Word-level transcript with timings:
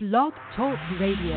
Blog 0.00 0.32
Talk 0.54 0.78
Radio. 1.00 1.34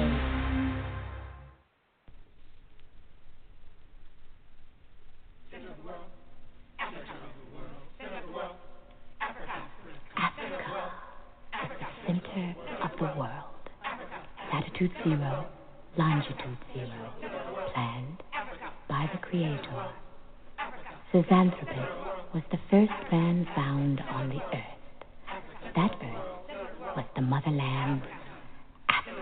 Africa 10.16 10.92
at 11.54 11.70
the 11.79 11.88
center 12.05 12.55
of 12.84 12.92
the 13.00 13.05
world. 13.20 13.32
Latitude 14.54 14.91
zero, 15.04 15.48
longitude 15.98 16.57
zero, 16.75 17.14
planned 17.73 18.21
by 18.88 19.09
the 19.12 19.18
Creator. 19.21 19.88
Zinjanthropus 21.12 21.89
was 22.36 22.43
the 22.52 22.59
first 22.70 23.12
man 23.12 23.48
found 23.55 24.02
on 24.02 24.30
the 24.30 24.39
earth. 24.55 24.78
That 25.75 25.96
earth 26.04 26.96
was 26.96 27.05
the 27.16 27.21
motherland, 27.23 28.04
Africa. 28.89 29.21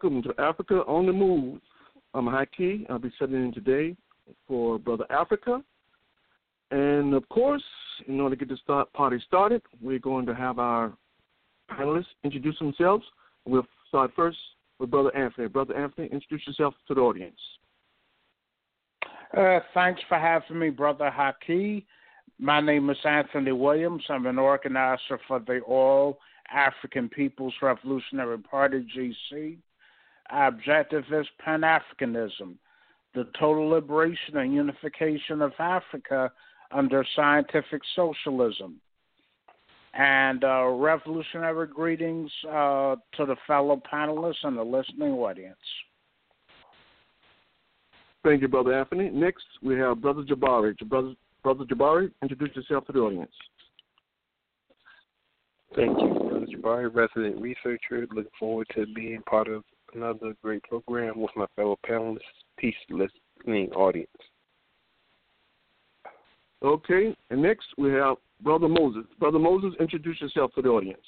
Welcome 0.00 0.22
to 0.22 0.34
Africa 0.40 0.84
on 0.86 1.06
the 1.06 1.12
Move. 1.12 1.58
I'm 2.14 2.26
Haki. 2.26 2.88
I'll 2.88 3.00
be 3.00 3.10
sitting 3.18 3.34
in 3.34 3.52
today 3.52 3.96
for 4.46 4.78
Brother 4.78 5.04
Africa. 5.10 5.60
And 6.70 7.14
of 7.14 7.28
course, 7.30 7.64
in 8.06 8.20
order 8.20 8.36
to 8.36 8.44
get 8.44 8.56
the 8.64 8.84
party 8.94 9.20
started, 9.26 9.60
we're 9.82 9.98
going 9.98 10.24
to 10.26 10.36
have 10.36 10.60
our 10.60 10.92
panelists 11.68 12.04
introduce 12.22 12.56
themselves. 12.60 13.04
We'll 13.44 13.66
start 13.88 14.12
first 14.14 14.38
with 14.78 14.88
Brother 14.88 15.12
Anthony. 15.16 15.48
Brother 15.48 15.76
Anthony, 15.76 16.06
introduce 16.12 16.46
yourself 16.46 16.74
to 16.86 16.94
the 16.94 17.00
audience. 17.00 17.40
Uh, 19.36 19.58
thanks 19.74 20.00
for 20.08 20.16
having 20.16 20.60
me, 20.60 20.70
Brother 20.70 21.12
Haki. 21.12 21.84
My 22.38 22.60
name 22.60 22.88
is 22.88 22.98
Anthony 23.04 23.50
Williams. 23.50 24.04
I'm 24.08 24.26
an 24.26 24.38
organizer 24.38 25.18
for 25.26 25.40
the 25.40 25.58
All 25.66 26.20
African 26.54 27.08
People's 27.08 27.54
Revolutionary 27.60 28.38
Party, 28.38 28.86
GC. 28.96 29.58
Our 30.30 30.48
objective 30.48 31.04
is 31.12 31.26
Pan 31.38 31.62
Africanism, 31.62 32.54
the 33.14 33.26
total 33.38 33.68
liberation 33.68 34.36
and 34.36 34.52
unification 34.52 35.40
of 35.40 35.52
Africa 35.58 36.30
under 36.70 37.04
scientific 37.16 37.82
socialism. 37.96 38.80
And 39.94 40.44
uh, 40.44 40.66
revolutionary 40.66 41.66
greetings 41.66 42.30
uh, 42.46 42.96
to 43.16 43.26
the 43.26 43.36
fellow 43.46 43.80
panelists 43.90 44.44
and 44.44 44.56
the 44.56 44.62
listening 44.62 45.12
audience. 45.12 45.56
Thank 48.22 48.42
you, 48.42 48.48
Brother 48.48 48.78
Anthony. 48.78 49.08
Next, 49.10 49.44
we 49.62 49.76
have 49.78 50.02
Brother 50.02 50.22
Jabari. 50.22 50.76
Brother, 50.88 51.14
Brother 51.42 51.64
Jabari, 51.64 52.10
introduce 52.22 52.54
yourself 52.54 52.86
to 52.86 52.92
the 52.92 52.98
audience. 52.98 53.32
Thank 55.74 55.98
you, 55.98 56.08
Brother 56.28 56.46
Jabari, 56.46 56.94
resident 56.94 57.40
researcher. 57.40 58.06
Looking 58.14 58.30
forward 58.38 58.66
to 58.74 58.86
being 58.94 59.22
part 59.22 59.48
of 59.48 59.64
another 59.94 60.34
great 60.42 60.62
program 60.64 61.20
with 61.20 61.30
my 61.36 61.46
fellow 61.56 61.78
panelists. 61.88 62.18
Peace, 62.58 62.74
listening 62.90 63.70
audience. 63.72 64.10
Okay, 66.62 67.16
and 67.30 67.40
next 67.42 67.66
we 67.76 67.90
have 67.92 68.16
Brother 68.42 68.68
Moses. 68.68 69.04
Brother 69.18 69.38
Moses, 69.38 69.74
introduce 69.80 70.20
yourself 70.20 70.52
to 70.54 70.62
the 70.62 70.68
audience. 70.68 71.00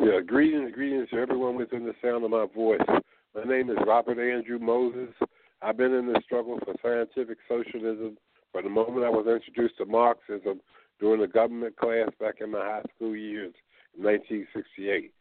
Yeah, 0.00 0.20
greetings, 0.26 0.72
greetings 0.74 1.08
to 1.10 1.16
everyone 1.16 1.56
within 1.56 1.84
the 1.84 1.94
sound 2.02 2.24
of 2.24 2.30
my 2.30 2.46
voice. 2.54 2.80
My 3.34 3.44
name 3.44 3.70
is 3.70 3.76
Robert 3.86 4.18
Andrew 4.18 4.58
Moses. 4.58 5.08
I've 5.62 5.76
been 5.76 5.94
in 5.94 6.06
the 6.06 6.20
struggle 6.24 6.58
for 6.64 6.74
scientific 6.82 7.38
socialism 7.48 8.16
from 8.52 8.64
the 8.64 8.70
moment 8.70 9.06
I 9.06 9.10
was 9.10 9.26
introduced 9.26 9.78
to 9.78 9.86
Marxism 9.86 10.60
during 11.00 11.22
a 11.22 11.26
government 11.26 11.76
class 11.76 12.08
back 12.20 12.36
in 12.40 12.50
my 12.50 12.58
high 12.58 12.82
school 12.94 13.16
years 13.16 13.54
in 13.96 14.04
1968. 14.04 15.12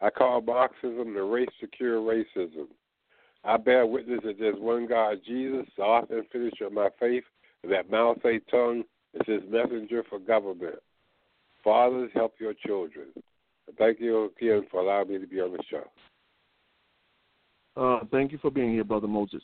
I 0.00 0.10
call 0.10 0.40
Marxism 0.40 1.14
the 1.14 1.22
race 1.22 1.48
to 1.60 1.66
cure 1.66 2.00
racism. 2.00 2.66
I 3.44 3.56
bear 3.56 3.86
witness 3.86 4.20
that 4.24 4.38
there's 4.38 4.58
one 4.58 4.86
God, 4.86 5.18
Jesus, 5.26 5.66
the 5.76 5.82
author 5.82 6.18
and 6.18 6.28
finisher 6.30 6.66
of 6.66 6.72
my 6.72 6.88
faith, 7.00 7.24
and 7.62 7.72
that 7.72 7.90
Mao 7.90 8.14
Zedong 8.24 8.84
is 9.14 9.26
his 9.26 9.42
messenger 9.50 10.04
for 10.08 10.18
government. 10.18 10.76
Fathers, 11.64 12.10
help 12.14 12.34
your 12.38 12.54
children. 12.54 13.06
Thank 13.76 14.00
you 14.00 14.30
again 14.36 14.66
for 14.70 14.80
allowing 14.80 15.08
me 15.08 15.18
to 15.18 15.26
be 15.26 15.40
on 15.40 15.52
the 15.52 15.62
show. 15.70 15.84
Uh, 17.76 18.04
thank 18.10 18.32
you 18.32 18.38
for 18.38 18.50
being 18.50 18.72
here, 18.72 18.84
Brother 18.84 19.06
Moses. 19.06 19.42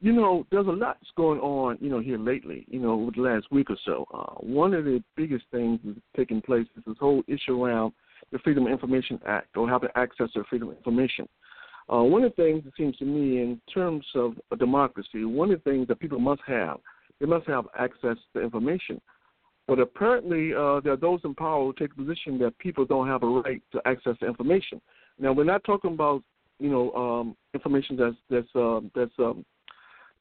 You 0.00 0.12
know, 0.12 0.46
there's 0.50 0.66
a 0.66 0.70
lot 0.70 0.96
that's 1.00 1.10
going 1.16 1.40
on, 1.40 1.76
you 1.80 1.90
know, 1.90 1.98
here 1.98 2.18
lately, 2.18 2.64
you 2.68 2.78
know, 2.78 2.92
over 2.92 3.10
the 3.10 3.20
last 3.20 3.50
week 3.50 3.68
or 3.68 3.76
so. 3.84 4.06
Uh, 4.14 4.34
one 4.40 4.72
of 4.72 4.84
the 4.84 5.02
biggest 5.16 5.44
things 5.50 5.80
that's 5.84 5.98
taking 6.16 6.40
place 6.40 6.66
is 6.76 6.84
this 6.86 6.96
whole 7.00 7.22
issue 7.26 7.62
around 7.62 7.92
the 8.32 8.38
Freedom 8.38 8.66
of 8.66 8.72
Information 8.72 9.20
Act 9.26 9.56
or 9.56 9.68
having 9.68 9.90
access 9.94 10.30
to 10.32 10.44
freedom 10.44 10.68
of 10.68 10.76
information. 10.76 11.28
Uh, 11.92 12.02
one 12.02 12.22
of 12.22 12.32
the 12.36 12.42
things 12.42 12.62
it 12.66 12.72
seems 12.76 12.96
to 12.98 13.04
me, 13.04 13.40
in 13.40 13.60
terms 13.72 14.04
of 14.14 14.34
a 14.52 14.56
democracy, 14.56 15.24
one 15.24 15.50
of 15.50 15.62
the 15.62 15.70
things 15.70 15.88
that 15.88 15.98
people 16.00 16.18
must 16.18 16.42
have, 16.46 16.78
they 17.18 17.26
must 17.26 17.46
have 17.46 17.66
access 17.78 18.16
to 18.34 18.42
information. 18.42 19.00
But 19.66 19.78
apparently, 19.78 20.54
uh, 20.54 20.80
there 20.80 20.92
are 20.92 20.98
those 21.00 21.20
in 21.24 21.34
power 21.34 21.64
who 21.64 21.72
take 21.72 21.94
the 21.94 22.02
position 22.02 22.38
that 22.38 22.58
people 22.58 22.84
don't 22.84 23.06
have 23.06 23.22
a 23.22 23.26
right 23.26 23.62
to 23.72 23.80
access 23.86 24.18
to 24.20 24.26
information. 24.26 24.80
Now, 25.18 25.32
we're 25.32 25.44
not 25.44 25.64
talking 25.64 25.92
about 25.92 26.22
you 26.58 26.70
know 26.70 26.92
um, 26.92 27.36
information 27.54 27.96
that's 27.96 28.16
that's 28.30 28.48
um, 28.54 28.90
that's 28.94 29.12
um, 29.18 29.44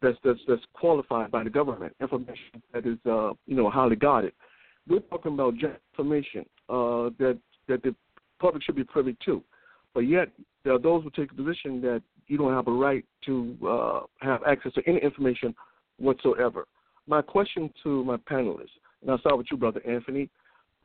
that's 0.02 0.18
that's 0.24 0.40
that's 0.48 0.62
qualified 0.74 1.32
by 1.32 1.44
the 1.44 1.50
government, 1.50 1.96
information 2.02 2.62
that 2.74 2.86
is 2.86 2.98
uh, 3.06 3.32
you 3.46 3.56
know 3.56 3.70
highly 3.70 3.96
guarded. 3.96 4.34
We're 4.88 5.00
talking 5.00 5.34
about 5.34 5.56
information 5.94 6.46
uh, 6.70 7.12
that 7.20 7.38
that 7.68 7.84
the 7.84 7.96
public 8.40 8.64
should 8.64 8.76
be 8.76 8.84
privy 8.84 9.16
to, 9.26 9.44
but 9.94 10.02
yet 10.02 10.30
there 10.64 10.74
are 10.74 10.80
those 10.80 11.04
who 11.04 11.10
take 11.10 11.30
the 11.30 11.44
position 11.44 11.82
that 11.82 12.02
you 12.28 12.38
don't 12.38 12.54
have 12.54 12.68
a 12.68 12.72
right 12.72 13.06
to 13.26 13.58
uh, 13.68 14.00
have 14.20 14.42
access 14.44 14.74
to 14.74 14.82
any 14.86 15.00
information 15.00 15.56
whatsoever. 15.98 16.68
My 17.08 17.22
question 17.22 17.72
to 17.84 18.04
my 18.04 18.18
panelists, 18.18 18.76
and 19.02 19.10
I'll 19.10 19.20
start 19.20 19.38
with 19.38 19.48
you, 19.50 19.58
Brother 19.58 19.82
Anthony. 19.88 20.30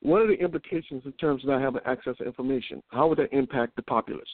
What 0.00 0.22
are 0.22 0.26
the 0.26 0.34
implications 0.34 1.02
in 1.04 1.12
terms 1.12 1.44
of 1.44 1.50
not 1.50 1.60
having 1.60 1.80
access 1.84 2.16
to 2.18 2.24
information? 2.24 2.82
How 2.88 3.08
would 3.08 3.18
that 3.18 3.32
impact 3.32 3.76
the 3.76 3.82
populace? 3.82 4.24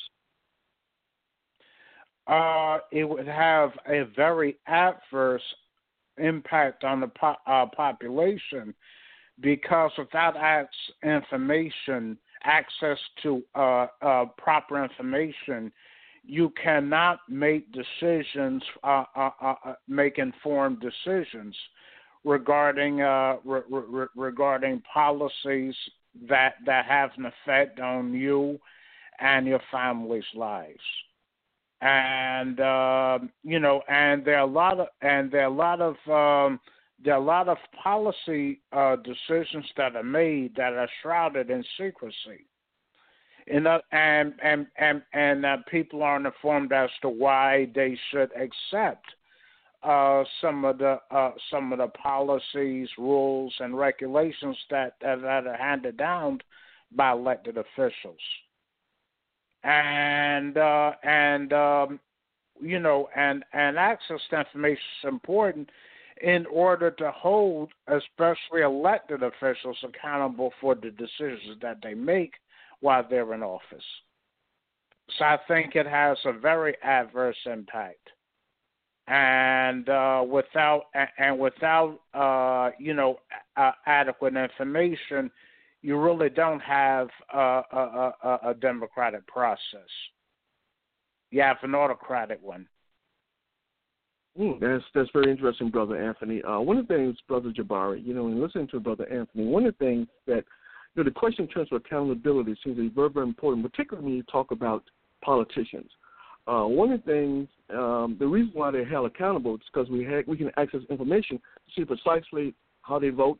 Uh, 2.26 2.78
it 2.92 3.04
would 3.04 3.26
have 3.26 3.70
a 3.86 4.04
very 4.14 4.58
adverse 4.66 5.42
impact 6.18 6.84
on 6.84 7.00
the 7.00 7.08
po- 7.08 7.36
uh, 7.46 7.66
population 7.74 8.74
because 9.40 9.90
without 9.96 10.36
access 10.36 10.74
information, 11.02 12.18
access 12.44 12.98
to 13.22 13.42
uh, 13.54 13.86
uh, 14.02 14.24
proper 14.36 14.82
information, 14.82 15.72
you 16.24 16.52
cannot 16.62 17.20
make 17.28 17.66
decisions, 17.72 18.62
uh, 18.84 19.04
uh, 19.16 19.30
uh, 19.40 19.54
uh 19.64 19.74
make 19.88 20.18
informed 20.18 20.80
decisions 20.80 21.56
regarding 22.24 22.96
re- 22.96 23.62
re- 23.68 24.06
regarding 24.16 24.82
policies 24.92 25.74
that 26.28 26.54
that 26.66 26.84
have 26.84 27.10
an 27.16 27.26
effect 27.26 27.80
on 27.80 28.12
you 28.12 28.58
and 29.20 29.46
your 29.46 29.60
family's 29.70 30.24
lives. 30.34 30.80
And 31.80 32.60
uh, 32.60 33.20
you 33.44 33.60
know, 33.60 33.82
and 33.88 34.24
there 34.24 34.36
are 34.36 34.48
a 34.48 34.52
lot 34.52 34.80
of 34.80 34.88
and 35.00 35.30
there 35.30 35.42
are 35.42 35.44
a 35.44 35.50
lot 35.50 35.80
of 35.80 35.96
um, 36.08 36.60
there 37.04 37.14
are 37.14 37.20
a 37.20 37.24
lot 37.24 37.48
of 37.48 37.58
policy 37.82 38.60
uh, 38.72 38.96
decisions 38.96 39.66
that 39.76 39.96
are 39.96 40.02
made 40.02 40.54
that 40.56 40.72
are 40.72 40.88
shrouded 41.02 41.50
in 41.50 41.64
secrecy. 41.78 42.46
In 43.46 43.66
uh, 43.66 43.78
and 43.92 44.34
and 44.42 44.66
and 44.76 45.02
and 45.14 45.46
uh, 45.46 45.56
people 45.70 46.02
aren't 46.02 46.26
informed 46.26 46.72
as 46.72 46.90
to 47.02 47.08
why 47.08 47.68
they 47.74 47.98
should 48.10 48.30
accept 48.32 49.06
uh, 49.82 50.24
some 50.40 50.64
of 50.64 50.78
the 50.78 50.98
uh, 51.10 51.30
some 51.50 51.72
of 51.72 51.78
the 51.78 51.88
policies, 51.88 52.88
rules, 52.98 53.54
and 53.60 53.78
regulations 53.78 54.56
that 54.70 54.94
that, 55.00 55.22
that 55.22 55.46
are 55.46 55.56
handed 55.56 55.96
down 55.96 56.40
by 56.92 57.12
elected 57.12 57.56
officials 57.56 58.20
and 59.64 60.56
uh, 60.56 60.92
and 61.02 61.52
um, 61.52 62.00
you 62.60 62.78
know 62.78 63.08
and 63.16 63.44
and 63.52 63.78
access 63.78 64.20
to 64.30 64.40
information 64.40 64.82
is 65.02 65.08
important 65.08 65.70
in 66.22 66.46
order 66.46 66.90
to 66.90 67.10
hold 67.10 67.70
especially 67.88 68.62
elected 68.62 69.22
officials 69.22 69.76
accountable 69.84 70.52
for 70.60 70.74
the 70.74 70.90
decisions 70.90 71.58
that 71.60 71.78
they 71.82 71.94
make 71.94 72.34
while 72.80 73.04
they're 73.08 73.34
in 73.34 73.42
office. 73.42 73.84
So 75.18 75.24
I 75.24 75.38
think 75.48 75.74
it 75.74 75.86
has 75.86 76.18
a 76.24 76.32
very 76.32 76.74
adverse 76.82 77.36
impact. 77.46 78.10
And 79.06 79.88
uh, 79.88 80.22
without 80.28 80.82
and 81.18 81.38
without 81.38 81.98
uh, 82.12 82.70
you 82.78 82.92
know 82.92 83.18
uh, 83.56 83.72
adequate 83.86 84.36
information, 84.36 85.30
you 85.80 85.98
really 85.98 86.28
don't 86.28 86.60
have 86.60 87.08
a, 87.32 87.38
a, 87.72 88.12
a, 88.22 88.38
a 88.50 88.54
democratic 88.54 89.26
process. 89.26 89.88
You 91.30 91.40
have 91.40 91.56
an 91.62 91.74
autocratic 91.74 92.38
one. 92.42 92.66
Mm, 94.38 94.60
that's 94.60 94.84
that's 94.94 95.10
very 95.12 95.30
interesting, 95.30 95.68
brother 95.68 96.00
Anthony. 96.00 96.42
Uh, 96.42 96.60
one 96.60 96.76
of 96.76 96.86
the 96.86 96.94
things, 96.94 97.16
brother 97.26 97.50
Jabari, 97.50 98.04
you 98.06 98.14
know, 98.14 98.28
in 98.28 98.40
listening 98.40 98.68
to 98.68 98.78
brother 98.78 99.06
Anthony, 99.12 99.46
one 99.46 99.66
of 99.66 99.74
the 99.76 99.84
things 99.84 100.06
that 100.26 100.44
you 100.94 101.02
know, 101.02 101.04
the 101.04 101.10
question 101.10 101.46
in 101.46 101.50
terms 101.50 101.68
of 101.72 101.82
accountability 101.84 102.56
seems 102.62 102.76
to 102.76 102.82
be 102.82 102.88
very, 102.88 103.10
very 103.10 103.26
important, 103.26 103.68
particularly 103.68 104.06
when 104.06 104.16
you 104.16 104.22
talk 104.24 104.52
about 104.52 104.84
politicians. 105.22 105.90
Uh, 106.46 106.64
one 106.64 106.92
of 106.92 107.04
the 107.04 107.12
things, 107.12 107.48
um, 107.70 108.16
the 108.18 108.26
reason 108.26 108.50
why 108.54 108.70
they're 108.70 108.88
held 108.88 109.06
accountable 109.06 109.56
is 109.56 109.60
because 109.72 109.90
we 109.90 110.04
ha- 110.04 110.22
we 110.26 110.36
can 110.36 110.50
access 110.56 110.80
information 110.88 111.38
to 111.38 111.72
see 111.74 111.84
precisely 111.84 112.54
how 112.82 112.98
they 112.98 113.10
vote, 113.10 113.38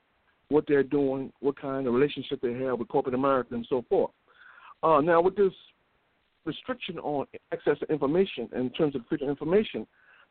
what 0.49 0.65
they're 0.67 0.83
doing, 0.83 1.33
what 1.41 1.59
kind 1.61 1.87
of 1.87 1.95
relationship 1.95 2.41
they 2.43 2.55
have 2.55 2.79
with 2.79 2.89
corporate 2.89 3.15
America, 3.15 3.55
and 3.55 3.67
so 3.71 3.85
forth. 3.89 4.11
Uh, 4.83 5.01
now, 5.01 5.21
with 5.21 5.37
this 5.37 5.53
restriction 6.45 6.99
on 6.99 7.25
access 7.53 7.79
to 7.79 7.87
information 7.87 8.49
in 8.57 8.69
terms 8.71 8.97
of 8.97 9.03
freedom 9.09 9.29
of 9.29 9.33
information, 9.33 9.87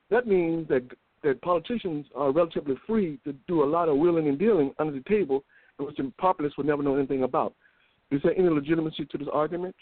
that 0.09 0.27
means 0.27 0.67
that 0.69 0.83
that 1.23 1.41
politicians 1.41 2.05
are 2.15 2.31
relatively 2.31 2.75
free 2.85 3.19
to 3.25 3.33
do 3.47 3.63
a 3.63 3.65
lot 3.65 3.89
of 3.89 3.97
wheeling 3.97 4.27
and 4.27 4.37
dealing 4.37 4.71
under 4.79 4.93
the 4.93 5.03
table, 5.09 5.43
which 5.77 5.97
the 5.97 6.11
populace 6.17 6.53
would 6.57 6.67
never 6.67 6.83
know 6.83 6.95
anything 6.95 7.23
about. 7.23 7.53
Is 8.11 8.21
there 8.23 8.37
any 8.37 8.49
legitimacy 8.49 9.05
to 9.05 9.17
this 9.17 9.27
argument? 9.33 9.75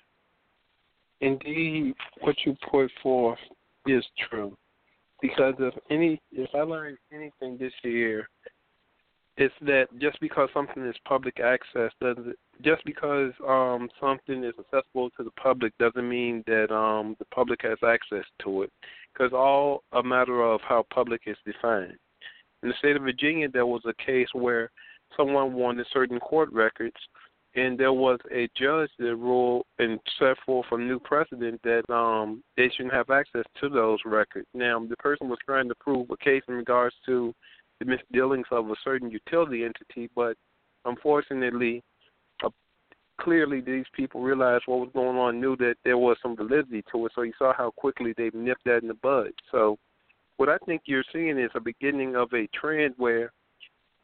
Indeed, 1.22 1.94
what 2.22 2.36
you 2.45 2.56
put 2.72 2.89
forth 3.04 3.39
is 3.86 4.04
true. 4.30 4.57
Because 5.22 5.54
if 5.60 5.74
any, 5.89 6.22
if 6.31 6.50
I 6.54 6.60
learned 6.60 6.98
anything 7.13 7.57
this 7.57 7.74
year, 7.83 8.28
it's 9.38 9.54
that 9.62 9.88
just 10.00 10.19
because 10.21 10.50
something 10.54 10.86
is 10.86 10.95
public 11.06 11.39
access 11.39 11.92
doesn't 12.01 12.36
just 12.63 12.83
because 12.86 13.33
um 13.45 13.89
something 14.00 14.44
is 14.44 14.54
accessible 14.57 15.10
to 15.12 15.24
the 15.24 15.31
public 15.31 15.78
doesn't 15.78 16.07
mean 16.07 16.42
that 16.48 16.74
um 16.74 17.18
the 17.19 17.25
public 17.25 17.62
has 17.62 17.78
access 17.86 18.24
to 18.42 18.62
it 18.62 18.71
because 19.15 19.33
all 19.33 19.83
a 19.94 20.03
matter 20.03 20.41
of 20.44 20.62
how 20.62 20.85
public 20.94 21.21
is 21.25 21.38
defined. 21.45 21.97
In 22.63 22.69
the 22.69 22.75
state 22.79 22.95
of 22.95 23.03
virginia 23.03 23.47
there 23.50 23.65
was 23.65 23.81
a 23.85 24.03
case 24.03 24.27
where 24.33 24.71
someone 25.15 25.53
wanted 25.53 25.85
certain 25.94 26.19
court 26.19 26.51
records 26.51 26.95
and 27.56 27.77
there 27.77 27.94
was 27.94 28.19
a 28.33 28.50
judge 28.57 28.89
that 29.00 29.15
ruled 29.15 29.65
and 29.79 30.00
set 30.19 30.35
forth 30.45 30.65
a 30.71 30.77
new 30.77 31.00
precedent 31.00 31.62
that 31.63 31.89
um 31.94 32.44
they 32.57 32.69
shouldn't 32.69 32.94
have 32.94 33.09
access 33.09 33.45
to 33.62 33.69
those 33.69 34.00
records. 34.06 34.47
Now 34.53 34.83
the 34.85 34.97
person 34.97 35.29
was 35.29 35.39
trying 35.45 35.69
to 35.69 35.75
prove 35.75 36.09
a 36.09 36.18
case 36.18 36.44
in 36.47 36.56
regards 36.56 36.95
to 37.06 37.33
the 37.79 37.85
misdealings 37.85 38.47
of 38.51 38.69
a 38.69 38.75
certain 38.83 39.11
utility 39.11 39.63
entity, 39.65 40.09
but 40.15 40.38
unfortunately, 40.85 41.83
clearly 43.19 43.62
these 43.62 43.85
people 43.94 44.21
realized 44.21 44.63
what 44.65 44.79
was 44.79 44.89
going 44.94 45.17
on, 45.17 45.39
knew 45.39 45.56
that 45.57 45.75
there 45.83 45.97
was 45.97 46.17
some 46.21 46.35
validity 46.35 46.83
to 46.91 47.06
it. 47.06 47.12
So 47.15 47.21
you 47.21 47.33
saw 47.38 47.53
how 47.53 47.71
quickly 47.71 48.13
they 48.17 48.31
nipped 48.33 48.65
that 48.65 48.81
in 48.81 48.88
the 48.88 48.94
bud. 48.94 49.31
So 49.51 49.77
what 50.38 50.50
I 50.50 50.57
think 50.65 50.83
you're 50.85 51.03
seeing 51.13 51.39
is 51.39 51.51
a 51.56 51.59
beginning 51.59 52.15
of 52.15 52.29
a 52.33 52.47
trend 52.59 52.94
where 52.97 53.31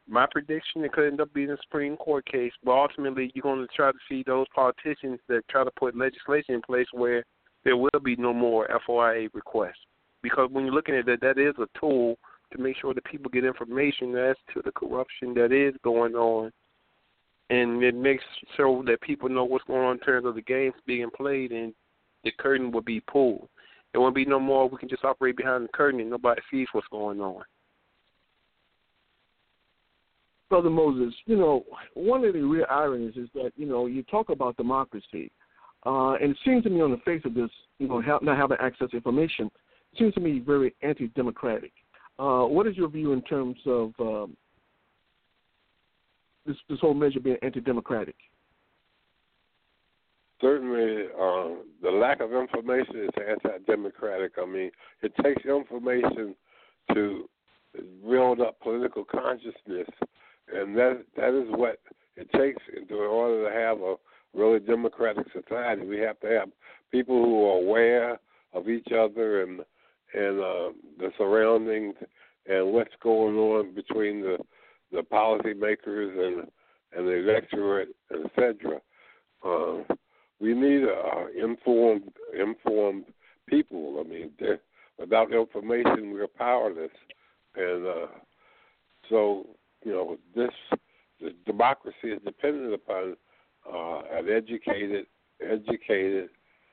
my 0.08 0.26
prediction 0.30 0.84
it 0.84 0.92
could 0.92 1.08
end 1.08 1.22
up 1.22 1.34
being 1.34 1.52
a 1.52 1.58
Supreme 1.64 1.96
Court 1.98 2.26
case, 2.26 2.52
but 2.64 2.72
ultimately 2.72 3.32
you're 3.34 3.44
going 3.44 3.60
to 3.60 3.68
try 3.76 3.92
to 3.92 3.98
see 4.10 4.24
those 4.26 4.48
politicians 4.54 5.20
that 5.28 5.48
try 5.50 5.64
to 5.64 5.72
put 5.78 5.96
legislation 5.96 6.56
in 6.56 6.62
place 6.62 6.88
where 6.92 7.24
there 7.64 7.78
will 7.78 7.90
be 8.04 8.16
no 8.16 8.34
more 8.34 8.68
FOIA 8.88 9.30
requests. 9.34 9.86
Because 10.24 10.50
when 10.52 10.66
you're 10.66 10.74
looking 10.74 10.96
at 10.96 11.06
that, 11.06 11.22
that 11.22 11.38
is 11.38 11.56
a 11.60 11.80
tool 11.80 12.18
to 12.52 12.62
make 12.62 12.76
sure 12.78 12.94
that 12.94 13.06
people 13.06 13.30
get 13.32 13.46
information 13.46 14.16
as 14.16 14.36
to 14.54 14.62
the 14.64 14.72
corruption 14.72 15.34
that 15.36 15.52
is 15.52 15.76
going 15.84 16.16
on, 16.16 16.52
and 17.52 17.84
it 17.84 17.96
makes 17.96 18.24
sure 18.56 18.82
that 18.86 19.02
people 19.02 19.28
know 19.28 19.44
what's 19.44 19.66
going 19.66 19.82
on 19.82 19.98
in 19.98 20.00
terms 20.00 20.26
of 20.26 20.36
the 20.36 20.42
games 20.42 20.74
being 20.88 21.10
played, 21.16 21.52
and 21.52 21.74
the 22.24 22.32
curtain 22.40 22.72
will 22.72 22.82
be 22.82 23.02
pulled. 23.02 23.50
There 23.92 24.00
won't 24.00 24.16
be 24.16 24.24
no 24.24 24.40
more. 24.40 24.70
We 24.70 24.78
can 24.78 24.88
just 24.88 25.04
operate 25.04 25.36
behind 25.36 25.66
the 25.66 25.68
curtain, 25.70 26.00
and 26.00 26.10
nobody 26.10 26.42
sees 26.50 26.68
what's 26.72 26.88
going 26.88 27.20
on. 27.20 27.44
Brother 30.50 30.70
Moses, 30.70 31.14
you 31.26 31.36
know, 31.36 31.66
one 31.94 32.24
of 32.24 32.34
the 32.34 32.42
real 32.42 32.66
ironies 32.70 33.16
is 33.18 33.30
that 33.34 33.52
you 33.56 33.66
know 33.66 33.86
you 33.86 34.04
talk 34.04 34.30
about 34.30 34.56
democracy, 34.56 35.30
uh, 35.86 36.14
and 36.14 36.32
it 36.32 36.38
seems 36.46 36.64
to 36.64 36.70
me 36.70 36.82
on 36.82 36.92
the 36.92 36.98
face 36.98 37.22
of 37.26 37.34
this, 37.34 37.50
you 37.80 37.88
know, 37.90 38.00
not 38.22 38.38
having 38.38 38.58
access 38.62 38.90
to 38.92 38.98
information, 38.98 39.52
seems 39.98 40.14
to 40.14 40.22
me 40.22 40.40
very 40.40 40.74
anti-democratic. 40.84 41.72
Uh, 42.18 42.44
what 42.44 42.68
is 42.68 42.78
your 42.78 42.90
view 42.90 43.14
in 43.14 43.22
terms 43.24 43.58
of 43.66 43.94
um, 44.00 44.38
this, 46.46 46.56
this 46.70 46.80
whole 46.80 46.94
measure 46.94 47.20
being 47.20 47.38
anti-democratic? 47.42 48.16
Certainly, 50.42 51.06
uh, 51.14 51.50
the 51.84 51.92
lack 51.92 52.20
of 52.20 52.34
information 52.34 53.04
is 53.04 53.10
anti-democratic. 53.30 54.34
I 54.42 54.46
mean, 54.46 54.72
it 55.04 55.14
takes 55.24 55.46
information 55.46 56.36
to 56.94 57.30
build 58.08 58.42
up 58.42 58.60
political 58.60 59.06
consciousness, 59.06 59.88
and 60.54 60.76
that 60.76 61.04
that 61.16 61.40
is 61.40 61.48
what 61.50 61.80
it 62.16 62.30
takes 62.34 62.62
in 62.76 62.94
order 62.96 63.50
to 63.50 63.56
have 63.56 63.80
a 63.82 63.96
really 64.34 64.60
democratic 64.60 65.28
society. 65.32 65.86
We 65.86 66.00
have 66.00 66.20
to 66.22 66.28
have 66.28 66.50
people 66.92 67.24
who 67.24 67.46
are 67.46 67.58
aware 67.60 68.20
of 68.54 68.68
each 68.68 68.88
other 68.92 69.44
and 69.44 69.62
and 70.14 70.40
uh, 70.40 70.70
the 70.98 71.12
surroundings 71.18 71.96
and 72.48 72.74
what's 72.74 72.94
going 73.02 73.38
on 73.38 73.74
between 73.74 74.22
the 74.22 74.38
the 74.92 75.02
policymakers 75.02 76.18
and 76.28 76.48
and 76.94 77.08
the 77.08 77.14
electorate, 77.14 77.90
etc. 78.14 78.82
Uh, 79.46 79.94
we 80.40 80.54
need 80.54 80.84
uh, 80.84 81.28
informed 81.42 82.12
informed 82.38 83.06
people. 83.48 84.04
I 84.04 84.08
mean, 84.08 84.32
without 85.00 85.34
information, 85.34 86.12
we're 86.14 86.28
powerless. 86.28 86.92
and 87.56 87.86
uh, 87.88 88.08
so 89.10 89.48
you 89.84 89.92
know 89.92 90.18
this, 90.36 90.52
this 91.20 91.34
democracy 91.46 92.10
is 92.12 92.20
dependent 92.24 92.74
upon 92.74 93.16
uh, 93.72 94.02
an 94.12 94.30
educated, 94.30 95.06
educated 95.42 96.30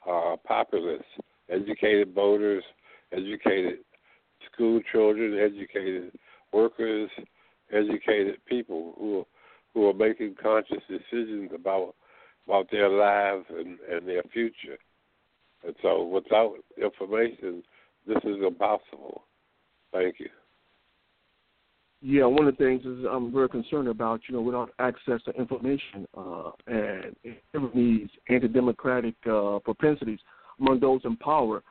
uh, 0.08 0.37
populace, 0.46 1.02
educated 1.50 2.14
voters, 2.14 2.64
educated 3.12 3.78
school 4.52 4.80
children, 4.92 5.38
educated 5.38 6.12
workers, 6.52 7.10
educated 7.72 8.44
people 8.46 8.94
who 8.98 9.26
who 9.75 9.88
are 9.88 9.94
making 9.94 10.34
conscious 10.42 10.82
decisions 10.88 11.50
about 11.54 11.94
about 12.46 12.70
their 12.70 12.88
lives 12.88 13.44
and, 13.50 13.78
and 13.90 14.08
their 14.08 14.22
future. 14.32 14.78
And 15.64 15.75
so 15.82 16.04
without 16.04 16.54
information 16.82 17.62
this 18.06 18.18
is 18.25 18.37
impossible. 18.46 19.25
Thank 19.92 20.16
you. 20.18 20.28
Yeah, 22.00 22.26
one 22.26 22.46
of 22.46 22.56
the 22.56 22.64
things 22.64 22.84
is 22.84 23.04
I'm 23.10 23.32
very 23.32 23.48
concerned 23.48 23.88
about, 23.88 24.20
you 24.28 24.37
know, 24.37 24.40
without 24.40 24.70
access 24.78 25.20
to 25.25 25.32
information 25.32 26.06
uh, 26.16 26.50
and 26.68 27.16
these 27.75 28.08
anti-democratic 28.28 29.14
uh, 29.28 29.58
propensities 29.64 30.20
among 30.60 30.78
those 30.78 31.00
in 31.04 31.16
power, 31.16 31.62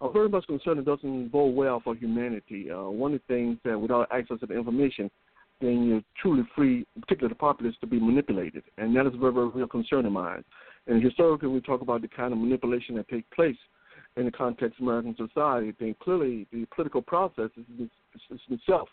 I'm 0.00 0.12
very 0.12 0.28
much 0.28 0.46
concerned 0.48 0.80
it 0.80 0.86
doesn't 0.86 1.28
bode 1.30 1.54
well 1.54 1.80
for 1.82 1.94
humanity. 1.94 2.70
Uh, 2.70 2.82
one 2.82 3.14
of 3.14 3.20
the 3.26 3.34
things 3.34 3.58
that 3.64 3.78
without 3.78 4.08
access 4.10 4.40
to 4.40 4.46
the 4.46 4.56
information, 4.56 5.08
then 5.60 5.84
you're 5.84 6.02
truly 6.20 6.46
free, 6.54 6.86
particularly 7.00 7.32
the 7.32 7.38
populace, 7.38 7.74
to 7.80 7.86
be 7.86 7.98
manipulated, 7.98 8.62
and 8.78 8.94
that 8.96 9.06
is 9.06 9.14
a 9.14 9.18
very, 9.18 9.32
very 9.32 9.48
real 9.48 9.66
concern 9.66 10.06
of 10.06 10.12
mine. 10.12 10.44
And 10.86 11.02
historically, 11.02 11.48
we 11.48 11.60
talk 11.60 11.80
about 11.80 12.02
the 12.02 12.08
kind 12.08 12.32
of 12.32 12.38
manipulation 12.38 12.94
that 12.96 13.08
takes 13.08 13.26
place 13.34 13.56
in 14.16 14.24
the 14.24 14.32
context 14.32 14.80
of 14.80 14.86
American 14.86 15.14
society, 15.16 15.74
then 15.78 15.94
clearly 16.02 16.46
the 16.52 16.66
political 16.74 17.02
process 17.02 17.50
is, 17.56 17.64
is, 17.80 17.90
is 18.30 18.40
itself 18.48 18.88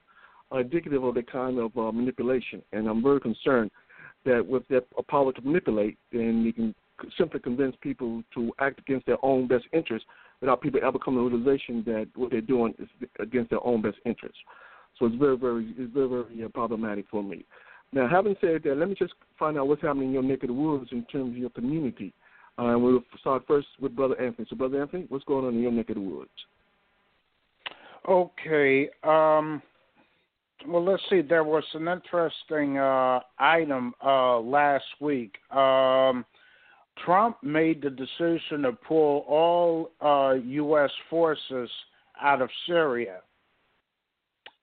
indicative 0.60 1.03
of 1.03 1.15
the 1.15 1.24
kind 1.24 1.58
of 1.58 1.75
uh, 1.77 1.91
manipulation. 1.91 2.62
And 2.74 2.88
I'm 2.88 3.01
very 3.01 3.20
concerned 3.20 3.72
that 4.25 4.46
with 4.46 4.67
that 4.70 4.86
power 5.08 5.34
to 5.34 5.41
manipulate, 5.41 5.98
then 6.12 6.43
you 6.43 6.53
can 6.53 6.75
simply 7.17 7.39
convince 7.39 7.75
people 7.82 8.24
to 8.36 8.51
act 8.60 8.79
against 8.79 9.05
their 9.05 9.24
own 9.24 9.48
best 9.48 9.65
interests 9.74 10.08
without 10.41 10.62
people 10.62 10.79
ever 10.84 11.00
coming 11.00 11.24
to 11.24 11.29
the 11.29 11.43
realization 11.43 11.84
that 11.86 12.08
what 12.15 12.32
they're 12.32 12.41
doing 12.41 12.74
is 12.79 12.88
against 13.20 13.50
their 13.50 13.65
own 13.65 13.82
best 13.82 13.98
interests. 14.05 14.38
It's 15.05 15.15
very, 15.15 15.38
very, 15.38 15.74
very, 15.77 16.07
very 16.07 16.43
uh, 16.43 16.48
problematic 16.50 17.05
for 17.10 17.24
me. 17.24 17.45
Now, 17.91 18.07
having 18.07 18.36
said 18.41 18.63
that, 18.63 18.77
let 18.77 18.89
me 18.89 18.95
just 18.98 19.13
find 19.38 19.57
out 19.57 19.67
what's 19.67 19.81
happening 19.81 20.07
in 20.07 20.13
your 20.13 20.24
neck 20.24 20.43
of 20.43 20.48
the 20.48 20.53
woods 20.53 20.89
in 20.91 21.05
terms 21.05 21.31
of 21.31 21.38
your 21.38 21.51
community. 21.51 22.13
Uh, 22.57 22.75
we'll 22.77 23.03
start 23.19 23.43
first 23.48 23.67
with 23.79 23.95
Brother 23.95 24.19
Anthony. 24.19 24.48
So, 24.50 24.55
Brother 24.55 24.81
Anthony, 24.81 25.05
what's 25.10 25.25
going 25.25 25.45
on 25.45 25.53
in 25.53 25.62
your 25.62 25.72
neck 25.72 25.89
of 25.89 25.95
the 25.95 26.01
woods? 26.01 26.29
Okay. 28.07 28.89
Um, 29.03 29.62
well, 30.67 30.83
let's 30.83 31.03
see. 31.10 31.22
There 31.22 31.43
was 31.43 31.63
an 31.74 31.88
interesting 31.88 32.77
uh, 32.77 33.19
item 33.39 33.93
uh, 34.03 34.39
last 34.39 34.86
week. 35.00 35.36
Um, 35.51 36.25
Trump 37.05 37.38
made 37.43 37.81
the 37.81 37.89
decision 37.89 38.63
to 38.63 38.74
pull 38.88 39.25
all 39.27 39.91
uh, 40.01 40.36
U.S. 40.36 40.91
forces 41.10 41.69
out 42.22 42.41
of 42.41 42.50
Syria. 42.67 43.22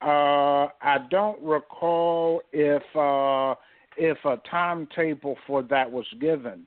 Uh, 0.03 0.69
I 0.81 0.99
don't 1.11 1.41
recall 1.43 2.41
if 2.53 2.83
uh, 2.97 3.55
if 3.97 4.19
a 4.25 4.41
timetable 4.51 5.37
for 5.47 5.63
that 5.65 5.91
was 5.91 6.07
given 6.21 6.67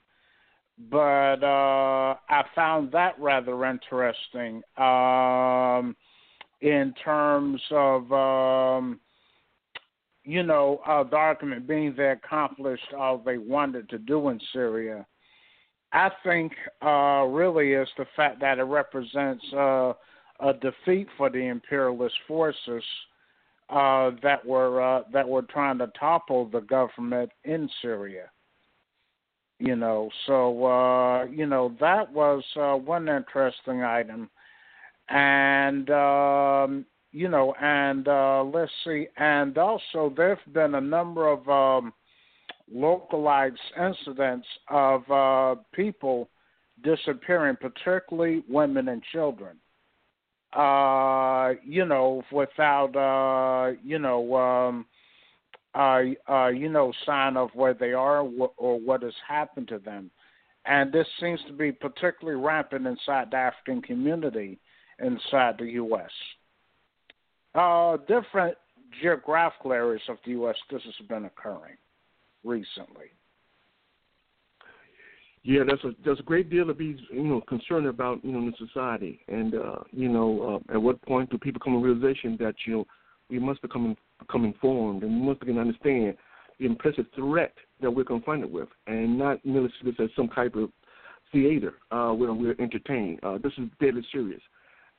but 0.90 1.44
uh, 1.44 2.16
I 2.30 2.44
found 2.56 2.92
that 2.92 3.20
rather 3.20 3.66
interesting 3.66 4.64
um, 4.78 5.96
in 6.62 6.94
terms 7.04 7.62
of, 7.72 8.12
um, 8.12 9.00
you 10.24 10.44
know, 10.44 10.82
the 11.10 11.16
argument 11.16 11.68
being 11.68 11.94
they 11.96 12.10
accomplished 12.10 12.94
all 12.98 13.18
they 13.18 13.38
wanted 13.38 13.90
to 13.90 13.98
do 13.98 14.30
in 14.30 14.40
Syria. 14.52 15.06
I 15.92 16.10
think 16.24 16.54
uh, 16.84 17.26
really 17.28 17.74
is 17.74 17.88
the 17.98 18.08
fact 18.16 18.40
that 18.42 18.58
it 18.58 18.64
represents 18.64 19.46
uh, 19.54 19.94
a 20.40 20.54
defeat 20.60 21.08
for 21.18 21.30
the 21.30 21.46
imperialist 21.46 22.16
forces 22.28 22.84
uh, 23.74 24.12
that 24.22 24.46
were 24.46 24.82
uh, 24.82 25.04
that 25.12 25.28
were 25.28 25.42
trying 25.44 25.80
to 25.80 25.88
topple 26.00 26.46
the 26.46 26.62
government 26.62 27.32
in 27.44 27.70
Syria. 27.82 28.30
You 29.60 29.76
know 29.76 30.10
so 30.28 30.66
uh 30.66 31.24
you 31.26 31.46
know 31.46 31.74
that 31.80 32.12
was 32.12 32.44
uh 32.56 32.74
one 32.74 33.08
interesting 33.08 33.82
item. 33.82 34.30
And 35.10 35.90
um 35.90 36.86
you 37.12 37.30
know 37.30 37.54
and 37.62 38.08
uh 38.08 38.44
let's 38.44 38.72
see. 38.84 39.08
And 39.18 39.58
also 39.58 40.14
there've 40.16 40.38
been 40.54 40.76
a 40.76 40.82
number 40.82 41.30
of 41.30 41.48
um 41.48 41.94
localized 42.72 43.60
incidents 43.80 44.48
of 44.70 45.10
uh 45.10 45.56
people 45.74 46.30
disappearing 46.84 47.56
particularly 47.56 48.44
women 48.50 48.90
and 48.90 49.02
children 49.14 49.58
uh 50.56 51.54
you 51.66 51.86
know 51.86 52.24
without 52.32 52.96
uh 52.96 53.76
you 53.84 54.00
know 54.00 54.36
um 54.36 54.86
uh, 55.76 56.02
uh, 56.30 56.48
you 56.50 56.70
know, 56.70 56.94
sign 57.06 57.36
of 57.36 57.50
where 57.54 57.74
they 57.74 57.94
are 57.94 58.22
or 58.22 58.80
what 58.80 59.02
has 59.02 59.14
happened 59.28 59.68
to 59.68 59.80
them. 59.80 60.12
And 60.66 60.94
this 60.94 61.08
seems 61.20 61.40
to 61.48 61.54
be 61.54 61.72
particularly 61.72 62.40
rampant 62.40 62.88
inside 62.88 63.32
the 63.32 63.38
African 63.38 63.82
community 63.82 64.60
inside 65.00 65.56
the 65.58 65.66
U.S. 65.66 66.12
Uh, 67.56 67.98
different 68.08 68.56
geographical 69.02 69.74
areas 69.74 70.02
of 70.08 70.18
the 70.26 70.32
U.S. 70.32 70.56
This 70.70 70.82
has 70.84 71.08
been 71.08 71.26
occurring 71.26 71.78
recently. 72.44 73.12
Yeah, 75.44 75.64
there's 75.68 75.84
a 75.84 75.92
there's 76.06 76.20
a 76.22 76.24
great 76.24 76.50
deal 76.50 76.66
to 76.68 76.74
be 76.74 76.98
you 77.12 77.24
know 77.24 77.42
concerned 77.42 77.86
about 77.88 78.24
you 78.24 78.32
know 78.32 78.40
in 78.40 78.54
society, 78.58 79.20
and 79.28 79.56
uh, 79.56 79.80
you 79.92 80.08
know 80.08 80.62
uh, 80.70 80.74
at 80.74 80.82
what 80.82 81.02
point 81.02 81.30
do 81.30 81.38
people 81.38 81.62
come 81.62 81.74
to 81.74 81.80
realization 81.80 82.38
that 82.40 82.56
you 82.66 82.74
know 82.74 82.88
we 83.30 83.40
must 83.40 83.62
become 83.62 83.98
become 84.20 84.46
informed 84.46 85.04
and 85.04 85.12
we 85.12 85.28
must 85.28 85.42
begin 85.42 85.56
to 85.56 85.62
understand 85.62 86.16
the 86.60 86.66
implicit 86.66 87.08
threat 87.14 87.54
that 87.82 87.92
we're 87.92 88.06
confronted 88.06 88.52
with, 88.52 88.70
and 88.88 89.18
not 89.18 89.44
merely 89.46 89.70
see 89.82 89.92
this 89.92 90.00
as 90.00 90.10
some 90.16 90.30
type 90.30 90.56
of 90.56 90.70
theater 91.34 91.74
uh, 91.92 92.12
where 92.12 92.34
we're 92.34 92.56
entertained. 92.60 93.20
Uh, 93.22 93.38
this 93.38 93.52
is 93.58 93.68
deadly 93.82 94.06
serious, 94.14 94.42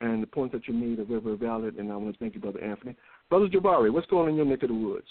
and 0.03 0.23
the 0.23 0.27
points 0.27 0.53
that 0.53 0.69
you 0.69 0.75
made 0.75 0.99
are 0.99 1.05
very, 1.05 1.21
very 1.21 1.37
valid. 1.37 1.77
And 1.77 1.91
I 1.91 1.97
want 1.97 2.13
to 2.13 2.19
thank 2.19 2.35
you, 2.35 2.41
Brother 2.41 2.63
Anthony. 2.63 2.95
Brother 3.31 3.49
Jabari, 3.49 3.91
what's 3.91 4.07
going 4.09 4.25
on 4.25 4.31
in 4.31 4.37
your 4.37 4.45
neck 4.45 4.63
of 4.63 4.69
the 4.69 4.75
woods? 4.75 5.07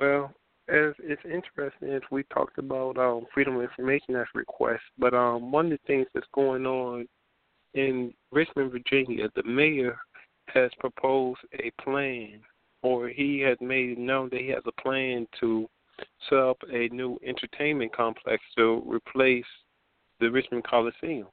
Well, 0.00 0.32
as 0.68 0.94
it's 0.98 1.22
interesting 1.24 1.90
as 1.90 2.02
we 2.10 2.24
talked 2.24 2.58
about 2.58 2.98
um, 2.98 3.26
Freedom 3.32 3.56
of 3.56 3.62
Information 3.62 4.16
Act 4.16 4.34
request, 4.34 4.82
but 4.98 5.14
um, 5.14 5.50
one 5.50 5.66
of 5.66 5.72
the 5.72 5.78
things 5.86 6.06
that's 6.12 6.26
going 6.34 6.66
on 6.66 7.06
in 7.74 8.12
Richmond, 8.32 8.72
Virginia, 8.72 9.28
the 9.34 9.42
mayor 9.44 9.98
has 10.48 10.70
proposed 10.78 11.40
a 11.54 11.70
plan, 11.82 12.40
or 12.82 13.08
he 13.08 13.40
has 13.40 13.56
made 13.60 13.98
known 13.98 14.28
that 14.30 14.40
he 14.40 14.48
has 14.48 14.62
a 14.66 14.82
plan 14.82 15.26
to 15.40 15.68
set 16.28 16.38
up 16.38 16.58
a 16.70 16.88
new 16.88 17.18
entertainment 17.26 17.94
complex 17.94 18.42
to 18.56 18.82
replace 18.86 19.44
the 20.20 20.30
Richmond 20.30 20.64
Coliseum. 20.64 21.26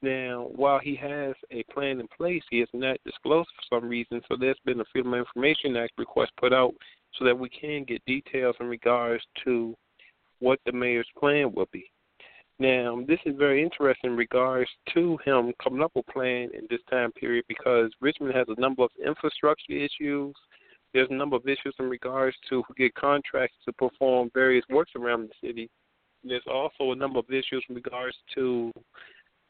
Now, 0.00 0.48
while 0.54 0.78
he 0.78 0.94
has 0.96 1.34
a 1.50 1.64
plan 1.64 1.98
in 1.98 2.06
place, 2.16 2.42
he 2.50 2.60
has 2.60 2.68
not 2.72 2.98
disclosed 3.04 3.48
for 3.56 3.80
some 3.80 3.88
reason. 3.88 4.20
So 4.28 4.36
there's 4.38 4.58
been 4.64 4.80
a 4.80 4.84
Freedom 4.92 5.12
of 5.14 5.20
Information 5.20 5.76
Act 5.76 5.92
request 5.98 6.30
put 6.38 6.52
out 6.52 6.74
so 7.16 7.24
that 7.24 7.38
we 7.38 7.48
can 7.48 7.84
get 7.84 8.04
details 8.04 8.56
in 8.60 8.66
regards 8.66 9.24
to 9.44 9.74
what 10.40 10.60
the 10.66 10.72
mayor's 10.72 11.08
plan 11.18 11.52
will 11.52 11.68
be. 11.72 11.90
Now, 12.60 13.00
this 13.06 13.20
is 13.24 13.36
very 13.36 13.62
interesting 13.62 14.10
in 14.10 14.16
regards 14.16 14.70
to 14.94 15.16
him 15.24 15.52
coming 15.62 15.80
up 15.80 15.92
with 15.94 16.06
a 16.08 16.12
plan 16.12 16.50
in 16.54 16.66
this 16.68 16.80
time 16.90 17.12
period 17.12 17.44
because 17.48 17.92
Richmond 18.00 18.34
has 18.34 18.46
a 18.48 18.60
number 18.60 18.82
of 18.82 18.90
infrastructure 19.04 19.72
issues. 19.72 20.34
There's 20.92 21.10
a 21.10 21.14
number 21.14 21.36
of 21.36 21.46
issues 21.46 21.74
in 21.78 21.88
regards 21.88 22.36
to 22.48 22.62
who 22.66 22.74
get 22.74 22.94
contracts 22.94 23.56
to 23.64 23.72
perform 23.74 24.30
various 24.34 24.64
works 24.68 24.92
around 24.96 25.28
the 25.28 25.46
city. 25.46 25.70
There's 26.24 26.42
also 26.52 26.90
a 26.90 26.96
number 26.96 27.20
of 27.20 27.30
issues 27.30 27.64
in 27.68 27.76
regards 27.76 28.16
to 28.34 28.72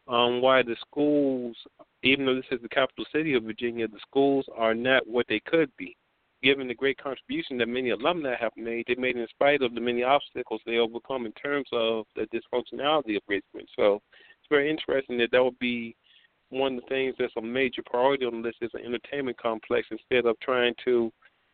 um, 0.06 0.42
why 0.42 0.62
the 0.62 0.76
schools, 0.80 1.56
even 2.02 2.26
though 2.26 2.34
this 2.34 2.44
is 2.50 2.60
the 2.60 2.68
capital 2.68 3.06
city 3.10 3.34
of 3.34 3.44
Virginia, 3.44 3.88
the 3.88 4.00
schools 4.06 4.44
are 4.54 4.74
not 4.74 5.06
what 5.06 5.24
they 5.28 5.40
could 5.46 5.70
be 5.78 5.96
given 6.42 6.68
the 6.68 6.74
great 6.74 6.98
contribution 6.98 7.58
that 7.58 7.68
many 7.68 7.90
alumni 7.90 8.34
have 8.38 8.52
made, 8.56 8.84
they 8.86 8.94
made 8.94 9.16
in 9.16 9.26
spite 9.28 9.62
of 9.62 9.74
the 9.74 9.80
many 9.80 10.02
obstacles 10.02 10.60
they 10.64 10.78
overcome 10.78 11.26
in 11.26 11.32
terms 11.32 11.66
of 11.72 12.06
the 12.14 12.26
dysfunctionality 12.26 13.16
of 13.16 13.22
Richmond. 13.28 13.68
So 13.76 13.94
it's 13.94 14.48
very 14.48 14.70
interesting 14.70 15.18
that 15.18 15.30
that 15.32 15.42
would 15.42 15.58
be 15.58 15.96
one 16.50 16.76
of 16.76 16.82
the 16.82 16.88
things 16.88 17.14
that's 17.18 17.32
a 17.36 17.42
major 17.42 17.82
priority 17.84 18.24
on 18.24 18.40
the 18.40 18.48
list 18.48 18.58
is 18.62 18.70
an 18.74 18.84
entertainment 18.84 19.36
complex 19.36 19.88
instead 19.90 20.26
of 20.26 20.38
trying 20.40 20.74
to 20.84 21.12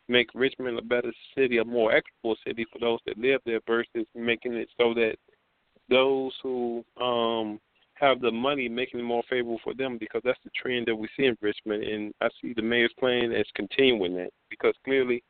make 0.09 0.29
Richmond 0.35 0.79
a 0.79 0.83
better 0.83 1.13
city, 1.37 1.59
a 1.59 1.65
more 1.65 1.93
equitable 1.93 2.37
city 2.47 2.67
for 2.71 2.79
those 2.79 3.01
that 3.07 3.19
live 3.19 3.41
there 3.47 3.61
versus 3.67 4.07
making 4.15 4.55
it 4.55 4.69
so 4.79 4.95
that 4.95 5.17
those 5.89 6.33
who 6.43 6.85
um 7.01 7.61
have 7.95 8.21
the 8.21 8.31
money 8.31 8.69
making 8.69 9.01
it 9.01 9.05
more 9.05 9.23
favorable 9.31 9.61
for 9.63 9.73
them 9.73 9.99
because 9.99 10.21
that's 10.25 10.39
the 10.45 10.51
trend 10.51 10.87
that 10.87 10.97
we 10.97 11.09
see 11.17 11.27
in 11.27 11.37
Richmond, 11.41 11.85
and 11.85 12.13
I 12.21 12.29
see 12.41 12.53
the 12.53 12.63
mayor's 12.63 12.93
plan 12.99 13.33
as 13.33 13.47
continuing 13.55 14.15
that 14.17 14.31
because 14.59 14.75
clearly 14.85 15.23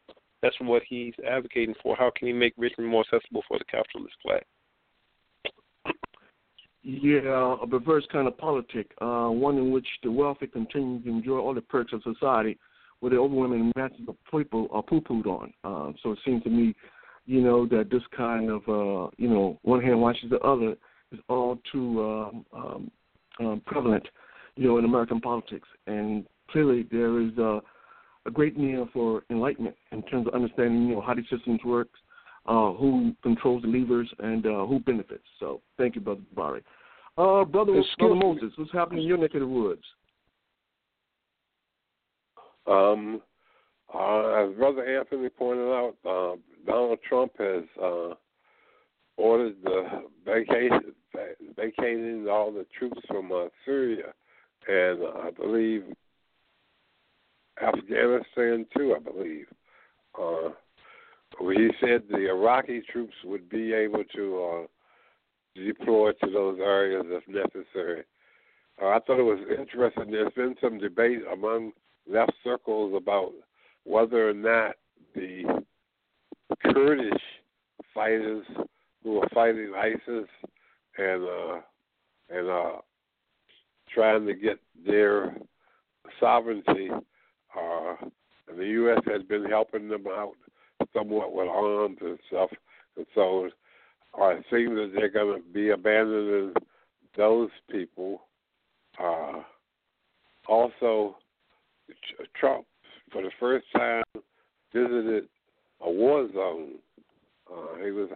that's 0.42 0.56
what 0.60 0.82
he's 0.88 1.14
advocating 1.28 1.74
for. 1.82 1.96
How 1.96 2.10
can 2.16 2.28
he 2.28 2.34
make 2.34 2.54
Richmond 2.56 2.90
more 2.90 3.02
accessible 3.02 3.42
for 3.48 3.58
the 3.58 3.64
capitalist 3.64 4.14
class? 4.22 4.42
Yeah, 6.82 7.56
a 7.62 7.66
perverse 7.66 8.06
kind 8.12 8.28
of 8.28 8.36
politic, 8.36 8.90
uh, 9.00 9.28
one 9.28 9.56
in 9.56 9.70
which 9.70 9.86
the 10.02 10.12
wealthy 10.12 10.46
continue 10.46 11.00
to 11.00 11.08
enjoy 11.08 11.38
all 11.38 11.54
the 11.54 11.62
perks 11.62 11.94
of 11.94 12.02
society, 12.02 12.58
where 13.00 13.08
the 13.08 13.16
overwhelming 13.16 13.72
masses 13.74 14.06
of 14.06 14.16
people 14.30 14.68
are 14.70 14.82
poo-pooed 14.82 15.26
on. 15.26 15.52
Uh, 15.64 15.92
so 16.02 16.12
it 16.12 16.18
seems 16.26 16.42
to 16.42 16.50
me, 16.50 16.74
you 17.24 17.40
know, 17.40 17.66
that 17.66 17.88
this 17.90 18.02
kind 18.14 18.50
of, 18.50 18.60
uh, 18.68 19.10
you 19.16 19.28
know, 19.28 19.58
one 19.62 19.80
hand 19.80 19.98
washes 19.98 20.28
the 20.28 20.38
other 20.40 20.76
is 21.10 21.20
all 21.30 21.58
too 21.72 22.02
um, 22.02 22.46
um, 22.52 22.90
um, 23.40 23.62
prevalent, 23.64 24.06
you 24.56 24.68
know, 24.68 24.76
in 24.76 24.84
American 24.84 25.22
politics. 25.22 25.68
And 25.86 26.26
clearly, 26.50 26.86
there 26.90 27.18
is 27.22 27.32
uh, 27.38 27.60
a 28.26 28.30
great 28.30 28.56
need 28.56 28.78
for 28.92 29.22
enlightenment 29.30 29.76
in 29.92 30.02
terms 30.04 30.26
of 30.26 30.34
understanding, 30.34 30.88
you 30.88 30.94
know, 30.94 31.00
how 31.00 31.14
these 31.14 31.24
systems 31.30 31.60
work, 31.64 31.88
uh, 32.46 32.72
who 32.72 33.14
controls 33.22 33.62
the 33.62 33.68
levers, 33.68 34.10
and 34.18 34.46
uh, 34.46 34.66
who 34.66 34.80
benefits. 34.80 35.24
So, 35.40 35.60
thank 35.78 35.94
you, 35.94 36.00
Brother 36.00 36.20
Barry. 36.34 36.62
Uh, 37.16 37.44
Brother, 37.44 37.82
Brother 37.98 38.14
Moses, 38.14 38.52
what's 38.56 38.72
happening 38.72 39.02
in 39.02 39.08
your 39.08 39.18
neck 39.18 39.34
of 39.34 39.40
the 39.40 39.46
woods? 39.46 39.82
Um, 42.66 43.20
uh, 43.94 44.44
as 44.44 44.54
Brother 44.56 44.98
Anthony 44.98 45.28
pointed 45.28 45.68
out, 45.68 45.94
uh, 46.04 46.36
Donald 46.66 46.98
Trump 47.08 47.32
has 47.38 47.62
uh, 47.80 48.14
ordered 49.16 49.54
the 49.62 50.02
vacation, 50.24 50.92
vacating 51.56 52.26
all 52.28 52.50
the 52.50 52.66
troops 52.76 53.00
from 53.06 53.30
uh, 53.30 53.46
Syria, 53.64 54.12
and 54.66 55.02
uh, 55.02 55.18
I 55.24 55.30
believe 55.30 55.84
Afghanistan 57.62 58.66
too. 58.76 58.96
I 58.96 59.00
believe. 59.00 59.46
Uh, 60.18 60.50
he 61.40 61.68
said 61.80 62.02
the 62.08 62.28
Iraqi 62.28 62.82
troops 62.92 63.14
would 63.24 63.48
be 63.48 63.72
able 63.72 64.04
to 64.14 64.44
uh, 64.44 65.60
deploy 65.60 66.12
to 66.12 66.30
those 66.30 66.58
areas 66.60 67.04
if 67.08 67.26
necessary. 67.28 68.04
Uh, 68.80 68.86
I 68.86 68.98
thought 69.00 69.18
it 69.18 69.22
was 69.22 69.40
interesting. 69.58 70.10
There's 70.10 70.32
been 70.34 70.54
some 70.60 70.78
debate 70.78 71.22
among 71.32 71.72
left 72.10 72.32
circles 72.42 72.94
about 72.96 73.32
whether 73.84 74.28
or 74.28 74.34
not 74.34 74.74
the 75.14 75.62
Kurdish 76.62 77.22
fighters 77.94 78.44
who 79.02 79.18
are 79.20 79.28
fighting 79.32 79.72
ISIS 79.76 80.28
and 80.98 81.24
uh, 81.24 81.60
and 82.30 82.48
uh, 82.48 82.72
trying 83.92 84.26
to 84.26 84.34
get 84.34 84.58
their 84.86 85.36
sovereignty, 86.18 86.90
uh, 87.58 87.94
and 88.48 88.58
the 88.58 88.66
U.S. 88.66 89.00
has 89.06 89.22
been 89.22 89.44
helping 89.44 89.88
them 89.88 90.06
out 90.06 90.34
somewhat 90.94 91.34
with 91.34 91.48
arms 91.48 91.98
and 92.00 92.18
stuff, 92.28 92.50
and 92.96 93.06
so 93.14 93.48
uh, 94.20 94.28
it 94.28 94.44
seems 94.50 94.76
that 94.76 94.92
they're 94.94 95.08
going 95.08 95.42
to 95.42 95.48
be 95.52 95.70
abandoning 95.70 96.52
those 97.16 97.50
people. 97.70 98.22
Uh, 99.02 99.42
also, 100.48 101.16
Trump, 102.38 102.66
for 103.10 103.22
the 103.22 103.30
first 103.40 103.66
time, 103.76 104.04
visited 104.72 105.24
a 105.80 105.90
war 105.90 106.28
zone. 106.32 106.72
Uh, 107.50 107.76
he 107.84 107.90
was 107.90 108.08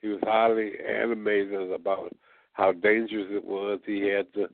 he 0.00 0.08
was 0.08 0.20
highly 0.22 0.72
animated 0.86 1.72
about 1.72 2.14
how 2.52 2.72
dangerous 2.72 3.28
it 3.30 3.44
was. 3.44 3.80
He 3.86 4.08
had 4.08 4.32
to 4.34 4.48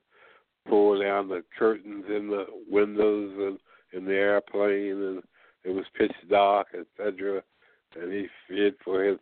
pull 0.68 1.00
down 1.00 1.28
the 1.28 1.42
curtains 1.58 2.04
in 2.08 2.28
the 2.28 2.46
windows 2.70 3.32
and 3.38 3.58
in 3.92 4.04
the 4.04 4.14
airplane, 4.14 5.02
and 5.02 5.22
it 5.64 5.70
was 5.70 5.84
pitch 5.96 6.12
dark, 6.30 6.68
etc. 6.74 7.42
And 8.00 8.12
he 8.12 8.26
feared 8.46 8.74
for 8.84 9.04
his 9.04 9.18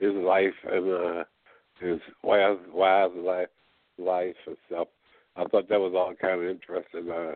his 0.00 0.12
life 0.12 0.54
and 0.70 0.90
uh, 0.90 1.24
his 1.80 2.00
wife's 2.22 2.60
wife's 2.72 3.14
life, 3.16 3.48
life 3.98 4.36
and 4.46 4.56
stuff. 4.66 4.88
I 5.36 5.44
thought 5.44 5.68
that 5.68 5.80
was 5.80 5.94
all 5.94 6.14
kind 6.20 6.42
of 6.42 6.48
interesting. 6.48 7.10
Uh, 7.10 7.34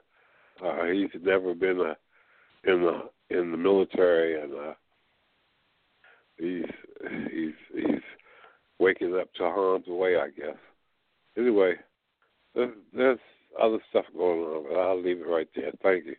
uh, 0.64 0.86
he's 0.86 1.10
never 1.22 1.54
been 1.54 1.80
a, 1.80 1.96
in 2.70 2.82
the 2.82 3.00
in 3.30 3.50
the 3.50 3.56
military, 3.56 4.40
and 4.40 4.52
uh, 4.54 4.74
he's 6.38 6.64
he's 7.30 7.54
he's 7.74 8.02
waking 8.78 9.16
up 9.20 9.32
to 9.34 9.44
harm's 9.44 9.86
way, 9.86 10.16
I 10.16 10.28
guess. 10.28 10.56
Anyway, 11.36 11.74
there's, 12.54 12.74
there's 12.94 13.18
other 13.60 13.78
stuff 13.90 14.04
going 14.16 14.40
on, 14.40 14.64
but 14.68 14.78
I'll 14.78 15.02
leave 15.02 15.20
it 15.20 15.28
right 15.28 15.48
there. 15.54 15.72
Thank 15.82 16.06
you. 16.06 16.16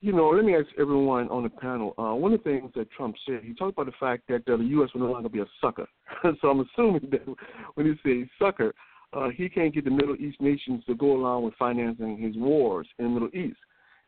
You 0.00 0.12
know, 0.12 0.28
let 0.28 0.44
me 0.44 0.54
ask 0.54 0.66
everyone 0.78 1.28
on 1.28 1.42
the 1.42 1.48
panel. 1.48 1.92
Uh, 1.98 2.14
one 2.14 2.32
of 2.32 2.44
the 2.44 2.50
things 2.50 2.70
that 2.76 2.88
Trump 2.92 3.16
said, 3.26 3.40
he 3.42 3.52
talked 3.52 3.72
about 3.72 3.86
the 3.86 3.98
fact 3.98 4.28
that 4.28 4.48
uh, 4.48 4.56
the 4.56 4.64
U.S. 4.64 4.90
will 4.94 5.00
no 5.00 5.12
longer 5.12 5.28
be 5.28 5.40
a 5.40 5.46
sucker. 5.60 5.88
so 6.40 6.48
I'm 6.48 6.60
assuming 6.60 7.08
that 7.10 7.26
when 7.74 7.86
he 7.86 7.94
says 8.08 8.28
sucker, 8.38 8.72
uh, 9.12 9.30
he 9.30 9.48
can't 9.48 9.74
get 9.74 9.84
the 9.84 9.90
Middle 9.90 10.14
East 10.14 10.40
nations 10.40 10.84
to 10.86 10.94
go 10.94 11.16
along 11.16 11.44
with 11.44 11.54
financing 11.54 12.16
his 12.16 12.36
wars 12.36 12.86
in 13.00 13.06
the 13.06 13.10
Middle 13.10 13.34
East. 13.34 13.58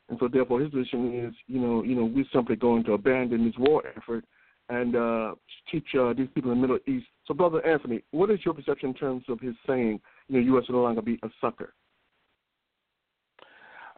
And 0.09 0.19
so, 0.21 0.29
therefore, 0.29 0.61
his 0.61 0.71
position 0.71 1.27
is, 1.27 1.35
you 1.49 1.59
know, 1.59 1.83
you 1.83 1.97
know, 1.97 2.05
we're 2.05 2.25
simply 2.33 2.55
going 2.55 2.85
to 2.85 2.93
abandon 2.93 3.45
this 3.45 3.55
war 3.59 3.83
effort 3.97 4.25
and 4.69 4.95
uh, 4.95 5.35
teach 5.73 5.87
uh, 5.99 6.13
these 6.13 6.29
people 6.35 6.53
in 6.53 6.61
the 6.61 6.69
Middle 6.69 6.79
East. 6.87 7.07
So, 7.27 7.35
Brother 7.35 7.67
Anthony, 7.67 8.03
what 8.13 8.31
is 8.31 8.39
your 8.45 8.55
perception 8.55 8.91
in 8.91 8.95
terms 8.95 9.25
of 9.29 9.41
his 9.41 9.55
saying, 9.67 10.01
you 10.29 10.37
know, 10.37 10.47
U.S. 10.55 10.69
will 10.69 10.77
no 10.77 10.83
longer 10.83 11.03
be 11.03 11.19
a 11.25 11.29
sucker? 11.41 11.75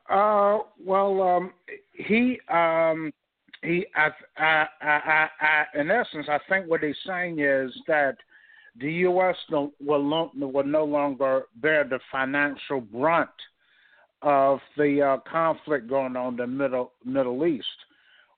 Uh, 0.09 0.59
well, 0.85 1.23
um, 1.23 1.53
he, 1.93 2.39
um, 2.49 3.13
he, 3.63 3.87
I, 3.95 4.09
I, 4.37 4.67
I, 4.81 5.29
I, 5.41 5.81
in 5.81 5.91
essence, 5.91 6.27
I 6.29 6.39
think 6.49 6.69
what 6.69 6.83
he's 6.83 6.97
saying 7.07 7.39
is 7.39 7.73
that 7.87 8.17
the 8.81 8.93
U.S. 8.93 9.37
No, 9.51 9.73
will, 9.81 10.31
no, 10.35 10.47
will 10.49 10.65
no 10.65 10.85
longer 10.85 11.45
bear 11.57 11.85
the 11.85 12.01
financial 12.11 12.81
brunt 12.81 13.31
of 14.23 14.61
the 14.77 15.03
uh, 15.03 15.31
conflict 15.31 15.89
going 15.89 16.17
on 16.17 16.35
in 16.35 16.37
the 16.37 16.47
Middle 16.47 16.93
Middle 17.05 17.45
East, 17.45 17.67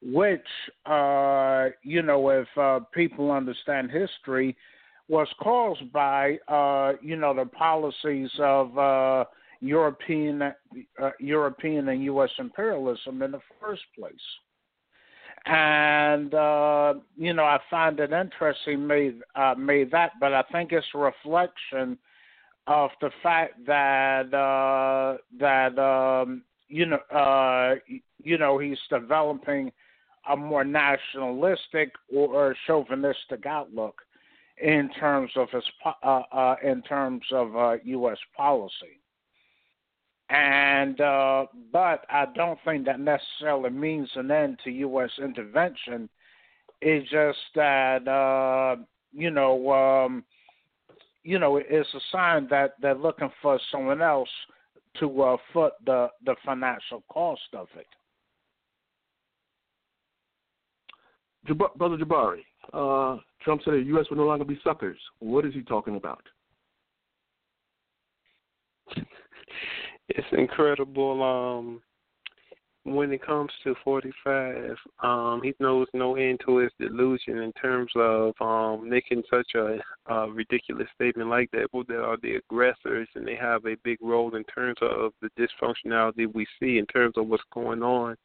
which, 0.03 0.47
uh, 0.87 1.69
you 1.83 2.03
know, 2.03 2.29
if 2.31 2.49
uh, 2.59 2.81
people 2.93 3.31
understand 3.31 3.91
history, 3.91 4.57
was 5.09 5.29
caused 5.41 5.93
by, 5.93 6.39
uh, 6.49 6.95
you 7.03 7.17
know, 7.17 7.35
the 7.35 7.45
policies 7.45 8.31
of 8.39 8.77
uh, 8.79 9.25
European 9.65 10.43
uh, 10.43 11.11
European 11.19 11.89
and 11.89 12.05
U.S. 12.05 12.31
imperialism 12.39 13.23
in 13.23 13.33
the 13.33 13.41
first 13.61 13.83
place. 13.99 14.15
And 15.47 16.35
uh, 16.35 16.95
you 17.17 17.33
know, 17.33 17.45
I 17.45 17.59
find 17.71 17.99
it 17.99 18.13
interesting 18.13 18.87
made 18.87 19.21
uh, 19.35 19.55
made 19.57 19.91
that, 19.91 20.13
but 20.21 20.33
I 20.33 20.43
think 20.53 20.73
it's 20.73 20.87
a 20.95 20.99
reflection 20.99 21.99
of 22.67 22.91
the 23.01 23.11
fact 23.23 23.65
that 23.67 24.33
uh, 24.35 25.17
that 25.39 25.79
um, 25.79 26.43
you 26.69 26.87
know 26.87 26.99
uh, 27.15 27.75
you 28.23 28.39
know 28.39 28.59
he's 28.59 28.79
developing 28.91 29.73
a 30.31 30.37
more 30.37 30.65
nationalistic 30.65 31.93
or 32.15 32.57
chauvinistic 32.67 33.45
outlook 33.47 34.01
in 34.63 34.89
terms 34.99 35.31
of 35.37 35.49
his 35.51 35.65
uh, 35.85 36.23
uh, 36.33 36.57
in 36.63 36.83
terms 36.83 37.25
of 37.33 37.57
uh, 37.57 37.77
U.S. 37.85 38.19
policy. 38.37 39.01
And 40.35 41.01
uh, 41.01 41.47
but 41.73 42.05
I 42.11 42.27
don't 42.35 42.59
think 42.65 42.87
that 42.87 42.99
necessarily 42.99 43.71
means 43.71 44.11
an 44.17 44.33
end 44.33 44.59
to 44.65 44.71
U.S. 44.71 45.11
intervention. 45.23 46.09
It's 46.81 47.09
just 47.09 47.39
that 47.55 48.09
uh, 48.09 48.83
you 49.13 49.31
know, 49.31 49.71
um, 49.71 50.25
you 51.23 51.39
know, 51.39 51.59
it's 51.59 51.95
a 51.95 52.01
sign 52.11 52.49
that 52.51 52.75
they're 52.83 52.97
looking 52.97 53.31
for 53.41 53.61
someone 53.71 54.03
else 54.03 54.29
to 54.99 55.23
uh, 55.23 55.37
foot 55.53 55.75
the 55.87 56.09
the 56.27 56.35
financial 56.45 57.05
cost 57.09 57.43
of 57.57 57.69
it. 57.77 57.87
Jab- 61.47 61.77
Brother 61.77 61.97
Jabari, 61.97 62.41
uh, 62.73 63.21
Trump 63.41 63.63
said 63.65 63.75
the 63.75 63.83
U.S. 63.83 64.07
would 64.11 64.19
no 64.19 64.27
longer 64.27 64.45
be 64.45 64.59
suckers. 64.65 64.99
What 65.21 65.47
is 65.47 65.55
he 65.55 65.63
talking 65.63 65.95
about? 65.95 66.25
It's 70.15 70.27
incredible. 70.33 71.23
Um, 71.23 71.83
when 72.85 73.13
it 73.13 73.25
comes 73.25 73.51
to 73.65 73.75
45, 73.83 74.77
um, 75.03 75.41
he 75.43 75.55
knows 75.59 75.87
no 75.95 76.17
end 76.17 76.41
to 76.45 76.59
his 76.59 76.71
delusion 76.79 77.39
in 77.39 77.53
terms 77.53 77.91
of 77.97 78.35
um, 78.41 78.89
making 78.89 79.23
such 79.31 79.55
a, 79.55 79.79
a 80.13 80.31
ridiculous 80.31 80.87
statement 80.95 81.31
like 81.31 81.51
that. 81.53 81.69
Well, 81.73 81.85
they 81.89 81.95
are 81.95 82.19
the 82.19 82.37
aggressors, 82.37 83.09
and 83.15 83.27
they 83.27 83.37
have 83.37 83.65
a 83.65 83.77
big 83.85 83.99
role 84.03 84.37
in 84.37 84.45
terms 84.45 84.77
of 84.83 85.13
the 85.23 85.31
dysfunctionality 85.39 86.33
we 86.33 86.47
see 86.61 86.79
in 86.79 86.87
terms 86.87 87.15
of 87.17 87.27
what's 87.27 87.43
going 87.53 87.83
on 87.83 88.17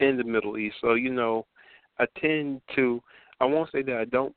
in 0.00 0.16
the 0.16 0.24
Middle 0.24 0.58
East. 0.58 0.76
So, 0.80 0.94
you 0.94 1.12
know, 1.12 1.46
I 2.00 2.06
tend 2.20 2.62
to, 2.74 3.00
I 3.40 3.44
won't 3.44 3.70
say 3.70 3.82
that 3.82 3.96
I 3.96 4.04
don't 4.06 4.34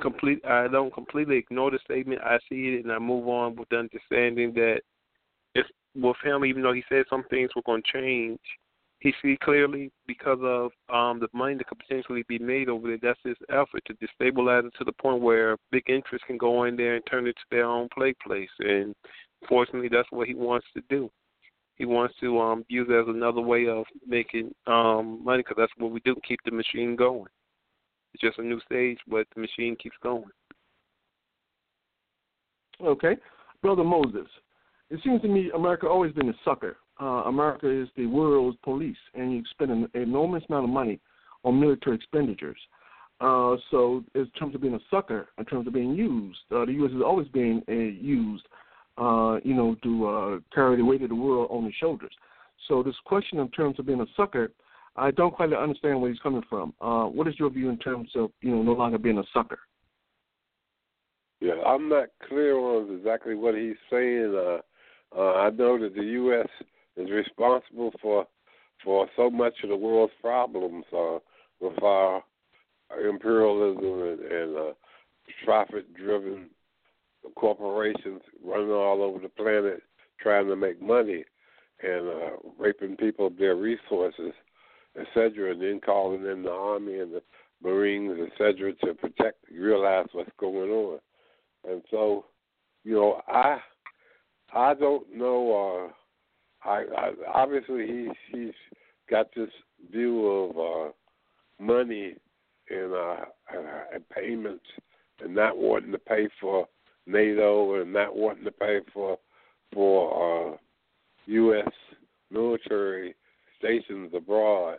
complete. 0.00 0.44
I 0.44 0.68
don't 0.68 0.94
completely 0.94 1.38
ignore 1.38 1.72
the 1.72 1.80
statement. 1.84 2.20
I 2.22 2.38
see 2.48 2.76
it 2.76 2.84
and 2.84 2.92
I 2.92 3.00
move 3.00 3.26
on 3.26 3.56
with 3.56 3.68
the 3.68 3.78
understanding 3.78 4.52
that 4.54 4.82
with 5.94 6.16
him. 6.24 6.44
Even 6.44 6.62
though 6.62 6.72
he 6.72 6.84
said 6.88 7.04
some 7.08 7.24
things 7.30 7.50
were 7.54 7.62
going 7.64 7.82
to 7.82 7.92
change, 7.92 8.38
he 9.02 9.12
see 9.20 9.36
clearly 9.42 9.90
because 10.06 10.38
of 10.42 10.70
um 10.94 11.18
the 11.18 11.28
money 11.32 11.56
that 11.56 11.66
could 11.66 11.78
potentially 11.78 12.24
be 12.28 12.38
made 12.38 12.68
over 12.68 12.88
there. 12.88 12.98
That's 13.02 13.20
his 13.24 13.36
effort 13.50 13.82
to 13.86 13.94
destabilize 13.94 14.66
it 14.66 14.72
to 14.78 14.84
the 14.84 14.92
point 14.92 15.20
where 15.20 15.56
big 15.70 15.84
interests 15.88 16.26
can 16.26 16.38
go 16.38 16.64
in 16.64 16.76
there 16.76 16.94
and 16.94 17.04
turn 17.10 17.26
it 17.26 17.32
to 17.32 17.44
their 17.50 17.64
own 17.64 17.88
play 17.92 18.14
place. 18.24 18.50
And 18.60 18.94
fortunately, 19.48 19.88
that's 19.90 20.10
what 20.10 20.28
he 20.28 20.34
wants 20.34 20.66
to 20.74 20.82
do. 20.88 21.10
He 21.76 21.84
wants 21.84 22.14
to 22.20 22.38
um 22.40 22.64
use 22.68 22.86
it 22.88 22.94
as 22.94 23.08
another 23.08 23.40
way 23.40 23.66
of 23.66 23.84
making 24.06 24.54
um 24.68 25.24
money 25.24 25.40
because 25.40 25.56
that's 25.58 25.72
what 25.78 25.90
we 25.90 26.00
do. 26.00 26.14
Keep 26.26 26.40
the 26.44 26.52
machine 26.52 26.94
going. 26.94 27.26
It's 28.14 28.22
just 28.22 28.38
a 28.38 28.42
new 28.42 28.60
stage, 28.60 28.98
but 29.08 29.26
the 29.34 29.40
machine 29.40 29.74
keeps 29.82 29.96
going. 30.02 30.24
Okay, 32.80 33.16
brother 33.62 33.84
Moses. 33.84 34.28
It 34.92 35.00
seems 35.02 35.22
to 35.22 35.28
me 35.28 35.50
America 35.54 35.88
always 35.88 36.12
been 36.12 36.28
a 36.28 36.34
sucker 36.44 36.76
uh, 37.02 37.24
America 37.26 37.68
is 37.68 37.88
the 37.96 38.06
world's 38.06 38.56
police, 38.62 38.96
and 39.14 39.32
you 39.32 39.42
spend 39.50 39.70
an 39.70 39.88
enormous 39.94 40.44
amount 40.48 40.64
of 40.64 40.70
money 40.70 41.00
on 41.44 41.58
military 41.58 41.96
expenditures. 41.96 42.58
Uh, 43.20 43.56
so, 43.70 44.04
in 44.14 44.26
terms 44.38 44.54
of 44.54 44.60
being 44.60 44.74
a 44.74 44.80
sucker, 44.90 45.28
in 45.38 45.44
terms 45.44 45.66
of 45.66 45.72
being 45.72 45.94
used, 45.94 46.38
uh, 46.50 46.64
the 46.64 46.72
U.S. 46.72 46.92
has 46.92 47.02
always 47.02 47.28
been 47.28 47.62
uh, 47.68 47.72
used, 47.72 48.44
uh, 48.98 49.38
you 49.44 49.54
know, 49.54 49.76
to 49.82 50.06
uh, 50.06 50.38
carry 50.54 50.76
the 50.76 50.84
weight 50.84 51.02
of 51.02 51.08
the 51.08 51.14
world 51.14 51.48
on 51.50 51.64
its 51.64 51.76
shoulders. 51.76 52.12
So, 52.68 52.82
this 52.82 52.94
question 53.04 53.38
in 53.38 53.48
terms 53.50 53.78
of 53.78 53.86
being 53.86 54.00
a 54.00 54.06
sucker, 54.16 54.52
I 54.96 55.10
don't 55.10 55.34
quite 55.34 55.52
understand 55.52 56.00
where 56.00 56.10
he's 56.10 56.20
coming 56.20 56.42
from. 56.48 56.74
Uh, 56.80 57.04
what 57.04 57.26
is 57.26 57.34
your 57.38 57.50
view 57.50 57.68
in 57.68 57.78
terms 57.78 58.10
of, 58.14 58.30
you 58.40 58.50
know, 58.50 58.62
no 58.62 58.72
longer 58.72 58.98
being 58.98 59.18
a 59.18 59.24
sucker? 59.32 59.58
Yeah, 61.40 61.54
I'm 61.66 61.88
not 61.88 62.08
clear 62.28 62.56
on 62.56 62.96
exactly 62.96 63.34
what 63.34 63.56
he's 63.56 63.74
saying. 63.90 64.34
Uh, 64.36 64.58
uh, 65.16 65.34
I 65.34 65.50
know 65.50 65.78
that 65.78 65.94
the 65.94 66.02
U.S 66.02 66.48
is 66.96 67.10
responsible 67.10 67.92
for 68.00 68.26
for 68.84 69.06
so 69.16 69.30
much 69.30 69.54
of 69.62 69.68
the 69.68 69.76
world's 69.76 70.12
problems 70.20 70.84
uh, 70.92 71.18
with 71.60 71.80
our 71.82 72.22
imperialism 73.08 74.02
and, 74.02 74.20
and 74.20 74.56
uh, 74.56 74.72
profit-driven 75.44 76.50
corporations 77.36 78.20
running 78.44 78.70
all 78.70 79.02
over 79.02 79.20
the 79.20 79.28
planet 79.28 79.82
trying 80.20 80.48
to 80.48 80.56
make 80.56 80.82
money 80.82 81.24
and 81.80 82.08
uh, 82.08 82.30
raping 82.58 82.96
people 82.96 83.28
of 83.28 83.36
their 83.36 83.54
resources, 83.54 84.32
etc., 85.00 85.52
and 85.52 85.62
then 85.62 85.80
calling 85.84 86.26
in 86.26 86.42
the 86.42 86.50
army 86.50 86.98
and 86.98 87.12
the 87.12 87.22
Marines, 87.62 88.18
etc., 88.32 88.72
to 88.84 88.94
protect, 88.94 89.38
realize 89.50 90.06
what's 90.12 90.30
going 90.38 90.70
on. 90.70 90.98
And 91.68 91.82
so, 91.90 92.24
you 92.82 92.94
know, 92.94 93.20
I 93.28 93.60
I 94.54 94.74
don't 94.74 95.14
know. 95.14 95.90
Uh, 96.64 96.68
I, 96.68 96.84
I 96.96 97.10
obviously 97.32 97.86
he's 97.86 98.16
he's 98.30 98.54
got 99.10 99.26
this 99.34 99.50
view 99.90 100.26
of 100.26 100.58
uh, 100.58 100.92
money 101.58 102.14
and 102.70 102.92
uh, 102.92 103.16
and 103.94 104.08
payments 104.10 104.64
and 105.20 105.34
not 105.34 105.56
wanting 105.56 105.92
to 105.92 105.98
pay 105.98 106.28
for 106.40 106.66
NATO 107.06 107.80
and 107.80 107.92
not 107.92 108.14
wanting 108.14 108.44
to 108.44 108.52
pay 108.52 108.80
for 108.92 109.18
for 109.72 110.52
uh, 110.52 110.56
U.S. 111.26 111.72
military 112.30 113.14
stations 113.58 114.12
abroad, 114.14 114.78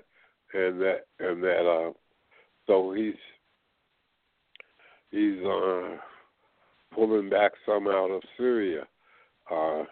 and 0.54 0.80
that 0.82 1.06
and 1.20 1.44
that 1.44 1.68
uh, 1.68 1.94
so 2.68 2.94
he's 2.94 3.14
he's 5.12 5.44
uh, 5.46 5.98
pulling 6.94 7.30
back 7.30 7.52
some 7.66 7.88
out 7.88 8.12
of 8.12 8.22
Syria. 8.38 8.84
Uh, 9.54 9.86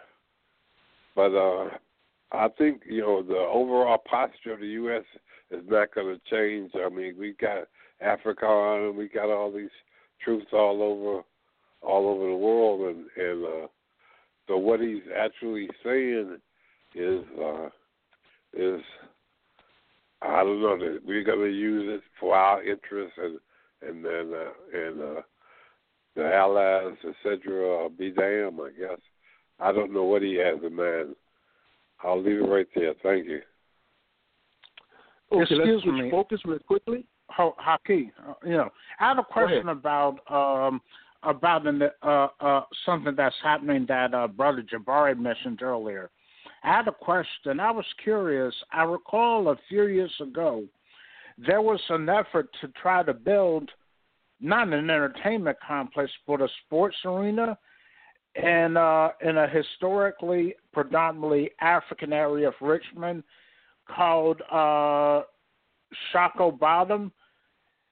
but 1.16 1.36
uh, 1.36 1.70
I 2.32 2.48
think 2.58 2.82
you 2.86 3.02
know 3.02 3.22
the 3.22 3.38
overall 3.38 3.98
posture 4.10 4.54
of 4.54 4.60
the 4.60 4.68
U.S. 4.68 5.04
is 5.52 5.64
not 5.68 5.94
going 5.94 6.16
to 6.16 6.22
change. 6.30 6.72
I 6.76 6.90
mean, 6.90 7.16
we 7.20 7.34
got 7.40 7.68
Africa 8.00 8.48
and 8.48 8.98
we 8.98 9.08
got 9.10 9.30
all 9.30 9.52
these 9.52 9.70
troops 10.24 10.48
all 10.54 10.82
over 10.82 11.24
all 11.82 12.08
over 12.08 12.28
the 12.28 12.36
world, 12.36 12.96
and 12.96 13.06
and 13.18 13.46
uh, 13.46 13.68
so 14.48 14.58
what 14.58 14.80
he's 14.80 15.04
actually 15.18 15.70
saying 15.84 16.38
is 16.96 17.24
uh, 17.42 17.70
is 18.54 18.82
I 20.22 20.44
don't 20.44 20.62
know 20.62 20.78
that 20.78 21.00
we're 21.06 21.24
going 21.24 21.40
to 21.40 21.58
use 21.58 22.00
it 22.00 22.02
for 22.20 22.36
our 22.36 22.64
interests 22.64 23.18
and 23.18 23.40
and 23.82 24.06
then 24.06 24.34
uh, 24.34 24.78
and 24.78 25.02
uh, 25.02 25.22
the 26.16 26.34
allies 26.34 26.98
etc. 27.08 27.90
Be 27.90 28.12
damned, 28.12 28.60
I 28.62 28.70
guess. 28.80 29.00
I 29.62 29.72
don't 29.72 29.94
know 29.94 30.04
what 30.04 30.22
he 30.24 30.36
has 30.36 30.58
in 30.66 30.76
mind. 30.76 31.16
I'll 32.04 32.22
leave 32.22 32.40
it 32.40 32.46
right 32.46 32.68
there. 32.76 32.94
Thank 33.04 33.28
you. 33.28 33.42
Okay, 35.32 35.42
Excuse 35.44 35.84
let's 35.86 35.98
me. 35.98 36.12
focus 36.12 36.42
real 36.46 36.60
quickly. 36.60 37.06
Ho- 37.30 37.56
Haki, 37.66 38.12
uh, 38.28 38.34
you 38.44 38.58
know, 38.58 38.70
I 39.00 39.08
have 39.08 39.20
a 39.20 39.24
question 39.24 39.70
about 39.70 40.20
um, 40.30 40.82
about 41.24 41.66
an, 41.66 41.84
uh, 42.04 42.28
uh, 42.42 42.64
something 42.86 43.16
that's 43.16 43.36
happening 43.42 43.86
that 43.88 44.14
uh, 44.14 44.28
Brother 44.28 44.64
Jabari 44.64 45.18
mentioned 45.18 45.62
earlier. 45.62 46.10
I 46.64 46.76
had 46.76 46.88
a 46.88 46.92
question. 46.92 47.60
I 47.60 47.72
was 47.72 47.86
curious. 48.04 48.54
I 48.74 48.84
recall 48.84 49.50
a 49.50 49.56
few 49.70 49.86
years 49.86 50.12
ago 50.20 50.66
there 51.38 51.62
was 51.62 51.80
an 51.90 52.10
effort 52.10 52.50
to 52.62 52.68
try 52.82 53.04
to 53.04 53.14
build 53.14 53.70
not 54.40 54.68
an 54.68 54.74
entertainment 54.74 55.58
complex 55.66 56.12
but 56.28 56.42
a 56.42 56.48
sports 56.66 56.98
arena 57.06 57.58
in 58.36 58.78
uh, 58.78 59.10
in 59.22 59.38
a 59.38 59.48
historically 59.48 60.56
predominantly 60.74 61.52
African 61.60 62.14
area 62.14 62.48
of 62.48 62.54
Richmond 62.62 63.24
called 63.88 64.42
uh, 64.52 65.22
Shockoe 66.14 66.58
Bottom, 66.58 67.12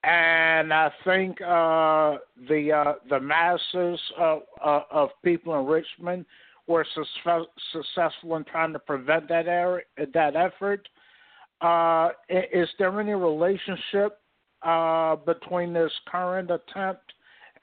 and 0.03 0.73
I 0.73 0.91
think 1.03 1.41
uh, 1.41 2.17
the 2.47 2.71
uh, 2.71 2.93
the 3.09 3.19
masses 3.19 3.99
of, 4.17 4.41
uh, 4.63 4.81
of 4.91 5.09
people 5.23 5.59
in 5.59 5.65
Richmond 5.65 6.25
were 6.67 6.85
su- 6.95 7.45
successful 7.73 8.35
in 8.37 8.43
trying 8.45 8.73
to 8.73 8.79
prevent 8.79 9.27
that 9.29 9.47
area, 9.47 9.83
that 10.13 10.35
effort. 10.35 10.87
Uh, 11.61 12.11
is 12.29 12.69
there 12.77 12.97
any 13.01 13.13
relationship 13.13 14.19
uh, 14.61 15.17
between 15.17 15.73
this 15.73 15.91
current 16.07 16.49
attempt 16.49 17.11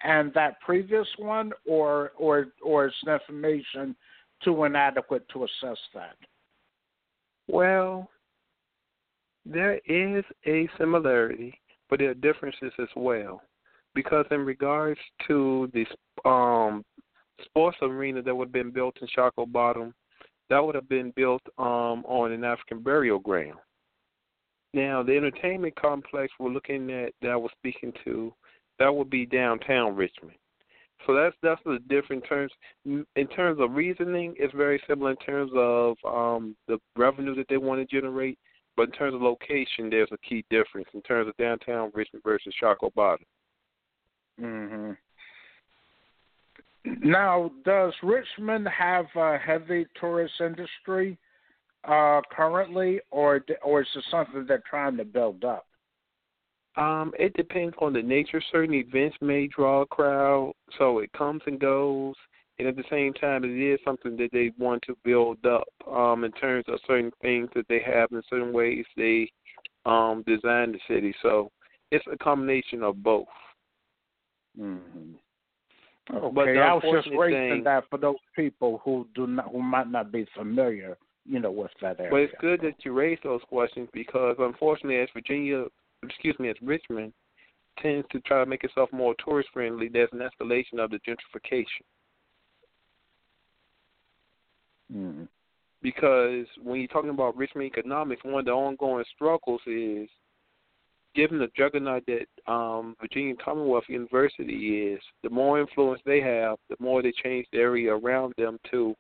and 0.03 0.33
that 0.35 0.61
previous 0.61 1.07
one, 1.19 1.53
or 1.67 2.13
or 2.19 2.49
or 2.63 2.89
is 2.89 2.95
information 3.07 3.97
too 4.45 4.65
inadequate 4.65 5.27
to 5.33 5.45
assess 5.45 5.79
that? 5.95 6.17
Well, 7.49 8.11
there 9.45 9.81
is 9.87 10.25
a 10.47 10.69
similarity, 10.79 11.59
but 11.89 12.01
there 12.01 12.11
are 12.11 12.15
differences 12.15 12.73
as 12.79 12.89
well. 12.97 13.43
Because 13.95 14.27
in 14.31 14.45
regards 14.45 15.01
to 15.27 15.71
the 15.73 16.29
um, 16.29 16.85
sports 17.45 17.79
arena 17.81 18.21
that 18.21 18.35
would 18.35 18.49
have 18.49 18.53
been 18.53 18.71
built 18.71 18.97
in 19.01 19.09
Shockoe 19.17 19.51
Bottom, 19.51 19.95
that 20.51 20.59
would 20.59 20.75
have 20.75 20.89
been 20.89 21.13
built 21.17 21.43
um, 21.59 22.05
on 22.07 22.33
an 22.33 22.45
African 22.45 22.81
burial 22.81 23.19
ground. 23.19 23.59
Now, 24.75 25.03
the 25.03 25.17
entertainment 25.17 25.75
complex 25.77 26.33
we're 26.39 26.51
looking 26.51 26.91
at 26.91 27.13
that 27.23 27.31
I 27.31 27.37
was 27.37 27.51
speaking 27.59 27.93
to 28.05 28.35
that 28.79 28.95
would 28.95 29.11
be 29.11 29.27
downtown 29.27 29.97
Richmond. 29.97 30.37
So 31.07 31.15
that's 31.15 31.37
that's 31.43 31.61
the 31.65 31.79
different 31.89 32.25
terms. 32.29 32.53
In 32.85 33.27
terms 33.35 33.61
of 33.61 33.73
reasoning, 33.73 34.35
it's 34.39 34.55
very 34.55 34.83
similar 34.89 35.13
in 35.13 35.17
terms 35.19 35.53
of 35.55 35.97
um, 36.05 36.57
the 36.67 36.79
revenue 36.97 37.35
that 37.37 37.47
they 37.49 37.59
want 37.59 37.81
to 37.81 37.95
generate. 37.95 38.39
But 38.77 38.89
in 38.89 38.93
terms 38.93 39.15
of 39.15 39.23
location, 39.23 39.89
there's 39.89 40.11
a 40.13 40.19
key 40.19 40.45
difference 40.51 40.89
in 40.93 41.03
terms 41.03 41.29
of 41.29 41.37
downtown 41.37 41.91
Richmond 41.95 42.23
versus 42.25 42.55
Shockoe 42.63 42.93
Bottom. 42.95 43.25
hmm 44.39 44.91
Now, 47.03 47.51
does 47.65 47.95
Richmond 48.03 48.69
have 48.69 49.07
a 49.17 49.39
heavy 49.39 49.87
tourist 49.99 50.35
industry 50.41 51.19
uh, 51.85 52.21
currently, 52.31 53.01
or 53.11 53.45
or 53.63 53.83
is 53.83 53.89
it 53.95 54.05
something 54.11 54.45
they're 54.47 54.63
trying 54.69 54.97
to 54.97 55.05
build 55.05 55.45
up? 55.45 55.67
Um, 56.77 57.13
it 57.19 57.33
depends 57.35 57.75
on 57.81 57.93
the 57.93 58.03
nature. 58.03 58.43
Certain 58.53 58.75
events 58.75 59.17
may 59.21 59.47
draw 59.47 59.83
a 59.83 59.87
crowd, 59.87 60.53
so 60.79 60.99
it 60.99 61.11
comes 61.13 61.43
and 61.47 61.59
goes. 61.59 62.15
And 62.59 62.69
at 62.69 62.77
the 62.77 62.85
same 62.91 63.13
time, 63.15 63.45
it 63.45 63.49
is 63.49 63.79
something 63.85 64.17
that 64.17 64.31
they 64.33 64.51
want 64.59 64.83
to 64.87 64.97
build 65.05 65.45
up 65.45 65.69
um, 65.91 66.25
in 66.25 66.33
terms 66.33 66.65
of 66.69 66.79
certain 66.87 67.13
things 67.21 67.49
that 67.55 67.67
they 67.69 67.81
have 67.81 68.11
in 68.13 68.23
certain 68.31 68.53
ways 68.53 68.85
they 68.97 69.31
um, 69.85 70.25
design 70.27 70.73
the 70.73 70.79
city. 70.89 71.15
So 71.23 71.51
it's 71.91 72.05
a 72.11 72.17
combination 72.17 72.83
of 72.83 73.03
both. 73.03 73.27
Mm-hmm. 74.59 75.13
Okay, 76.15 76.35
But 76.35 76.45
the 76.47 76.59
I 76.61 76.75
was 76.75 77.03
just 77.05 77.15
raising 77.17 77.57
thing- 77.57 77.65
that 77.65 77.85
for 77.91 77.99
those 77.99 78.17
people 78.35 78.81
who 78.85 79.07
do 79.15 79.27
not, 79.27 79.51
who 79.51 79.61
might 79.61 79.91
not 79.91 80.13
be 80.13 80.27
familiar, 80.37 80.97
you 81.25 81.41
know, 81.41 81.51
with 81.51 81.73
that 81.83 81.99
area. 81.99 82.11
But 82.11 82.21
it's 82.21 82.35
good 82.41 82.61
that 82.63 82.85
you 82.85 82.93
raised 82.93 83.25
those 83.25 83.43
questions 83.49 83.89
because 83.93 84.37
unfortunately, 84.39 84.99
as 84.99 85.09
Virginia, 85.13 85.65
excuse 86.09 86.39
me, 86.39 86.49
as 86.49 86.57
Richmond, 86.63 87.13
tends 87.81 88.07
to 88.11 88.21
try 88.21 88.41
to 88.41 88.47
make 88.47 88.65
itself 88.65 88.91
more 88.93 89.15
tourist 89.25 89.49
friendly, 89.53 89.89
there's 89.89 90.09
an 90.13 90.21
escalation 90.21 90.79
of 90.79 90.91
the 90.91 90.99
gentrification. 91.07 91.85
Mm. 94.95 95.29
Because 95.83 96.47
when 96.63 96.81
you're 96.81 96.89
talking 96.89 97.11
about 97.11 97.37
Richmond 97.37 97.67
economics, 97.67 98.25
one 98.25 98.41
of 98.41 98.45
the 98.47 98.53
ongoing 98.53 99.05
struggles 99.15 99.61
is 99.67 100.09
given 101.15 101.39
the 101.39 101.49
juggernaut 101.57 102.05
that 102.07 102.53
um, 102.53 102.95
Virginia 103.01 103.35
Commonwealth 103.43 103.85
University 103.89 104.93
is, 104.93 105.01
the 105.23 105.31
more 105.31 105.61
influence 105.61 106.01
they 106.05 106.21
have, 106.21 106.57
the 106.69 106.77
more 106.79 107.03
they 107.03 107.13
change 107.23 107.47
the 107.53 107.59
area 107.59 107.95
around 107.95 108.35
them 108.37 108.59
to 108.71 108.95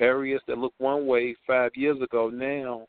areas 0.00 0.40
that 0.46 0.58
look 0.58 0.74
one 0.78 1.06
way 1.06 1.34
five 1.46 1.70
years 1.74 2.00
ago 2.02 2.28
now 2.28 2.84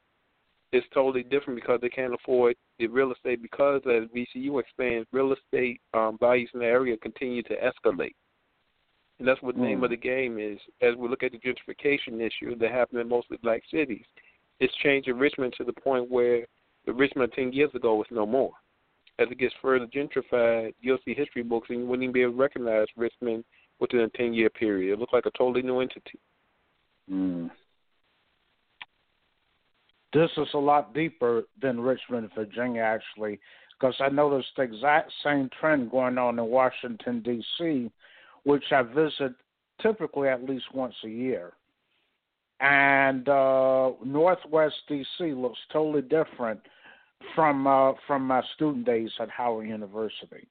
it's 0.72 0.88
totally 0.94 1.24
different 1.24 1.60
because 1.60 1.80
they 1.82 1.90
can't 1.90 2.14
afford 2.14 2.56
the 2.80 2.88
real 2.88 3.12
estate 3.12 3.42
because 3.42 3.82
as 3.86 4.10
VCU 4.16 4.60
expands, 4.60 5.08
real 5.12 5.34
estate 5.34 5.80
um, 5.94 6.18
values 6.20 6.50
in 6.54 6.60
the 6.60 6.66
area 6.66 6.98
continue 6.98 7.44
to 7.44 7.56
escalate. 7.56 8.16
And 9.20 9.28
that's 9.28 9.42
what 9.42 9.56
the 9.56 9.62
mm. 9.62 9.68
name 9.68 9.84
of 9.84 9.92
the 9.92 9.98
game 9.98 10.38
is. 10.40 10.60
As 10.82 10.96
we 10.98 11.08
look 11.08 11.24
at 11.24 11.32
the 11.32 11.40
gentrification 11.40 12.20
issue 12.20 12.58
that 12.58 12.72
happened 12.72 13.00
in 13.00 13.08
mostly 13.08 13.38
black 13.42 13.62
cities, 13.72 14.04
it's 14.60 14.74
changing 14.84 15.18
Richmond 15.18 15.54
to 15.58 15.64
the 15.64 15.74
point 15.74 16.10
where 16.10 16.46
the 16.86 16.94
Richmond 16.94 17.32
10 17.34 17.54
years 17.54 17.72
ago 17.74 17.96
was 17.96 18.08
no 18.12 18.26
more. 18.26 18.52
As 19.18 19.28
it 19.32 19.40
gets 19.40 19.54
further 19.62 19.88
gentrified, 19.88 20.74
you'll 20.82 20.98
see 21.06 21.14
history 21.14 21.44
books 21.44 21.70
and 21.70 21.80
you 21.80 21.86
wouldn't 21.86 22.04
even 22.04 22.14
be 22.14 22.22
able 22.22 22.34
to 22.34 22.38
recognize 22.38 22.88
Richmond 22.98 23.46
within 23.80 24.02
a 24.02 24.10
10 24.10 24.34
year 24.34 24.50
period. 24.50 24.94
It 24.94 25.00
looks 25.00 25.14
like 25.14 25.26
a 25.26 25.32
totally 25.38 25.62
new 25.62 25.80
entity. 25.80 26.20
Mm 27.10 27.50
this 30.16 30.32
is 30.38 30.48
a 30.54 30.58
lot 30.58 30.94
deeper 30.94 31.44
than 31.62 31.78
Richmond, 31.80 32.30
Virginia, 32.34 32.82
actually, 32.82 33.38
because 33.78 33.96
I 34.00 34.08
noticed 34.08 34.48
the 34.56 34.64
exact 34.64 35.12
same 35.26 35.50
trend 35.60 35.92
going 35.92 36.18
on 36.18 36.40
in 36.40 36.46
Washington, 36.46 37.22
D.C., 37.22 37.92
which 38.44 38.64
I 38.72 38.82
visit 38.84 39.34
typically 39.82 40.30
at 40.30 40.46
least 40.46 40.66
once 40.74 40.96
a 41.04 41.10
year. 41.10 41.52
And 42.62 43.28
uh, 43.28 43.92
Northwest 44.06 44.76
D.C. 44.88 45.34
looks 45.34 45.60
totally 45.74 46.02
different 46.02 46.62
from 47.36 47.68
uh, 47.68 47.92
from 48.08 48.26
my 48.26 48.42
student 48.56 48.86
days 48.86 49.10
at 49.20 49.30
Howard 49.30 49.68
University. 49.68 50.48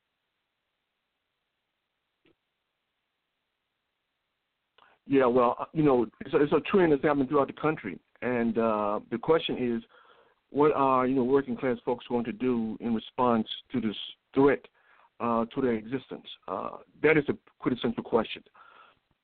Yeah, 5.07 5.27
well, 5.27 5.69
you 5.73 5.83
know, 5.83 6.07
it's 6.21 6.35
a, 6.35 6.43
it's 6.43 6.53
a 6.53 6.61
trend 6.61 6.93
that's 6.93 7.03
happening 7.03 7.29
throughout 7.29 7.47
the 7.47 7.55
country. 7.55 7.99
And 8.25 8.57
uh, 8.57 9.01
the 9.11 9.19
question 9.19 9.57
is, 9.77 9.83
what 10.51 10.73
are 10.73 11.07
you 11.07 11.15
know 11.15 11.25
working 11.25 11.57
class 11.57 11.77
folks 11.85 12.07
going 12.09 12.25
to 12.25 12.33
do 12.33 12.79
in 12.81 12.95
response 12.95 13.47
to 13.73 13.81
this 13.81 13.97
threat 14.35 14.61
uh, 15.21 15.45
to 15.55 15.61
their 15.61 15.75
existence? 15.75 16.27
Uh, 16.49 16.71
that 17.03 17.19
is 17.19 17.25
a 17.29 17.35
quintessential 17.59 18.03
question. 18.03 18.43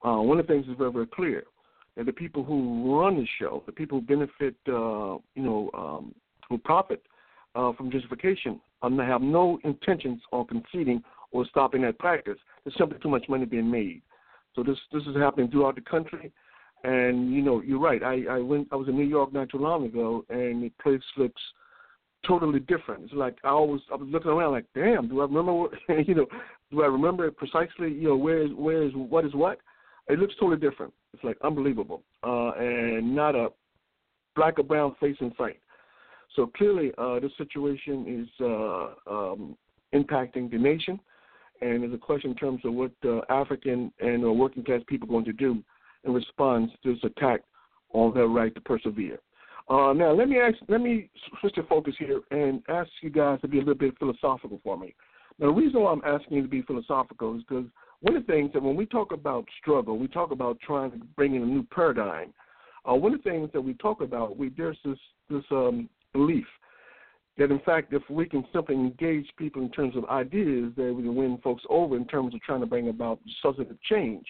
Uh, 0.04 0.16
one 0.16 0.38
of 0.38 0.46
the 0.46 0.52
things 0.52 0.66
is 0.66 0.74
very 0.76 0.92
very 0.92 1.06
clear 1.06 1.44
that 1.96 2.04
the 2.04 2.12
people 2.12 2.44
who 2.44 3.00
run 3.00 3.16
the 3.16 3.26
show, 3.38 3.62
the 3.64 3.72
people 3.72 4.00
who 4.00 4.06
benefit, 4.06 4.54
uh, 4.68 5.16
you 5.34 5.42
know, 5.42 5.70
um, 5.72 6.14
who 6.48 6.58
profit 6.58 7.02
uh, 7.54 7.72
from 7.72 7.90
gentrification, 7.90 8.60
um, 8.82 8.98
have 8.98 9.22
no 9.22 9.58
intentions 9.64 10.20
on 10.32 10.46
conceding 10.46 11.02
or 11.32 11.46
stopping 11.46 11.82
that 11.82 11.98
practice. 11.98 12.36
There's 12.64 12.76
simply 12.76 12.98
too 12.98 13.08
much 13.08 13.24
money 13.30 13.46
being 13.46 13.70
made. 13.70 14.02
So 14.54 14.62
this 14.62 14.76
this 14.92 15.04
is 15.04 15.16
happening 15.16 15.50
throughout 15.50 15.76
the 15.76 15.80
country. 15.80 16.32
And 16.82 17.32
you 17.32 17.42
know, 17.42 17.60
you're 17.60 17.80
right. 17.80 18.02
I 18.02 18.24
I 18.30 18.38
went. 18.38 18.68
I 18.72 18.76
was 18.76 18.88
in 18.88 18.96
New 18.96 19.04
York 19.04 19.32
not 19.32 19.50
too 19.50 19.58
long 19.58 19.84
ago, 19.84 20.24
and 20.30 20.62
the 20.62 20.70
place 20.82 21.02
looks 21.16 21.40
totally 22.26 22.60
different. 22.60 23.04
It's 23.04 23.12
like 23.12 23.36
I 23.44 23.48
always 23.48 23.82
I 23.92 23.96
was 23.96 24.08
looking 24.10 24.30
around 24.30 24.52
like, 24.52 24.66
damn, 24.74 25.08
do 25.08 25.20
I 25.20 25.24
remember? 25.24 25.52
What, 25.52 25.72
you 26.06 26.14
know, 26.14 26.26
do 26.70 26.82
I 26.82 26.86
remember 26.86 27.30
precisely? 27.30 27.92
You 27.92 28.08
know, 28.08 28.16
where 28.16 28.42
is 28.42 28.50
where 28.54 28.82
is 28.82 28.92
what 28.94 29.24
is 29.24 29.34
what? 29.34 29.58
It 30.08 30.18
looks 30.18 30.34
totally 30.40 30.58
different. 30.58 30.92
It's 31.12 31.22
like 31.22 31.36
unbelievable, 31.42 32.02
uh, 32.24 32.52
and 32.52 33.14
not 33.14 33.34
a 33.34 33.48
black 34.34 34.58
or 34.58 34.62
brown 34.62 34.94
face 35.00 35.16
in 35.20 35.32
sight. 35.36 35.58
So 36.36 36.46
clearly, 36.46 36.92
uh, 36.96 37.20
this 37.20 37.32
situation 37.36 38.22
is 38.22 38.28
uh, 38.40 38.88
um, 39.10 39.56
impacting 39.94 40.50
the 40.50 40.58
nation, 40.58 40.98
and 41.60 41.82
there's 41.82 41.92
a 41.92 41.98
question 41.98 42.30
in 42.30 42.36
terms 42.36 42.60
of 42.64 42.72
what 42.72 42.92
uh, 43.04 43.20
African 43.28 43.92
and 44.00 44.22
working 44.38 44.64
class 44.64 44.80
people 44.86 45.08
are 45.08 45.12
going 45.12 45.24
to 45.24 45.32
do 45.32 45.62
in 46.04 46.12
response 46.12 46.70
to 46.82 46.94
this 46.94 47.04
attack 47.04 47.40
on 47.92 48.14
their 48.14 48.28
right 48.28 48.54
to 48.54 48.60
persevere. 48.60 49.18
Uh, 49.68 49.92
now, 49.92 50.12
let 50.12 50.28
me 50.28 50.38
ask, 50.38 50.56
let 50.68 50.80
me 50.80 51.10
switch 51.40 51.54
the 51.56 51.62
focus 51.64 51.94
here 51.98 52.20
and 52.30 52.62
ask 52.68 52.90
you 53.02 53.10
guys 53.10 53.40
to 53.40 53.48
be 53.48 53.58
a 53.58 53.60
little 53.60 53.74
bit 53.74 53.96
philosophical 53.98 54.60
for 54.64 54.76
me. 54.76 54.94
Now, 55.38 55.46
the 55.46 55.52
reason 55.52 55.80
why 55.80 55.92
I'm 55.92 56.02
asking 56.04 56.38
you 56.38 56.42
to 56.42 56.48
be 56.48 56.62
philosophical 56.62 57.36
is 57.36 57.42
because 57.48 57.66
one 58.00 58.16
of 58.16 58.26
the 58.26 58.32
things 58.32 58.52
that 58.52 58.62
when 58.62 58.76
we 58.76 58.86
talk 58.86 59.12
about 59.12 59.44
struggle, 59.60 59.96
we 59.96 60.08
talk 60.08 60.32
about 60.32 60.58
trying 60.60 60.90
to 60.92 60.98
bring 61.16 61.34
in 61.34 61.42
a 61.42 61.46
new 61.46 61.62
paradigm. 61.64 62.32
Uh, 62.88 62.94
one 62.94 63.14
of 63.14 63.22
the 63.22 63.30
things 63.30 63.50
that 63.52 63.60
we 63.60 63.74
talk 63.74 64.00
about, 64.00 64.36
we 64.36 64.48
there's 64.56 64.78
this 64.84 64.98
this 65.28 65.44
um, 65.50 65.88
belief 66.12 66.46
that 67.38 67.50
in 67.50 67.60
fact, 67.60 67.92
if 67.92 68.02
we 68.10 68.26
can 68.26 68.44
simply 68.52 68.74
engage 68.74 69.26
people 69.38 69.62
in 69.62 69.70
terms 69.70 69.96
of 69.96 70.04
ideas, 70.06 70.72
that 70.76 70.92
we 70.92 71.02
can 71.02 71.14
win 71.14 71.38
folks 71.42 71.62
over 71.70 71.96
in 71.96 72.06
terms 72.06 72.34
of 72.34 72.40
trying 72.42 72.60
to 72.60 72.66
bring 72.66 72.88
about 72.88 73.18
substantive 73.42 73.80
change. 73.82 74.26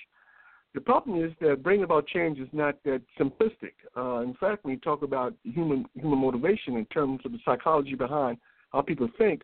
The 0.72 0.80
problem 0.80 1.22
is 1.22 1.33
that 1.40 1.62
bringing 1.64 1.85
about 1.85 2.06
change 2.06 2.38
is 2.38 2.48
not 2.52 2.76
that 2.85 3.02
simplistic. 3.18 3.72
Uh, 3.96 4.20
in 4.20 4.35
fact, 4.35 4.64
when 4.64 4.74
you 4.74 4.80
talk 4.80 5.02
about 5.02 5.35
human 5.42 5.85
human 5.94 6.18
motivation 6.18 6.76
in 6.76 6.85
terms 6.87 7.20
of 7.24 7.33
the 7.33 7.38
psychology 7.44 7.94
behind 7.96 8.38
how 8.72 8.80
people 8.80 9.09
think, 9.18 9.42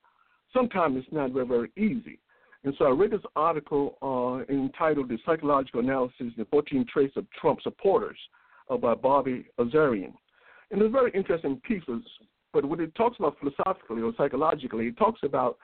sometimes 0.53 0.97
it's 0.97 1.13
not 1.13 1.33
very 1.33 1.47
very 1.47 1.71
easy. 1.77 2.21
And 2.63 2.75
so 2.79 2.87
I 2.87 2.91
read 2.91 3.11
this 3.11 3.21
article 3.35 3.97
uh, 4.03 4.53
entitled 4.53 5.09
"The 5.09 5.19
Psychological 5.27 5.81
Analysis: 5.81 6.33
The 6.37 6.47
14 6.51 6.87
Traits 6.93 7.17
of 7.17 7.27
Trump 7.41 7.61
Supporters" 7.63 8.19
uh, 8.71 8.77
by 8.77 8.95
Bobby 8.95 9.47
Azarian, 9.59 10.13
and 10.71 10.81
it's 10.81 10.89
a 10.89 10.89
very 10.89 11.11
interesting 11.11 11.61
pieces. 11.67 12.03
But 12.53 12.65
when 12.65 12.81
it 12.81 12.95
talks 12.95 13.19
about 13.19 13.37
philosophically 13.41 14.03
or 14.03 14.13
psychologically, 14.17 14.87
it 14.87 14.97
talks 14.97 15.21
about 15.25 15.59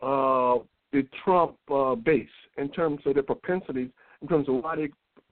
uh, 0.00 0.62
the 0.92 1.06
Trump 1.24 1.56
uh, 1.72 1.96
base 1.96 2.28
in 2.56 2.70
terms 2.70 3.00
of 3.04 3.14
their 3.14 3.22
propensities, 3.24 3.90
in 4.22 4.28
terms 4.28 4.48
of 4.48 4.62
why 4.62 4.76
they 4.76 4.88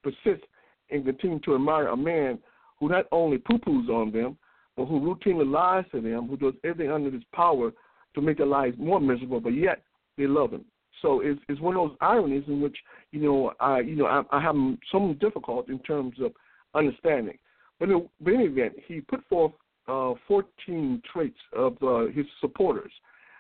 persist 0.07 0.45
and 0.91 1.05
continue 1.05 1.41
to 1.41 1.55
admire 1.55 1.89
a 1.89 1.97
man 1.97 2.39
who 2.79 2.89
not 2.89 3.07
only 3.11 3.39
poo 3.39 3.59
poos 3.59 3.89
on 3.89 4.13
them, 4.13 4.37
but 4.77 4.87
who 4.87 5.01
routinely 5.01 5.51
lies 5.51 5.85
to 5.93 6.01
them, 6.01 6.29
who 6.29 6.37
does 6.37 6.55
everything 6.65 6.93
under 6.93 7.11
his 7.11 7.25
power 7.35 7.73
to 8.15 8.21
make 8.21 8.37
their 8.37 8.47
lives 8.47 8.77
more 8.79 9.01
miserable, 9.01 9.41
but 9.41 9.55
yet 9.55 9.83
they 10.17 10.27
love 10.27 10.53
him. 10.53 10.65
So 11.03 11.21
it's 11.21 11.41
it's 11.49 11.61
one 11.61 11.77
of 11.77 11.89
those 11.89 11.97
ironies 12.01 12.45
in 12.47 12.61
which 12.61 12.77
you 13.13 13.21
know 13.21 13.53
I 13.61 13.81
you 13.81 13.97
know 13.97 14.07
I, 14.07 14.23
I 14.31 14.41
have 14.41 14.57
some 14.91 15.19
difficulty 15.21 15.73
in 15.73 15.79
terms 15.81 16.15
of 16.23 16.33
understanding. 16.75 17.39
But 17.79 17.91
in, 17.91 18.09
but 18.21 18.33
in 18.33 18.41
any 18.41 18.49
event, 18.49 18.75
he 18.87 19.01
put 19.03 19.27
forth 19.29 19.53
uh, 19.89 20.15
14 20.27 21.03
traits 21.13 21.37
of 21.55 21.77
uh, 21.83 22.07
his 22.07 22.25
supporters, 22.41 22.93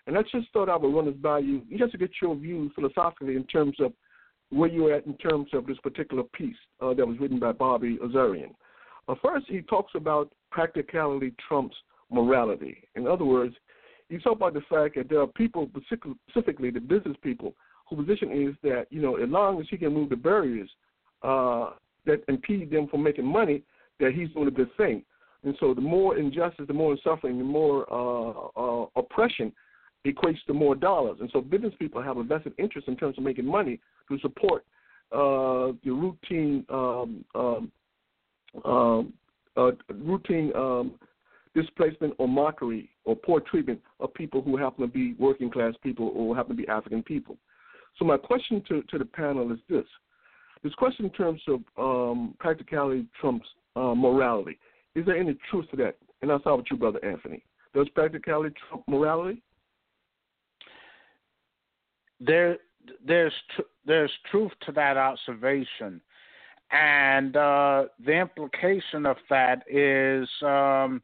and 0.06 0.18
I 0.18 0.22
just 0.22 0.52
thought 0.52 0.68
I 0.68 0.76
would 0.76 0.94
run 0.94 1.06
this 1.06 1.14
by 1.14 1.38
you 1.38 1.62
just 1.78 1.92
to 1.92 1.98
get 1.98 2.10
your 2.20 2.36
view 2.36 2.70
philosophically 2.74 3.36
in 3.36 3.44
terms 3.44 3.76
of 3.80 3.92
where 4.50 4.68
you're 4.68 4.94
at 4.94 5.06
in 5.06 5.16
terms 5.16 5.48
of 5.52 5.66
this 5.66 5.78
particular 5.78 6.22
piece 6.22 6.56
uh, 6.80 6.94
that 6.94 7.06
was 7.06 7.18
written 7.18 7.38
by 7.38 7.52
Bobby 7.52 7.98
Azarian. 8.02 8.54
Uh, 9.08 9.14
first, 9.22 9.46
he 9.48 9.62
talks 9.62 9.92
about 9.94 10.32
practicality 10.50 11.32
trumps 11.46 11.76
morality. 12.10 12.82
In 12.94 13.06
other 13.06 13.24
words, 13.24 13.54
he 14.08 14.18
talks 14.18 14.36
about 14.36 14.54
the 14.54 14.62
fact 14.68 14.94
that 14.96 15.08
there 15.08 15.20
are 15.20 15.26
people, 15.26 15.68
specifically 16.28 16.70
the 16.70 16.80
business 16.80 17.16
people, 17.22 17.54
whose 17.88 18.06
position 18.06 18.30
is 18.30 18.54
that 18.62 18.86
you 18.90 19.00
know 19.00 19.16
as 19.16 19.28
long 19.28 19.60
as 19.60 19.66
he 19.70 19.76
can 19.76 19.92
move 19.92 20.10
the 20.10 20.16
barriers 20.16 20.68
uh, 21.22 21.70
that 22.04 22.22
impede 22.28 22.70
them 22.70 22.88
from 22.88 23.02
making 23.02 23.24
money, 23.26 23.62
that 24.00 24.12
he's 24.12 24.28
doing 24.30 24.48
a 24.48 24.50
good 24.50 24.70
thing. 24.76 25.02
And 25.44 25.56
so, 25.60 25.74
the 25.74 25.80
more 25.80 26.16
injustice, 26.18 26.66
the 26.66 26.74
more 26.74 26.96
suffering, 27.04 27.38
the 27.38 27.44
more 27.44 27.86
uh, 27.92 28.60
uh, 28.60 28.86
oppression 28.96 29.52
equates 30.06 30.38
to 30.46 30.54
more 30.54 30.74
dollars. 30.74 31.18
And 31.20 31.30
so, 31.32 31.40
business 31.40 31.74
people 31.78 32.02
have 32.02 32.16
a 32.16 32.22
vested 32.22 32.54
interest 32.58 32.88
in 32.88 32.96
terms 32.96 33.18
of 33.18 33.24
making 33.24 33.46
money 33.46 33.80
to 34.08 34.18
support 34.20 34.64
uh, 35.12 35.72
the 35.84 35.90
routine 35.90 36.64
um, 36.68 37.24
um, 37.34 37.72
um, 38.64 39.12
uh, 39.56 39.70
routine 39.94 40.52
um, 40.54 40.94
displacement 41.54 42.14
or 42.18 42.28
mockery 42.28 42.90
or 43.04 43.16
poor 43.16 43.40
treatment 43.40 43.80
of 44.00 44.12
people 44.14 44.42
who 44.42 44.56
happen 44.56 44.82
to 44.82 44.92
be 44.92 45.14
working 45.14 45.50
class 45.50 45.74
people 45.82 46.12
or 46.14 46.36
happen 46.36 46.56
to 46.56 46.62
be 46.62 46.68
African 46.68 47.02
people. 47.02 47.36
So 47.98 48.04
my 48.04 48.16
question 48.16 48.62
to, 48.68 48.82
to 48.82 48.98
the 48.98 49.04
panel 49.04 49.50
is 49.52 49.58
this: 49.68 49.86
This 50.62 50.74
question 50.74 51.06
in 51.06 51.12
terms 51.12 51.40
of 51.48 51.60
um, 51.78 52.34
practicality 52.38 53.06
trumps 53.20 53.46
uh, 53.74 53.94
morality. 53.94 54.58
Is 54.94 55.06
there 55.06 55.16
any 55.16 55.36
truth 55.50 55.70
to 55.70 55.76
that? 55.76 55.96
And 56.22 56.32
I'll 56.32 56.40
start 56.40 56.58
with 56.58 56.66
you, 56.70 56.76
brother 56.76 57.04
Anthony. 57.04 57.42
Does 57.74 57.88
practicality 57.90 58.54
trump 58.68 58.84
morality? 58.88 59.42
There, 62.20 62.56
there's 63.06 63.32
tr- 63.54 63.62
there's 63.84 64.12
truth 64.30 64.52
to 64.66 64.72
that 64.72 64.96
observation, 64.96 66.00
and 66.70 67.36
uh, 67.36 67.84
the 68.04 68.12
implication 68.12 69.06
of 69.06 69.16
that 69.30 69.62
is 69.70 70.28
um, 70.42 71.02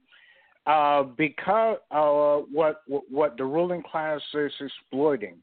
uh, 0.67 1.03
because 1.03 1.79
uh, 1.91 2.39
what 2.53 2.83
what 2.87 3.37
the 3.37 3.45
ruling 3.45 3.83
class 3.83 4.21
is 4.35 4.53
exploiting 4.61 5.37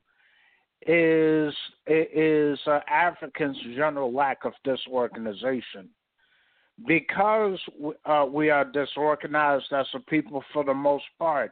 is 0.88 1.54
is 1.88 2.60
uh, 2.68 2.80
Africans' 2.90 3.58
general 3.76 4.14
lack 4.14 4.46
of 4.46 4.54
disorganization. 4.64 5.90
Because 6.88 7.60
uh, 8.06 8.26
we 8.32 8.50
are 8.50 8.64
disorganized 8.64 9.66
as 9.74 9.86
a 9.94 10.00
people 10.00 10.42
for 10.54 10.64
the 10.64 10.74
most 10.74 11.04
part, 11.18 11.52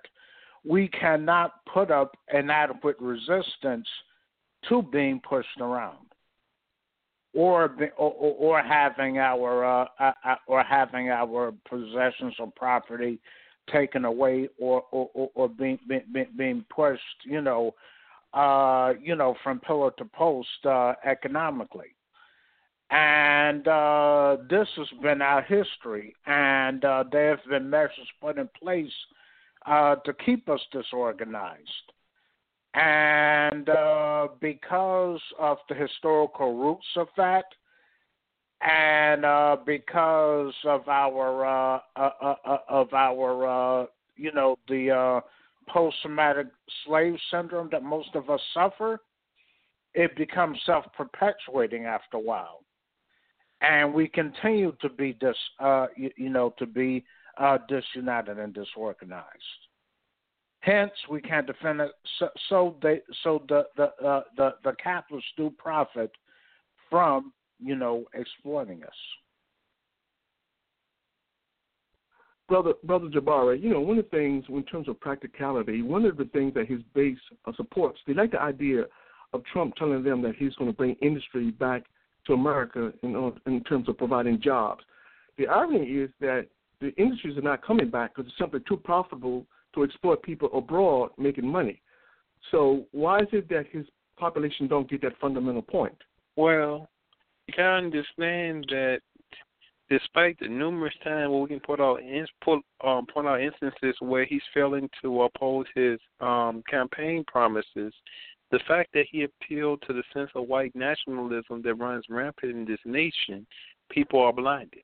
we 0.64 0.88
cannot 0.88 1.66
put 1.74 1.92
up 1.92 2.16
an 2.30 2.50
adequate 2.50 2.96
resistance 3.02 3.88
to 4.70 4.82
being 4.82 5.22
pushed 5.28 5.60
around 5.60 6.08
or 7.34 7.76
or, 7.98 8.12
or 8.12 8.64
having 8.64 9.20
our 9.20 9.64
uh, 9.64 9.86
uh, 10.00 10.12
uh, 10.26 10.36
or 10.48 10.64
having 10.64 11.10
our 11.10 11.54
possessions 11.70 12.34
or 12.40 12.52
property 12.56 13.20
taken 13.72 14.06
away 14.06 14.50
or 14.60 14.84
or, 14.92 15.30
or 15.36 15.48
being, 15.48 15.80
being 15.88 16.28
being 16.36 16.66
pushed, 16.74 17.02
you 17.26 17.42
know, 17.42 17.76
uh, 18.34 18.94
you 19.02 19.16
know, 19.16 19.36
from 19.44 19.60
pillar 19.60 19.92
to 19.98 20.06
post 20.06 20.66
uh, 20.66 20.94
economically. 21.06 21.94
And 22.90 23.68
uh, 23.68 24.38
this 24.50 24.68
has 24.78 24.88
been 25.02 25.22
our 25.22 25.42
history, 25.42 26.16
and 26.26 26.84
uh, 26.86 27.04
there 27.12 27.36
have 27.36 27.46
been 27.50 27.70
measures 27.70 28.08
put 28.22 28.38
in 28.38 28.50
place 28.62 28.94
uh, 29.66 29.96
to 29.98 30.14
keep 30.26 30.48
us 30.48 30.62
disorganized. 30.72 31.92
And 32.78 33.68
uh, 33.70 34.28
because 34.40 35.20
of 35.40 35.58
the 35.68 35.74
historical 35.74 36.54
roots 36.54 36.86
of 36.96 37.08
that, 37.18 37.46
and 38.62 39.26
uh, 39.26 39.58
because 39.66 40.54
of 40.64 40.88
our 40.88 41.46
uh, 41.46 41.80
uh, 41.96 42.10
uh, 42.22 42.36
uh 42.46 42.58
of 42.70 42.94
our 42.94 43.88
you 44.16 44.32
know 44.32 44.60
the 44.68 45.22
post-traumatic 45.68 46.48
slave 46.86 47.16
syndrome 47.32 47.68
that 47.72 47.82
most 47.82 48.10
of 48.14 48.30
us 48.30 48.40
suffer, 48.54 49.00
it 49.96 50.16
becomes 50.16 50.58
self-perpetuating 50.66 51.86
after 51.86 52.18
a 52.18 52.20
while, 52.20 52.60
and 53.62 53.92
we 53.92 54.08
continue 54.08 54.72
to 54.82 54.90
be 54.90 55.14
dis 55.14 55.36
you, 55.96 56.12
you 56.16 56.30
know 56.30 56.54
to 56.60 56.68
be 56.68 57.04
disunited 57.68 58.38
and 58.38 58.54
disorganized. 58.54 59.67
Hence, 60.68 60.92
we 61.10 61.22
can't 61.22 61.48
defend 61.48 61.80
it. 61.80 61.92
So, 62.20 62.28
so 62.50 62.76
they, 62.82 63.00
so 63.24 63.42
the 63.48 63.64
the 63.78 63.86
uh, 64.06 64.24
the 64.36 64.56
the 64.66 64.74
capitalists 64.84 65.30
do 65.38 65.50
profit 65.58 66.12
from 66.90 67.32
you 67.58 67.74
know 67.74 68.04
exploiting 68.14 68.84
us. 68.84 68.90
Brother, 72.50 72.74
brother 72.84 73.08
Jabari, 73.08 73.64
you 73.64 73.70
know 73.70 73.80
one 73.80 73.98
of 73.98 74.10
the 74.12 74.18
things 74.18 74.44
in 74.50 74.62
terms 74.64 74.90
of 74.90 75.00
practicality, 75.00 75.84
one 75.84 76.04
of 76.04 76.18
the 76.18 76.26
things 76.26 76.54
that 76.56 76.68
his 76.68 76.82
base 76.94 77.18
uh, 77.46 77.54
supports, 77.56 78.00
they 78.06 78.14
like 78.14 78.32
the 78.32 78.42
idea 78.42 78.84
of 79.32 79.46
Trump 79.46 79.74
telling 79.76 80.04
them 80.04 80.22
that 80.22 80.36
he's 80.36 80.56
going 80.56 80.70
to 80.70 80.76
bring 80.76 80.98
industry 81.02 81.52
back 81.52 81.84
to 82.26 82.34
America 82.34 82.92
in, 83.04 83.34
in 83.46 83.64
terms 83.64 83.88
of 83.88 83.98
providing 83.98 84.42
jobs. 84.42 84.84
The 85.38 85.48
irony 85.48 85.86
is 85.86 86.10
that 86.20 86.48
the 86.82 86.94
industries 86.96 87.38
are 87.38 87.42
not 87.42 87.66
coming 87.66 87.90
back 87.90 88.14
because 88.14 88.30
it's 88.30 88.38
simply 88.38 88.60
too 88.68 88.78
profitable 88.78 89.46
to 89.76 89.84
exploit 89.84 90.22
people 90.24 90.50
abroad 90.54 91.12
making 91.18 91.48
money. 91.48 91.82
So 92.52 92.86
why 92.92 93.20
is 93.20 93.28
it 93.32 93.50
that 93.50 93.66
his 93.72 93.86
population 94.18 94.68
don't 94.68 94.90
get 94.90 95.02
that 95.02 95.20
fundamental 95.20 95.62
point? 95.62 95.98
Well, 96.36 96.90
you 97.48 97.54
gotta 97.56 97.86
understand 97.86 98.66
that 98.70 99.00
despite 99.90 100.38
the 100.40 100.48
numerous 100.48 100.94
times 101.04 101.30
where 101.32 101.42
we 101.42 101.48
can 101.48 101.60
put 101.60 101.80
out 101.80 102.00
put 102.44 102.60
um 102.84 103.06
point 103.08 103.28
out 103.28 103.42
instances 103.42 103.96
where 104.00 104.26
he's 104.26 104.42
failing 104.54 104.90
to 105.02 105.24
oppose 105.24 105.66
his 105.76 106.00
um 106.20 106.64
campaign 106.70 107.24
promises, 107.28 107.94
the 108.52 108.60
fact 108.68 108.92
that 108.94 109.06
he 109.12 109.24
appealed 109.24 109.82
to 109.88 109.94
the 109.94 110.04
sense 110.14 110.30
of 110.36 110.48
white 110.48 110.76
nationalism 110.76 111.62
that 111.64 111.76
runs 111.76 112.06
rampant 112.10 112.56
in 112.56 112.66
this 112.66 112.80
nation, 112.86 113.46
people 113.90 114.20
are 114.20 114.34
blinded. 114.34 114.82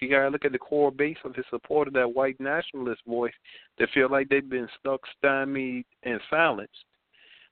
You 0.00 0.10
gotta 0.10 0.28
look 0.28 0.44
at 0.44 0.52
the 0.52 0.58
core 0.58 0.90
base 0.90 1.16
of 1.24 1.34
his 1.34 1.44
support 1.50 1.88
of 1.88 1.94
that 1.94 2.12
white 2.12 2.38
nationalist 2.38 3.02
voice 3.06 3.32
that 3.78 3.88
feel 3.90 4.10
like 4.10 4.28
they've 4.28 4.48
been 4.48 4.68
stuck, 4.78 5.00
stymied, 5.18 5.86
and 6.02 6.20
silenced. 6.28 6.72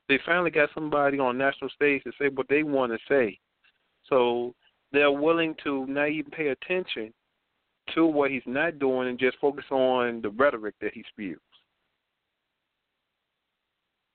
They 0.09 0.19
finally 0.27 0.51
got 0.51 0.69
somebody 0.75 1.19
on 1.19 1.39
national 1.39 1.71
stage 1.71 2.03
to 2.05 2.13
say 2.21 2.29
what 2.29 2.49
they 2.49 2.63
want 2.63 2.93
to 2.93 2.99
say. 3.09 3.39
So 4.09 4.55
they're 4.93 5.11
willing 5.11 5.55
to 5.65 5.87
not 5.87 6.11
even 6.11 6.31
pay 6.31 6.49
attention 6.49 7.13
to 7.95 8.05
what 8.07 8.31
he's 8.31 8.43
not 8.47 8.79
doing 8.79 9.09
and 9.09 9.19
just 9.19 9.39
focus 9.39 9.65
on 9.71 10.21
the 10.21 10.31
rhetoric 10.31 10.75
that 10.83 10.93
he 10.93 11.03
spews. 11.09 11.39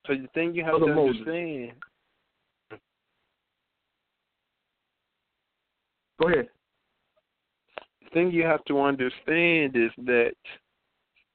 So 0.06 0.14
the 0.14 0.28
thing 0.34 0.54
you 0.54 0.64
have 0.64 0.78
to 0.78 0.86
understand. 0.86 1.72
Go 6.20 6.28
ahead 6.28 6.48
thing 8.12 8.30
you 8.30 8.44
have 8.44 8.64
to 8.66 8.80
understand 8.80 9.76
is 9.76 9.90
that 9.98 10.34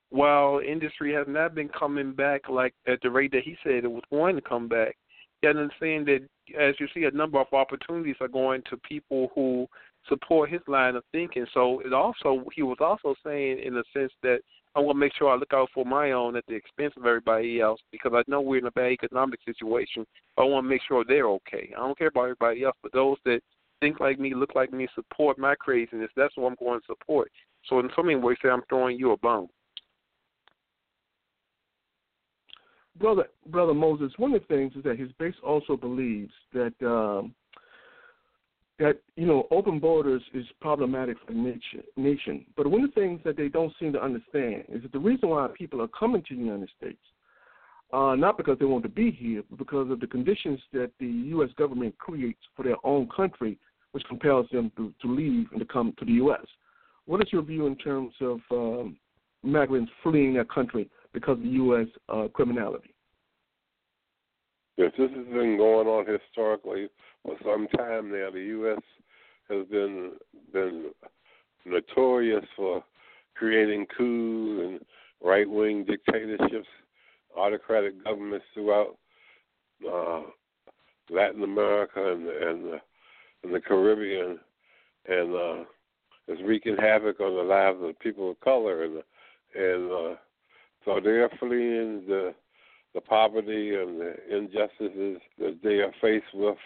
while 0.10 0.60
industry 0.60 1.14
has 1.14 1.26
not 1.28 1.56
been 1.56 1.70
coming 1.70 2.14
back 2.14 2.48
like 2.50 2.74
at 2.88 3.00
the 3.02 3.10
rate 3.10 3.32
that 3.32 3.44
he 3.44 3.58
said 3.64 3.84
it 3.84 3.92
was 3.92 4.04
going 4.10 4.36
to 4.36 4.42
come 4.42 4.68
back, 4.68 4.96
you 5.42 5.50
understand 5.50 6.08
that 6.08 6.22
as 6.60 6.76
you 6.80 6.88
see 6.94 7.04
a 7.04 7.12
number 7.12 7.40
of 7.40 7.48
opportunities 7.54 8.16
are 8.22 8.28
going 8.28 8.62
to 8.70 8.78
people 8.78 9.30
who 9.36 9.68
support 10.08 10.50
his 10.52 10.62
line 10.68 10.96
of 10.96 11.04
thinking. 11.12 11.46
So 11.54 11.82
it 11.82 11.94
also 11.94 12.46
he 12.54 12.62
was 12.62 12.78
also 12.80 13.16
saying 13.26 13.60
in 13.60 13.78
a 13.78 13.84
sense 13.94 14.12
that 14.24 14.40
I 14.76 14.80
want 14.80 14.98
to 14.98 15.00
make 15.00 15.14
sure 15.18 15.30
I 15.30 15.36
look 15.36 15.54
out 15.54 15.70
for 15.74 15.86
my 15.86 16.12
own 16.12 16.36
at 16.36 16.44
the 16.48 16.54
expense 16.54 16.94
of 16.98 17.06
everybody 17.06 17.62
else 17.62 17.80
because 17.92 18.12
I 18.14 18.24
know 18.28 18.42
we're 18.42 18.60
in 18.60 18.68
a 18.68 18.72
bad 18.72 18.92
economic 18.92 19.40
situation. 19.46 20.06
I 20.38 20.44
want 20.44 20.66
to 20.66 20.70
make 20.70 20.82
sure 20.88 21.04
they're 21.04 21.30
okay. 21.30 21.74
I 21.76 21.80
don't 21.80 21.98
care 21.98 22.10
about 22.10 22.24
everybody 22.24 22.64
else, 22.64 22.76
but 22.84 22.92
those 22.92 23.18
that 23.26 23.40
think 23.80 24.00
like 24.00 24.20
me, 24.20 24.34
look 24.34 24.56
like 24.56 24.72
me, 24.72 24.88
support 24.96 25.38
my 25.38 25.56
craziness, 25.56 26.10
that's 26.16 26.36
what 26.38 26.48
I'm 26.48 26.56
going 26.60 26.80
to 26.80 26.86
support. 26.86 27.32
So 27.70 27.80
in 27.80 27.90
so 27.96 28.04
many 28.04 28.16
ways, 28.16 28.38
say 28.42 28.50
I'm 28.50 28.64
throwing 28.70 28.98
you 28.98 29.12
a 29.12 29.18
bone. 29.18 29.48
Brother, 32.98 33.26
brother 33.48 33.74
Moses, 33.74 34.12
one 34.18 34.34
of 34.34 34.42
the 34.42 34.48
things 34.48 34.74
is 34.76 34.84
that 34.84 34.98
his 34.98 35.12
base 35.20 35.36
also 35.44 35.76
believes 35.76 36.32
that 36.54 36.74
um, 36.82 37.36
that 38.80 39.02
you 39.16 39.26
know 39.26 39.48
open 39.52 39.80
borders 39.80 40.22
is 40.34 40.46
problematic 40.62 41.18
for 41.26 41.34
nation, 41.34 41.84
nation. 41.98 42.46
But 42.56 42.68
one 42.68 42.84
of 42.84 42.94
the 42.94 43.02
things 43.02 43.20
that 43.26 43.36
they 43.36 43.50
don't 43.50 43.74
seem 43.80 43.92
to 43.94 44.02
understand 44.02 44.64
is 44.70 44.82
that 44.84 44.94
the 44.94 45.00
reason 45.00 45.30
why 45.30 45.48
people 45.58 45.82
are 45.82 45.90
coming 45.90 46.24
to 46.28 46.36
the 46.36 46.42
United 46.42 46.70
States, 46.78 47.02
uh, 47.94 48.16
not 48.16 48.38
because 48.38 48.58
they 48.60 48.66
want 48.66 48.84
to 48.84 48.90
be 48.90 49.12
here, 49.12 49.44
but 49.50 49.60
because 49.60 49.90
of 49.92 50.00
the 50.00 50.08
conditions 50.08 50.60
that 50.74 50.92
the 51.00 51.08
U.S. 51.08 51.50
government 51.58 51.98
creates 51.98 52.40
for 52.56 52.64
their 52.64 52.78
own 52.84 53.08
country 53.16 53.58
which 53.92 54.04
compels 54.10 54.46
them 54.52 54.70
to, 54.76 54.94
to 55.02 55.08
leave 55.08 55.48
and 55.52 55.60
to 55.60 55.66
come 55.66 55.94
to 55.98 56.04
the 56.04 56.12
U.S. 56.14 56.46
What 57.06 57.22
is 57.22 57.32
your 57.32 57.44
view 57.44 57.66
in 57.68 57.78
terms 57.78 58.14
of 58.20 58.40
um, 58.52 58.98
migrants 59.42 59.90
fleeing 60.04 60.34
their 60.34 60.44
country 60.44 60.90
because 61.14 61.38
of 61.38 61.46
U.S. 61.46 61.88
Uh, 62.10 62.28
criminality? 62.34 62.94
Yes, 64.76 64.92
this 64.98 65.10
has 65.12 65.26
been 65.28 65.56
going 65.56 65.88
on 65.88 66.06
historically 66.06 66.90
for 67.24 67.38
some 67.46 67.68
time 67.78 68.12
now. 68.12 68.32
The 68.34 68.42
U.S. 68.42 68.82
has 69.50 69.66
been 69.68 70.12
been 70.52 70.92
notorious 71.66 72.44
for 72.58 72.84
creating 73.36 73.86
coups 73.98 74.62
and 74.66 74.80
right 75.24 75.50
wing 75.50 75.86
dictatorships, 75.86 76.68
autocratic 77.38 78.04
governments 78.04 78.46
throughout 78.54 78.98
uh, 79.90 80.22
Latin 81.10 81.44
America 81.44 82.12
and 82.12 82.28
and 82.28 82.74
uh, 82.76 82.78
in 83.44 83.52
the 83.52 83.60
Caribbean, 83.60 84.40
and 85.08 85.36
uh, 85.36 85.64
is 86.28 86.40
wreaking 86.44 86.78
havoc 86.78 87.20
on 87.20 87.36
the 87.36 87.44
lives 87.44 87.78
of 87.82 88.00
people 88.00 88.32
of 88.32 88.40
color, 88.40 88.84
and 88.84 89.04
and 89.56 89.92
uh, 89.92 90.16
so 90.84 91.00
they 91.04 91.12
are 91.12 91.32
fleeing 91.40 92.06
the 92.08 92.34
the 92.94 93.02
poverty 93.02 93.76
and 93.76 94.00
the 94.00 94.16
injustices 94.32 95.22
that 95.38 95.60
they 95.62 95.80
are 95.80 95.92
faced 96.02 96.34
with 96.34 96.58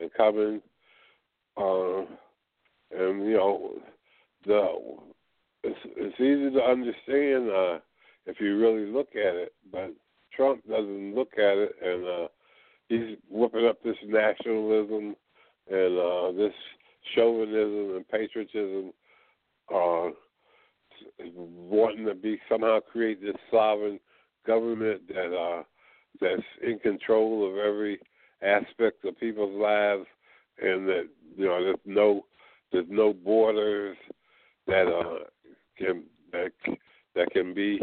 and 0.00 0.12
coming. 0.14 0.62
Uh, 1.56 2.00
and 2.96 3.26
you 3.26 3.34
know, 3.36 3.74
the 4.46 4.74
it's 5.64 5.78
it's 5.84 6.20
easy 6.20 6.50
to 6.54 6.62
understand 6.62 7.50
uh, 7.50 7.78
if 8.26 8.40
you 8.40 8.58
really 8.58 8.86
look 8.86 9.10
at 9.10 9.34
it, 9.34 9.52
but 9.70 9.92
Trump 10.36 10.66
doesn't 10.68 11.14
look 11.14 11.32
at 11.34 11.58
it, 11.58 11.72
and 11.82 12.06
uh, 12.06 12.28
he's 12.88 13.16
whipping 13.30 13.66
up 13.66 13.82
this 13.82 13.96
nationalism 14.06 15.14
and 15.70 15.98
uh, 15.98 16.32
this 16.32 16.54
chauvinism 17.14 17.96
and 17.96 18.08
patriotism 18.08 18.92
uh, 19.74 20.10
wanting 21.34 22.06
to 22.06 22.14
be 22.14 22.38
somehow 22.48 22.80
create 22.80 23.20
this 23.20 23.36
sovereign 23.50 23.98
government 24.46 25.02
that 25.08 25.34
uh, 25.34 25.62
that's 26.20 26.42
in 26.62 26.78
control 26.78 27.48
of 27.48 27.56
every 27.56 27.98
aspect 28.42 29.04
of 29.04 29.18
people's 29.18 29.56
lives, 29.60 30.06
and 30.60 30.86
that 30.88 31.08
you 31.36 31.46
know 31.46 31.62
there's 31.62 31.76
no 31.84 32.24
there's 32.72 32.86
no 32.88 33.12
borders 33.12 33.96
that 34.66 34.86
uh, 34.86 35.24
can 35.78 36.04
that 36.32 36.52
that 37.14 37.30
can 37.32 37.54
be 37.54 37.80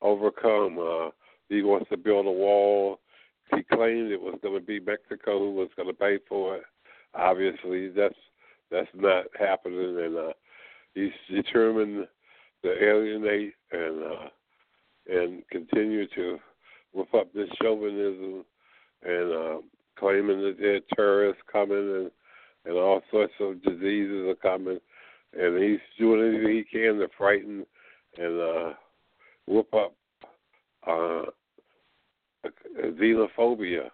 overcome. 0.00 0.78
Uh, 0.78 1.10
he 1.52 1.62
wants 1.62 1.88
to 1.90 1.96
build 1.96 2.26
a 2.26 2.30
wall 2.30 2.98
he 3.54 3.62
claimed 3.62 4.10
it 4.10 4.20
was 4.20 4.38
going 4.42 4.58
to 4.58 4.66
be 4.66 4.80
Mexico 4.80 5.38
who 5.38 5.52
was 5.52 5.68
going 5.76 5.88
to 5.88 5.94
pay 5.94 6.18
for 6.28 6.56
it. 6.56 6.62
Obviously, 7.14 7.88
that's 7.88 8.14
that's 8.70 8.88
not 8.94 9.26
happening, 9.38 9.98
and 9.98 10.16
uh, 10.16 10.32
he's 10.94 11.10
determined 11.30 12.06
to 12.64 12.84
alienate 12.84 13.54
and 13.70 14.02
uh, 14.02 14.28
and 15.10 15.42
continue 15.50 16.06
to 16.14 16.38
whip 16.94 17.12
up 17.14 17.32
this 17.32 17.48
chauvinism 17.60 18.44
and 19.02 19.32
uh, 19.32 19.56
claiming 19.98 20.40
that 20.40 20.56
there 20.58 20.76
are 20.76 20.80
terrorists 20.96 21.42
coming 21.50 21.76
and 21.76 22.10
and 22.64 22.78
all 22.78 23.02
sorts 23.10 23.34
of 23.40 23.62
diseases 23.62 24.28
are 24.28 24.34
coming, 24.36 24.78
and 25.38 25.62
he's 25.62 25.80
doing 25.98 26.34
anything 26.34 26.56
he 26.56 26.64
can 26.64 26.98
to 26.98 27.08
frighten 27.18 27.66
and 28.16 28.40
uh, 28.40 28.72
whip 29.46 29.74
up 29.74 29.94
uh, 30.86 31.24
xenophobia. 32.44 33.90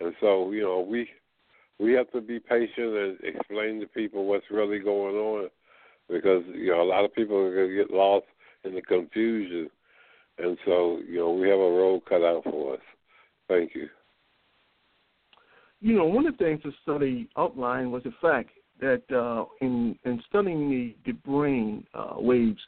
And 0.00 0.14
so, 0.20 0.50
you 0.50 0.62
know, 0.62 0.80
we 0.80 1.08
we 1.78 1.92
have 1.92 2.10
to 2.12 2.20
be 2.20 2.38
patient 2.38 2.96
and 2.96 3.18
explain 3.22 3.80
to 3.80 3.86
people 3.86 4.26
what's 4.26 4.50
really 4.50 4.78
going 4.78 5.16
on 5.16 5.48
because 6.08 6.42
you 6.54 6.70
know 6.70 6.82
a 6.82 6.84
lot 6.84 7.04
of 7.04 7.14
people 7.14 7.36
are 7.36 7.54
going 7.54 7.68
to 7.68 7.74
get 7.74 7.90
lost 7.90 8.26
in 8.64 8.74
the 8.74 8.82
confusion, 8.82 9.68
and 10.38 10.56
so 10.64 11.00
you 11.08 11.18
know 11.18 11.32
we 11.32 11.48
have 11.48 11.58
a 11.58 11.62
road 11.62 12.02
cut 12.08 12.22
out 12.22 12.44
for 12.44 12.74
us. 12.74 12.80
Thank 13.48 13.74
you. 13.74 13.88
You 15.80 15.96
know, 15.96 16.04
one 16.04 16.26
of 16.26 16.36
the 16.36 16.44
things 16.44 16.60
the 16.62 16.72
study 16.82 17.28
outlined 17.36 17.90
was 17.90 18.04
the 18.04 18.12
fact 18.20 18.50
that 18.80 19.02
uh, 19.12 19.44
in 19.60 19.98
in 20.04 20.22
studying 20.28 20.70
the 20.70 20.94
the 21.06 21.18
brain 21.18 21.84
uh, 21.94 22.14
waves 22.16 22.60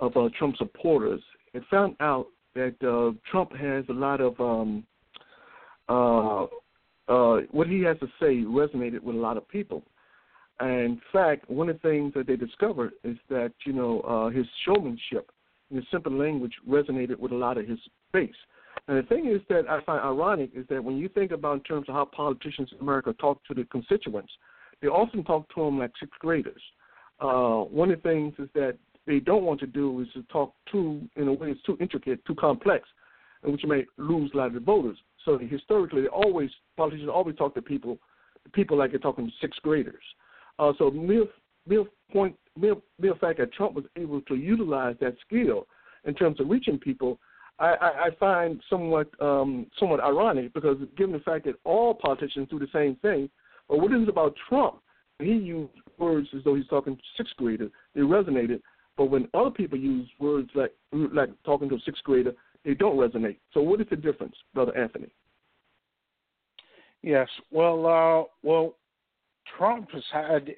of 0.00 0.16
uh, 0.16 0.28
Trump 0.38 0.56
supporters, 0.56 1.22
it 1.54 1.62
found 1.70 1.96
out 2.00 2.26
that 2.54 2.74
uh, 2.82 3.16
Trump 3.30 3.54
has 3.56 3.84
a 3.88 3.92
lot 3.92 4.20
of 4.20 4.38
um, 4.40 4.84
uh, 5.88 6.44
uh, 7.08 7.40
what 7.50 7.66
he 7.68 7.82
has 7.82 7.98
to 7.98 8.06
say 8.20 8.42
resonated 8.44 9.02
with 9.02 9.16
a 9.16 9.18
lot 9.18 9.36
of 9.36 9.48
people. 9.48 9.82
And 10.60 10.80
in 10.80 11.00
fact, 11.12 11.48
one 11.50 11.68
of 11.68 11.80
the 11.80 11.88
things 11.88 12.12
that 12.14 12.26
they 12.26 12.36
discovered 12.36 12.92
is 13.02 13.16
that 13.28 13.52
you 13.64 13.72
know 13.72 14.00
uh, 14.00 14.28
his 14.30 14.46
showmanship, 14.64 15.30
his 15.72 15.84
simple 15.90 16.12
language, 16.12 16.52
resonated 16.68 17.18
with 17.18 17.32
a 17.32 17.36
lot 17.36 17.58
of 17.58 17.66
his 17.66 17.78
base. 18.12 18.30
And 18.88 18.98
the 18.98 19.02
thing 19.02 19.26
is 19.26 19.40
that 19.48 19.68
I 19.68 19.82
find 19.84 20.00
ironic 20.00 20.50
is 20.54 20.66
that 20.68 20.82
when 20.82 20.96
you 20.96 21.08
think 21.08 21.32
about 21.32 21.54
in 21.54 21.60
terms 21.60 21.88
of 21.88 21.94
how 21.94 22.04
politicians 22.04 22.70
in 22.72 22.80
America 22.80 23.14
talk 23.14 23.42
to 23.46 23.54
the 23.54 23.64
constituents, 23.64 24.32
they 24.82 24.88
often 24.88 25.24
talk 25.24 25.48
to 25.54 25.64
them 25.64 25.78
like 25.78 25.92
sixth 25.98 26.18
graders. 26.18 26.62
Uh, 27.20 27.64
one 27.64 27.90
of 27.90 28.02
the 28.02 28.08
things 28.08 28.34
is 28.38 28.48
that 28.54 28.76
they 29.06 29.20
don't 29.20 29.44
want 29.44 29.60
to 29.60 29.66
do 29.66 30.00
is 30.00 30.08
to 30.14 30.22
talk 30.24 30.54
too 30.70 31.02
in 31.16 31.28
a 31.28 31.32
way 31.32 31.50
it's 31.50 31.62
too 31.62 31.76
intricate, 31.80 32.24
too 32.24 32.34
complex, 32.34 32.88
and 33.42 33.52
which 33.52 33.64
may 33.64 33.84
lose 33.96 34.30
a 34.34 34.36
lot 34.36 34.48
of 34.48 34.54
the 34.54 34.60
voters. 34.60 34.98
So 35.24 35.38
historically, 35.38 36.02
they 36.02 36.08
always 36.08 36.50
politicians 36.76 37.10
always 37.12 37.36
talk 37.36 37.54
to 37.54 37.62
people, 37.62 37.98
people 38.52 38.76
like 38.76 38.90
they're 38.90 39.00
talking 39.00 39.26
to 39.26 39.32
sixth 39.40 39.60
graders. 39.62 40.02
Uh, 40.58 40.72
so 40.78 40.90
mere 40.90 41.24
mere 41.66 41.84
point 42.12 42.36
mere 42.58 42.76
mere 42.98 43.14
fact 43.16 43.38
that 43.38 43.52
Trump 43.52 43.74
was 43.74 43.84
able 43.96 44.20
to 44.22 44.34
utilize 44.34 44.96
that 45.00 45.16
skill 45.26 45.66
in 46.04 46.14
terms 46.14 46.40
of 46.40 46.48
reaching 46.48 46.78
people, 46.78 47.18
I, 47.58 47.74
I, 47.74 47.88
I 48.06 48.08
find 48.18 48.60
somewhat 48.70 49.08
um, 49.20 49.66
somewhat 49.78 50.00
ironic 50.00 50.52
because 50.54 50.78
given 50.96 51.12
the 51.12 51.20
fact 51.20 51.44
that 51.44 51.56
all 51.64 51.94
politicians 51.94 52.48
do 52.50 52.58
the 52.58 52.68
same 52.72 52.96
thing, 52.96 53.28
but 53.68 53.78
what 53.78 53.92
is 53.92 54.02
it 54.02 54.08
about 54.08 54.34
Trump? 54.48 54.76
He 55.18 55.32
used 55.32 55.72
words 55.98 56.28
as 56.34 56.42
though 56.44 56.54
he's 56.54 56.66
talking 56.68 56.96
to 56.96 57.02
sixth 57.16 57.36
graders. 57.36 57.70
They 57.94 58.00
resonated, 58.00 58.62
but 59.00 59.06
when 59.06 59.28
other 59.32 59.48
people 59.48 59.78
use 59.78 60.06
words 60.18 60.50
like 60.54 60.74
like 60.92 61.30
talking 61.42 61.70
to 61.70 61.76
a 61.76 61.80
sixth 61.86 62.04
grader, 62.04 62.34
they 62.66 62.74
don't 62.74 62.98
resonate. 62.98 63.38
So 63.54 63.62
what 63.62 63.80
is 63.80 63.86
the 63.88 63.96
difference, 63.96 64.34
Brother 64.52 64.76
Anthony? 64.76 65.08
Yes. 67.00 67.26
Well, 67.50 67.86
uh, 67.86 68.24
well, 68.42 68.76
Trump 69.56 69.90
has 69.92 70.02
had, 70.12 70.54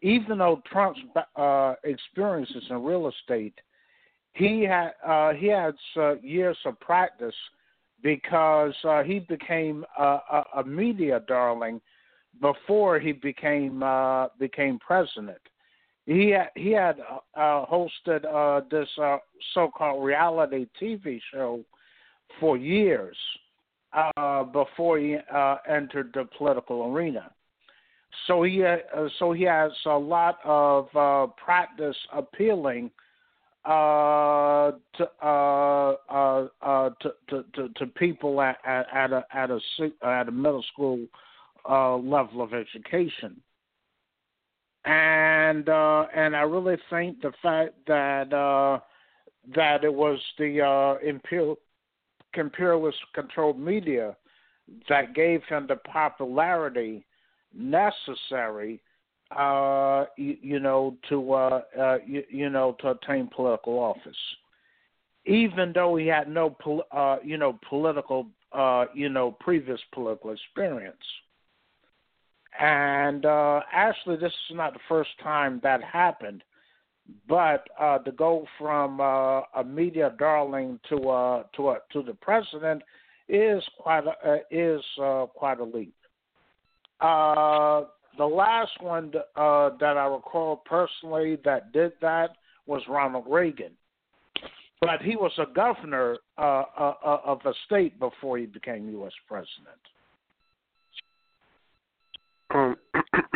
even 0.00 0.38
though 0.38 0.62
Trump's 0.72 1.00
uh, 1.36 1.74
experiences 1.84 2.64
in 2.70 2.82
real 2.82 3.10
estate, 3.10 3.60
he 4.32 4.62
had 4.62 4.92
uh, 5.06 5.34
he 5.34 5.48
had 5.48 5.74
uh, 5.94 6.14
years 6.22 6.56
of 6.64 6.80
practice 6.80 7.34
because 8.02 8.72
uh, 8.84 9.02
he 9.02 9.18
became 9.18 9.84
a, 9.98 10.02
a, 10.02 10.44
a 10.56 10.64
media 10.64 11.20
darling 11.28 11.78
before 12.40 12.98
he 12.98 13.12
became 13.12 13.82
uh, 13.82 14.28
became 14.38 14.78
president. 14.78 15.36
He 16.06 16.30
had, 16.30 16.48
he 16.56 16.72
had 16.72 16.96
uh, 17.36 17.64
hosted 17.66 18.24
uh, 18.24 18.64
this 18.70 18.88
uh, 19.00 19.18
so-called 19.54 20.04
reality 20.04 20.66
TV 20.80 21.20
show 21.32 21.64
for 22.40 22.56
years 22.56 23.16
uh, 23.92 24.42
before 24.44 24.98
he 24.98 25.16
uh, 25.32 25.56
entered 25.68 26.10
the 26.14 26.28
political 26.36 26.92
arena. 26.92 27.30
So 28.26 28.42
he 28.42 28.62
uh, 28.64 28.76
so 29.18 29.32
he 29.32 29.44
has 29.44 29.72
a 29.86 29.90
lot 29.90 30.38
of 30.44 30.88
uh, 30.94 31.32
practice 31.42 31.96
appealing 32.12 32.90
uh, 33.64 34.72
to, 34.96 35.08
uh, 35.22 35.94
uh, 36.10 36.48
uh, 36.60 36.90
to, 37.00 37.12
to, 37.28 37.44
to 37.54 37.68
to 37.76 37.86
people 37.86 38.40
at, 38.42 38.58
at, 38.66 38.86
at 38.92 39.12
a 39.12 39.24
at 39.32 39.50
a 39.50 39.60
at 40.04 40.28
a 40.28 40.32
middle 40.32 40.64
school 40.72 41.06
uh, 41.68 41.96
level 41.96 42.42
of 42.42 42.52
education 42.52 43.40
and 44.84 45.68
uh, 45.68 46.06
and 46.14 46.34
I 46.34 46.42
really 46.42 46.76
think 46.90 47.20
the 47.22 47.32
fact 47.42 47.74
that 47.86 48.32
uh, 48.32 48.80
that 49.54 49.84
it 49.84 49.92
was 49.92 50.18
the 50.38 50.60
uh, 50.60 51.06
imperial, 51.06 51.58
imperialist 52.34 52.98
controlled 53.14 53.58
media 53.58 54.16
that 54.88 55.14
gave 55.14 55.42
him 55.44 55.66
the 55.68 55.76
popularity 55.76 57.04
necessary, 57.54 58.80
uh, 59.36 60.06
you, 60.16 60.36
you 60.40 60.60
know, 60.60 60.96
to 61.08 61.32
uh, 61.32 61.60
uh, 61.78 61.98
you, 62.06 62.22
you 62.28 62.50
know 62.50 62.76
to 62.80 62.90
attain 62.90 63.28
political 63.34 63.78
office, 63.78 64.16
even 65.26 65.72
though 65.72 65.96
he 65.96 66.06
had 66.06 66.28
no, 66.28 66.50
pol- 66.50 66.86
uh, 66.90 67.16
you 67.22 67.36
know, 67.36 67.58
political, 67.68 68.26
uh, 68.52 68.86
you 68.94 69.08
know, 69.08 69.30
previous 69.40 69.80
political 69.92 70.32
experience. 70.32 70.96
And 72.58 73.24
uh, 73.24 73.60
actually, 73.72 74.16
this 74.16 74.32
is 74.50 74.56
not 74.56 74.74
the 74.74 74.80
first 74.88 75.10
time 75.22 75.60
that 75.62 75.82
happened. 75.82 76.44
But 77.28 77.66
uh, 77.80 77.98
to 77.98 78.12
go 78.12 78.46
from 78.58 79.00
uh, 79.00 79.40
a 79.56 79.64
media 79.66 80.14
darling 80.18 80.78
to 80.88 81.08
uh, 81.08 81.42
to 81.56 81.74
to 81.92 82.02
the 82.02 82.14
president 82.14 82.82
is 83.28 83.62
quite 83.78 84.04
a, 84.06 84.30
uh, 84.30 84.36
is 84.50 84.80
uh, 85.02 85.26
quite 85.34 85.58
a 85.58 85.64
leap. 85.64 85.94
The 87.00 88.26
last 88.26 88.72
one 88.80 89.10
that 89.10 89.24
I 89.82 90.06
recall 90.06 90.62
personally 90.64 91.38
that 91.44 91.72
did 91.72 91.92
that 92.02 92.36
was 92.66 92.82
Ronald 92.88 93.24
Reagan, 93.28 93.72
but 94.80 95.00
he 95.00 95.16
was 95.16 95.32
a 95.38 95.52
governor 95.52 96.18
of 96.36 97.40
a 97.44 97.52
state 97.66 97.98
before 97.98 98.38
he 98.38 98.46
became 98.46 98.88
U.S. 98.90 99.12
president. 99.26 99.80
Um, 102.54 102.76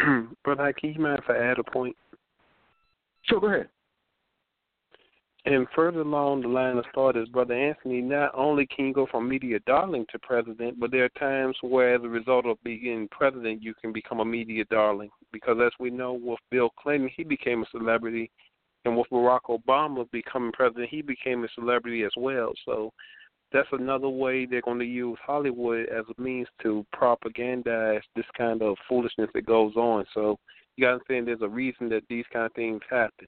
Brother, 0.44 0.72
can 0.72 0.92
you 0.92 1.00
mind 1.00 1.20
if 1.22 1.30
I 1.30 1.38
add 1.38 1.58
a 1.58 1.64
point? 1.64 1.96
Sure, 3.22 3.40
go 3.40 3.48
ahead. 3.48 3.68
And 5.46 5.66
further 5.76 6.00
along 6.00 6.42
the 6.42 6.48
line 6.48 6.76
of 6.76 6.84
thought 6.92 7.16
is, 7.16 7.28
Brother 7.28 7.54
Anthony, 7.54 8.00
not 8.00 8.32
only 8.34 8.66
can 8.66 8.86
you 8.86 8.92
go 8.92 9.06
from 9.08 9.28
media 9.28 9.60
darling 9.64 10.04
to 10.10 10.18
president, 10.18 10.80
but 10.80 10.90
there 10.90 11.04
are 11.04 11.20
times 11.20 11.56
where, 11.62 11.94
as 11.94 12.02
a 12.02 12.08
result 12.08 12.46
of 12.46 12.62
being 12.64 13.06
president, 13.12 13.62
you 13.62 13.72
can 13.80 13.92
become 13.92 14.18
a 14.18 14.24
media 14.24 14.64
darling. 14.70 15.10
Because 15.32 15.58
as 15.64 15.70
we 15.78 15.88
know, 15.88 16.14
with 16.14 16.40
Bill 16.50 16.70
Clinton, 16.76 17.08
he 17.16 17.22
became 17.22 17.62
a 17.62 17.66
celebrity, 17.70 18.28
and 18.84 18.96
with 18.96 19.06
Barack 19.12 19.42
Obama 19.48 20.10
becoming 20.10 20.50
president, 20.50 20.88
he 20.90 21.00
became 21.00 21.44
a 21.44 21.48
celebrity 21.54 22.02
as 22.02 22.12
well. 22.16 22.50
So 22.64 22.92
that's 23.52 23.68
another 23.72 24.08
way 24.08 24.44
they're 24.44 24.60
going 24.60 24.78
to 24.78 24.84
use 24.84 25.18
Hollywood 25.24 25.88
as 25.88 26.04
a 26.16 26.20
means 26.20 26.48
to 26.62 26.84
propagandize 26.94 28.02
this 28.14 28.26
kind 28.36 28.62
of 28.62 28.76
foolishness 28.88 29.30
that 29.34 29.46
goes 29.46 29.74
on. 29.76 30.04
So 30.14 30.38
you 30.76 30.84
got 30.84 30.88
to 30.88 30.92
understand 30.94 31.28
there's 31.28 31.42
a 31.42 31.48
reason 31.48 31.88
that 31.90 32.02
these 32.08 32.24
kind 32.32 32.46
of 32.46 32.52
things 32.54 32.80
happen. 32.90 33.26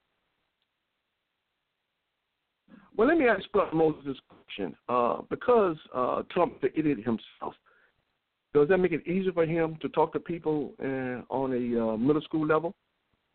Well, 2.96 3.06
let 3.06 3.16
me 3.16 3.28
ask 3.28 3.50
Brother 3.52 3.74
Moses 3.74 4.18
question. 4.28 4.74
Uh, 4.88 5.18
because 5.30 5.76
uh, 5.94 6.22
Trump 6.32 6.60
the 6.60 6.76
idiot 6.76 6.98
himself, 6.98 7.54
does 8.52 8.68
that 8.68 8.78
make 8.78 8.92
it 8.92 9.06
easier 9.06 9.32
for 9.32 9.46
him 9.46 9.76
to 9.80 9.88
talk 9.90 10.12
to 10.14 10.20
people 10.20 10.72
uh, 10.82 11.22
on 11.32 11.52
a 11.52 11.92
uh, 11.92 11.96
middle 11.96 12.22
school 12.22 12.44
level? 12.44 12.74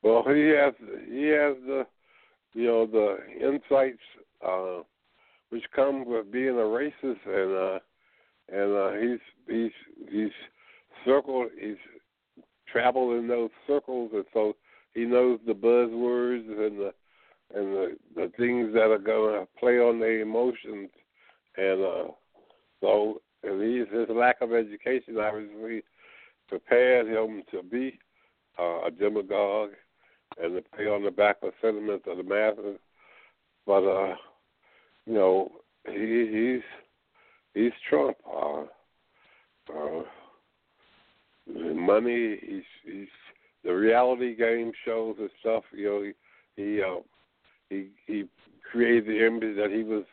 Well, 0.01 0.23
he 0.27 0.49
has 0.49 0.73
he 1.07 1.27
has 1.27 1.55
the 1.65 1.85
you 2.53 2.65
know 2.65 2.85
the 2.85 3.17
insights 3.39 4.01
uh, 4.45 4.81
which 5.53 5.63
come 5.75 6.03
with 6.03 6.31
being 6.31 6.49
a 6.49 6.53
racist, 6.53 7.19
and 7.27 7.55
uh, 7.55 7.79
and 8.51 8.75
uh, 8.75 8.91
he's 8.99 9.19
he's 9.47 10.11
he's 10.11 10.31
circled, 11.05 11.51
he's 11.61 11.77
traveled 12.71 13.19
in 13.19 13.27
those 13.27 13.51
circles, 13.67 14.09
and 14.15 14.25
so 14.33 14.55
he 14.95 15.01
knows 15.01 15.39
the 15.45 15.53
buzzwords 15.53 16.47
and 16.47 16.79
the 16.79 16.93
and 17.53 17.71
the 17.71 17.97
the 18.15 18.31
things 18.35 18.73
that 18.73 18.89
are 18.89 18.97
to 18.97 19.47
play 19.59 19.77
on 19.77 19.99
their 19.99 20.21
emotions, 20.21 20.89
and 21.55 21.85
uh, 21.85 22.07
so 22.81 23.21
and 23.43 23.61
his, 23.61 23.87
his 23.93 24.09
lack 24.09 24.41
of 24.41 24.53
education 24.53 25.19
obviously 25.19 25.83
prepared 26.47 27.07
him 27.07 27.43
to 27.51 27.61
be 27.61 27.99
uh, 28.57 28.87
a 28.87 28.91
demagogue 28.91 29.69
and 30.41 30.55
to 30.55 30.63
play 30.75 30.85
on 30.85 31.03
the 31.03 31.11
back 31.11 31.37
of 31.43 31.53
sentiments 31.61 32.05
of 32.07 32.17
the 32.17 32.23
masses. 32.23 32.79
But 33.67 33.83
uh, 33.83 34.15
you 35.05 35.13
know, 35.13 35.51
he, 35.85 36.29
he's 36.31 36.63
he's 37.53 37.73
Trump. 37.89 38.17
Uh, 38.27 38.63
uh, 39.71 40.03
money. 41.47 42.37
He's 42.41 42.63
he's 42.85 43.07
the 43.63 43.73
reality 43.73 44.35
game 44.35 44.71
shows 44.85 45.15
and 45.19 45.29
stuff. 45.39 45.63
You 45.73 45.85
know, 45.85 46.03
he 46.55 46.63
he 46.63 46.81
uh, 46.81 47.01
he 47.69 47.87
he 48.05 48.23
created 48.71 49.07
the 49.07 49.25
image 49.25 49.55
that 49.57 49.71
he 49.71 49.83
was 49.83 50.03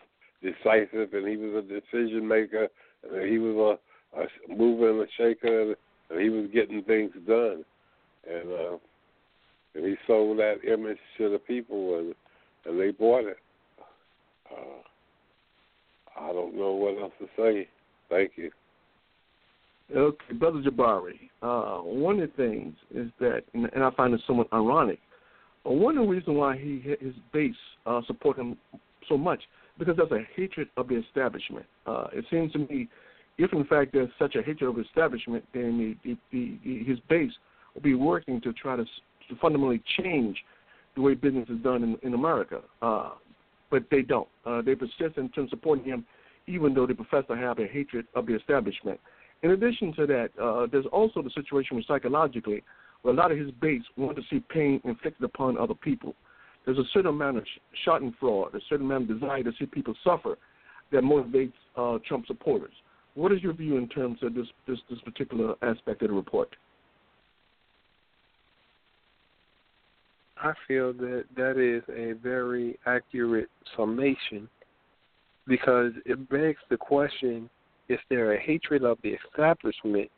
decisive 0.42 1.12
and 1.12 1.28
he 1.28 1.36
was 1.36 1.64
a 1.64 1.68
decision 1.68 2.26
maker 2.26 2.68
and 3.10 3.30
he 3.30 3.38
was 3.38 3.78
a, 4.16 4.20
a 4.20 4.56
mover 4.56 4.90
and 4.90 5.00
a 5.00 5.06
shaker 5.16 5.74
and 6.10 6.20
he 6.20 6.28
was 6.30 6.48
getting 6.52 6.82
things 6.84 7.12
done. 7.26 7.64
And 8.28 8.52
uh, 8.52 8.76
and 9.74 9.84
he 9.84 9.94
sold 10.06 10.38
that 10.38 10.64
image 10.64 10.98
to 11.18 11.30
the 11.30 11.38
people 11.38 11.98
and 11.98 12.14
and 12.66 12.80
they 12.80 12.90
bought 12.90 13.24
it. 13.24 13.38
Uh, 14.50 16.20
I 16.20 16.32
don't 16.32 16.56
know 16.56 16.72
what 16.72 17.00
else 17.00 17.12
to 17.20 17.26
say. 17.36 17.68
Thank 18.08 18.32
you. 18.36 18.50
Okay, 19.94 20.34
Brother 20.34 20.62
Jabari, 20.62 21.18
uh, 21.42 21.82
one 21.82 22.20
of 22.20 22.30
the 22.30 22.36
things 22.36 22.74
is 22.94 23.10
that, 23.18 23.42
and, 23.54 23.68
I 23.82 23.90
find 23.96 24.14
it 24.14 24.20
somewhat 24.24 24.46
ironic, 24.52 25.00
uh, 25.66 25.70
one 25.70 25.98
of 25.98 26.04
the 26.04 26.10
reasons 26.10 26.36
why 26.36 26.56
he 26.56 26.80
his 27.00 27.14
base 27.32 27.54
uh, 27.86 28.00
support 28.06 28.38
him 28.38 28.56
so 29.08 29.18
much 29.18 29.42
because 29.78 29.96
there's 29.96 30.12
a 30.12 30.24
hatred 30.36 30.68
of 30.76 30.88
the 30.88 30.96
establishment. 30.96 31.66
Uh, 31.86 32.06
it 32.12 32.24
seems 32.30 32.52
to 32.52 32.58
me, 32.58 32.88
if 33.38 33.52
in 33.52 33.64
fact 33.64 33.92
there's 33.92 34.10
such 34.18 34.36
a 34.36 34.42
hatred 34.42 34.68
of 34.70 34.76
the 34.76 34.82
establishment, 34.82 35.44
then 35.52 35.96
the, 36.04 36.16
the, 36.30 36.58
the, 36.62 36.84
his 36.84 36.98
base 37.08 37.32
will 37.74 37.82
be 37.82 37.94
working 37.94 38.40
to 38.42 38.52
try 38.52 38.76
to, 38.76 38.84
to 38.84 39.36
fundamentally 39.40 39.82
change 39.98 40.36
the 40.94 41.00
way 41.00 41.14
business 41.14 41.48
is 41.48 41.58
done 41.62 41.82
in, 41.82 41.96
in 42.02 42.14
America. 42.14 42.60
Uh, 42.82 43.10
but 43.70 43.84
they 43.90 44.02
don't. 44.02 44.28
Uh, 44.44 44.62
they 44.62 44.74
persist 44.74 45.16
in 45.16 45.28
terms 45.30 45.52
of 45.52 45.58
supporting 45.58 45.84
him, 45.84 46.04
even 46.46 46.74
though 46.74 46.86
they 46.86 46.94
profess 46.94 47.24
to 47.28 47.36
have 47.36 47.58
a 47.58 47.66
hatred 47.66 48.06
of 48.14 48.26
the 48.26 48.34
establishment. 48.34 48.98
In 49.42 49.52
addition 49.52 49.92
to 49.94 50.06
that, 50.06 50.30
uh, 50.40 50.66
there's 50.70 50.86
also 50.92 51.22
the 51.22 51.30
situation 51.30 51.76
where 51.76 51.84
psychologically, 51.86 52.62
where 53.02 53.14
a 53.14 53.16
lot 53.16 53.32
of 53.32 53.38
his 53.38 53.50
base 53.52 53.82
want 53.96 54.16
to 54.16 54.22
see 54.28 54.40
pain 54.50 54.80
inflicted 54.84 55.24
upon 55.24 55.56
other 55.56 55.74
people. 55.74 56.14
There's 56.64 56.78
a 56.78 56.84
certain 56.92 57.10
amount 57.10 57.38
of 57.38 57.44
sh- 57.44 57.88
schadenfreude, 57.88 58.54
a 58.54 58.60
certain 58.68 58.86
amount 58.86 59.10
of 59.10 59.20
desire 59.20 59.42
to 59.42 59.52
see 59.58 59.66
people 59.66 59.94
suffer 60.04 60.36
that 60.92 61.02
motivates 61.02 61.52
uh, 61.76 61.98
Trump 62.06 62.26
supporters. 62.26 62.72
What 63.14 63.32
is 63.32 63.42
your 63.42 63.54
view 63.54 63.76
in 63.76 63.88
terms 63.88 64.18
of 64.22 64.34
this, 64.34 64.46
this, 64.68 64.78
this 64.90 65.00
particular 65.00 65.54
aspect 65.62 66.02
of 66.02 66.08
the 66.08 66.14
report? 66.14 66.54
I 70.42 70.52
feel 70.66 70.92
that 70.94 71.24
that 71.36 71.58
is 71.58 71.82
a 71.94 72.12
very 72.12 72.78
accurate 72.86 73.50
summation 73.76 74.48
because 75.46 75.92
it 76.06 76.28
begs 76.30 76.60
the 76.70 76.76
question 76.76 77.50
is 77.88 77.98
there 78.08 78.32
a 78.32 78.40
hatred 78.40 78.84
of 78.84 78.98
the 79.02 79.16
establishment 79.26 80.10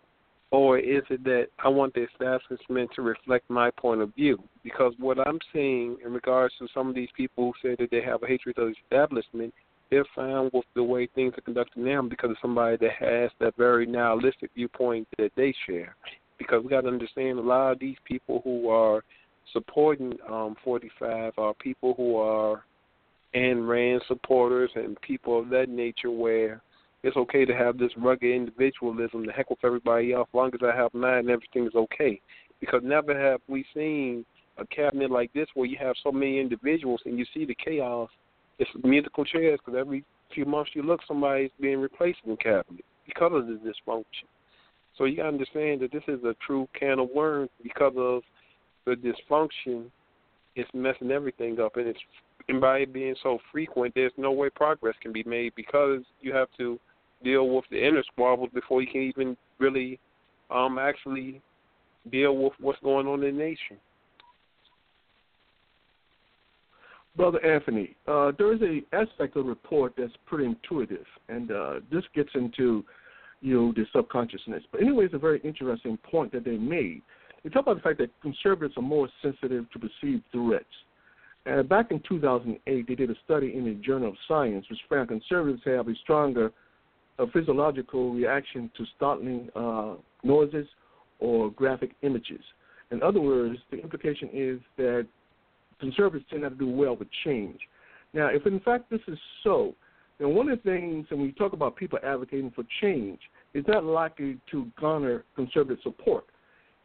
or 0.53 0.79
is 0.79 1.03
it 1.09 1.25
that 1.25 1.47
I 1.59 1.69
want 1.69 1.95
the 1.95 2.05
establishment 2.05 2.91
to 2.95 3.03
reflect 3.03 3.49
my 3.49 3.71
point 3.71 4.03
of 4.03 4.15
view? 4.15 4.39
Because 4.63 4.93
what 4.99 5.19
I'm 5.27 5.39
seeing 5.53 5.97
in 6.05 6.13
regards 6.13 6.55
to 6.59 6.69
some 6.75 6.89
of 6.91 6.95
these 6.95 7.09
people 7.17 7.53
who 7.63 7.69
say 7.69 7.77
that 7.79 7.91
they 7.91 8.03
have 8.03 8.23
a 8.23 8.27
hatred 8.27 8.59
of 8.59 8.69
the 8.69 8.75
establishment, 8.85 9.55
they're 9.91 10.05
fine 10.15 10.51
with 10.53 10.67
the 10.75 10.83
way 10.83 11.09
things 11.15 11.33
are 11.39 11.41
conducted 11.41 11.79
now 11.79 12.03
because 12.03 12.31
of 12.31 12.37
somebody 12.43 12.77
that 12.77 12.93
has 12.99 13.31
that 13.41 13.57
very 13.57 13.87
nihilistic 13.87 14.51
viewpoint 14.55 15.09
that 15.17 15.33
they 15.37 15.55
share. 15.67 15.97
Because 16.37 16.63
we 16.63 16.69
got 16.69 16.83
to 16.83 16.89
understand 16.89 17.39
a 17.39 17.43
lot 17.43 17.73
of 17.73 17.79
these 17.79 17.97
people 18.05 18.43
who 18.45 18.69
are 18.69 19.03
supporting 19.53 20.15
um, 20.31 20.57
45 20.65 21.33
are 21.39 21.55
people 21.55 21.95
who 21.95 22.17
are 22.17 22.65
Ayn 23.35 23.67
Rand 23.67 24.03
supporters 24.09 24.71
and 24.75 25.01
people 25.01 25.39
of 25.39 25.49
that 25.51 25.69
nature 25.69 26.11
where 26.11 26.61
it's 27.03 27.17
okay 27.17 27.45
to 27.45 27.55
have 27.55 27.79
this 27.79 27.91
rugged 27.97 28.31
individualism. 28.31 29.27
The 29.27 29.33
heck 29.33 29.51
with 29.51 29.65
everybody 29.65 30.13
else. 30.13 30.29
As 30.31 30.35
long 30.35 30.51
as 30.55 30.61
I 30.63 30.77
have 30.77 30.95
mine, 30.95 31.29
everything 31.29 31.67
is 31.67 31.75
okay. 31.75 32.21
Because 32.61 32.81
never 32.85 33.19
have 33.19 33.41
we 33.49 33.65
seen 33.75 34.25
a 34.59 34.67
cabinet 34.67 35.11
like 35.11 35.33
this 35.33 35.49
where 35.55 35.67
you 35.67 35.77
have 35.81 35.97
so 36.03 36.13
many 36.13 36.39
individuals 36.39 37.01
and 37.05 37.19
you 37.19 37.25
see 37.35 37.45
the 37.45 37.57
chaos. 37.57 38.09
It's 38.59 38.71
musical 38.85 39.25
chairs 39.25 39.59
because 39.65 39.79
every 39.79 40.05
few 40.33 40.45
months 40.45 40.71
you 40.75 40.83
look, 40.83 41.01
somebody's 41.09 41.51
being 41.61 41.81
replaced 41.81 42.19
in 42.25 42.33
the 42.33 42.37
cabinet 42.37 42.85
because 43.07 43.33
of 43.35 43.47
the 43.47 43.55
dysfunction. 43.55 44.29
So 44.97 45.05
you 45.05 45.17
got 45.17 45.23
to 45.25 45.29
understand 45.29 45.81
that 45.81 45.91
this 45.91 46.03
is 46.07 46.23
a 46.23 46.37
true 46.47 46.69
can 46.79 46.99
of 46.99 47.09
worms 47.15 47.51
because 47.63 47.95
of 47.97 48.23
the 48.87 48.95
dysfunction. 48.95 49.87
is 50.57 50.67
messing 50.75 51.11
everything 51.11 51.59
up, 51.61 51.77
and 51.77 51.89
it's 51.89 52.01
and 52.49 52.61
by 52.61 52.79
it 52.79 52.93
being 52.93 53.15
so 53.23 53.39
frequent, 53.53 53.95
there's 53.95 54.13
no 54.17 54.33
way 54.33 54.51
progress 54.51 54.95
can 55.01 55.13
be 55.13 55.23
made 55.25 55.55
because 55.55 56.01
you 56.21 56.35
have 56.35 56.49
to 56.59 56.79
deal 57.23 57.49
with 57.49 57.65
the 57.71 57.87
inner 57.87 58.03
squabbles 58.13 58.51
before 58.53 58.83
you 58.83 58.89
can 58.89 59.03
even 59.03 59.37
really 59.59 59.99
um 60.51 60.79
actually 60.79 61.41
deal 62.11 62.37
with 62.37 62.53
what's 62.59 62.81
going 62.81 63.07
on 63.07 63.23
in 63.23 63.37
the 63.37 63.43
nation. 63.45 63.77
Brother 67.17 67.45
Anthony, 67.45 67.95
uh, 68.09 68.33
there 68.39 68.55
is 68.55 68.63
a 68.63 68.97
aspect 68.97 69.37
of 69.37 69.45
the 69.45 69.51
report 69.51 69.93
that's 69.97 70.13
pretty 70.27 70.47
intuitive, 70.47 71.07
and 71.29 71.51
uh, 71.51 71.75
this 71.91 72.05
gets 72.15 72.31
into 72.35 72.85
you 73.43 73.55
know 73.55 73.73
the 73.77 73.85
subconsciousness. 73.93 74.63
But 74.73 74.81
anyway, 74.81 75.05
it's 75.05 75.15
a 75.15 75.19
very 75.19 75.41
interesting 75.41 75.99
point 75.99 76.33
that 76.33 76.45
they 76.45 76.57
made. 76.57 77.03
They 77.43 77.51
talk 77.51 77.63
about 77.63 77.77
the 77.77 77.83
fact 77.83 77.99
that 77.99 78.11
conservatives 78.21 78.75
are 78.77 78.83
more 78.83 79.09
sensitive 79.21 79.71
to 79.73 79.79
perceived 79.79 80.23
threats. 80.31 80.65
And 81.45 81.69
back 81.69 81.91
in 81.91 82.01
2008, 82.09 82.87
they 82.87 82.95
did 82.95 83.11
a 83.11 83.15
study 83.25 83.55
in 83.57 83.65
the 83.65 83.75
Journal 83.75 84.11
of 84.11 84.15
Science, 84.29 84.65
which 84.71 84.79
found 84.89 85.09
conservatives 85.09 85.63
have 85.65 85.89
a 85.89 85.95
stronger 86.03 86.53
a 87.19 87.27
physiological 87.27 88.13
reaction 88.13 88.71
to 88.77 88.85
startling 88.97 89.49
uh, 89.55 89.95
noises 90.25 90.67
or 91.21 91.51
graphic 91.51 91.93
images. 92.03 92.41
In 92.91 93.03
other 93.03 93.21
words, 93.21 93.59
the 93.71 93.79
implication 93.79 94.29
is 94.33 94.61
that 94.77 95.07
conservatives 95.79 96.25
tend 96.31 96.43
not 96.43 96.51
to 96.51 96.55
do 96.55 96.69
well 96.69 96.97
with 96.97 97.09
change. 97.25 97.59
Now, 98.15 98.29
if 98.29 98.47
in 98.47 98.61
fact 98.61 98.91
this 98.91 99.01
is 99.09 99.19
so, 99.43 99.75
then 100.19 100.35
one 100.35 100.49
of 100.49 100.63
the 100.63 100.71
things, 100.71 101.07
when 101.11 101.21
we 101.21 101.33
talk 101.33 101.53
about 101.53 101.77
people 101.77 101.99
advocating 102.05 102.51
for 102.55 102.65
change, 102.81 103.19
is 103.55 103.65
not 103.67 103.85
likely 103.85 104.39
to 104.51 104.67
garner 104.79 105.25
conservative 105.35 105.79
support. 105.83 106.25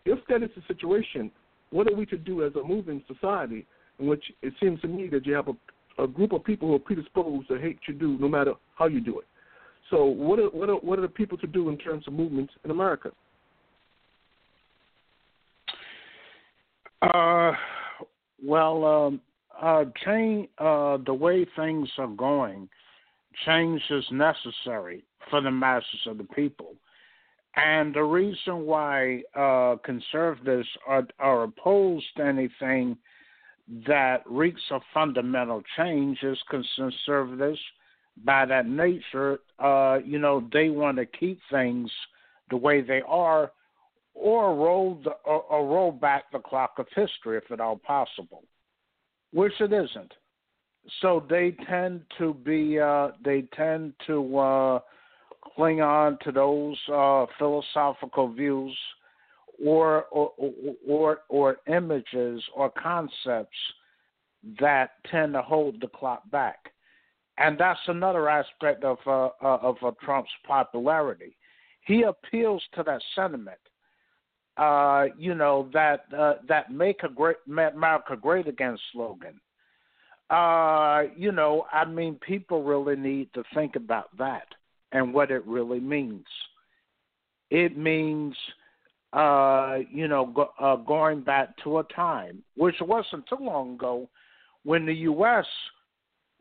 If 0.08 0.20
that 0.30 0.44
is 0.44 0.50
the 0.56 0.62
situation, 0.68 1.32
what 1.70 1.88
are 1.88 1.96
we 1.96 2.06
to 2.08 2.18
do 2.18 2.46
as 2.46 2.54
a 2.56 2.64
moving 2.64 3.04
society 3.08 3.66
in 4.00 4.08
which 4.08 4.24
it 4.42 4.54
seems 4.60 4.80
to 4.82 4.88
me 4.88 5.08
that 5.10 5.26
you 5.26 5.34
have 5.34 5.48
a, 5.48 6.04
a 6.04 6.08
group 6.08 6.32
of 6.32 6.44
people 6.44 6.70
who 6.70 6.76
are 6.76 6.80
predisposed 6.80 7.48
to 7.50 7.60
hate 7.60 7.80
you 7.88 7.94
do 7.94 8.18
no 8.20 8.28
matter 8.28 8.54
how 8.76 8.88
you 8.88 9.02
do 9.02 9.20
it? 9.20 9.26
So 9.90 10.06
what 10.06 10.40
are, 10.40 10.50
what 10.50 10.70
are 10.70 10.76
what 10.76 11.00
are 11.00 11.04
the 11.04 11.08
people 11.08 11.38
to 11.38 11.48
do 11.48 11.70
in 11.70 11.78
terms 11.78 12.06
of 12.08 12.14
movements 12.14 12.54
in 12.66 12.72
America? 12.72 13.12
Uh, 17.02 17.52
well, 18.44 18.86
um, 18.86 19.22
uh, 19.62 19.86
change 20.06 20.50
uh, 20.58 20.98
the 21.06 21.14
way 21.14 21.46
things 21.56 21.90
are 21.98 22.08
going. 22.08 22.68
Change 23.46 23.82
is 23.90 24.04
necessary 24.12 25.04
for 25.30 25.42
the 25.42 25.52
masses 25.52 26.00
of 26.08 26.18
the 26.18 26.24
people, 26.24 26.74
and 27.58 27.94
the 27.94 28.04
reason 28.04 28.66
why 28.66 29.24
uh, 29.36 29.78
conservatives 29.84 30.68
are, 30.88 31.08
are 31.18 31.44
opposed 31.44 32.06
to 32.16 32.24
anything 32.24 32.96
that 33.88 34.18
reeks 34.28 34.62
of 34.70 34.82
fundamental 34.94 35.64
change 35.76 36.20
is 36.22 36.38
conservatives 36.50 37.60
by 38.24 38.46
that 38.46 38.68
nature, 38.68 39.40
uh, 39.60 39.98
you 40.06 40.20
know, 40.20 40.48
they 40.54 40.70
want 40.70 40.98
to 40.98 41.06
keep 41.06 41.40
things 41.52 41.90
the 42.52 42.58
way 42.58 42.82
they 42.82 43.02
are, 43.08 43.52
or 44.14 44.56
roll 44.56 45.02
the, 45.04 45.12
or, 45.26 45.42
or 45.42 45.68
roll 45.68 45.92
back 45.92 46.32
the 46.32 46.40
clock 46.40 46.74
of 46.78 46.86
history 46.96 47.38
if 47.38 47.52
at 47.52 47.60
all 47.60 47.78
possible, 47.78 48.44
which 49.34 49.54
it 49.60 49.74
isn't. 49.74 50.14
So 51.02 51.26
they 51.30 51.56
tend 51.68 52.02
to 52.18 52.34
be 52.34 52.80
uh, 52.80 53.10
they 53.24 53.44
tend 53.56 53.94
to 54.08 54.38
uh, 54.38 54.80
cling 55.56 55.82
on 55.82 56.18
to 56.24 56.32
those 56.32 56.78
uh, 56.94 57.26
philosophical 57.38 58.32
views 58.32 58.78
or 59.64 60.06
or, 60.06 60.32
or 60.88 61.20
or 61.30 61.58
images 61.68 62.42
or 62.56 62.70
concepts 62.72 63.58
that 64.60 64.92
tend 65.12 65.34
to 65.34 65.42
hold 65.42 65.82
the 65.82 65.88
clock 65.88 66.30
back 66.32 66.72
and 67.38 67.58
that's 67.58 67.80
another 67.88 68.30
aspect 68.30 68.84
of 68.84 68.98
uh, 69.06 69.28
uh, 69.42 69.58
of 69.62 69.78
uh, 69.84 69.92
Trump's 70.04 70.32
popularity. 70.46 71.36
He 71.86 72.04
appeals 72.04 72.64
to 72.76 72.84
that 72.84 73.02
sentiment, 73.16 73.60
uh, 74.58 75.06
you 75.18 75.36
know, 75.36 75.70
that 75.74 76.06
uh, 76.18 76.36
that 76.48 76.72
"Make 76.72 77.04
a 77.04 77.10
Great 77.10 77.38
America 77.48 78.16
Great 78.16 78.48
Again" 78.48 78.78
slogan. 78.92 79.40
Uh, 80.30 81.04
you 81.16 81.32
know, 81.32 81.66
I 81.72 81.86
mean, 81.86 82.16
people 82.16 82.64
really 82.64 82.98
need 82.98 83.30
to 83.34 83.44
think 83.54 83.76
about 83.76 84.16
that. 84.18 84.48
And 84.92 85.14
what 85.14 85.32
it 85.32 85.46
really 85.46 85.80
means. 85.80 86.26
It 87.50 87.78
means, 87.78 88.36
uh, 89.14 89.78
you 89.92 90.08
know, 90.08 90.26
go, 90.26 90.50
uh, 90.60 90.76
going 90.78 91.22
back 91.22 91.56
to 91.64 91.80
a 91.80 91.84
time, 91.86 92.44
which 92.56 92.76
wasn't 92.82 93.26
too 93.28 93.38
long 93.40 93.76
ago, 93.76 94.10
when 94.64 94.86
the 94.86 94.94
U.S. 94.94 95.46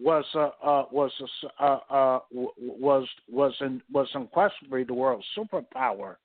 was 0.01 0.25
uh, 0.35 0.51
uh, 0.63 0.85
was 0.91 1.13
uh, 1.61 1.79
uh, 1.89 2.19
was 2.59 3.07
was 3.31 3.55
in, 3.61 3.81
was 3.93 4.09
unquestionably 4.15 4.85
the 4.85 4.95
world's 4.95 5.27
superpower, 5.37 6.17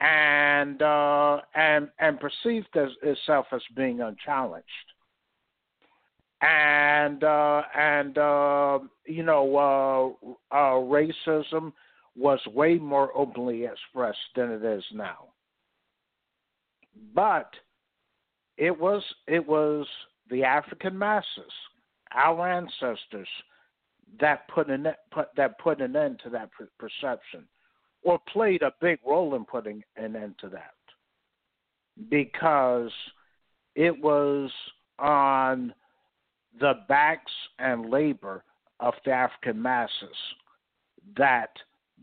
and 0.00 0.82
uh, 0.82 1.40
and 1.54 1.88
and 2.00 2.18
perceived 2.18 2.76
as, 2.76 2.90
itself 3.02 3.46
as 3.52 3.62
being 3.76 4.00
unchallenged 4.00 4.66
and 6.42 7.22
uh, 7.22 7.62
and 7.76 8.16
uh, 8.18 8.78
you 9.06 9.22
know 9.22 10.16
uh, 10.52 10.54
uh, 10.54 10.74
racism 10.80 11.72
was 12.16 12.40
way 12.54 12.74
more 12.76 13.10
openly 13.16 13.64
expressed 13.64 14.18
than 14.34 14.50
it 14.50 14.64
is 14.64 14.84
now. 14.92 15.28
But 17.14 17.50
it 18.56 18.78
was 18.78 19.02
it 19.26 19.46
was 19.46 19.86
the 20.30 20.44
African 20.44 20.96
masses, 20.96 21.52
our 22.12 22.48
ancestors, 22.48 23.28
that 24.20 24.48
put 24.48 24.68
an 24.68 24.86
put, 25.10 25.28
that 25.36 25.58
put 25.58 25.80
an 25.80 25.94
end 25.94 26.20
to 26.24 26.30
that 26.30 26.50
perception, 26.78 27.44
or 28.02 28.18
played 28.32 28.62
a 28.62 28.72
big 28.80 28.98
role 29.06 29.34
in 29.34 29.44
putting 29.44 29.82
an 29.96 30.16
end 30.16 30.36
to 30.40 30.48
that, 30.48 30.74
because 32.08 32.90
it 33.74 33.98
was 34.02 34.50
on 34.98 35.72
the 36.58 36.74
backs 36.88 37.32
and 37.58 37.90
labor 37.90 38.42
of 38.80 38.94
the 39.04 39.12
African 39.12 39.60
masses 39.60 40.16
that 41.16 41.50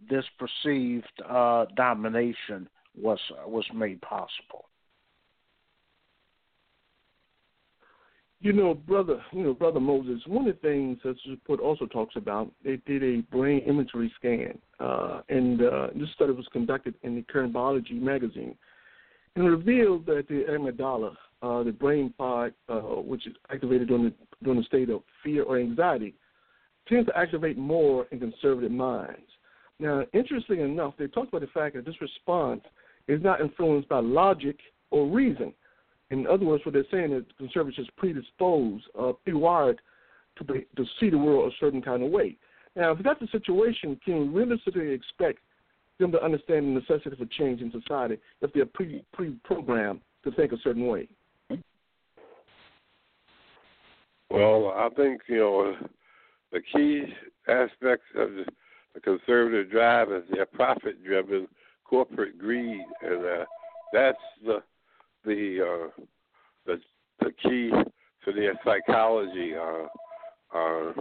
this 0.10 0.26
perceived 0.38 1.06
uh, 1.28 1.66
domination 1.76 2.70
was 3.00 3.20
was 3.46 3.66
made 3.74 4.02
possible. 4.02 4.66
You 8.40 8.54
know, 8.54 8.76
brother, 8.76 9.20
you 9.32 9.44
know, 9.44 9.54
brother 9.54 9.80
Moses. 9.80 10.22
One 10.28 10.48
of 10.48 10.56
the 10.56 10.62
things 10.62 11.00
that 11.04 11.14
this 11.14 11.28
report 11.28 11.60
also 11.60 11.88
talks 11.88 12.16
about, 12.16 12.52
they 12.64 12.80
did 12.86 13.04
a 13.04 13.22
brain 13.36 13.64
imagery 13.68 14.14
scan, 14.16 14.60
uh, 14.80 15.22
and 15.30 15.62
uh, 15.62 15.88
this 15.96 16.10
study 16.14 16.34
was 16.34 16.48
conducted 16.54 16.94
in 17.02 17.16
the 17.16 17.24
Current 17.24 17.52
Biology 17.52 17.96
magazine, 17.96 18.56
and 19.36 19.50
revealed 19.50 20.06
that 20.06 20.28
the 20.30 20.46
amygdala 20.52 21.16
uh, 21.42 21.64
the 21.64 21.72
brain 21.72 22.14
part, 22.18 22.54
uh, 22.70 22.80
which 22.80 23.28
is 23.28 23.34
activated 23.52 23.88
during 23.88 24.06
the, 24.06 24.14
during 24.44 24.60
the 24.60 24.66
state 24.66 24.90
of 24.90 25.02
fear 25.24 25.44
or 25.44 25.60
anxiety, 25.60 26.14
tends 26.88 27.08
to 27.08 27.18
activate 27.18 27.58
more 27.58 28.08
in 28.12 28.20
conservative 28.20 28.72
minds. 28.72 29.22
Now, 29.80 30.04
interestingly 30.14 30.64
enough, 30.64 30.94
they 30.98 31.08
talk 31.08 31.28
about 31.28 31.42
the 31.42 31.48
fact 31.48 31.76
that 31.76 31.86
this 31.86 32.02
response 32.02 32.62
is 33.08 33.22
not 33.22 33.42
influenced 33.42 33.90
by 33.90 34.00
logic 34.00 34.58
or 34.90 35.08
reason. 35.08 35.54
In 36.10 36.26
other 36.26 36.46
words, 36.46 36.66
what 36.66 36.74
they're 36.74 36.86
saying 36.90 37.12
is 37.12 37.24
conservatives 37.38 37.80
is 37.80 37.88
predisposed, 37.98 38.86
uh, 38.98 39.12
pre-wired 39.24 39.80
to, 40.38 40.44
be, 40.44 40.66
to 40.76 40.86
see 41.00 41.10
the 41.10 41.18
world 41.18 41.52
a 41.52 41.56
certain 41.60 41.82
kind 41.82 42.04
of 42.04 42.12
way. 42.12 42.38
Now, 42.76 42.92
if 42.92 43.04
that's 43.04 43.20
the 43.20 43.28
situation, 43.28 44.00
can 44.04 44.34
we 44.34 44.40
realistically 44.40 44.92
expect 44.92 45.40
them 46.00 46.12
to 46.12 46.24
understand 46.24 46.68
the 46.68 46.80
necessity 46.80 47.16
for 47.16 47.26
change 47.26 47.62
in 47.62 47.72
society 47.72 48.18
if 48.42 48.54
they're 48.54 48.66
pre 48.66 49.04
pre-programmed 49.14 50.00
to 50.24 50.32
think 50.32 50.52
a 50.52 50.58
certain 50.64 50.86
way? 50.88 51.08
Well, 54.38 54.72
I 54.76 54.90
think 54.96 55.22
you 55.26 55.38
know 55.38 55.76
the 56.52 56.62
key 56.72 57.06
aspects 57.48 58.06
of 58.16 58.30
the, 58.36 58.46
conservative 59.04 59.72
drive 59.72 60.12
is 60.12 60.24
their 60.32 60.46
profit-driven 60.46 61.48
corporate 61.84 62.38
greed, 62.38 62.84
and 63.02 63.26
uh, 63.26 63.46
that's 63.94 64.18
the 64.46 64.62
the 65.26 65.62
uh, 65.62 66.04
the 66.68 66.80
the 67.20 67.32
key 67.44 67.72
to 68.26 68.32
their 68.32 68.54
psychology. 68.64 69.54
Uh, 69.56 69.88
uh, 70.56 70.94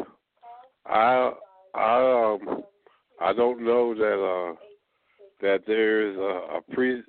I 0.87 1.33
I 1.75 2.33
um 2.33 2.63
I 3.21 3.35
don't 3.35 3.63
know 3.63 3.95
that 3.95 4.19
uh 4.19 4.55
that 5.43 5.65
there's 5.67 6.17
a, 6.17 6.57
a 6.57 6.61
pre 6.73 7.03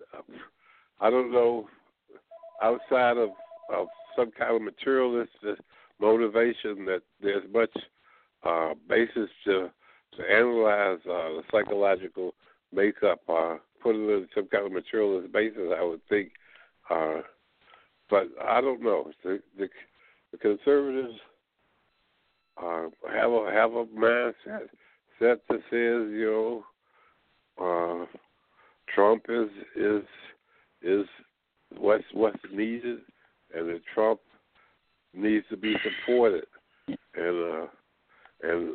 I 1.00 1.10
don't 1.10 1.32
know 1.32 1.70
outside 2.62 3.16
of 3.16 3.30
of 3.74 3.88
some 4.16 4.32
kind 4.32 4.56
of 4.56 4.62
materialist 4.62 5.32
motivation 6.00 6.86
that 6.86 7.02
there's 7.22 7.44
much 7.54 7.76
uh, 8.44 8.74
basis 8.88 9.30
to 9.46 9.70
to 10.16 10.24
analyze 10.24 11.00
uh, 11.06 11.30
the 11.30 11.44
psychological 11.52 12.34
makeup, 12.74 13.20
uh, 13.30 13.58
put 13.82 13.96
it 13.96 14.00
in 14.00 14.28
some 14.34 14.48
kind 14.48 14.66
of 14.66 14.72
materialist 14.72 15.32
basis. 15.32 15.72
I 15.78 15.84
would 15.84 16.02
think, 16.10 16.32
uh, 16.90 17.22
but 18.10 18.28
I 18.44 18.62
don't 18.62 18.82
know. 18.82 19.12
The 19.24 19.42
the, 19.58 19.70
the 20.32 20.38
conservatives 20.38 21.20
uh, 22.62 22.88
have 23.12 23.32
a 23.32 23.52
have 23.52 23.74
a 23.74 23.86
mindset 23.86 24.68
set 25.20 25.40
that 25.50 25.62
says 25.70 26.10
you 26.12 26.64
know 27.60 28.04
uh, 28.04 28.06
Trump 28.94 29.26
is 29.30 29.50
is 29.76 30.04
is 30.82 31.06
what's 31.78 32.04
what's 32.14 32.38
needed, 32.52 33.00
and 33.56 33.70
that 33.70 33.82
Trump 33.94 34.20
needs 35.18 35.46
to 35.50 35.58
be 35.58 35.76
supported, 35.84 36.46
and 36.88 36.98
uh, 37.16 37.68
and 38.44 38.72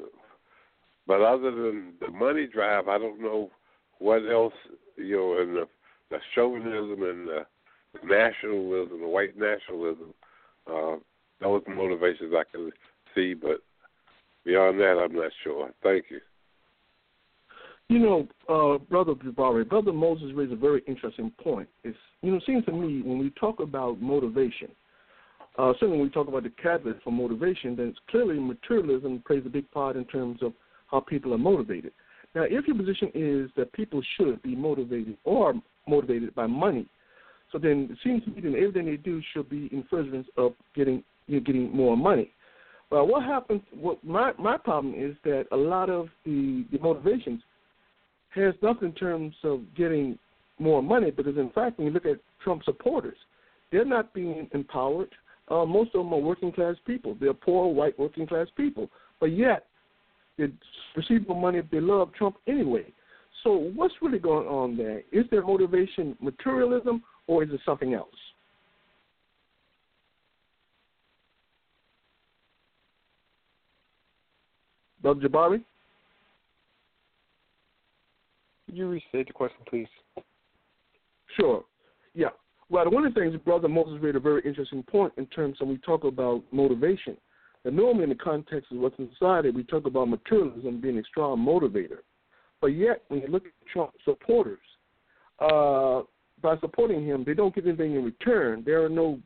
but 1.07 1.21
other 1.21 1.51
than 1.51 1.95
the 2.01 2.09
money 2.09 2.47
drive, 2.47 2.89
I 2.89 2.99
don't 2.99 3.21
know 3.21 3.51
what 3.99 4.23
else 4.31 4.55
you 4.97 5.17
know, 5.17 5.41
and 5.41 5.57
the, 5.57 5.69
the 6.11 6.19
chauvinism 6.35 7.03
and 7.03 7.29
the 7.29 7.47
nationalism, 8.05 9.01
the 9.01 9.09
white 9.09 9.37
nationalism. 9.37 10.15
Uh, 10.67 10.97
those 11.41 11.63
motivations 11.69 12.33
I 12.37 12.45
can 12.51 12.71
see, 13.15 13.35
but 13.35 13.59
beyond 14.45 14.79
that, 14.81 14.99
I'm 15.03 15.15
not 15.15 15.33
sure. 15.43 15.71
Thank 15.83 16.05
you. 16.11 16.21
You 17.89 17.99
know, 17.99 18.29
uh, 18.49 18.79
Brother 18.79 19.15
Jabari, 19.15 19.69
Brother 19.69 19.93
Moses 19.93 20.31
raised 20.35 20.53
a 20.53 20.57
very 20.57 20.83
interesting 20.87 21.33
point. 21.43 21.69
It's, 21.85 21.99
you 22.23 22.31
know, 22.31 22.37
it 22.37 22.45
seems 22.47 22.65
to 22.67 22.73
me 22.73 23.03
when 23.03 23.19
we 23.19 23.31
talk 23.31 23.61
about 23.61 24.01
motivation, 24.01 24.69
uh, 25.59 25.73
certainly 25.75 25.99
when 25.99 26.07
we 26.07 26.11
talk 26.11 26.29
about 26.29 26.45
the 26.45 26.53
catalyst 26.63 27.03
for 27.03 27.13
motivation, 27.13 27.77
then 27.77 27.89
it's 27.89 27.99
clearly 28.11 28.39
materialism 28.39 29.23
plays 29.27 29.43
a 29.45 29.51
big 29.51 29.71
part 29.71 29.97
in 29.97 30.05
terms 30.07 30.43
of 30.43 30.53
how 30.91 31.01
people 31.01 31.35
are 31.35 31.39
motivated. 31.39 31.93
Now, 32.35 32.43
if 32.43 32.67
your 32.67 32.77
position 32.77 33.11
is 33.15 33.51
that 33.57 33.73
people 33.73 34.01
should 34.17 34.43
be 34.43 34.57
motivated 34.57 35.17
or 35.25 35.55
motivated 35.87 36.35
by 36.35 36.47
money, 36.47 36.87
so 37.51 37.59
then 37.59 37.89
it 37.91 37.99
seems 38.03 38.25
to 38.25 38.31
me 38.31 38.41
that 38.41 38.57
everything 38.57 38.87
they 38.87 38.97
do 38.97 39.21
should 39.33 39.51
be 39.51 39.69
in 39.73 39.85
furtherance 39.91 40.27
of 40.39 40.53
getting 40.75 41.05
you 41.27 41.37
know, 41.37 41.45
getting 41.45 41.75
more 41.77 41.97
money. 41.97 42.31
Well, 42.91 43.07
what 43.07 43.23
happens? 43.25 43.63
What 43.75 44.03
my 44.03 44.33
my 44.39 44.57
problem 44.57 44.95
is 44.95 45.15
that 45.25 45.45
a 45.53 45.57
lot 45.57 45.91
of 45.91 46.09
the, 46.25 46.65
the 46.73 46.79
motivations 46.79 47.43
has 48.35 48.55
nothing 48.63 48.89
in 48.89 48.95
terms 48.95 49.35
of 49.45 49.61
getting 49.77 50.19
more 50.59 50.83
money, 50.83 51.11
because 51.11 51.37
in 51.37 51.51
fact, 51.51 51.79
when 51.79 51.89
you 51.89 51.93
look 51.93 52.07
at 52.07 52.17
Trump 52.43 52.65
supporters, 52.65 53.17
they're 53.71 53.85
not 53.85 54.15
being 54.15 54.49
empowered 54.53 55.11
uh, 55.49 55.65
most 55.65 55.95
of 55.95 56.05
them 56.05 56.13
are 56.13 56.19
working 56.19 56.53
class 56.53 56.77
people. 56.87 57.17
They're 57.21 57.35
poor, 57.35 57.73
white, 57.73 57.99
working 57.99 58.27
class 58.27 58.47
people. 58.57 58.89
But 59.21 59.33
yet, 59.33 59.67
they 60.39 60.47
receive 60.97 61.27
more 61.29 61.41
money 61.41 61.59
if 61.59 61.71
they 61.71 61.81
love 61.81 62.13
Trump 62.15 62.37
anyway. 62.47 62.87
So, 63.43 63.71
what's 63.75 63.95
really 64.01 64.19
going 64.19 64.47
on 64.47 64.77
there? 64.77 65.03
Is 65.11 65.25
their 65.31 65.43
motivation 65.43 66.17
materialism 66.21 67.03
or 67.27 67.43
is 67.43 67.51
it 67.51 67.61
something 67.65 67.95
else? 67.95 68.09
Brother 75.03 75.29
Jabari? 75.29 75.65
Could 78.67 78.77
you 78.77 78.89
restate 78.89 79.27
the 79.27 79.33
question, 79.33 79.59
please? 79.69 79.89
Sure. 81.37 81.65
Yeah. 82.15 82.29
Well, 82.73 82.91
one 82.91 83.05
of 83.05 83.13
the 83.13 83.21
things 83.21 83.37
Brother 83.45 83.69
Moses 83.69 84.03
made 84.03 84.17
a 84.17 84.21
very 84.21 84.41
interesting 84.47 84.83
point 84.83 85.13
in 85.19 85.27
terms 85.27 85.61
when 85.61 85.69
we 85.69 85.77
talk 85.77 86.05
about 86.05 86.43
motivation. 86.53 87.19
And 87.67 87.77
normally 87.77 88.05
in 88.05 88.09
the 88.09 88.15
context 88.15 88.73
of 88.73 88.79
Western 88.79 89.11
society, 89.13 89.51
we 89.51 89.63
talk 89.63 89.85
about 89.85 90.09
materialism 90.09 90.81
being 90.81 90.97
a 90.97 91.05
strong 91.05 91.39
motivator. 91.39 91.99
But 92.63 92.69
yet, 92.69 93.03
when 93.09 93.21
you 93.21 93.29
look 93.29 93.45
at 93.45 93.53
Trump 93.71 93.91
supporters, 94.07 94.59
uh, 95.39 96.01
by 96.41 96.59
supporting 96.61 97.05
him, 97.05 97.25
they 97.27 97.35
don't 97.35 97.55
get 97.55 97.67
anything 97.67 97.95
in 97.95 98.05
return. 98.07 98.63
There 98.65 98.83
are 98.83 98.89
no 98.89 99.21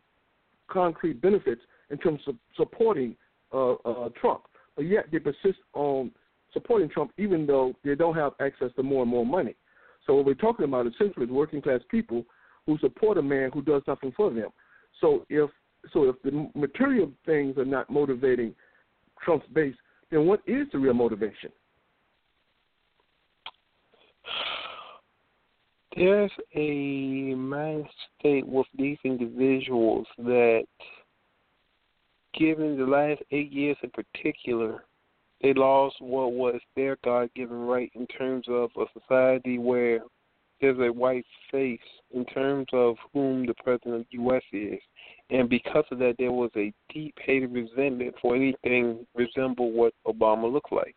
concrete 0.69 1.23
benefits 1.23 1.61
in 1.91 1.99
terms 1.99 2.23
of 2.27 2.35
supporting 2.57 3.15
uh, 3.53 3.75
uh, 3.75 4.09
Trump. 4.21 4.43
But 4.75 4.87
yet, 4.87 5.05
they 5.13 5.21
persist 5.21 5.61
on 5.73 6.11
supporting 6.53 6.89
Trump 6.89 7.13
even 7.17 7.47
though 7.47 7.75
they 7.85 7.95
don't 7.95 8.17
have 8.17 8.33
access 8.41 8.71
to 8.75 8.83
more 8.83 9.03
and 9.03 9.11
more 9.11 9.25
money. 9.25 9.55
So 10.05 10.17
what 10.17 10.27
we're 10.27 10.35
talking 10.35 10.65
about 10.65 10.89
essentially 10.89 11.27
is 11.27 11.31
working 11.31 11.63
class 11.63 11.81
people 11.89 12.25
who 12.67 12.79
support 12.79 13.19
a 13.19 13.23
man 13.23 13.51
who 13.55 13.63
does 13.63 13.83
nothing 13.87 14.13
for 14.17 14.31
them. 14.31 14.49
So 15.01 15.25
if 15.29 15.51
so 15.93 16.09
if 16.09 16.17
the 16.23 16.51
material 16.55 17.13
things 17.25 17.57
are 17.59 17.65
not 17.65 17.89
motivating 17.89 18.55
Trump's 19.25 19.47
base, 19.55 19.75
then 20.11 20.27
what 20.27 20.41
is 20.47 20.67
the 20.73 20.79
real 20.79 20.95
motivation? 20.95 21.51
There's 25.97 26.33
a 26.55 27.35
mind 27.35 27.87
state 28.19 28.47
with 28.47 28.67
these 28.77 28.99
individuals 29.05 30.07
that, 30.19 30.65
given 32.35 32.77
the 32.77 32.85
last 32.85 33.23
eight 33.31 33.51
years 33.51 33.79
in 33.83 33.91
particular, 33.91 34.85
they 35.43 35.55
lost 35.55 35.97
what 36.01 36.33
was 36.33 36.61
their 36.75 36.99
God 37.03 37.31
given 37.35 37.61
right 37.61 37.91
in 37.95 38.07
terms 38.09 38.45
of 38.49 38.71
a 38.77 38.85
society 39.01 39.59
where 39.59 40.01
there's 40.61 40.79
a 40.79 40.93
white 40.93 41.27
face 41.51 41.79
in 42.15 42.25
terms 42.27 42.67
of 42.73 42.97
whom 43.13 43.47
the 43.47 43.55
president 43.63 43.95
of 43.97 44.07
the 44.11 44.19
U.S. 44.19 44.43
is. 44.53 44.81
And 45.31 45.49
because 45.49 45.85
of 45.91 45.99
that, 45.99 46.15
there 46.19 46.33
was 46.33 46.51
a 46.57 46.73
deep 46.93 47.15
hated 47.25 47.53
resentment 47.53 48.15
for 48.23 48.37
anything 48.37 49.07
resemble 49.15 49.73
what 49.73 49.93
Obama 50.07 50.51
looked 50.51 50.73
like. 50.73 50.97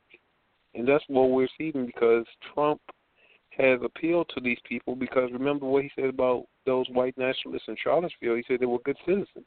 And 0.75 0.87
that's 0.87 1.03
what 1.07 1.31
we're 1.31 1.47
seeing 1.57 1.85
because 1.85 2.25
Trump 2.53 2.79
has 3.57 3.79
appealed 3.83 4.29
to 4.33 4.41
these 4.41 4.59
people 4.67 4.95
because 4.95 5.29
remember 5.33 5.65
what 5.65 5.83
he 5.83 5.91
said 5.95 6.05
about 6.05 6.45
those 6.65 6.87
white 6.89 7.17
nationalists 7.17 7.67
in 7.67 7.75
Charlottesville? 7.83 8.35
He 8.35 8.43
said 8.47 8.59
they 8.59 8.65
were 8.65 8.79
good 8.79 8.97
citizens. 9.05 9.45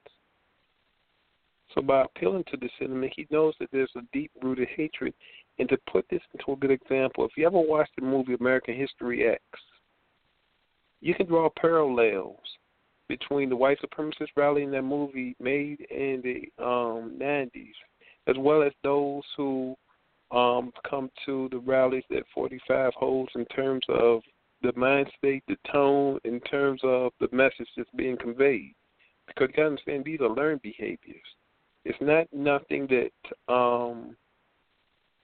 So 1.74 1.80
by 1.80 2.02
appealing 2.02 2.44
to 2.50 2.56
the 2.58 2.68
sentiment, 2.78 3.14
he 3.16 3.26
knows 3.30 3.54
that 3.58 3.70
there's 3.72 3.92
a 3.96 4.02
deep 4.12 4.30
rooted 4.42 4.68
hatred. 4.76 5.14
And 5.58 5.68
to 5.68 5.78
put 5.90 6.04
this 6.10 6.20
into 6.34 6.52
a 6.52 6.56
good 6.56 6.70
example, 6.70 7.24
if 7.24 7.32
you 7.36 7.46
ever 7.46 7.60
watched 7.60 7.92
the 7.96 8.04
movie 8.04 8.34
American 8.34 8.76
History 8.76 9.26
X, 9.26 9.40
you 11.02 11.14
can 11.14 11.26
draw 11.26 11.50
parallels 11.60 12.38
between 13.08 13.50
the 13.50 13.56
white 13.56 13.78
supremacist 13.82 14.28
rally 14.36 14.62
in 14.62 14.70
that 14.70 14.82
movie 14.82 15.36
made 15.38 15.80
in 15.90 16.22
the 16.22 16.64
um, 16.64 17.18
90s, 17.20 17.72
as 18.28 18.36
well 18.38 18.62
as 18.62 18.72
those 18.82 19.22
who 19.36 19.76
um, 20.30 20.72
come 20.88 21.10
to 21.26 21.48
the 21.50 21.58
rallies 21.58 22.04
that 22.08 22.22
45 22.34 22.94
holds 22.94 23.32
in 23.34 23.44
terms 23.46 23.84
of 23.88 24.22
the 24.62 24.72
mind 24.76 25.10
state, 25.18 25.42
the 25.48 25.56
tone, 25.70 26.18
in 26.24 26.40
terms 26.40 26.80
of 26.84 27.12
the 27.20 27.28
message 27.32 27.68
that's 27.76 27.90
being 27.96 28.16
conveyed. 28.16 28.74
Because 29.26 29.48
you 29.50 29.56
got 29.56 29.62
to 29.62 29.66
understand, 29.66 30.04
these 30.04 30.20
are 30.20 30.30
learned 30.30 30.62
behaviors. 30.62 31.26
It's 31.84 31.98
not 32.00 32.26
nothing 32.32 32.86
that 32.88 33.52
um, 33.52 34.16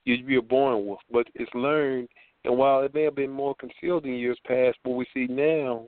you, 0.03 0.15
you're 0.15 0.41
born 0.41 0.85
with, 0.85 0.99
but 1.11 1.27
it's 1.35 1.53
learned 1.53 2.09
and 2.45 2.57
while 2.57 2.81
it 2.81 2.93
may 2.93 3.03
have 3.03 3.15
been 3.15 3.29
more 3.29 3.55
concealed 3.55 4.05
in 4.05 4.13
years 4.13 4.37
past, 4.45 4.77
what 4.83 4.95
we 4.95 5.05
see 5.13 5.27
now 5.27 5.87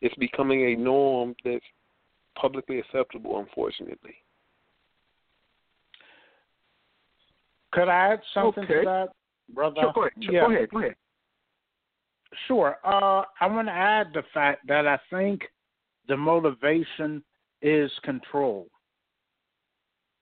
is 0.00 0.12
becoming 0.18 0.64
a 0.64 0.76
norm 0.76 1.34
that's 1.44 1.64
publicly 2.34 2.80
acceptable, 2.80 3.38
unfortunately. 3.38 4.14
Could 7.72 7.88
I 7.88 8.12
add 8.12 8.20
something 8.34 8.64
okay. 8.64 8.74
to 8.74 8.82
that, 8.84 9.08
brother? 9.54 9.80
Sure, 9.80 9.92
go 9.94 10.00
ahead. 10.02 10.12
Sure, 10.22 10.34
yeah. 10.34 10.40
Go 10.40 10.52
ahead. 10.52 10.70
Go 10.70 10.78
ahead. 10.78 10.94
Sure. 12.48 12.76
Uh, 12.84 13.22
I 13.40 13.46
want 13.46 13.68
to 13.68 13.72
add 13.72 14.08
the 14.14 14.22
fact 14.34 14.66
that 14.66 14.86
I 14.86 14.98
think 15.10 15.42
the 16.08 16.16
motivation 16.16 17.22
is 17.60 17.90
control. 18.02 18.66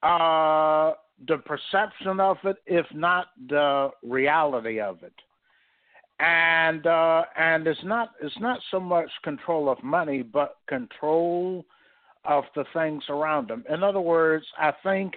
Uh, 0.02 0.92
the 1.26 1.38
perception 1.38 2.20
of 2.20 2.38
it, 2.44 2.56
if 2.66 2.86
not 2.94 3.26
the 3.48 3.90
reality 4.02 4.80
of 4.80 5.02
it. 5.02 5.12
And 6.18 6.86
uh, 6.86 7.22
and 7.38 7.66
it's 7.66 7.82
not 7.84 8.10
it's 8.20 8.38
not 8.40 8.60
so 8.70 8.78
much 8.78 9.08
control 9.24 9.70
of 9.70 9.82
money, 9.82 10.22
but 10.22 10.56
control 10.68 11.64
of 12.26 12.44
the 12.54 12.64
things 12.74 13.02
around 13.08 13.48
them. 13.48 13.64
In 13.72 13.82
other 13.82 14.02
words, 14.02 14.44
I 14.58 14.72
think 14.82 15.14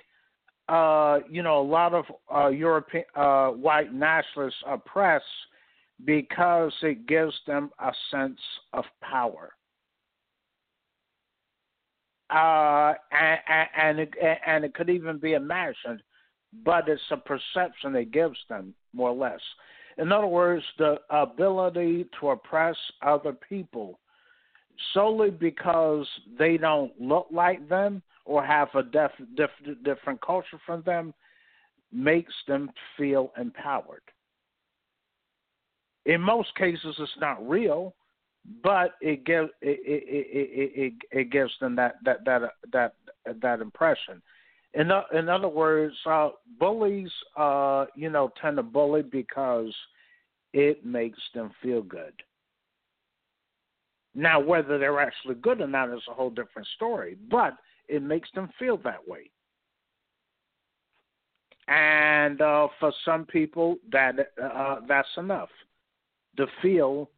uh, 0.69 1.19
you 1.29 1.43
know 1.43 1.59
a 1.59 1.67
lot 1.67 1.93
of 1.93 2.05
uh, 2.33 2.47
European 2.47 3.03
uh, 3.15 3.49
white 3.49 3.93
nationalists 3.93 4.63
oppress 4.65 5.23
because 6.05 6.73
it 6.81 7.05
gives 7.05 7.33
them 7.47 7.69
a 7.79 7.91
sense 8.09 8.39
of 8.71 8.85
power 9.01 9.53
uh, 12.33 12.93
and, 13.11 13.67
and 13.77 13.99
it, 13.99 14.13
and 14.45 14.65
it 14.65 14.73
could 14.73 14.89
even 14.89 15.17
be 15.19 15.33
imagined, 15.33 16.01
but 16.65 16.89
it's 16.89 17.01
a 17.11 17.17
perception 17.17 17.95
it 17.95 18.11
gives 18.11 18.37
them 18.49 18.73
more 18.93 19.09
or 19.09 19.15
less. 19.15 19.39
In 19.97 20.11
other 20.11 20.27
words, 20.27 20.63
the 20.79 20.95
ability 21.09 22.07
to 22.19 22.29
oppress 22.29 22.75
other 23.01 23.33
people 23.33 23.99
solely 24.93 25.29
because 25.29 26.07
they 26.39 26.57
don't 26.57 26.91
look 26.99 27.27
like 27.31 27.67
them 27.69 28.01
or 28.25 28.43
have 28.43 28.69
a 28.73 28.81
def, 28.81 29.11
dif, 29.35 29.51
different 29.83 30.19
culture 30.21 30.59
from 30.65 30.81
them 30.83 31.13
makes 31.91 32.33
them 32.47 32.71
feel 32.97 33.31
empowered. 33.39 34.01
In 36.05 36.19
most 36.19 36.55
cases, 36.55 36.95
it's 36.97 37.11
not 37.19 37.47
real 37.47 37.93
but 38.61 38.95
it 39.01 39.25
gives 39.25 39.49
it 39.61 39.79
it, 39.85 40.03
it 40.07 40.71
it 40.75 40.93
it 41.11 41.31
gives 41.31 41.51
them 41.59 41.75
that 41.75 41.95
that 42.03 42.25
that 42.25 42.41
that 42.71 42.95
that 43.41 43.61
impression. 43.61 44.21
In 44.73 44.91
in 45.13 45.29
other 45.29 45.47
words, 45.47 45.95
uh, 46.05 46.29
bullies, 46.59 47.11
uh, 47.37 47.85
you 47.95 48.09
know, 48.09 48.31
tend 48.41 48.57
to 48.57 48.63
bully 48.63 49.03
because 49.03 49.73
it 50.51 50.85
makes 50.85 51.19
them 51.33 51.51
feel 51.61 51.81
good. 51.81 52.13
Now, 54.15 54.39
whether 54.39 54.77
they're 54.77 54.99
actually 54.99 55.35
good 55.35 55.61
or 55.61 55.67
not 55.67 55.93
is 55.93 56.03
a 56.09 56.13
whole 56.13 56.29
different 56.29 56.67
story, 56.75 57.17
but 57.29 57.55
it 57.87 58.01
makes 58.01 58.29
them 58.35 58.49
feel 58.59 58.77
that 58.77 59.07
way. 59.07 59.29
And 61.67 62.41
uh, 62.41 62.67
for 62.79 62.91
some 63.05 63.25
people, 63.25 63.77
that 63.91 64.15
uh, 64.41 64.77
that's 64.87 65.07
enough 65.17 65.49
to 66.37 66.45
feel 66.61 67.09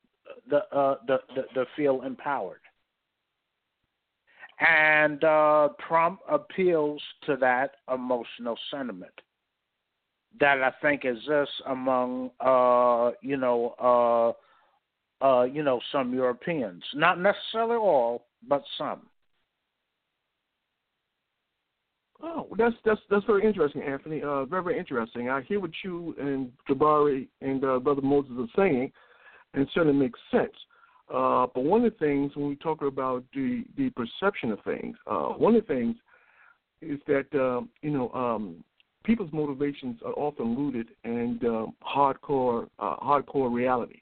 the, 0.50 0.58
uh, 0.76 0.96
the, 1.08 1.18
the, 1.36 1.44
the 1.54 1.66
feel 1.76 2.02
empowered. 2.02 2.60
And 4.60 5.24
uh, 5.24 5.70
Trump 5.88 6.22
appeals 6.30 7.02
to 7.26 7.36
that 7.38 7.72
emotional 7.94 8.58
sentiment 8.72 9.12
that 10.40 10.62
I 10.62 10.72
think 10.82 11.06
exists 11.06 11.54
among, 11.68 12.32
uh, 12.40 13.12
you 13.22 13.38
know, 13.38 14.36
uh, 15.22 15.26
uh, 15.26 15.44
you 15.44 15.64
know, 15.64 15.80
some 15.92 16.14
Europeans. 16.14 16.84
Not 16.94 17.20
necessarily 17.20 17.76
all, 17.76 18.26
but 18.48 18.64
some. 18.78 19.02
Oh, 22.24 22.48
that's 22.58 22.76
that's 22.86 23.02
that's 23.10 23.26
very 23.26 23.46
interesting, 23.46 23.82
Anthony. 23.82 24.22
Uh, 24.24 24.46
very 24.46 24.64
very 24.64 24.80
interesting. 24.80 25.30
I 25.30 25.42
hear 25.42 25.60
what 25.60 25.72
you 25.84 26.16
and 26.20 26.52
Jabari 26.70 27.28
and 27.42 27.64
uh, 27.64 27.80
Brother 27.80 28.02
Moses 28.02 28.32
are 28.38 28.48
saying, 28.56 28.92
and 29.56 29.68
certainly 29.74 29.98
makes 29.98 30.20
sense. 30.32 30.54
Uh, 31.14 31.48
but 31.54 31.64
one 31.64 31.86
of 31.86 31.94
the 31.94 32.00
things 32.00 32.36
when 32.36 32.50
we 32.50 32.56
talk 32.56 32.82
about 32.82 33.24
the 33.34 33.64
the 33.78 33.90
perception 33.92 34.52
of 34.52 34.60
things, 34.64 34.96
uh, 35.08 35.30
one 35.30 35.56
of 35.56 35.66
the 35.66 35.74
things 35.74 35.96
is 36.82 37.00
that 37.08 37.28
uh, 37.34 37.62
you 37.82 37.92
know 37.92 38.12
um, 38.12 38.64
people's 39.04 39.32
motivations 39.32 40.00
are 40.04 40.14
often 40.14 40.56
rooted 40.56 40.88
in 41.04 41.40
um, 41.46 41.74
hardcore 41.84 42.68
uh, 42.80 42.96
hardcore 42.98 43.54
reality. 43.54 44.02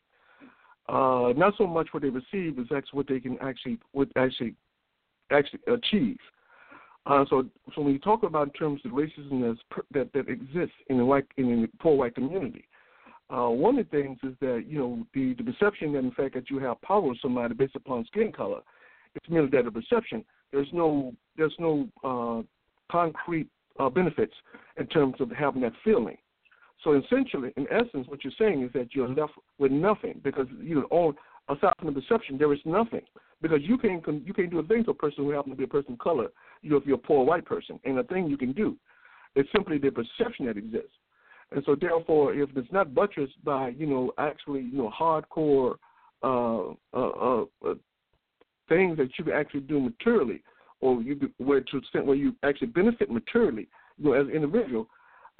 Uh, 0.90 1.34
not 1.36 1.54
so 1.58 1.66
much 1.68 1.88
what 1.92 2.04
they 2.04 2.10
receive 2.10 2.58
as 2.60 2.66
actually 2.76 2.98
what 2.98 3.08
they 3.08 3.20
can 3.20 3.38
actually 3.42 3.78
what 3.92 4.08
actually 4.16 4.56
actually 5.30 5.60
achieve. 5.68 6.18
Uh, 7.06 7.26
so, 7.30 7.46
so 7.76 7.82
when 7.82 7.92
you 7.92 8.00
talk 8.00 8.24
about 8.24 8.48
in 8.48 8.54
terms 8.54 8.80
of 8.86 8.92
racism 8.92 9.58
that 9.92 10.14
that 10.14 10.30
exists 10.30 10.76
in 10.88 10.98
the 10.98 11.06
white 11.06 11.26
in 11.36 11.64
the 11.64 11.70
poor 11.80 11.98
white 11.98 12.16
community, 12.16 12.66
uh, 13.30 13.50
one 13.50 13.78
of 13.78 13.90
the 13.90 13.98
things 13.98 14.18
is 14.24 14.36
that 14.42 14.66
you 14.68 14.78
know 14.78 15.06
the 15.14 15.34
the 15.36 15.44
perception 15.44 15.94
that 15.94 16.00
in 16.00 16.12
fact 16.12 16.36
that 16.36 16.50
you 16.50 16.60
have 16.60 16.82
power 16.82 17.00
over 17.00 17.16
somebody 17.22 17.54
based 17.54 17.76
upon 17.76 18.06
skin 18.06 18.32
color, 18.32 18.62
it's 19.16 19.30
merely 19.30 19.50
that 19.50 19.66
a 19.66 19.72
perception. 19.72 20.24
There's 20.52 20.68
no 20.74 21.14
there's 21.38 21.56
no 21.60 21.88
uh, 22.04 22.44
concrete 22.92 23.48
uh, 23.80 23.90
benefits 23.90 24.34
in 24.78 24.88
terms 24.88 25.16
of 25.20 25.32
having 25.32 25.62
that 25.62 25.74
feeling. 25.84 26.18
So 26.84 27.00
essentially, 27.00 27.54
in 27.56 27.66
essence, 27.72 28.08
what 28.08 28.24
you're 28.24 28.34
saying 28.38 28.64
is 28.64 28.72
that 28.74 28.94
you're 28.94 29.08
left 29.08 29.34
with 29.58 29.72
nothing 29.72 30.20
because 30.24 30.48
you 30.62 30.76
know 30.76 30.84
all 30.92 31.14
aside 31.50 31.74
from 31.80 31.94
the 31.94 32.02
perception, 32.02 32.38
there 32.38 32.54
is 32.54 32.60
nothing 32.66 33.02
because 33.42 33.60
you 33.62 33.78
can't 33.78 34.04
you 34.26 34.34
can't 34.34 34.52
do 34.52 34.60
a 34.60 34.64
thing 34.64 34.84
to 34.86 34.92
a 34.92 34.96
person 34.96 35.24
who 35.24 35.32
happens 35.32 35.54
to 35.54 35.58
be 35.58 35.64
a 35.64 35.68
person 35.68 35.94
of 35.94 36.00
color. 36.00 36.28
You 36.62 36.72
know, 36.72 36.78
if 36.78 36.86
you're 36.86 36.96
a 36.96 37.00
poor 37.00 37.26
white 37.26 37.46
person, 37.46 37.80
and 37.84 37.98
a 38.00 38.04
thing 38.04 38.28
you 38.28 38.38
can 38.38 38.54
do. 38.54 38.78
It's 39.36 39.50
simply 39.52 39.80
the 39.80 39.90
perception 39.90 40.46
that 40.46 40.58
exists. 40.58 40.92
And 41.54 41.64
so, 41.66 41.76
therefore, 41.76 42.34
if 42.34 42.50
it's 42.56 42.72
not 42.72 42.96
buttressed 42.96 43.44
by 43.44 43.70
you 43.70 43.86
know 43.86 44.12
actually 44.18 44.62
you 44.62 44.78
know 44.78 44.92
hardcore 44.98 45.76
uh, 46.24 46.72
uh, 46.98 47.10
uh, 47.10 47.46
uh 47.66 47.74
things 48.70 48.98
that 48.98 49.10
you 49.18 49.26
can 49.26 49.34
actually 49.34 49.62
do 49.62 49.80
materially, 49.80 50.42
or 50.82 51.02
you 51.02 51.20
where 51.38 51.62
to 51.62 51.78
extent 51.78 52.06
where 52.06 52.16
you 52.16 52.36
actually 52.44 52.68
benefit 52.68 53.12
materially, 53.12 53.68
you 53.98 54.06
know, 54.06 54.14
as 54.14 54.28
an 54.28 54.34
individual, 54.34 54.88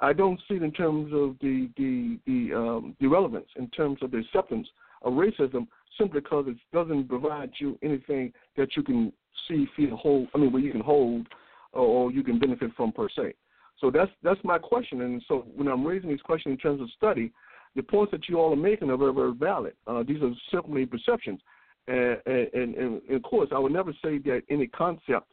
I 0.00 0.12
don't 0.12 0.40
see 0.46 0.54
it 0.54 0.62
in 0.62 0.72
terms 0.72 1.12
of 1.12 1.36
the 1.40 1.68
the 1.76 2.18
the, 2.26 2.56
um, 2.56 2.96
the 3.00 3.08
relevance 3.08 3.48
in 3.56 3.68
terms 3.70 3.98
of 4.02 4.10
the 4.10 4.18
acceptance 4.18 4.68
of 5.02 5.14
racism 5.14 5.66
simply 5.98 6.20
because 6.20 6.46
it 6.48 6.56
doesn't 6.72 7.08
provide 7.08 7.50
you 7.58 7.78
anything 7.82 8.32
that 8.56 8.76
you 8.76 8.82
can 8.82 9.12
see, 9.48 9.66
feel, 9.76 9.96
hold. 9.96 10.28
I 10.34 10.38
mean, 10.38 10.52
where 10.52 10.62
you 10.62 10.72
can 10.72 10.80
hold 10.80 11.26
or 11.72 12.10
you 12.12 12.22
can 12.22 12.38
benefit 12.38 12.70
from 12.76 12.92
per 12.92 13.08
se. 13.08 13.34
So 13.80 13.90
that's 13.90 14.10
that's 14.22 14.40
my 14.44 14.58
question. 14.58 15.02
And 15.02 15.22
so 15.28 15.46
when 15.54 15.68
I'm 15.68 15.86
raising 15.86 16.10
these 16.10 16.20
questions 16.20 16.52
in 16.52 16.58
terms 16.58 16.80
of 16.80 16.88
study, 16.96 17.32
the 17.76 17.82
points 17.82 18.12
that 18.12 18.28
you 18.28 18.38
all 18.38 18.52
are 18.52 18.56
making 18.56 18.90
are 18.90 18.96
very, 18.96 19.12
very 19.12 19.32
valid. 19.34 19.74
Uh, 19.86 20.02
these 20.06 20.22
are 20.22 20.30
simply 20.52 20.86
perceptions. 20.86 21.40
And, 21.86 22.16
and, 22.26 22.48
and, 22.54 22.74
and, 22.76 23.02
of 23.10 23.22
course, 23.22 23.50
I 23.52 23.58
would 23.58 23.72
never 23.72 23.92
say 24.02 24.18
that 24.18 24.42
any 24.48 24.68
concept 24.68 25.30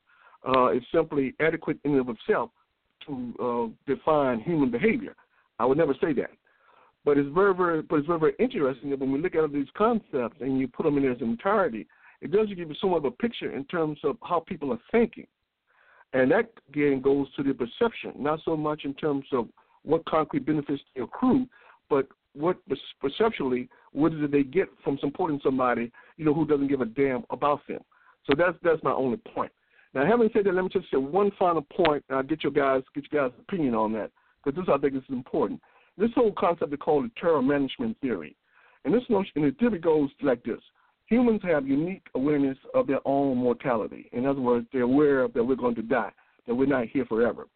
uh, 0.47 0.69
is 0.69 0.83
simply 0.93 1.33
adequate 1.39 1.77
in 1.85 1.91
and 1.91 2.01
of 2.01 2.09
itself 2.09 2.49
to 3.07 3.33
uh, 3.87 3.93
define 3.93 4.39
human 4.41 4.69
behavior. 4.69 5.15
I 5.59 5.65
would 5.65 5.77
never 5.77 5.93
say 6.01 6.13
that. 6.13 6.31
But 7.05 7.17
it's 7.17 7.29
very, 7.33 7.53
very, 7.55 7.81
but 7.81 7.97
it's 7.97 8.07
very, 8.07 8.19
very 8.19 8.33
interesting 8.39 8.89
that 8.89 8.99
when 8.99 9.11
we 9.11 9.21
look 9.21 9.35
at 9.35 9.51
these 9.51 9.67
concepts 9.75 10.37
and 10.39 10.59
you 10.59 10.67
put 10.67 10.83
them 10.83 10.97
in 10.97 11.03
their 11.03 11.13
entirety, 11.13 11.87
it 12.21 12.31
does 12.31 12.47
give 12.49 12.69
you 12.69 12.75
somewhat 12.79 12.97
of 12.97 13.05
a 13.05 13.11
picture 13.11 13.55
in 13.55 13.65
terms 13.65 13.99
of 14.03 14.17
how 14.23 14.39
people 14.39 14.71
are 14.71 14.79
thinking. 14.91 15.27
And 16.13 16.31
that 16.31 16.51
again 16.69 17.01
goes 17.01 17.27
to 17.35 17.43
the 17.43 17.53
perception, 17.53 18.13
not 18.17 18.39
so 18.43 18.57
much 18.57 18.83
in 18.83 18.93
terms 18.95 19.25
of 19.31 19.47
what 19.83 20.05
concrete 20.05 20.45
benefits 20.45 20.81
they 20.95 21.01
accrue, 21.01 21.47
but 21.89 22.07
what 22.33 22.57
perceptually 22.99 23.69
what 23.91 24.13
it 24.13 24.31
they 24.31 24.43
get 24.43 24.67
from 24.83 24.97
supporting 24.99 25.39
somebody 25.43 25.91
you 26.17 26.23
know 26.23 26.33
who 26.33 26.45
doesn't 26.45 26.67
give 26.67 26.81
a 26.81 26.85
damn 26.85 27.23
about 27.29 27.61
them. 27.67 27.81
So 28.25 28.33
that's 28.37 28.57
that's 28.63 28.83
my 28.83 28.91
only 28.91 29.17
point. 29.17 29.51
Now, 29.93 30.05
having 30.05 30.29
said 30.31 30.45
that, 30.45 30.53
let 30.53 30.63
me 30.63 30.69
just 30.71 30.89
say 30.89 30.97
one 30.97 31.31
final. 31.37 31.65
And 31.77 32.01
I'll 32.09 32.23
get 32.23 32.43
your 32.43 32.51
guys 32.51 32.83
get 32.95 33.05
your 33.11 33.29
guys' 33.29 33.37
opinion 33.39 33.75
on 33.75 33.93
that 33.93 34.11
because 34.43 34.57
this 34.57 34.73
I 34.73 34.77
think 34.77 34.95
is 34.95 35.03
important. 35.09 35.61
This 35.97 36.11
whole 36.15 36.31
concept 36.37 36.73
is 36.73 36.79
called 36.79 37.05
the 37.05 37.11
terror 37.19 37.41
management 37.41 37.97
theory, 38.01 38.35
and 38.85 38.93
this 38.93 39.03
notion 39.09 39.31
and 39.35 39.45
the 39.45 39.51
theory 39.57 39.79
goes 39.79 40.09
like 40.21 40.43
this: 40.43 40.61
humans 41.11 41.41
have 41.43 41.67
unique 41.67 42.05
awareness 42.15 42.57
of 42.73 42.87
their 42.87 43.05
own 43.05 43.37
mortality. 43.37 44.09
In 44.11 44.25
other 44.25 44.41
words, 44.41 44.65
they're 44.71 44.81
aware 44.83 45.27
that 45.27 45.43
we're 45.43 45.55
going 45.55 45.75
to 45.75 45.81
die, 45.81 46.11
that 46.47 46.55
we're 46.55 46.65
not 46.65 46.87
here 46.87 47.05
forever 47.05 47.47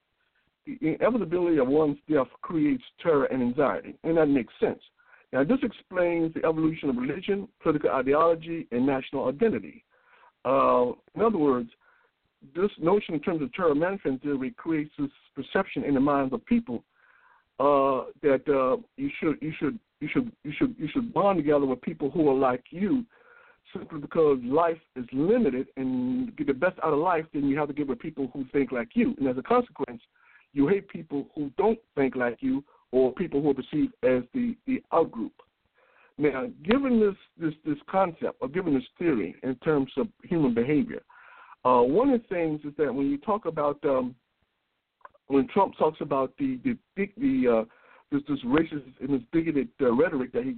the 0.65 0.77
inevitability 0.81 1.57
of 1.57 1.67
one's 1.67 1.97
death 2.09 2.27
creates 2.41 2.83
terror 3.01 3.25
and 3.25 3.41
anxiety, 3.41 3.95
and 4.03 4.17
that 4.17 4.27
makes 4.27 4.53
sense. 4.59 4.79
Now, 5.31 5.43
this 5.43 5.59
explains 5.63 6.33
the 6.33 6.45
evolution 6.45 6.89
of 6.89 6.97
religion, 6.97 7.47
political 7.61 7.89
ideology, 7.89 8.67
and 8.71 8.85
national 8.85 9.27
identity. 9.27 9.83
Uh, 10.43 10.91
in 11.15 11.21
other 11.21 11.37
words, 11.37 11.69
this 12.55 12.69
notion 12.79 13.15
in 13.15 13.19
terms 13.19 13.41
of 13.41 13.51
terror 13.53 13.75
management 13.75 14.21
theory 14.21 14.53
creates 14.55 14.91
this 14.97 15.09
perception 15.35 15.83
in 15.83 15.93
the 15.93 15.99
minds 15.99 16.33
of 16.33 16.45
people 16.45 16.83
uh, 17.59 18.05
that 18.21 18.43
uh, 18.47 18.77
you 18.97 19.09
should 19.19 19.37
you 19.41 19.51
should 19.59 19.79
you 19.99 20.09
should 20.11 20.31
you 20.43 20.51
should 20.57 20.75
you 20.77 20.87
should 20.93 21.13
bond 21.13 21.37
together 21.37 21.65
with 21.65 21.81
people 21.81 22.11
who 22.11 22.29
are 22.29 22.35
like 22.35 22.63
you, 22.69 23.03
simply 23.75 23.99
because 23.99 24.39
life 24.43 24.77
is 24.95 25.05
limited 25.11 25.67
and 25.77 26.35
get 26.37 26.47
the 26.47 26.53
best 26.53 26.77
out 26.83 26.93
of 26.93 26.99
life, 26.99 27.25
then 27.33 27.45
you 27.45 27.57
have 27.57 27.67
to 27.67 27.73
get 27.73 27.87
with 27.87 27.99
people 27.99 28.29
who 28.33 28.45
think 28.51 28.71
like 28.71 28.89
you, 28.93 29.15
and 29.17 29.27
as 29.27 29.37
a 29.37 29.43
consequence, 29.43 30.01
you 30.53 30.67
hate 30.67 30.87
people 30.87 31.27
who 31.35 31.51
don't 31.57 31.79
think 31.95 32.15
like 32.15 32.37
you 32.39 32.63
or 32.91 33.11
people 33.13 33.41
who 33.41 33.49
are 33.49 33.53
perceived 33.53 33.93
as 34.03 34.23
the, 34.33 34.55
the 34.67 34.81
outgroup. 34.93 35.31
Now, 36.17 36.47
given 36.63 36.99
this, 36.99 37.15
this, 37.37 37.53
this 37.65 37.77
concept 37.89 38.37
or 38.39 38.47
given 38.47 38.73
this 38.73 38.83
theory 38.97 39.35
in 39.43 39.55
terms 39.55 39.91
of 39.97 40.07
human 40.23 40.53
behavior, 40.53 41.01
uh, 41.65 41.81
one 41.81 42.11
of 42.11 42.21
the 42.21 42.27
things 42.27 42.61
is 42.63 42.73
that 42.77 42.93
when 42.93 43.09
you 43.09 43.17
talk 43.17 43.45
about 43.45 43.83
um, 43.83 44.15
when 45.27 45.47
Trump 45.47 45.75
talks 45.77 45.99
about 46.01 46.31
the 46.37 46.59
the 46.63 46.77
the 47.17 47.61
uh, 47.61 47.65
this 48.11 48.21
this 48.29 48.39
racist 48.45 48.83
and 49.01 49.09
this 49.09 49.21
bigoted 49.31 49.69
uh, 49.81 49.91
rhetoric 49.91 50.31
that 50.31 50.43
he 50.43 50.55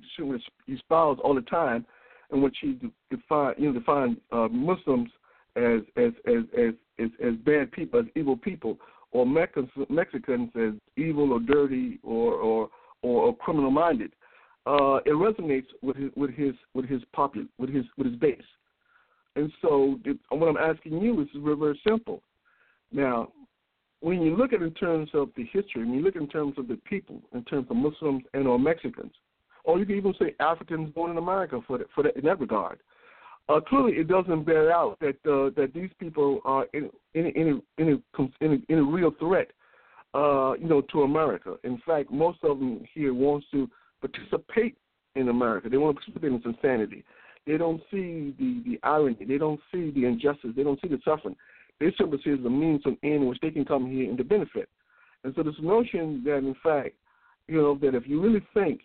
he 0.67 0.73
espouse 0.73 1.17
all 1.23 1.33
the 1.33 1.41
time, 1.41 1.85
in 2.33 2.41
which 2.41 2.57
he 2.61 2.79
define 3.09 3.53
you 3.57 3.71
know 3.71 3.79
define 3.79 4.17
uh, 4.31 4.47
Muslims 4.49 5.09
as 5.55 5.81
as 5.95 6.11
as 6.25 6.43
as 6.57 6.73
as, 6.99 7.09
as 7.23 7.33
bad 7.45 7.71
people, 7.71 7.99
as 7.99 8.05
evil 8.15 8.37
people 8.37 8.77
or 9.11 9.25
Mexicans 9.25 10.49
as 10.55 10.73
evil 10.95 11.33
or 11.33 11.39
dirty 11.39 11.99
or 12.03 12.33
or 12.33 12.69
or, 13.01 13.23
or 13.23 13.35
criminal 13.37 13.71
minded. 13.71 14.11
Uh, 14.65 14.99
it 15.05 15.13
resonates 15.13 15.67
with 15.81 15.95
his 15.95 16.11
with 16.15 16.33
his 16.35 16.53
with 16.73 16.85
his 16.85 17.01
popular 17.13 17.47
with 17.57 17.69
his 17.69 17.85
with 17.97 18.07
his 18.07 18.15
base. 18.17 18.41
And 19.35 19.51
so, 19.61 19.99
it, 20.03 20.17
what 20.29 20.47
I'm 20.47 20.57
asking 20.57 20.99
you 20.99 21.21
is 21.21 21.27
very 21.35 21.55
very 21.55 21.79
simple. 21.87 22.21
Now, 22.91 23.31
when 24.01 24.21
you 24.21 24.35
look 24.35 24.53
at 24.53 24.61
in 24.61 24.73
terms 24.73 25.09
of 25.13 25.29
the 25.37 25.45
history, 25.45 25.85
when 25.85 25.93
you 25.93 26.01
look 26.01 26.15
in 26.15 26.27
terms 26.27 26.55
of 26.57 26.67
the 26.67 26.77
people, 26.85 27.21
in 27.33 27.43
terms 27.45 27.67
of 27.69 27.77
Muslims 27.77 28.23
and 28.33 28.47
or 28.47 28.59
Mexicans, 28.59 29.13
or 29.67 29.77
you 29.77 29.85
can 29.85 29.95
even 29.95 30.13
say 30.19 30.33
Africans 30.39 30.91
born 30.95 31.11
in 31.11 31.17
America 31.17 31.59
for 31.67 31.77
that, 31.77 31.87
for 31.93 32.07
in 32.07 32.25
that 32.25 32.39
regard 32.39 32.79
uh, 33.49 33.59
clearly 33.61 33.93
it 33.93 34.07
doesn't 34.07 34.43
bear 34.43 34.71
out 34.71 34.97
that 34.99 35.15
uh, 35.25 35.49
that 35.59 35.71
these 35.73 35.89
people 35.99 36.39
are 36.43 36.65
in 36.73 36.89
a 37.13 38.81
real 38.81 39.11
threat, 39.19 39.51
uh, 40.13 40.53
you 40.53 40.67
know, 40.67 40.81
to 40.81 41.03
America. 41.03 41.55
In 41.63 41.81
fact, 41.85 42.11
most 42.11 42.39
of 42.43 42.59
them 42.59 42.83
here 42.93 43.13
wants 43.13 43.47
to 43.51 43.69
participate 44.01 44.77
in 45.15 45.29
America. 45.29 45.69
They 45.69 45.77
want 45.77 45.95
to 45.95 46.01
participate 46.01 46.31
in 46.31 46.37
its 46.37 46.45
insanity. 46.45 47.03
They 47.45 47.57
don't 47.57 47.81
see 47.89 48.35
the 48.37 48.61
the 48.65 48.79
irony. 48.83 49.25
They 49.25 49.37
don't 49.37 49.61
see 49.71 49.91
the 49.91 50.05
injustice. 50.05 50.51
They 50.55 50.63
don't 50.63 50.79
see 50.81 50.89
the 50.89 50.99
suffering. 51.05 51.35
They 51.79 51.93
simply 51.97 52.19
see 52.23 52.31
it 52.31 52.39
as 52.39 52.45
a 52.45 52.49
means 52.49 52.83
to 52.83 52.89
an 52.89 52.97
end 53.03 53.13
in 53.15 53.27
which 53.27 53.39
they 53.41 53.51
can 53.51 53.63
come 53.63 53.89
here 53.89 54.09
and 54.09 54.17
to 54.17 54.23
benefit. 54.23 54.67
And 55.23 55.33
so 55.35 55.43
this 55.43 55.55
notion 55.61 56.23
that, 56.25 56.37
in 56.37 56.55
fact, 56.63 56.95
you 57.47 57.61
know, 57.61 57.77
that 57.81 57.95
if 57.95 58.07
you 58.07 58.21
really 58.21 58.41
think 58.53 58.81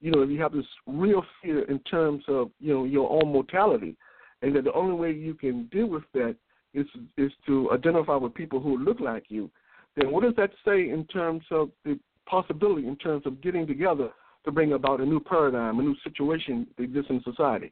you 0.00 0.10
know, 0.10 0.22
if 0.22 0.30
you 0.30 0.40
have 0.40 0.52
this 0.52 0.66
real 0.86 1.24
fear 1.42 1.62
in 1.70 1.78
terms 1.80 2.22
of, 2.28 2.50
you 2.60 2.72
know, 2.72 2.84
your 2.84 3.10
own 3.10 3.32
mortality, 3.32 3.96
and 4.42 4.54
that 4.54 4.64
the 4.64 4.72
only 4.72 4.94
way 4.94 5.12
you 5.12 5.34
can 5.34 5.66
deal 5.66 5.86
with 5.86 6.04
that 6.12 6.36
is 6.74 6.86
is 7.16 7.32
to 7.46 7.72
identify 7.72 8.16
with 8.16 8.34
people 8.34 8.60
who 8.60 8.78
look 8.78 9.00
like 9.00 9.24
you, 9.28 9.50
then 9.96 10.10
what 10.10 10.22
does 10.22 10.34
that 10.36 10.50
say 10.64 10.90
in 10.90 11.06
terms 11.06 11.42
of 11.50 11.70
the 11.84 11.98
possibility 12.26 12.86
in 12.86 12.96
terms 12.96 13.24
of 13.24 13.40
getting 13.40 13.66
together 13.66 14.10
to 14.44 14.52
bring 14.52 14.74
about 14.74 15.00
a 15.00 15.06
new 15.06 15.20
paradigm, 15.20 15.78
a 15.78 15.82
new 15.82 15.96
situation 16.04 16.66
that 16.76 16.84
exists 16.84 17.10
in 17.10 17.22
society? 17.22 17.70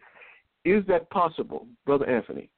Is 0.64 0.82
that 0.88 1.10
possible, 1.10 1.66
Brother 1.84 2.08
Anthony? 2.08 2.48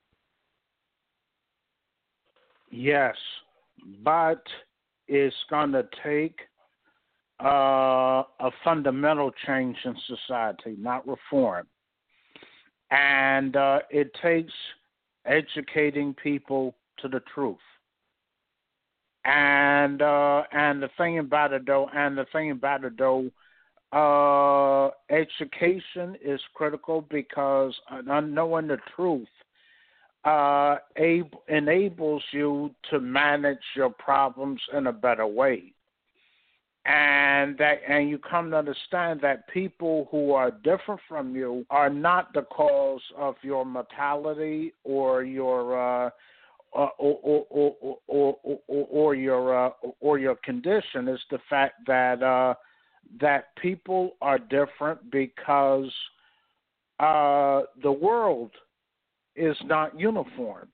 Yes, 2.70 3.16
but 4.02 4.42
it's 5.08 5.34
going 5.50 5.72
to 5.72 5.88
take 6.04 6.38
uh, 7.42 8.22
a 8.40 8.50
fundamental 8.64 9.30
change 9.46 9.76
in 9.84 9.94
society, 10.06 10.76
not 10.78 11.06
reform. 11.06 11.66
And 12.90 13.56
uh, 13.56 13.80
it 13.90 14.10
takes 14.22 14.52
educating 15.26 16.14
people 16.14 16.74
to 16.98 17.08
the 17.08 17.20
truth. 17.34 17.58
And 19.24 20.02
uh, 20.02 20.44
and 20.52 20.80
the 20.80 20.88
thing 20.96 21.18
about 21.18 21.52
it 21.52 21.66
though, 21.66 21.90
and 21.92 22.16
the 22.16 22.26
thing 22.32 22.52
about 22.52 22.84
it 22.84 22.96
though, 22.96 23.28
uh, 23.92 24.90
education 25.12 26.16
is 26.24 26.40
critical 26.54 27.04
because 27.10 27.74
knowing 28.04 28.68
the 28.68 28.78
truth 28.94 29.26
uh, 30.24 30.76
able, 30.96 31.42
enables 31.48 32.22
you 32.32 32.70
to 32.90 33.00
manage 33.00 33.58
your 33.74 33.90
problems 33.90 34.60
in 34.72 34.86
a 34.86 34.92
better 34.92 35.26
way 35.26 35.72
and 36.86 37.58
that 37.58 37.80
and 37.88 38.08
you 38.08 38.18
come 38.18 38.50
to 38.50 38.56
understand 38.56 39.20
that 39.20 39.48
people 39.48 40.06
who 40.10 40.32
are 40.32 40.50
different 40.50 41.00
from 41.08 41.34
you 41.34 41.66
are 41.68 41.90
not 41.90 42.32
the 42.32 42.42
cause 42.42 43.00
of 43.18 43.34
your 43.42 43.64
mortality 43.64 44.72
or 44.84 45.24
your 45.24 46.06
uh, 46.06 46.10
or, 46.72 46.92
or, 46.98 47.46
or, 47.50 47.96
or, 48.06 48.36
or, 48.36 48.58
or 48.68 49.14
your 49.14 49.66
uh, 49.66 49.70
or 50.00 50.18
your 50.18 50.36
condition. 50.36 51.08
Is 51.08 51.20
the 51.30 51.40
fact 51.50 51.74
that 51.88 52.22
uh, 52.22 52.54
that 53.20 53.56
people 53.56 54.12
are 54.20 54.38
different 54.38 55.10
because 55.10 55.90
uh, 57.00 57.62
the 57.82 57.92
world 57.92 58.52
is 59.34 59.56
not 59.64 59.98
uniform. 59.98 60.68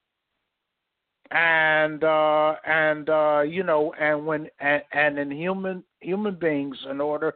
And 1.31 2.05
uh 2.05 2.57
and 2.67 3.09
uh 3.09 3.41
you 3.41 3.63
know 3.63 3.95
and 3.99 4.27
when 4.27 4.49
and, 4.61 4.83
and 4.93 5.19
in 5.19 5.31
human 5.31 5.83
human 6.03 6.35
beings 6.35 6.77
in 6.91 7.01
order 7.01 7.35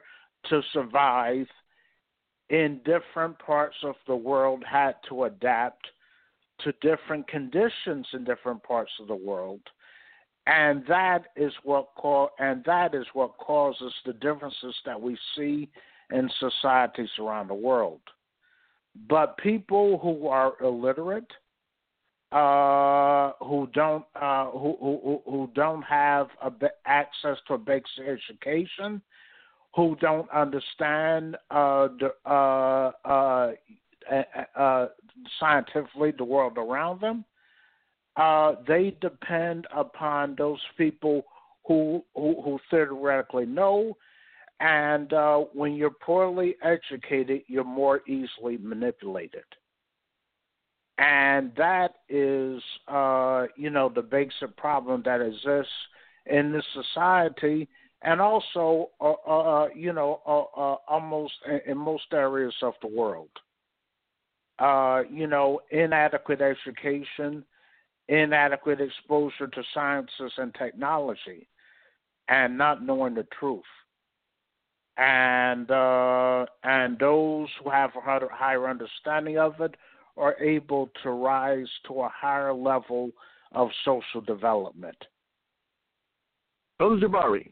to 0.50 0.60
survive 0.72 1.46
in 2.50 2.80
different 2.84 3.38
parts 3.38 3.76
of 3.82 3.96
the 4.06 4.14
world 4.14 4.62
had 4.70 4.94
to 5.08 5.24
adapt 5.24 5.86
to 6.60 6.72
different 6.80 7.26
conditions 7.28 8.06
in 8.12 8.24
different 8.24 8.62
parts 8.62 8.92
of 9.00 9.08
the 9.08 9.14
world. 9.14 9.60
And 10.46 10.84
that 10.86 11.26
is 11.34 11.52
what 11.64 11.88
call 11.96 12.30
and 12.38 12.62
that 12.64 12.94
is 12.94 13.06
what 13.14 13.36
causes 13.38 13.92
the 14.04 14.12
differences 14.12 14.74
that 14.84 15.00
we 15.00 15.18
see 15.36 15.68
in 16.12 16.30
societies 16.38 17.10
around 17.18 17.48
the 17.48 17.54
world. 17.54 18.00
But 19.08 19.36
people 19.38 19.98
who 19.98 20.28
are 20.28 20.52
illiterate 20.62 21.30
uh, 22.32 23.32
who 23.40 23.68
don't 23.72 24.04
uh, 24.20 24.46
who, 24.50 24.76
who 24.80 25.22
who 25.24 25.50
don't 25.54 25.82
have 25.82 26.28
a, 26.42 26.52
access 26.84 27.38
to 27.46 27.54
a 27.54 27.58
basic 27.58 28.04
education, 28.06 29.00
who 29.74 29.96
don't 30.00 30.28
understand 30.30 31.36
uh, 31.50 31.88
the, 32.00 32.10
uh, 32.28 32.90
uh, 33.04 33.52
uh, 34.56 34.86
scientifically 35.38 36.12
the 36.16 36.24
world 36.24 36.58
around 36.58 37.00
them. 37.00 37.24
they 38.66 38.96
depend 39.00 39.66
upon 39.74 40.34
those 40.36 40.60
people 40.76 41.22
who, 41.66 42.04
who 42.14 42.40
who 42.42 42.58
theoretically 42.70 43.46
know, 43.46 43.96
And 44.60 45.12
when 45.52 45.74
you're 45.74 45.90
poorly 45.90 46.56
educated, 46.62 47.42
you're 47.46 47.64
more 47.64 48.00
easily 48.08 48.56
manipulated. 48.58 49.44
And 50.98 51.52
that 51.56 51.96
is, 52.08 52.62
uh, 52.88 53.46
you 53.56 53.70
know, 53.70 53.90
the 53.94 54.02
basic 54.02 54.56
problem 54.56 55.02
that 55.04 55.20
exists 55.20 55.72
in 56.24 56.52
this 56.52 56.64
society, 56.72 57.68
and 58.02 58.20
also, 58.20 58.90
uh, 59.00 59.12
uh, 59.26 59.64
uh 59.64 59.68
you 59.74 59.92
know, 59.92 60.20
uh, 60.26 60.60
uh, 60.60 60.76
almost 60.88 61.34
in 61.66 61.76
most 61.76 62.06
areas 62.12 62.54
of 62.62 62.74
the 62.80 62.88
world. 62.88 63.28
you 65.10 65.26
know, 65.26 65.60
inadequate 65.70 66.40
education, 66.40 67.44
inadequate 68.08 68.80
exposure 68.80 69.48
to 69.48 69.62
sciences 69.74 70.32
and 70.38 70.54
technology, 70.54 71.46
and 72.28 72.56
not 72.56 72.82
knowing 72.82 73.14
the 73.14 73.26
truth 73.38 73.64
and 74.96 75.70
uh, 75.70 76.46
and 76.64 76.98
those 76.98 77.48
who 77.62 77.70
have 77.70 77.90
a 77.96 78.00
higher 78.00 78.68
understanding 78.68 79.38
of 79.38 79.60
it 79.60 79.74
are 80.16 80.34
able 80.42 80.90
to 81.02 81.10
rise 81.10 81.68
to 81.86 82.02
a 82.02 82.08
higher 82.08 82.52
level 82.52 83.10
of 83.52 83.68
social 83.84 84.20
development. 84.20 84.96
Brother 86.78 86.96
Jabari, 86.96 87.50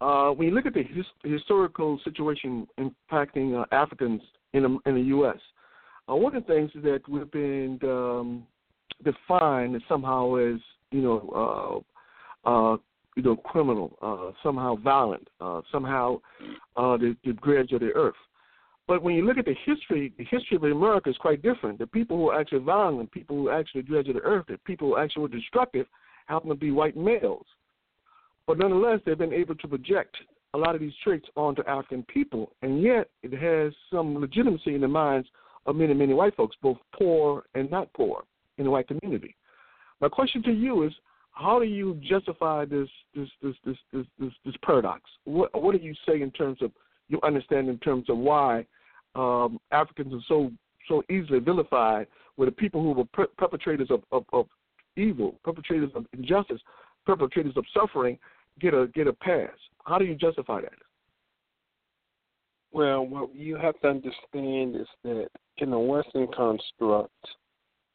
uh, 0.00 0.32
when 0.32 0.48
you 0.48 0.54
look 0.54 0.66
at 0.66 0.74
the 0.74 0.82
his, 0.82 1.06
historical 1.24 1.98
situation 2.04 2.66
impacting 2.78 3.60
uh, 3.60 3.64
Africans 3.72 4.22
in 4.52 4.62
the, 4.62 4.78
in 4.86 4.94
the 4.94 5.02
U.S., 5.02 5.38
uh, 6.08 6.14
one 6.14 6.36
of 6.36 6.46
the 6.46 6.52
things 6.52 6.70
is 6.74 6.82
that 6.82 7.00
we've 7.08 7.30
been 7.30 7.78
um, 7.82 8.46
defined 9.02 9.80
somehow 9.88 10.34
as 10.36 10.60
you 10.90 11.00
know 11.00 11.84
uh, 12.44 12.48
uh, 12.48 12.76
you 13.16 13.22
know, 13.22 13.36
criminal, 13.36 13.96
uh, 14.02 14.32
somehow 14.42 14.76
violent, 14.76 15.28
uh, 15.40 15.60
somehow 15.70 16.20
uh, 16.76 16.96
the, 16.96 17.16
the 17.24 17.32
dredge 17.44 17.72
of 17.72 17.80
the 17.80 17.92
earth. 17.94 18.14
But 18.86 19.02
when 19.02 19.14
you 19.14 19.24
look 19.24 19.38
at 19.38 19.46
the 19.46 19.56
history, 19.64 20.12
the 20.18 20.24
history 20.24 20.56
of 20.56 20.62
America 20.64 21.08
is 21.08 21.16
quite 21.16 21.42
different. 21.42 21.78
The 21.78 21.86
people 21.86 22.18
who 22.18 22.28
are 22.30 22.40
actually 22.40 22.58
violent, 22.58 23.10
people 23.12 23.36
who 23.36 23.50
actually 23.50 23.82
dredge 23.82 24.06
the 24.06 24.20
earth, 24.20 24.44
the 24.48 24.58
people 24.58 24.88
who 24.88 24.98
actually 24.98 25.22
were 25.22 25.28
destructive, 25.28 25.86
happen 26.26 26.50
to 26.50 26.54
be 26.54 26.70
white 26.70 26.96
males. 26.96 27.46
But 28.46 28.58
nonetheless, 28.58 29.00
they've 29.04 29.16
been 29.16 29.32
able 29.32 29.54
to 29.54 29.68
project 29.68 30.16
a 30.52 30.58
lot 30.58 30.74
of 30.74 30.80
these 30.80 30.92
traits 31.02 31.26
onto 31.34 31.62
African 31.64 32.04
people, 32.04 32.52
and 32.62 32.82
yet 32.82 33.08
it 33.22 33.32
has 33.32 33.72
some 33.90 34.18
legitimacy 34.18 34.74
in 34.74 34.82
the 34.82 34.88
minds 34.88 35.28
of 35.66 35.76
many, 35.76 35.94
many 35.94 36.12
white 36.12 36.36
folks, 36.36 36.54
both 36.62 36.76
poor 36.96 37.44
and 37.54 37.70
not 37.70 37.92
poor, 37.94 38.24
in 38.58 38.64
the 38.64 38.70
white 38.70 38.86
community. 38.86 39.34
My 40.00 40.08
question 40.08 40.42
to 40.42 40.52
you 40.52 40.84
is, 40.84 40.92
how 41.32 41.58
do 41.58 41.64
you 41.64 41.98
justify 42.08 42.64
this 42.64 42.88
this 43.16 43.28
this 43.42 43.54
this 43.64 43.76
this 43.92 44.06
this, 44.20 44.32
this 44.44 44.54
paradox? 44.62 45.02
What 45.24 45.50
what 45.60 45.76
do 45.76 45.84
you 45.84 45.94
say 46.06 46.20
in 46.22 46.30
terms 46.30 46.58
of 46.62 46.70
you 47.08 47.18
understand 47.22 47.68
in 47.68 47.78
terms 47.78 48.08
of 48.08 48.18
why 48.18 48.64
um, 49.14 49.58
Africans 49.70 50.12
are 50.12 50.24
so 50.28 50.50
so 50.88 51.02
easily 51.10 51.38
vilified, 51.38 52.06
where 52.36 52.46
the 52.46 52.52
people 52.52 52.82
who 52.82 52.92
were 52.92 53.04
per- 53.06 53.32
perpetrators 53.38 53.88
of, 53.90 54.02
of, 54.12 54.24
of 54.32 54.46
evil, 54.96 55.38
perpetrators 55.42 55.90
of 55.94 56.04
injustice, 56.12 56.60
perpetrators 57.06 57.56
of 57.56 57.64
suffering, 57.72 58.18
get 58.60 58.74
a 58.74 58.88
get 58.94 59.06
a 59.06 59.12
pass? 59.12 59.50
How 59.84 59.98
do 59.98 60.04
you 60.04 60.14
justify 60.14 60.60
that? 60.60 60.72
Well, 62.72 63.06
what 63.06 63.34
you 63.34 63.56
have 63.56 63.78
to 63.80 63.88
understand 63.88 64.76
is 64.76 64.88
that 65.04 65.28
in 65.58 65.72
a 65.72 65.78
Western 65.78 66.26
construct, 66.36 67.12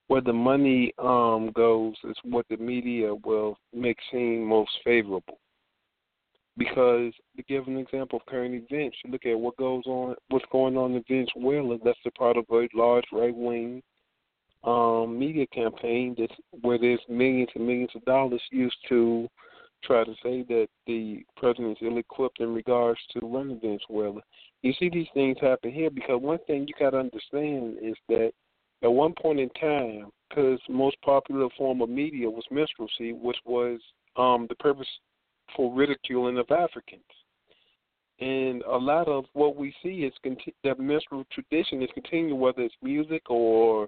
where 0.08 0.22
the 0.22 0.34
money 0.34 0.94
um, 0.98 1.52
goes 1.54 1.94
is 2.06 2.16
what 2.24 2.46
the 2.50 2.58
media 2.58 3.14
will 3.14 3.58
make 3.74 3.98
seem 4.12 4.46
most 4.46 4.72
favorable. 4.84 5.38
Because 6.60 7.14
to 7.38 7.44
give 7.48 7.68
an 7.68 7.78
example 7.78 8.20
of 8.20 8.26
current 8.28 8.54
events, 8.54 8.98
you 9.04 9.12
look 9.12 9.26
at 9.26 9.40
what 9.40 9.58
goes 9.58 9.84
on, 9.88 10.14
what's 10.28 10.46
going 10.52 10.78
on 10.78 10.94
in 10.94 11.04
Venezuela. 11.08 11.78
That's 11.84 11.98
a 12.06 12.12
part 12.12 12.38
of 12.38 12.46
a 12.52 12.68
large 12.76 13.06
right 13.12 13.36
wing 13.36 13.82
um, 14.64 15.18
media 15.18 15.48
campaign 15.48 16.16
that's 16.18 16.34
where 16.62 16.78
there's 16.78 17.00
millions 17.08 17.50
and 17.56 17.66
millions 17.66 17.92
of 17.96 18.04
dollars 18.06 18.42
used 18.52 18.76
to 18.90 19.28
try 19.84 20.04
to 20.04 20.14
say 20.22 20.44
that 20.44 20.68
the 20.86 21.24
president 21.38 21.78
is 21.78 21.88
ill-equipped 21.88 22.42
in 22.42 22.54
regards 22.54 23.00
to 23.14 23.26
running 23.26 23.60
Venezuela. 23.62 24.20
You 24.62 24.74
see 24.78 24.90
these 24.90 25.08
things 25.14 25.38
happen 25.40 25.72
here 25.72 25.90
because 25.90 26.22
one 26.22 26.40
thing 26.46 26.68
you 26.68 26.74
got 26.78 26.90
to 26.90 26.98
understand 26.98 27.78
is 27.82 27.96
that 28.10 28.32
at 28.84 28.92
one 28.92 29.14
point 29.22 29.40
in 29.40 29.50
time, 29.52 30.10
because 30.28 30.60
most 30.68 30.98
popular 31.02 31.48
form 31.58 31.82
of 31.82 31.90
media 31.90 32.30
was 32.30 32.44
minstrelsy, 32.52 33.14
which 33.14 33.38
was 33.46 33.80
um, 34.18 34.48
the 34.50 34.56
purpose 34.56 34.88
for 35.56 35.74
ridiculing 35.74 36.38
of 36.38 36.50
Africans. 36.52 37.02
And 38.20 38.62
a 38.64 38.78
lot 38.78 39.08
of 39.08 39.26
what 39.34 39.56
we 39.56 39.74
see 39.82 40.04
is 40.04 40.14
conti- 40.24 40.56
that 40.64 40.80
minstrel 40.80 41.26
tradition 41.32 41.82
is 41.82 41.90
continuing, 41.94 42.40
whether 42.40 42.62
it's 42.62 42.76
music 42.82 43.30
or 43.30 43.88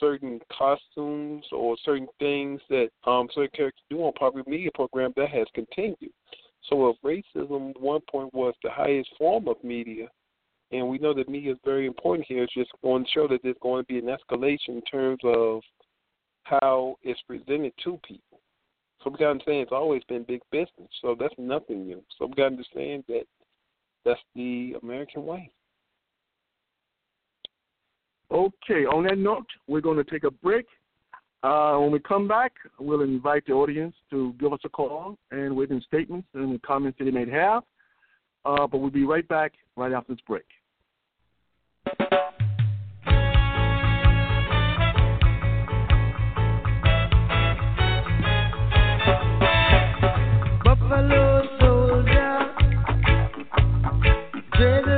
certain 0.00 0.40
costumes 0.56 1.44
or 1.52 1.76
certain 1.84 2.08
things 2.18 2.60
that 2.68 2.90
um, 3.06 3.28
certain 3.34 3.50
characters 3.54 3.82
do 3.88 4.00
on 4.00 4.12
popular 4.14 4.44
media 4.46 4.70
programs 4.74 5.14
that 5.16 5.30
has 5.30 5.46
continued. 5.54 6.12
So 6.68 6.88
if 6.88 6.96
racism 7.02 7.78
one 7.80 8.00
point 8.10 8.32
was 8.34 8.54
the 8.62 8.70
highest 8.70 9.10
form 9.18 9.48
of 9.48 9.62
media, 9.62 10.08
and 10.70 10.88
we 10.88 10.98
know 10.98 11.14
that 11.14 11.28
media 11.28 11.52
is 11.52 11.58
very 11.64 11.86
important 11.86 12.26
here. 12.26 12.42
It's 12.42 12.54
just 12.54 12.70
going 12.82 13.04
to 13.04 13.10
show 13.10 13.28
that 13.28 13.40
there's 13.42 13.56
going 13.62 13.84
to 13.84 13.86
be 13.86 13.98
an 13.98 14.06
escalation 14.06 14.70
in 14.70 14.82
terms 14.82 15.20
of 15.24 15.62
how 16.44 16.96
it's 17.02 17.20
presented 17.22 17.72
to 17.84 17.98
people. 18.06 18.33
So 19.04 19.10
we 19.10 19.18
got 19.18 19.26
to 19.26 19.30
understand 19.32 19.58
it's 19.58 19.72
always 19.72 20.02
been 20.04 20.22
big 20.22 20.40
business. 20.50 20.88
So 21.02 21.14
that's 21.18 21.34
nothing 21.36 21.86
new. 21.86 22.02
So 22.18 22.26
we 22.26 22.32
got 22.32 22.44
to 22.44 22.56
understand 22.56 23.04
that 23.08 23.24
that's 24.04 24.20
the 24.34 24.76
American 24.82 25.26
way. 25.26 25.50
Okay, 28.30 28.86
on 28.86 29.04
that 29.04 29.18
note, 29.18 29.46
we're 29.68 29.82
going 29.82 30.02
to 30.02 30.10
take 30.10 30.24
a 30.24 30.30
break. 30.30 30.66
Uh, 31.42 31.76
when 31.76 31.92
we 31.92 31.98
come 31.98 32.26
back, 32.26 32.52
we'll 32.80 33.02
invite 33.02 33.44
the 33.46 33.52
audience 33.52 33.94
to 34.10 34.34
give 34.40 34.52
us 34.54 34.60
a 34.64 34.68
call 34.70 35.18
and 35.30 35.54
within 35.54 35.82
statements 35.86 36.26
and 36.32 36.60
comments 36.62 36.96
that 36.98 37.04
they 37.04 37.10
may 37.10 37.28
have. 37.30 37.62
Uh, 38.46 38.66
but 38.66 38.78
we'll 38.78 38.90
be 38.90 39.04
right 39.04 39.28
back 39.28 39.52
right 39.76 39.92
after 39.92 40.14
this 40.14 40.22
break. 40.26 40.44
Say 54.56 54.93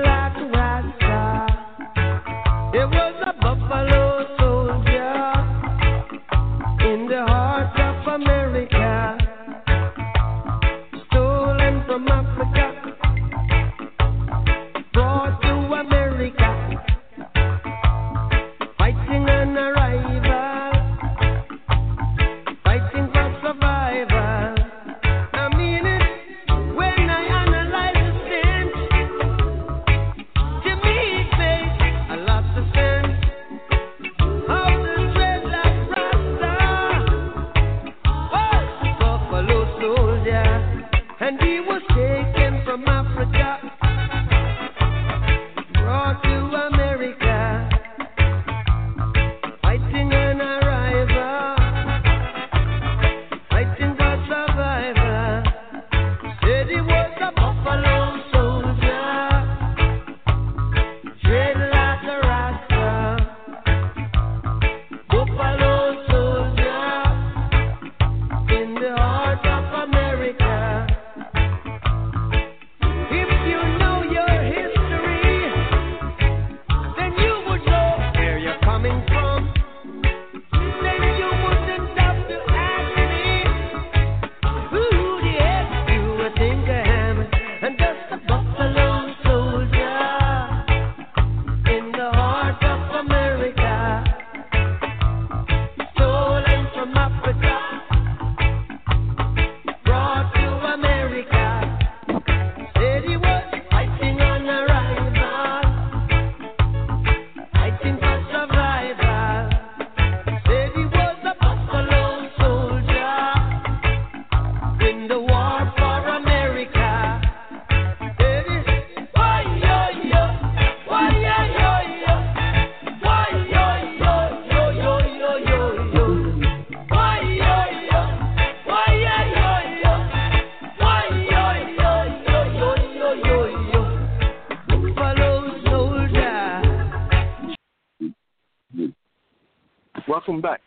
welcome 140.37 140.51
back 140.51 140.61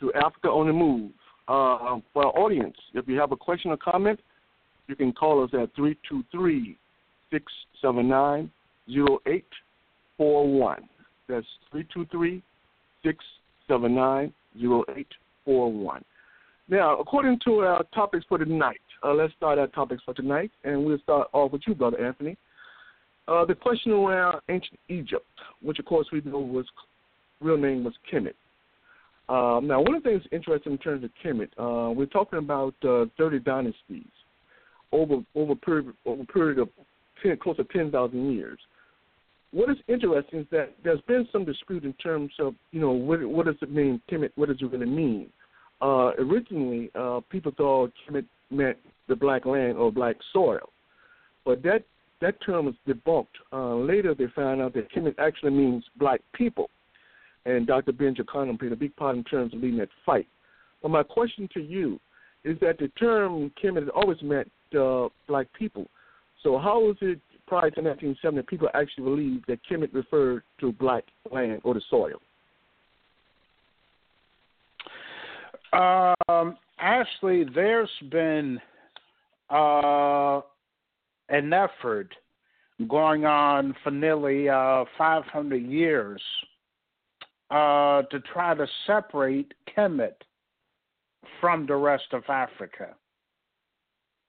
to 0.00 0.12
Africa 0.14 0.48
on 0.48 0.66
the 0.66 0.72
Move. 0.72 1.12
Uh, 1.46 2.00
for 2.12 2.26
our 2.26 2.38
audience, 2.38 2.76
if 2.94 3.06
you 3.08 3.18
have 3.18 3.32
a 3.32 3.36
question 3.36 3.70
or 3.70 3.76
comment, 3.76 4.18
you 4.86 4.96
can 4.96 5.12
call 5.12 5.44
us 5.44 5.50
at 5.52 5.74
323 5.76 6.76
679 7.30 8.50
0841. 8.88 10.88
That's 11.28 11.46
323 11.70 12.42
679 13.02 14.32
0841. 14.56 16.04
Now, 16.68 16.98
according 16.98 17.40
to 17.44 17.60
our 17.60 17.84
topics 17.94 18.24
for 18.28 18.38
tonight, 18.38 18.80
uh, 19.02 19.14
let's 19.14 19.32
start 19.34 19.58
our 19.58 19.68
topics 19.68 20.02
for 20.04 20.14
tonight, 20.14 20.50
and 20.64 20.84
we'll 20.84 20.98
start 20.98 21.28
off 21.32 21.52
with 21.52 21.62
you, 21.66 21.74
Brother 21.74 22.04
Anthony. 22.04 22.36
Uh, 23.28 23.46
the 23.46 23.54
question 23.54 23.92
around 23.92 24.40
ancient 24.50 24.78
Egypt, 24.88 25.24
which 25.62 25.78
of 25.78 25.86
course 25.86 26.08
we 26.12 26.20
know 26.22 26.38
was 26.38 26.66
real 27.40 27.56
name 27.56 27.84
was 27.84 27.94
Kemet. 28.10 28.34
Um, 29.28 29.66
now, 29.66 29.80
one 29.80 29.94
of 29.94 30.02
the 30.02 30.10
things 30.10 30.22
interesting 30.32 30.72
in 30.72 30.78
terms 30.78 31.02
of 31.02 31.10
Kemet, 31.24 31.48
uh, 31.58 31.90
we're 31.90 32.06
talking 32.06 32.38
about 32.38 32.74
uh, 32.86 33.06
30 33.16 33.38
dynasties 33.40 34.06
over 34.92 35.22
over 35.34 35.54
period 35.54 35.94
over 36.04 36.22
a 36.22 36.26
period 36.26 36.58
of 36.58 36.68
10, 37.22 37.38
close 37.38 37.56
to 37.56 37.64
10,000 37.64 38.32
years. 38.32 38.58
What 39.50 39.70
is 39.70 39.76
interesting 39.88 40.40
is 40.40 40.46
that 40.50 40.74
there's 40.82 41.00
been 41.02 41.26
some 41.32 41.44
dispute 41.44 41.84
in 41.84 41.94
terms 41.94 42.32
of 42.38 42.54
you 42.72 42.80
know 42.80 42.90
what 42.90 43.24
what 43.24 43.46
does 43.46 43.56
it 43.62 43.70
mean 43.70 44.00
Kemet? 44.10 44.30
What 44.34 44.48
does 44.48 44.58
it 44.60 44.70
really 44.70 44.86
mean? 44.86 45.30
Uh, 45.80 46.12
originally, 46.18 46.90
uh, 46.94 47.20
people 47.30 47.52
thought 47.56 47.92
Kemet 48.06 48.26
meant 48.50 48.76
the 49.08 49.16
black 49.16 49.46
land 49.46 49.78
or 49.78 49.90
black 49.90 50.16
soil, 50.32 50.68
but 51.46 51.62
that 51.62 51.82
that 52.20 52.34
term 52.44 52.66
was 52.66 52.74
debunked. 52.86 53.26
Uh, 53.52 53.76
later, 53.76 54.14
they 54.14 54.26
found 54.34 54.60
out 54.60 54.74
that 54.74 54.92
Kemet 54.92 55.14
actually 55.18 55.50
means 55.50 55.84
black 55.98 56.20
people 56.34 56.68
and 57.46 57.66
Dr. 57.66 57.92
Ben 57.92 58.14
Jochannan 58.14 58.58
played 58.58 58.72
a 58.72 58.76
big 58.76 58.94
part 58.96 59.16
in 59.16 59.24
terms 59.24 59.52
of 59.52 59.60
leading 59.60 59.78
that 59.78 59.88
fight. 60.04 60.26
But 60.82 60.90
my 60.90 61.02
question 61.02 61.48
to 61.54 61.60
you 61.60 62.00
is 62.44 62.58
that 62.60 62.78
the 62.78 62.88
term 62.98 63.50
Kemet 63.62 63.82
has 63.82 63.90
always 63.94 64.20
meant 64.22 64.50
uh, 64.78 65.08
black 65.28 65.46
people. 65.58 65.86
So 66.42 66.58
how 66.58 66.80
was 66.80 66.96
it 67.00 67.20
prior 67.46 67.70
to 67.70 67.80
1970 67.80 68.36
that 68.36 68.46
people 68.46 68.68
actually 68.74 69.04
believed 69.04 69.44
that 69.48 69.60
Kemet 69.70 69.94
referred 69.94 70.42
to 70.60 70.72
black 70.72 71.04
land 71.30 71.60
or 71.64 71.74
the 71.74 71.82
soil? 71.90 72.20
Um, 75.72 76.56
actually, 76.78 77.44
there's 77.54 77.90
been 78.10 78.60
uh, 79.50 80.40
an 81.28 81.52
effort 81.52 82.14
going 82.88 83.24
on 83.24 83.74
for 83.82 83.90
nearly 83.90 84.48
uh, 84.48 84.84
500 84.96 85.62
years 85.62 86.20
uh, 87.54 88.02
to 88.10 88.18
try 88.32 88.52
to 88.52 88.66
separate 88.84 89.54
Kemet 89.76 90.16
from 91.40 91.66
the 91.66 91.76
rest 91.76 92.06
of 92.10 92.24
Africa. 92.28 92.96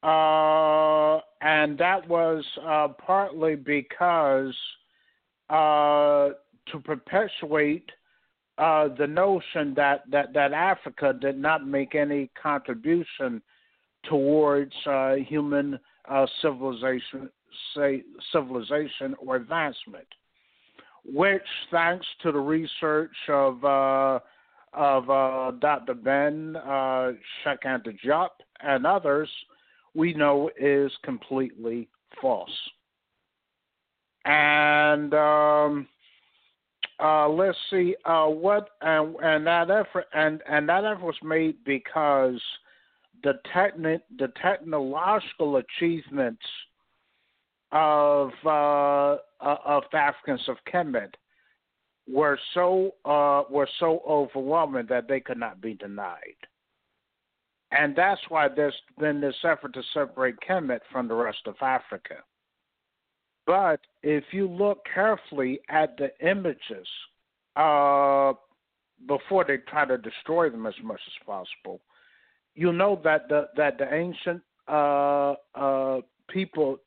Uh, 0.04 1.20
and 1.42 1.76
that 1.80 2.08
was 2.08 2.46
uh, 2.64 2.90
partly 3.04 3.56
because 3.56 4.56
uh, 5.50 6.30
to 6.68 6.80
perpetuate 6.84 7.90
uh, 8.60 8.90
the 8.96 9.08
notion 9.08 9.74
that, 9.76 10.04
that, 10.12 10.32
that 10.36 10.54
Africa 10.54 11.12
did 11.20 11.40
not 11.40 11.66
make 11.66 11.96
any 11.96 12.30
contribution 12.40 13.42
towards 14.08 14.74
human 15.28 15.80
civilization, 16.44 17.28
say, 17.76 18.04
civilization 18.32 19.16
or 19.18 19.36
advancement 19.38 20.06
which, 21.08 21.42
thanks 21.72 22.06
to 22.24 22.32
the 22.32 22.40
research 22.40 23.16
of 23.30 23.64
uh, 23.64 24.20
of 24.74 25.10
uh, 25.10 25.52
Dr. 25.60 25.94
Ben 25.94 26.56
uh, 26.58 27.14
and 28.62 28.86
others, 28.86 29.30
we 29.94 30.14
know 30.14 30.50
is 30.60 30.92
completely 31.04 31.88
false. 32.22 32.50
And 34.26 35.14
um, 35.14 35.88
uh, 37.00 37.30
let's 37.30 37.58
see 37.70 37.96
uh, 38.06 38.26
what 38.26 38.70
and 38.82 39.16
and 39.22 39.46
that 39.48 39.70
effort 39.70 40.06
and 40.14 40.42
and 40.50 40.68
that 40.68 40.86
effort 40.86 41.06
was 41.06 41.16
made 41.24 41.56
because 41.66 42.42
the 43.24 43.34
techni- 43.54 44.02
the 44.18 44.32
technological 44.42 45.58
achievements 45.58 46.42
of 47.72 48.32
uh, 49.46 49.58
of 49.64 49.84
Africans 49.94 50.42
of 50.48 50.58
Kemet 50.72 51.14
were 52.12 52.38
so 52.54 52.92
uh, 53.06 53.44
were 53.50 53.70
so 53.80 54.02
overwhelming 54.08 54.88
that 54.90 55.08
they 55.08 55.20
could 55.20 55.40
not 55.40 55.62
be 55.62 55.76
denied, 55.76 56.38
and 57.72 57.96
that's 57.96 58.22
why 58.30 58.48
there's 58.48 58.76
been 59.00 59.22
this 59.22 59.36
effort 59.44 59.74
to 59.74 59.84
separate 59.94 60.36
Kemet 60.48 60.82
from 60.92 61.08
the 61.08 61.16
rest 61.16 61.42
of 61.46 61.56
Africa. 61.62 62.16
But 63.46 63.80
if 64.02 64.24
you 64.32 64.48
look 64.48 64.80
carefully 64.92 65.60
at 65.70 65.98
the 65.98 66.10
images 66.28 66.88
uh, 67.56 68.34
before 69.08 69.46
they 69.48 69.58
try 69.70 69.86
to 69.86 69.98
destroy 69.98 70.50
them 70.50 70.66
as 70.66 70.74
much 70.84 71.00
as 71.06 71.26
possible, 71.26 71.82
you 72.56 72.74
know 72.74 73.00
that 73.04 73.30
the 73.30 73.50
that 73.56 73.78
the 73.78 73.94
ancient 73.94 74.42
uh, 74.68 75.36
uh, 75.54 76.02
people 76.30 76.78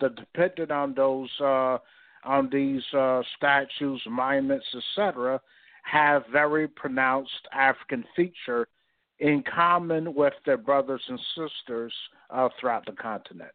that 0.00 0.16
depicted 0.16 0.70
on 0.70 0.94
those 0.94 1.28
uh, 1.40 1.78
on 2.24 2.48
these 2.50 2.82
uh, 2.96 3.22
statues, 3.36 4.02
monuments, 4.08 4.66
etc., 4.74 5.40
have 5.82 6.24
very 6.30 6.68
pronounced 6.68 7.48
African 7.52 8.04
feature 8.14 8.68
in 9.18 9.42
common 9.54 10.14
with 10.14 10.34
their 10.46 10.56
brothers 10.56 11.02
and 11.08 11.18
sisters 11.36 11.92
uh, 12.30 12.48
throughout 12.58 12.84
the 12.86 12.92
continent. 12.92 13.50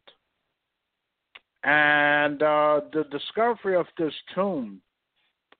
And 1.64 2.42
uh, 2.42 2.82
the 2.92 3.04
discovery 3.10 3.76
of 3.76 3.86
this 3.98 4.12
tomb, 4.34 4.80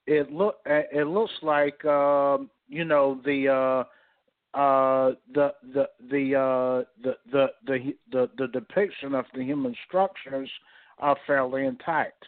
it 0.06 0.30
look 0.30 0.56
it 0.64 1.06
looks 1.08 1.32
like 1.42 1.84
uh, 1.84 2.38
you 2.68 2.84
know 2.84 3.20
the 3.24 3.48
uh, 3.48 4.58
uh, 4.58 5.12
the 5.34 5.52
the 5.74 5.88
the, 6.08 6.34
uh, 6.34 6.84
the 7.02 7.16
the 7.32 7.46
the 7.66 7.94
the 8.12 8.30
the 8.38 8.46
depiction 8.48 9.14
of 9.14 9.24
the 9.34 9.42
human 9.42 9.74
structures 9.88 10.50
are 10.98 11.16
fairly 11.26 11.66
intact. 11.66 12.24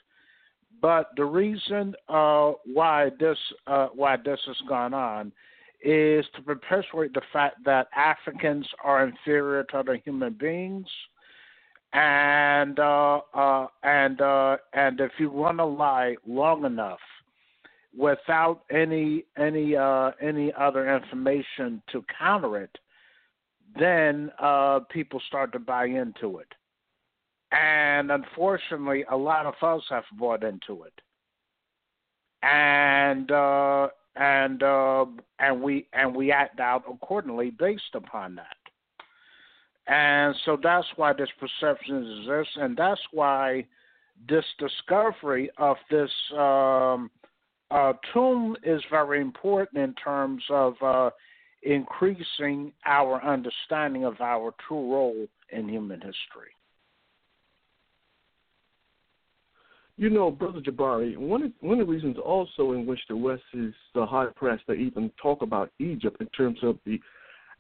But 0.81 1.11
the 1.17 1.25
reason 1.25 1.95
uh, 2.09 2.53
why 2.65 3.11
this 3.19 3.39
uh, 3.67 3.89
why 3.95 4.17
this 4.17 4.41
has 4.47 4.57
gone 4.69 4.95
on 4.95 5.33
is 5.83 6.25
to 6.35 6.43
perpetuate 6.43 7.15
the 7.15 7.23
fact 7.33 7.57
that 7.65 7.89
Africans 7.97 8.67
are 8.85 9.05
inferior 9.05 9.65
to 9.65 9.79
other 9.79 9.97
human 9.97 10.35
beings, 10.35 10.87
and 11.93 12.79
uh, 12.79 13.21
uh 13.35 13.67
and 13.83 14.21
uh, 14.21 14.57
and 14.73 15.01
if 15.01 15.13
you 15.19 15.31
run 15.31 15.59
a 15.61 15.67
lie 15.67 16.17
long 16.27 16.65
enough 16.65 17.01
without 17.97 18.63
any 18.71 19.25
any 19.37 19.75
uh, 19.75 20.13
any 20.21 20.53
other 20.59 20.95
information 20.97 21.83
to 21.91 22.05
counter 22.17 22.59
it, 22.59 22.79
then 23.79 24.31
people 24.91 25.21
start 25.27 25.53
to 25.53 25.59
buy 25.59 25.87
into 25.87 26.39
it 26.39 26.49
and 27.53 28.11
unfortunately, 28.11 29.05
a 29.11 29.17
lot 29.17 29.47
of 29.47 29.55
us 29.63 29.83
have 29.91 30.05
bought 30.19 30.45
into 30.45 30.85
it, 30.85 30.93
and 32.43 33.31
uh, 33.31 33.89
and 34.17 34.63
uh, 34.63 35.07
and 35.39 35.63
we 35.63 35.87
and 35.93 36.15
we 36.15 36.31
act 36.33 36.61
out 36.61 36.85
accordingly 36.91 37.51
based 37.51 37.95
upon 37.95 38.35
that. 38.35 38.57
And 39.87 40.35
so 40.45 40.59
that's 40.63 40.87
why 40.97 41.15
this 41.15 41.31
perception 41.41 42.19
exists, 42.21 42.55
and 42.57 42.77
that's 42.77 43.01
why 43.13 43.65
this 44.29 44.45
discovery 44.59 45.51
of 45.57 45.77
this 45.91 46.11
um, 46.37 47.11
uh, 47.71 47.95
tomb 48.13 48.57
is 48.65 48.83
very 48.91 49.21
important 49.21 49.83
in 49.83 49.95
terms 49.95 50.43
of 50.51 50.75
uh, 50.83 51.11
increasing 51.63 52.73
our 52.85 53.25
understanding 53.25 54.05
of 54.05 54.21
our 54.21 54.55
true 54.67 54.93
role 54.93 55.27
in 55.51 55.69
human 55.69 56.01
history. 56.01 56.53
You 59.99 60.11
know, 60.11 60.31
Brother 60.31 60.61
Jabari, 60.61 61.17
one 61.17 61.43
of, 61.43 61.53
one 61.59 61.81
of 61.81 61.89
the 61.89 61.93
reasons 61.93 62.19
also 62.25 62.71
in 62.71 62.87
which 62.87 63.01
the 63.09 63.17
West 63.17 63.43
is 63.53 63.75
so 63.93 64.07
hard 64.07 64.33
pressed 64.37 64.65
to 64.69 64.75
even 64.75 65.11
talk 65.21 65.43
about 65.43 65.73
Egypt 65.81 66.21
in 66.21 66.29
terms 66.29 66.61
of 66.63 66.79
the 66.87 67.01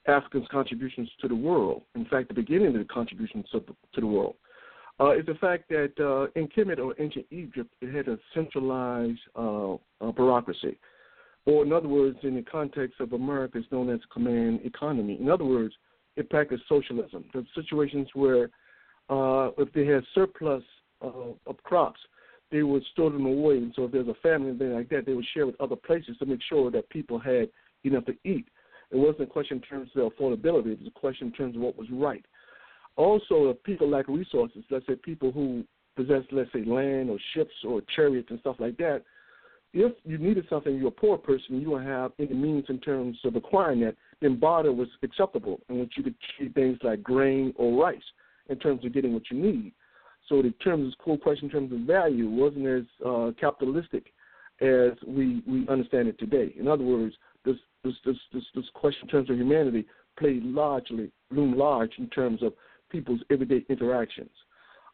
Africans' 0.06 0.46
contributions 0.48 1.10
to 1.20 1.26
the 1.26 1.34
world, 1.34 1.82
in 1.96 2.04
fact, 2.04 2.28
the 2.28 2.34
beginning 2.34 2.68
of 2.68 2.74
the 2.74 2.84
contributions 2.84 3.44
to 3.50 3.58
the, 3.58 3.74
to 3.92 4.00
the 4.00 4.06
world, 4.06 4.36
uh, 5.00 5.18
is 5.18 5.26
the 5.26 5.34
fact 5.34 5.68
that 5.70 5.92
uh, 5.98 6.30
in 6.40 6.46
Kemet 6.46 6.78
or 6.78 6.94
ancient 7.00 7.26
Egypt, 7.32 7.74
it 7.80 7.92
had 7.92 8.06
a 8.06 8.16
centralized 8.32 9.18
uh, 9.34 9.74
uh, 9.74 10.12
bureaucracy. 10.12 10.78
Or, 11.44 11.64
in 11.64 11.72
other 11.72 11.88
words, 11.88 12.18
in 12.22 12.36
the 12.36 12.42
context 12.42 13.00
of 13.00 13.14
America, 13.14 13.58
it's 13.58 13.72
known 13.72 13.90
as 13.90 13.98
command 14.12 14.60
economy. 14.64 15.18
In 15.20 15.28
other 15.28 15.44
words, 15.44 15.74
it 16.14 16.30
practiced 16.30 16.62
socialism. 16.68 17.24
The 17.34 17.44
situations 17.56 18.06
where 18.14 18.44
uh, 19.10 19.50
if 19.58 19.72
they 19.72 19.86
had 19.86 20.04
surplus 20.14 20.62
uh, 21.02 21.32
of 21.46 21.56
crops, 21.64 21.98
they 22.50 22.62
would 22.62 22.84
store 22.92 23.10
them 23.10 23.26
away. 23.26 23.58
And 23.58 23.72
so 23.74 23.84
if 23.84 23.92
there's 23.92 24.08
a 24.08 24.14
family 24.22 24.50
and 24.50 24.58
thing 24.58 24.74
like 24.74 24.88
that, 24.90 25.06
they 25.06 25.12
would 25.12 25.26
share 25.34 25.46
with 25.46 25.60
other 25.60 25.76
places 25.76 26.16
to 26.18 26.26
make 26.26 26.40
sure 26.48 26.70
that 26.70 26.88
people 26.90 27.18
had 27.18 27.48
enough 27.84 28.04
to 28.06 28.14
eat. 28.24 28.46
It 28.90 28.96
wasn't 28.96 29.22
a 29.22 29.26
question 29.26 29.58
in 29.58 29.62
terms 29.62 29.90
of 29.94 30.12
affordability. 30.12 30.72
It 30.72 30.80
was 30.80 30.88
a 30.94 30.98
question 30.98 31.28
in 31.28 31.32
terms 31.32 31.56
of 31.56 31.62
what 31.62 31.76
was 31.76 31.88
right. 31.90 32.24
Also, 32.96 33.50
if 33.50 33.62
people 33.62 33.88
lack 33.88 34.08
resources, 34.08 34.64
let's 34.70 34.86
say 34.86 34.96
people 34.96 35.30
who 35.30 35.64
possess, 35.94 36.22
let's 36.32 36.52
say, 36.52 36.64
land 36.64 37.10
or 37.10 37.18
ships 37.34 37.52
or 37.66 37.82
chariots 37.94 38.28
and 38.30 38.40
stuff 38.40 38.56
like 38.58 38.76
that, 38.78 39.02
if 39.74 39.92
you 40.04 40.16
needed 40.16 40.46
something, 40.48 40.74
you're 40.76 40.88
a 40.88 40.90
poor 40.90 41.18
person, 41.18 41.60
you 41.60 41.70
don't 41.70 41.84
have 41.84 42.12
any 42.18 42.32
means 42.32 42.64
in 42.68 42.80
terms 42.80 43.18
of 43.24 43.36
acquiring 43.36 43.80
that, 43.80 43.96
then 44.20 44.40
barter 44.40 44.72
was 44.72 44.88
acceptable 45.02 45.60
in 45.68 45.80
which 45.80 45.92
you 45.96 46.02
could 46.02 46.14
trade 46.36 46.54
things 46.54 46.78
like 46.82 47.02
grain 47.02 47.52
or 47.56 47.80
rice 47.80 48.02
in 48.48 48.58
terms 48.58 48.84
of 48.84 48.94
getting 48.94 49.12
what 49.12 49.30
you 49.30 49.38
need. 49.38 49.72
So 50.28 50.42
the 50.42 50.50
terms, 50.62 50.92
of 50.92 50.98
core 50.98 51.18
question 51.18 51.46
in 51.46 51.50
terms 51.50 51.72
of 51.72 51.80
value 51.80 52.28
wasn't 52.28 52.66
as 52.66 52.84
uh, 53.04 53.30
capitalistic 53.40 54.12
as 54.60 54.92
we, 55.06 55.42
we 55.46 55.66
understand 55.68 56.08
it 56.08 56.18
today. 56.18 56.54
In 56.58 56.68
other 56.68 56.84
words, 56.84 57.14
this 57.44 57.56
this 57.84 57.94
this 58.04 58.16
this, 58.32 58.42
this 58.54 58.64
question 58.74 59.02
in 59.04 59.08
terms 59.08 59.30
of 59.30 59.36
humanity 59.36 59.86
played 60.18 60.42
largely 60.42 61.10
loomed 61.30 61.56
large 61.56 61.92
in 61.98 62.08
terms 62.08 62.42
of 62.42 62.52
people's 62.90 63.20
everyday 63.30 63.64
interactions. 63.68 64.30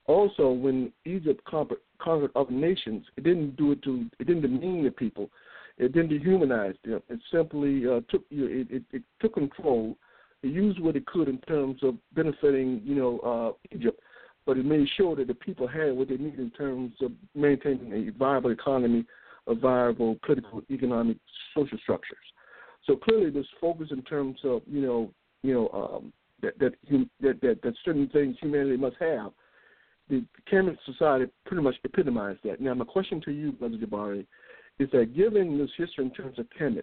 Also, 0.07 0.51
when 0.51 0.93
Egypt 1.07 1.43
conquered, 1.45 1.79
conquered 1.99 2.31
other 2.37 2.53
nations, 2.53 3.07
it 3.17 3.25
didn't 3.25 3.57
do 3.57 3.73
it 3.73 3.83
to 3.83 4.05
it 4.19 4.27
didn't 4.27 4.43
demean 4.43 4.85
the 4.85 4.91
people, 4.91 5.31
it 5.79 5.93
didn't 5.93 6.11
dehumanize 6.11 6.77
them. 6.85 7.03
It 7.09 7.21
simply 7.33 7.87
uh, 7.87 8.01
took 8.11 8.23
you 8.31 8.47
it, 8.47 8.69
it, 8.71 8.83
it 8.93 9.03
took 9.21 9.35
control. 9.35 9.97
It 10.43 10.49
used 10.49 10.79
what 10.79 10.95
it 10.95 11.07
could 11.07 11.29
in 11.29 11.39
terms 11.39 11.83
of 11.83 11.95
benefiting 12.15 12.83
you 12.85 12.95
know 12.95 13.19
uh, 13.21 13.75
Egypt, 13.75 13.99
but 14.47 14.59
it 14.59 14.65
made 14.65 14.87
sure 14.97 15.17
that 15.17 15.27
the 15.27 15.35
people 15.35 15.67
had 15.67 15.93
what 15.93 16.09
they 16.09 16.17
needed 16.17 16.41
in 16.41 16.51
terms 16.51 16.93
of 17.01 17.13
maintaining 17.35 17.93
a 17.93 18.19
viable 18.19 18.51
economy, 18.51 19.05
a 19.47 19.55
viable 19.55 20.17
political, 20.25 20.63
economic, 20.71 21.17
social 21.57 21.79
structures. 21.79 22.19
So 22.87 22.97
clearly, 22.97 23.31
this 23.31 23.47
focus 23.61 23.89
in 23.91 24.03
terms 24.03 24.39
of 24.45 24.63
you 24.67 24.83
know 24.83 25.11
you 25.43 25.55
know 25.55 25.69
um, 25.73 26.13
that 26.43 26.59
that, 26.59 26.75
that 27.21 27.41
that 27.41 27.63
that 27.63 27.75
certain 27.85 28.09
things 28.09 28.37
humanity 28.41 28.77
must 28.77 28.97
have. 29.01 29.33
The 30.11 30.23
Kemet 30.53 30.77
Society 30.85 31.31
pretty 31.47 31.63
much 31.63 31.77
epitomized 31.83 32.41
that. 32.45 32.61
Now, 32.61 32.75
my 32.75 32.85
question 32.85 33.23
to 33.23 33.33
you, 33.33 33.53
Brother 33.53 33.79
Jabari, 33.79 34.27
is 34.79 34.91
that 34.93 35.17
given 35.17 35.57
this 35.57 35.71
history 35.79 36.05
in 36.05 36.11
terms 36.11 36.39
of 36.39 36.47
Kemet, 36.61 36.83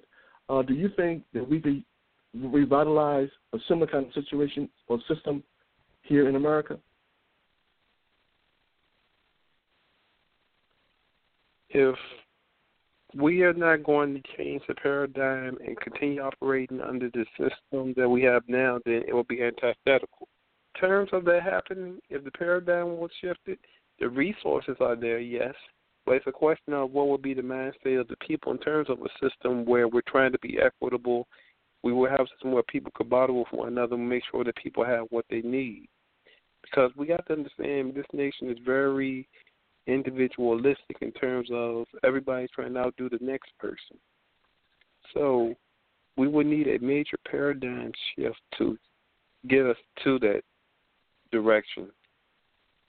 uh, 0.50 0.64
do 0.64 0.74
you 0.74 0.90
think 0.96 1.24
that 1.34 1.48
we 1.48 1.60
could 1.60 1.84
revitalize 2.34 3.30
a 3.54 3.60
similar 3.68 3.86
kind 3.86 4.08
of 4.08 4.14
situation 4.14 4.68
or 4.88 5.00
system 5.08 5.44
here 6.02 6.28
in 6.28 6.36
America? 6.36 6.80
If 11.73 11.95
we 13.15 13.43
are 13.43 13.53
not 13.53 13.84
going 13.84 14.14
to 14.14 14.38
change 14.38 14.61
the 14.68 14.76
paradigm 14.76 15.57
and 15.65 15.80
continue 15.80 16.22
operating 16.22 16.81
under 16.81 17.10
the 17.10 17.26
system 17.38 17.93
that 17.98 18.10
we 18.10 18.22
have 18.23 18.43
now, 18.48 18.80
then 18.85 19.03
it 19.07 19.14
will 19.14 19.23
be 19.23 19.41
antithetical. 19.41 20.27
In 20.76 20.81
terms 20.81 21.10
of 21.14 21.26
that 21.26 21.43
happening, 21.43 21.99
if 22.10 22.23
the 22.23 22.31
paradigm 22.31 22.98
was 22.98 23.11
shifted, 23.19 23.57
the 23.99 24.10
resources 24.10 24.77
are 24.80 24.95
there, 24.95 25.19
yes, 25.19 25.53
but 26.06 26.15
it's 26.15 26.27
a 26.27 26.31
question 26.31 26.73
of 26.73 26.91
what 26.91 27.07
would 27.07 27.22
be 27.22 27.34
the 27.34 27.43
mind 27.43 27.73
state 27.80 27.98
of 27.98 28.07
the 28.07 28.15
people 28.26 28.52
in 28.52 28.57
terms 28.57 28.89
of 28.89 28.99
a 29.02 29.10
system 29.30 29.65
where 29.65 29.88
we're 29.88 30.02
trying 30.07 30.31
to 30.31 30.39
be 30.39 30.60
equitable. 30.60 31.27
We 31.84 31.93
will 31.93 32.10
have 32.10 32.22
a 32.22 32.27
system 32.35 32.52
where 32.52 32.64
people 32.64 32.91
could 32.95 33.10
bottle 33.10 33.39
with 33.39 33.52
one 33.52 33.68
another 33.68 33.95
and 33.95 34.10
make 34.10 34.23
sure 34.31 34.43
that 34.43 34.56
people 34.56 34.84
have 34.85 35.06
what 35.10 35.26
they 35.30 35.41
need. 35.41 35.88
Because 36.64 36.91
we 36.95 37.07
got 37.07 37.26
to 37.27 37.34
understand 37.34 37.93
this 37.93 38.06
nation 38.14 38.49
is 38.49 38.57
very 38.65 39.27
individualistic 39.88 40.98
in 41.02 41.12
terms 41.12 41.49
of 41.52 41.86
everybody's 42.03 42.49
trying 42.52 42.74
to 42.74 42.80
outdo 42.80 43.10
the 43.10 43.20
next 43.22 43.52
person. 43.60 43.98
So 45.14 45.56
we 46.18 46.28
would 46.28 46.45
need 46.45 46.68
a 46.68 46.80
major 46.80 47.18
paradigm 47.30 47.91
shift 48.16 48.40
to 48.58 48.78
get 49.48 49.66
us 49.66 49.78
to 50.03 50.20
that 50.20 50.41
direction. 51.32 51.88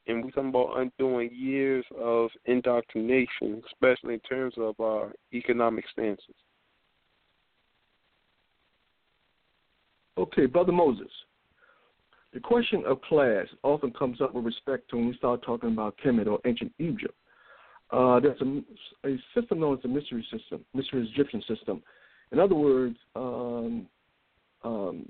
And 0.06 0.24
we're 0.24 0.31
talking 0.32 0.51
about 0.51 0.78
undoing 0.78 1.31
years 1.32 1.85
of 1.97 2.31
indoctrination, 2.47 3.62
especially 3.73 4.14
in 4.14 4.20
terms 4.20 4.55
of 4.59 4.78
our 4.81 5.12
economic 5.32 5.85
stances. 5.93 6.35
Okay, 10.19 10.47
Brother 10.47 10.73
Moses. 10.73 11.10
The 12.32 12.40
question 12.40 12.82
of 12.86 13.00
class 13.02 13.46
often 13.62 13.92
comes 13.92 14.20
up 14.20 14.34
with 14.34 14.44
respect 14.44 14.88
to 14.90 14.96
when 14.96 15.09
we 15.09 15.16
start 15.16 15.42
talking 15.44 15.70
about 15.70 15.96
Kemet 16.02 16.26
or 16.26 16.38
ancient 16.46 16.72
Egypt. 16.78 17.14
Uh, 17.90 18.20
there's 18.20 18.40
a, 18.40 19.09
a, 19.09 19.18
system 19.34 19.60
known 19.60 19.76
as 19.76 19.82
the 19.82 19.88
mystery 19.88 20.26
system, 20.32 20.64
mystery 20.72 21.06
Egyptian 21.12 21.42
system. 21.46 21.82
In 22.30 22.38
other 22.38 22.54
words, 22.54 22.96
um, 23.14 23.86
um, 24.64 25.06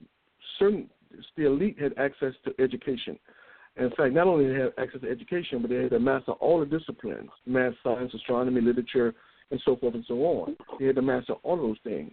certain 0.59 0.91
the 1.37 1.47
elite 1.47 1.79
had 1.81 1.93
access 1.97 2.33
to 2.45 2.53
education. 2.61 3.19
In 3.77 3.91
fact, 3.91 4.15
not 4.15 4.27
only 4.27 4.47
did 4.47 4.57
they 4.57 4.61
have 4.61 4.73
access 4.79 5.01
to 5.03 5.11
education, 5.11 5.63
but 5.63 5.71
they 5.71 5.77
had 5.77 5.91
to 5.91 6.01
master 6.01 6.33
all 6.33 6.59
the 6.59 6.67
disciplines: 6.67 7.31
math, 7.47 7.75
science, 7.85 8.13
astronomy, 8.15 8.61
literature, 8.61 9.15
and 9.53 9.61
so 9.65 9.77
forth 9.77 9.95
and 9.95 10.05
so 10.09 10.15
on. 10.15 10.57
They 10.81 10.87
had 10.87 10.97
to 10.97 11.03
master 11.03 11.35
all 11.45 11.57
those 11.57 11.79
things. 11.85 12.13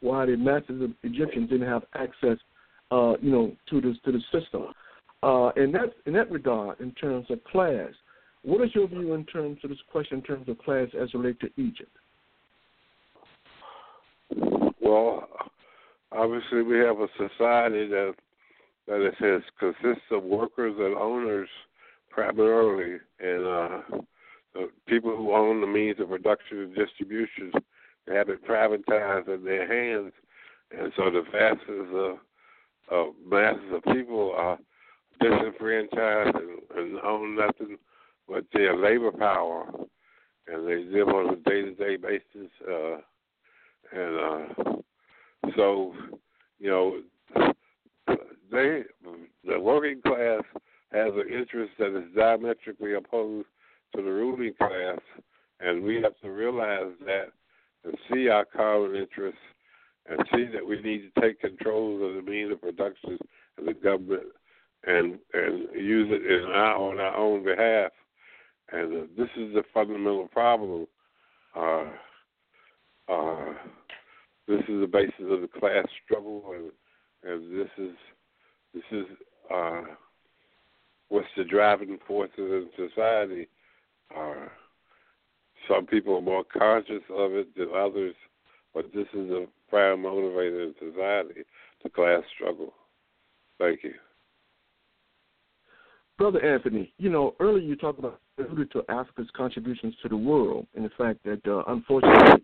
While 0.00 0.26
the 0.26 0.36
masters 0.36 0.82
of 0.82 0.90
Egyptians 1.04 1.48
didn't 1.48 1.68
have 1.68 1.84
access 1.94 2.38
uh, 2.90 3.14
you 3.20 3.30
know, 3.30 3.52
to 3.70 3.80
the 3.80 3.94
to 4.04 4.12
the 4.12 4.20
system. 4.32 4.66
Uh, 5.22 5.50
in 5.56 5.72
that 5.72 5.92
in 6.06 6.12
that 6.12 6.30
regard, 6.30 6.80
in 6.80 6.92
terms 6.92 7.26
of 7.30 7.42
class, 7.44 7.90
what 8.42 8.64
is 8.64 8.74
your 8.74 8.88
view 8.88 9.14
in 9.14 9.24
terms 9.24 9.58
of 9.64 9.70
this 9.70 9.78
question 9.90 10.18
in 10.18 10.24
terms 10.24 10.48
of 10.48 10.58
class 10.58 10.88
as 11.00 11.12
related 11.14 11.40
to 11.40 11.62
Egypt? 11.62 11.90
Well, 14.80 15.28
obviously 16.12 16.62
we 16.62 16.78
have 16.78 17.00
a 17.00 17.08
society 17.16 17.88
that 17.88 18.14
that 18.86 19.00
it 19.02 19.14
says 19.20 19.42
consists 19.58 20.06
of 20.10 20.22
workers 20.22 20.74
and 20.78 20.96
owners 20.96 21.48
primarily, 22.10 22.98
and 23.20 23.46
uh, 23.46 23.98
the 24.54 24.68
people 24.86 25.14
who 25.14 25.32
own 25.32 25.60
the 25.60 25.66
means 25.66 26.00
of 26.00 26.08
production 26.08 26.58
and 26.60 26.74
distribution 26.74 27.52
have 28.08 28.28
it 28.28 28.46
privatized 28.46 29.28
in 29.28 29.44
their 29.44 29.66
hands, 29.66 30.12
and 30.76 30.92
so 30.96 31.10
the 31.10 31.22
masses 31.32 31.88
of 31.94 32.18
masses 33.26 33.72
of 33.72 33.94
people 33.94 34.32
are 34.36 34.58
disenfranchised 35.20 36.36
and, 36.36 36.58
and 36.76 36.98
own 37.00 37.36
nothing 37.36 37.76
but 38.28 38.44
their 38.52 38.76
labor 38.76 39.10
power, 39.10 39.66
and 40.46 40.68
they 40.68 40.84
live 40.84 41.08
on 41.08 41.32
a 41.32 41.36
day-to-day 41.36 41.96
basis. 41.96 42.50
Uh, 42.66 42.96
and 43.92 44.20
uh, 44.20 44.72
so, 45.56 45.94
you 46.58 46.70
know, 46.70 47.00
they 48.50 48.82
the 49.44 49.58
working 49.60 50.00
class 50.02 50.42
has 50.92 51.12
an 51.14 51.28
interest 51.32 51.72
that 51.78 51.96
is 51.96 52.04
diametrically 52.16 52.94
opposed 52.94 53.46
to 53.94 54.02
the 54.02 54.10
ruling 54.10 54.54
class, 54.58 54.98
and 55.60 55.82
we 55.82 56.00
have 56.02 56.18
to 56.22 56.30
realize 56.30 56.92
that 57.04 57.28
and 57.84 57.96
see 58.12 58.28
our 58.28 58.44
common 58.44 58.94
interests 58.94 59.38
and 60.08 60.20
see 60.34 60.46
that 60.52 60.66
we 60.66 60.80
need 60.80 61.10
to 61.14 61.20
take 61.20 61.40
control 61.40 61.94
of 61.96 62.14
the 62.14 62.30
means 62.30 62.52
of 62.52 62.60
production 62.60 63.18
of 63.58 63.64
the 63.66 63.74
government 63.74 64.24
and 64.86 65.18
and 65.32 65.68
use 65.74 66.08
it 66.10 66.24
in 66.24 66.50
our, 66.50 66.76
on 66.76 67.00
our 67.00 67.16
own 67.16 67.44
behalf. 67.44 67.90
And 68.70 68.96
uh, 68.96 69.06
this 69.16 69.28
is 69.36 69.54
the 69.54 69.62
fundamental 69.72 70.28
problem. 70.28 70.86
Uh, 71.56 71.84
uh, 73.08 73.54
this 74.46 74.60
is 74.68 74.80
the 74.80 74.88
basis 74.90 75.14
of 75.30 75.40
the 75.40 75.48
class 75.58 75.86
struggle, 76.04 76.44
and 76.54 76.70
and 77.30 77.58
this 77.58 77.70
is 77.78 77.96
this 78.74 78.84
is 78.92 79.06
uh, 79.52 79.82
what's 81.08 81.26
the 81.36 81.44
driving 81.44 81.98
forces 82.06 82.32
in 82.38 82.68
society. 82.76 83.48
Uh, 84.16 84.46
some 85.68 85.86
people 85.86 86.16
are 86.16 86.22
more 86.22 86.44
conscious 86.44 87.02
of 87.10 87.32
it 87.32 87.54
than 87.56 87.68
others, 87.76 88.14
but 88.74 88.86
this 88.94 89.06
is 89.12 89.30
a 89.30 89.46
prime 89.68 90.02
motivator 90.02 90.66
in 90.68 90.74
society, 90.78 91.42
the 91.82 91.90
class 91.90 92.22
struggle. 92.34 92.72
Thank 93.58 93.84
you. 93.84 93.94
Brother 96.16 96.44
Anthony, 96.44 96.92
you 96.98 97.10
know, 97.10 97.34
earlier 97.38 97.62
you 97.62 97.76
talked 97.76 97.98
about 98.00 98.20
alluded 98.38 98.72
to 98.72 98.82
Africa's 98.88 99.28
contributions 99.36 99.94
to 100.02 100.08
the 100.08 100.16
world 100.16 100.66
and 100.74 100.84
the 100.84 100.90
fact 100.98 101.20
that 101.24 101.40
uh, 101.46 101.62
unfortunately 101.68 102.42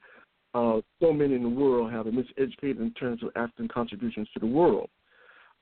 uh, 0.55 0.81
so 1.01 1.13
many 1.13 1.35
in 1.35 1.43
the 1.43 1.49
world 1.49 1.91
have 1.93 2.05
been 2.05 2.15
miseducated 2.15 2.81
in 2.81 2.93
terms 2.93 3.23
of 3.23 3.31
African 3.35 3.69
contributions 3.69 4.29
to 4.35 4.41
the 4.41 4.47
world. 4.47 4.89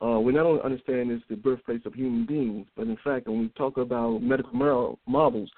Uh, 0.04 0.18
we 0.18 0.32
not 0.32 0.44
only 0.44 0.60
understand 0.62 1.10
it's 1.10 1.24
the 1.30 1.36
birthplace 1.36 1.80
of 1.86 1.94
human 1.94 2.26
beings, 2.26 2.66
but 2.76 2.86
in 2.86 2.98
fact, 3.02 3.28
when 3.28 3.38
we 3.38 3.48
talk 3.56 3.76
about 3.78 4.18
medical 4.20 4.52
marvels 5.06 5.50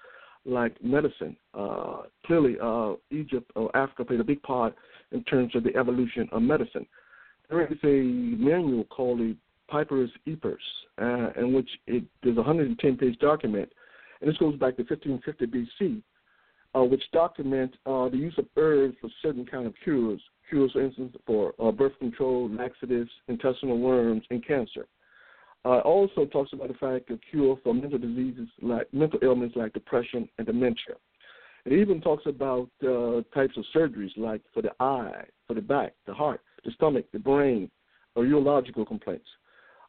like 0.44 0.76
medicine, 0.84 1.36
uh, 1.54 2.02
clearly 2.26 2.56
uh, 2.62 2.92
Egypt 3.10 3.50
or 3.56 3.74
Africa 3.76 4.04
played 4.04 4.20
a 4.20 4.24
big 4.24 4.42
part 4.42 4.74
in 5.14 5.24
terms 5.24 5.54
of 5.54 5.64
the 5.64 5.74
evolution 5.76 6.28
of 6.32 6.42
medicine. 6.42 6.86
There 7.48 7.66
is 7.66 7.78
a 7.84 8.02
manual 8.42 8.84
called 8.84 9.20
the 9.20 9.36
Papyrus 9.70 10.10
Ebers, 10.26 10.62
uh, 11.00 11.30
in 11.36 11.54
which 11.54 11.68
it, 11.86 12.04
there's 12.22 12.36
a 12.36 12.42
110 12.42 12.96
page 12.96 13.18
document, 13.18 13.70
and 14.20 14.28
this 14.28 14.36
goes 14.38 14.56
back 14.56 14.76
to 14.76 14.82
1550 14.82 15.46
BC, 15.46 16.02
uh, 16.74 16.84
which 16.84 17.02
document 17.12 17.74
uh, 17.86 18.08
the 18.08 18.16
use 18.16 18.34
of 18.38 18.46
herbs 18.56 18.96
for 19.00 19.08
certain 19.22 19.46
kind 19.46 19.66
of 19.66 19.74
cures. 19.82 20.20
Cures, 20.48 20.72
for 20.72 20.82
instance, 20.82 21.14
for 21.26 21.54
uh, 21.62 21.70
birth 21.70 21.98
control, 21.98 22.50
laxatives, 22.50 23.10
intestinal 23.28 23.78
worms, 23.78 24.22
and 24.30 24.46
cancer. 24.46 24.86
Uh, 25.66 25.78
also 25.78 26.26
talks 26.26 26.52
about 26.52 26.68
the 26.68 26.74
fact 26.74 27.10
of 27.10 27.18
cure 27.30 27.58
for 27.64 27.72
mental 27.72 27.98
diseases 27.98 28.48
like 28.60 28.92
mental 28.92 29.18
ailments 29.22 29.56
like 29.56 29.72
depression 29.72 30.28
and 30.36 30.46
dementia. 30.46 30.94
It 31.64 31.72
even 31.72 32.00
talks 32.00 32.24
about 32.26 32.68
uh, 32.82 33.22
types 33.34 33.56
of 33.56 33.64
surgeries 33.74 34.10
like 34.16 34.42
for 34.52 34.62
the 34.62 34.72
eye, 34.80 35.24
for 35.46 35.54
the 35.54 35.62
back, 35.62 35.94
the 36.06 36.12
heart, 36.12 36.40
the 36.64 36.70
stomach, 36.72 37.06
the 37.12 37.18
brain, 37.18 37.70
or 38.14 38.24
urological 38.24 38.86
complaints. 38.86 39.26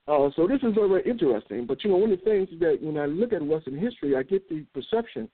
Uh, 0.07 0.29
so 0.35 0.47
this 0.47 0.61
is 0.61 0.73
very, 0.75 0.87
very 0.87 1.09
interesting. 1.09 1.65
But 1.65 1.83
you 1.83 1.89
know, 1.89 1.97
one 1.97 2.11
of 2.11 2.19
the 2.19 2.25
things 2.25 2.47
that 2.59 2.77
when 2.81 2.97
I 2.97 3.05
look 3.05 3.33
at 3.33 3.41
Western 3.41 3.77
history, 3.77 4.15
I 4.15 4.23
get 4.23 4.47
the 4.47 4.63
perception 4.73 5.27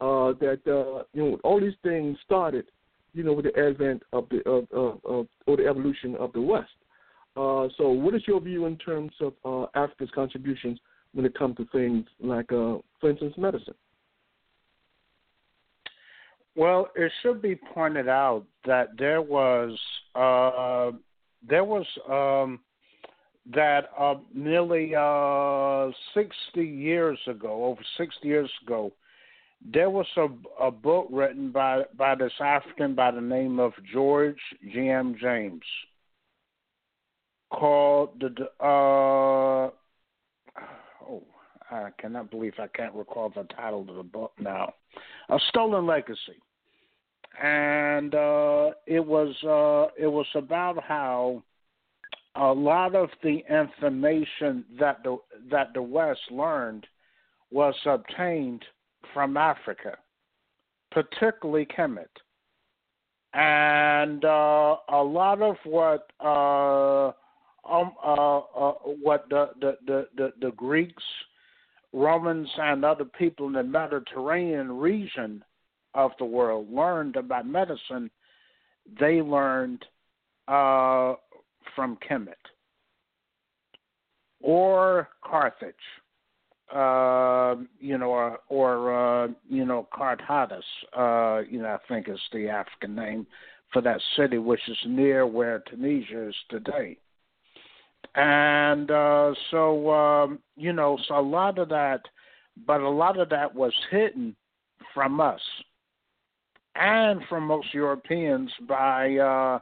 uh, 0.00 0.32
that 0.40 0.60
uh, 0.66 1.04
you 1.14 1.22
know 1.22 1.38
all 1.42 1.60
these 1.60 1.72
things 1.82 2.18
started, 2.24 2.66
you 3.14 3.24
know, 3.24 3.32
with 3.32 3.46
the 3.46 3.58
advent 3.58 4.02
of 4.12 4.28
the 4.30 4.48
of, 4.48 4.70
of, 4.70 5.00
of 5.04 5.26
or 5.46 5.56
the 5.56 5.66
evolution 5.66 6.14
of 6.16 6.32
the 6.32 6.40
West. 6.40 6.70
Uh, 7.36 7.68
so, 7.78 7.88
what 7.88 8.14
is 8.14 8.22
your 8.26 8.40
view 8.40 8.66
in 8.66 8.76
terms 8.76 9.12
of 9.20 9.32
uh, 9.44 9.66
Africa's 9.74 10.10
contributions 10.14 10.78
when 11.14 11.24
it 11.24 11.36
comes 11.36 11.56
to 11.56 11.66
things 11.72 12.04
like, 12.20 12.52
uh, 12.52 12.76
for 13.00 13.10
instance, 13.10 13.34
medicine? 13.38 13.74
Well, 16.54 16.90
it 16.94 17.10
should 17.22 17.40
be 17.40 17.54
pointed 17.54 18.08
out 18.08 18.44
that 18.66 18.90
there 18.98 19.22
was 19.22 19.78
uh, 20.14 20.90
there 21.48 21.64
was 21.64 21.86
um, 22.08 22.60
that 23.54 23.90
uh, 23.98 24.14
nearly 24.34 24.94
uh, 24.94 25.90
60 26.14 26.62
years 26.62 27.18
ago, 27.26 27.64
over 27.64 27.80
60 27.96 28.28
years 28.28 28.50
ago, 28.64 28.92
there 29.64 29.90
was 29.90 30.06
a, 30.16 30.28
a 30.60 30.70
book 30.70 31.08
written 31.10 31.50
by 31.50 31.82
by 31.96 32.14
this 32.14 32.32
African 32.40 32.94
by 32.94 33.10
the 33.10 33.20
name 33.20 33.58
of 33.58 33.72
George 33.92 34.40
G. 34.72 34.88
M. 34.88 35.16
James 35.20 35.62
called 37.50 38.20
the 38.20 38.44
uh, 38.60 39.70
oh 41.08 41.22
I 41.70 41.88
cannot 41.98 42.30
believe 42.30 42.54
I 42.58 42.66
can't 42.68 42.94
recall 42.94 43.30
the 43.30 43.44
title 43.56 43.86
of 43.88 43.96
the 43.96 44.02
book 44.02 44.32
now. 44.38 44.74
A 45.32 45.38
Stolen 45.48 45.86
Legacy. 45.86 46.40
And 47.42 48.14
uh, 48.14 48.72
it 48.86 49.04
was 49.04 49.34
uh, 49.42 49.90
it 49.98 50.06
was 50.06 50.26
about 50.34 50.82
how 50.84 51.42
a 52.36 52.52
lot 52.52 52.94
of 52.94 53.08
the 53.22 53.42
information 53.48 54.66
that 54.78 55.02
the 55.02 55.16
that 55.50 55.72
the 55.72 55.80
West 55.80 56.20
learned 56.30 56.86
was 57.50 57.74
obtained 57.86 58.62
from 59.14 59.38
Africa, 59.38 59.96
particularly 60.90 61.66
Kemet. 61.66 62.06
And 63.32 64.22
uh, 64.26 64.76
a 64.90 65.02
lot 65.02 65.40
of 65.40 65.56
what 65.64 66.10
uh, 66.20 67.12
um, 67.64 67.92
uh, 68.04 68.38
uh, 68.38 68.72
what 69.00 69.26
the, 69.30 69.50
the, 69.60 69.78
the, 69.86 70.08
the, 70.16 70.32
the 70.40 70.50
Greeks, 70.52 71.02
Romans, 71.92 72.48
and 72.58 72.84
other 72.84 73.04
people 73.04 73.46
in 73.46 73.52
the 73.52 73.62
Mediterranean 73.62 74.78
region 74.78 75.44
of 75.94 76.12
the 76.18 76.24
world 76.24 76.72
learned 76.72 77.16
about 77.16 77.46
medicine, 77.46 78.10
they 78.98 79.20
learned 79.20 79.84
uh, 80.48 81.14
from 81.74 81.98
Kemet 82.08 82.34
or 84.40 85.08
Carthage, 85.22 85.74
uh, 86.74 87.56
you 87.78 87.98
know, 87.98 88.10
or, 88.10 88.38
or 88.48 89.24
uh, 89.24 89.28
you 89.48 89.64
know, 89.64 89.86
Cartatus, 89.92 90.62
uh, 90.96 91.42
you 91.48 91.62
know, 91.62 91.68
I 91.68 91.78
think 91.88 92.08
is 92.08 92.18
the 92.32 92.48
African 92.48 92.94
name 92.94 93.26
for 93.72 93.82
that 93.82 94.00
city, 94.16 94.38
which 94.38 94.60
is 94.68 94.78
near 94.86 95.26
where 95.26 95.62
Tunisia 95.70 96.28
is 96.28 96.34
today. 96.48 96.98
And 98.14 98.90
uh, 98.90 99.32
so, 99.50 99.90
um, 99.90 100.38
you 100.56 100.72
know, 100.72 100.98
so 101.08 101.18
a 101.18 101.20
lot 101.20 101.58
of 101.58 101.68
that, 101.70 102.00
but 102.66 102.80
a 102.80 102.88
lot 102.88 103.18
of 103.18 103.30
that 103.30 103.54
was 103.54 103.72
hidden 103.90 104.36
from 104.92 105.20
us 105.20 105.40
and 106.74 107.20
from 107.28 107.44
most 107.46 107.72
Europeans 107.72 108.50
by 108.68 109.16
uh, 109.16 109.58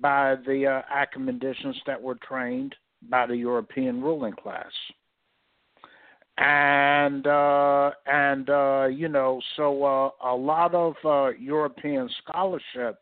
by 0.00 0.36
the 0.46 0.66
uh, 0.66 0.82
academicians 0.94 1.76
that 1.86 2.00
were 2.00 2.16
trained 2.26 2.74
by 3.08 3.26
the 3.26 3.36
European 3.36 4.02
ruling 4.02 4.32
class. 4.32 4.72
And 6.36 7.26
uh, 7.26 7.92
and 8.06 8.50
uh, 8.50 8.88
you 8.90 9.08
know, 9.08 9.40
so 9.56 9.84
uh, 9.84 10.10
a 10.24 10.34
lot 10.34 10.74
of 10.74 10.94
uh, 11.04 11.28
European 11.38 12.08
scholarship, 12.22 12.98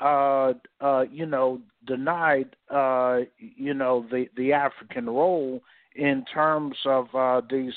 uh, 0.00 0.52
uh, 0.80 1.04
you 1.10 1.26
know, 1.26 1.60
denied, 1.86 2.56
uh, 2.70 3.20
you 3.38 3.74
know, 3.74 4.06
the 4.10 4.26
the 4.36 4.52
African 4.52 5.06
role 5.06 5.62
in 5.94 6.24
terms 6.32 6.76
of 6.84 7.06
uh, 7.14 7.40
these 7.50 7.74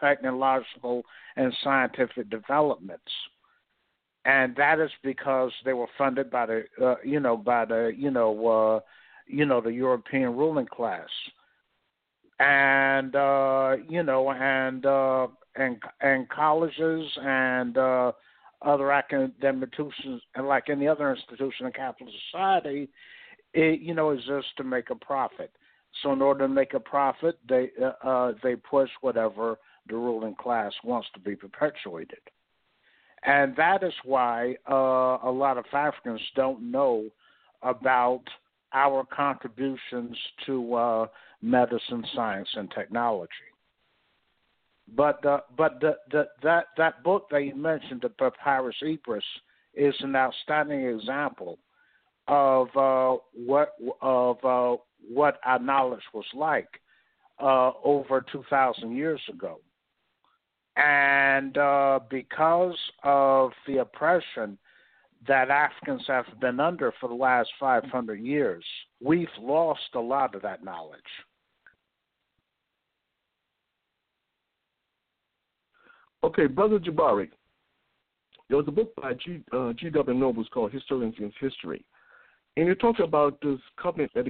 technological 0.00 1.04
and 1.36 1.54
scientific 1.62 2.28
developments. 2.30 3.12
And 4.24 4.54
that 4.56 4.80
is 4.80 4.90
because 5.02 5.52
they 5.64 5.72
were 5.72 5.86
funded 5.96 6.30
by 6.30 6.46
the 6.46 6.64
uh, 6.82 6.96
you 7.04 7.20
know 7.20 7.36
by 7.36 7.64
the 7.64 7.92
you 7.96 8.10
know 8.10 8.46
uh, 8.46 8.80
you 9.26 9.46
know 9.46 9.60
the 9.60 9.72
European 9.72 10.36
ruling 10.36 10.66
class, 10.66 11.08
and 12.38 13.14
uh, 13.16 13.76
you 13.88 14.02
know 14.02 14.30
and 14.30 14.84
uh, 14.84 15.28
and 15.56 15.78
and 16.02 16.28
colleges 16.28 17.06
and 17.22 17.78
uh, 17.78 18.12
other 18.62 18.92
academic 18.92 19.70
institutions 19.72 20.22
and 20.34 20.46
like 20.46 20.68
any 20.68 20.86
other 20.86 21.14
institution 21.14 21.66
in 21.66 21.72
capitalist 21.72 22.16
society, 22.30 22.88
it 23.54 23.80
you 23.80 23.94
know 23.94 24.10
exists 24.10 24.50
to 24.56 24.64
make 24.64 24.90
a 24.90 24.94
profit. 24.94 25.50
So 26.02 26.12
in 26.12 26.22
order 26.22 26.46
to 26.46 26.48
make 26.48 26.74
a 26.74 26.80
profit, 26.80 27.38
they 27.48 27.70
uh, 27.82 28.06
uh, 28.06 28.32
they 28.42 28.56
push 28.56 28.90
whatever 29.00 29.58
the 29.88 29.96
ruling 29.96 30.34
class 30.34 30.72
wants 30.84 31.08
to 31.14 31.20
be 31.20 31.34
perpetuated. 31.34 32.20
And 33.22 33.54
that 33.56 33.82
is 33.82 33.92
why 34.04 34.56
uh, 34.70 35.18
a 35.22 35.30
lot 35.30 35.58
of 35.58 35.64
Africans 35.72 36.20
don't 36.36 36.70
know 36.70 37.10
about 37.62 38.22
our 38.72 39.04
contributions 39.04 40.16
to 40.46 40.74
uh, 40.74 41.06
medicine, 41.42 42.04
science, 42.14 42.48
and 42.54 42.70
technology. 42.70 43.49
But 44.96 45.24
uh, 45.24 45.40
but 45.56 45.80
the, 45.80 45.96
the, 46.10 46.28
that 46.42 46.66
that 46.76 47.02
book 47.04 47.26
that 47.30 47.44
you 47.44 47.54
mentioned, 47.54 48.02
the 48.02 48.08
Papyrus 48.08 48.76
Ebers, 48.84 49.24
is 49.74 49.94
an 50.00 50.16
outstanding 50.16 50.86
example 50.86 51.58
of 52.26 52.68
uh, 52.76 53.16
what 53.32 53.74
of 54.00 54.44
uh, 54.44 54.76
what 55.08 55.38
our 55.44 55.58
knowledge 55.58 56.02
was 56.12 56.24
like 56.34 56.68
uh, 57.40 57.72
over 57.84 58.24
two 58.32 58.44
thousand 58.50 58.96
years 58.96 59.20
ago. 59.32 59.60
And 60.76 61.56
uh, 61.58 62.00
because 62.08 62.78
of 63.02 63.52
the 63.66 63.78
oppression 63.78 64.56
that 65.26 65.50
Africans 65.50 66.04
have 66.06 66.24
been 66.40 66.60
under 66.60 66.92
for 67.00 67.08
the 67.08 67.14
last 67.14 67.50
500 67.58 68.20
years, 68.20 68.64
we've 69.02 69.28
lost 69.38 69.80
a 69.94 70.00
lot 70.00 70.34
of 70.34 70.42
that 70.42 70.64
knowledge. 70.64 71.00
Okay, 76.22 76.46
Brother 76.46 76.78
Jabari, 76.78 77.28
there 78.48 78.58
was 78.58 78.68
a 78.68 78.72
book 78.72 78.94
by 78.96 79.14
G. 79.14 79.42
Uh, 79.52 79.72
G. 79.72 79.88
W. 79.90 80.18
Nobles 80.18 80.48
called 80.52 80.72
Historians 80.72 81.14
Against 81.16 81.38
History. 81.40 81.84
And 82.56 82.66
you 82.66 82.74
talk 82.74 82.98
about 82.98 83.40
this 83.40 83.58
covenant 83.80 84.10
that 84.14 84.26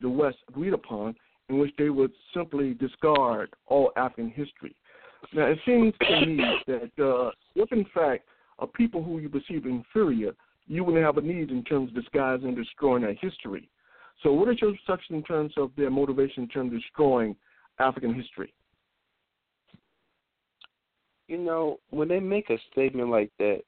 the 0.00 0.08
West 0.08 0.38
agreed 0.48 0.72
upon 0.72 1.14
in 1.48 1.58
which 1.58 1.72
they 1.78 1.90
would 1.90 2.10
simply 2.34 2.74
discard 2.74 3.50
all 3.66 3.92
African 3.96 4.30
history. 4.30 4.74
Now, 5.32 5.46
it 5.46 5.58
seems 5.64 5.94
to 6.00 6.26
me 6.26 6.42
that 6.66 7.04
uh, 7.04 7.30
if, 7.54 7.70
in 7.72 7.84
fact, 7.94 8.26
a 8.58 8.66
people 8.66 9.02
who 9.02 9.18
you 9.18 9.28
perceive 9.28 9.66
inferior, 9.66 10.32
you 10.66 10.82
wouldn't 10.82 11.04
have 11.04 11.18
a 11.18 11.20
need 11.20 11.50
in 11.50 11.62
terms 11.64 11.90
of 11.90 11.94
disguising 11.94 12.48
and 12.48 12.56
destroying 12.56 13.02
their 13.02 13.14
history. 13.14 13.68
So, 14.22 14.32
what 14.32 14.48
is 14.48 14.60
your 14.60 14.72
perception 14.72 15.16
in 15.16 15.22
terms 15.22 15.52
of 15.56 15.70
their 15.76 15.90
motivation 15.90 16.44
in 16.44 16.48
terms 16.48 16.72
of 16.72 16.80
destroying 16.80 17.36
African 17.78 18.14
history? 18.14 18.52
You 21.28 21.38
know, 21.38 21.78
when 21.90 22.08
they 22.08 22.20
make 22.20 22.50
a 22.50 22.58
statement 22.72 23.10
like 23.10 23.30
that, 23.38 23.60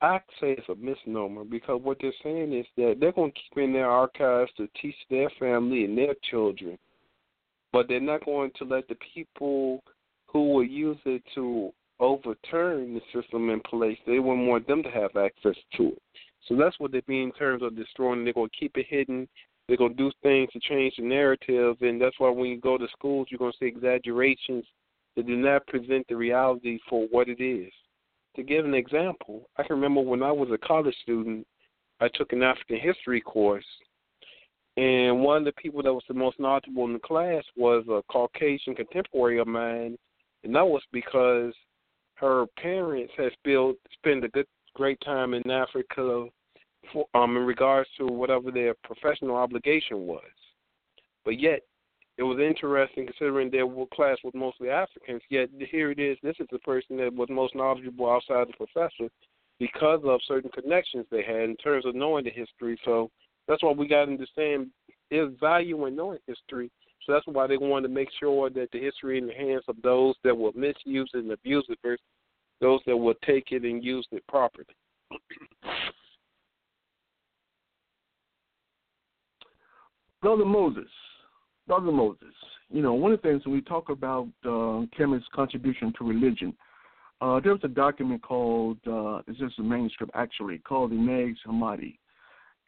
I 0.00 0.18
say 0.40 0.56
it's 0.58 0.68
a 0.68 0.74
misnomer 0.74 1.44
because 1.44 1.80
what 1.82 1.98
they're 2.00 2.12
saying 2.22 2.52
is 2.52 2.66
that 2.76 2.96
they're 3.00 3.12
going 3.12 3.32
to 3.32 3.38
keep 3.38 3.62
in 3.62 3.72
their 3.72 3.88
archives 3.88 4.50
to 4.56 4.68
teach 4.80 4.96
their 5.08 5.30
family 5.38 5.84
and 5.84 5.96
their 5.96 6.14
children, 6.30 6.78
but 7.72 7.88
they're 7.88 8.00
not 8.00 8.24
going 8.24 8.50
to 8.58 8.64
let 8.64 8.88
the 8.88 8.96
people 9.14 9.82
who 10.26 10.52
will 10.52 10.64
use 10.64 10.98
it 11.06 11.22
to 11.34 11.72
overturn 12.00 12.94
the 12.94 13.00
system 13.12 13.50
in 13.50 13.60
place, 13.60 13.98
they 14.06 14.18
wouldn't 14.18 14.48
want 14.48 14.66
them 14.66 14.82
to 14.82 14.90
have 14.90 15.16
access 15.16 15.56
to 15.76 15.88
it. 15.88 16.02
So 16.48 16.56
that's 16.56 16.78
what 16.78 16.92
they 16.92 17.02
mean 17.06 17.28
in 17.28 17.32
terms 17.32 17.62
of 17.62 17.76
destroying. 17.76 18.24
They're 18.24 18.34
going 18.34 18.50
to 18.50 18.56
keep 18.58 18.76
it 18.76 18.86
hidden. 18.88 19.28
They're 19.66 19.76
going 19.76 19.96
to 19.96 19.96
do 19.96 20.12
things 20.22 20.50
to 20.52 20.60
change 20.60 20.94
the 20.98 21.04
narrative, 21.04 21.76
and 21.80 22.00
that's 22.00 22.18
why 22.18 22.28
when 22.28 22.50
you 22.50 22.60
go 22.60 22.76
to 22.76 22.86
schools, 22.92 23.28
you're 23.30 23.38
going 23.38 23.52
to 23.52 23.58
see 23.58 23.66
exaggerations 23.66 24.64
that 25.16 25.26
do 25.26 25.36
not 25.36 25.66
present 25.66 26.06
the 26.08 26.16
reality 26.16 26.78
for 26.88 27.06
what 27.10 27.28
it 27.28 27.42
is. 27.42 27.72
to 28.36 28.42
give 28.42 28.64
an 28.64 28.74
example, 28.74 29.48
I 29.56 29.62
can 29.62 29.76
remember 29.76 30.00
when 30.00 30.22
I 30.22 30.32
was 30.32 30.50
a 30.50 30.58
college 30.58 30.96
student, 31.02 31.46
I 32.00 32.08
took 32.14 32.32
an 32.32 32.42
African 32.42 32.80
history 32.80 33.20
course, 33.20 33.64
and 34.76 35.20
one 35.20 35.38
of 35.38 35.44
the 35.44 35.52
people 35.52 35.82
that 35.82 35.94
was 35.94 36.02
the 36.08 36.14
most 36.14 36.40
knowledgeable 36.40 36.84
in 36.84 36.94
the 36.94 36.98
class 36.98 37.44
was 37.56 37.84
a 37.88 38.02
Caucasian 38.10 38.74
contemporary 38.74 39.38
of 39.38 39.46
mine, 39.46 39.96
and 40.42 40.54
that 40.54 40.66
was 40.66 40.82
because 40.92 41.54
her 42.16 42.46
parents 42.56 43.12
had 43.16 43.32
spent 43.32 43.76
spent 43.92 44.24
a 44.24 44.28
good 44.28 44.46
great 44.74 45.00
time 45.04 45.34
in 45.34 45.48
Africa 45.48 46.26
for, 46.92 47.06
um, 47.14 47.36
in 47.36 47.44
regards 47.44 47.88
to 47.98 48.06
whatever 48.06 48.50
their 48.50 48.74
professional 48.82 49.36
obligation 49.36 50.06
was. 50.06 50.22
But 51.24 51.40
yet, 51.40 51.60
it 52.16 52.22
was 52.22 52.38
interesting 52.38 53.06
considering 53.06 53.50
their 53.50 53.66
class 53.92 54.18
was 54.22 54.32
mostly 54.34 54.70
Africans. 54.70 55.22
Yet 55.30 55.48
here 55.70 55.90
it 55.90 55.98
is. 55.98 56.16
This 56.22 56.36
is 56.38 56.46
the 56.52 56.60
person 56.60 56.96
that 56.98 57.12
was 57.12 57.28
most 57.28 57.56
knowledgeable 57.56 58.10
outside 58.10 58.46
the 58.48 58.66
professor 58.66 59.10
because 59.58 60.00
of 60.04 60.20
certain 60.26 60.50
connections 60.50 61.06
they 61.10 61.22
had 61.22 61.50
in 61.50 61.56
terms 61.56 61.86
of 61.86 61.94
knowing 61.94 62.24
the 62.24 62.30
history. 62.30 62.78
So 62.84 63.10
that's 63.48 63.62
why 63.62 63.72
we 63.72 63.88
got 63.88 64.04
to 64.04 64.12
understand 64.12 64.68
there's 65.10 65.32
value 65.40 65.86
in 65.86 65.96
knowing 65.96 66.18
history. 66.26 66.70
So 67.04 67.12
that's 67.12 67.26
why 67.26 67.46
they 67.46 67.56
wanted 67.56 67.88
to 67.88 67.94
make 67.94 68.08
sure 68.18 68.48
that 68.50 68.68
the 68.72 68.80
history 68.80 69.18
in 69.18 69.26
the 69.26 69.34
hands 69.34 69.64
of 69.68 69.76
those 69.82 70.14
that 70.24 70.36
will 70.36 70.52
misuse 70.52 71.10
it 71.14 71.18
and 71.18 71.32
abuse 71.32 71.66
it 71.68 71.78
versus 71.82 72.00
those 72.60 72.80
that 72.86 72.96
will 72.96 73.14
take 73.26 73.50
it 73.50 73.64
and 73.64 73.84
use 73.84 74.06
it 74.12 74.26
properly. 74.28 74.64
Brother 80.22 80.46
Moses, 80.46 80.88
Brother 81.66 81.92
Moses, 81.92 82.34
you 82.70 82.82
know, 82.82 82.94
one 82.94 83.12
of 83.12 83.22
the 83.22 83.28
things 83.28 83.44
when 83.46 83.54
we 83.54 83.62
talk 83.62 83.88
about 83.88 84.28
uh, 84.44 84.82
contribution 85.34 85.92
to 85.98 86.04
religion, 86.04 86.54
uh, 87.20 87.40
there 87.40 87.52
was 87.52 87.60
a 87.64 87.68
document 87.68 88.22
called, 88.22 88.78
uh, 88.86 89.22
it's 89.26 89.38
just 89.38 89.58
a 89.58 89.62
manuscript 89.62 90.12
actually, 90.14 90.58
called 90.58 90.90
the 90.90 90.96
Nag 90.96 91.34
Hammadi. 91.46 91.96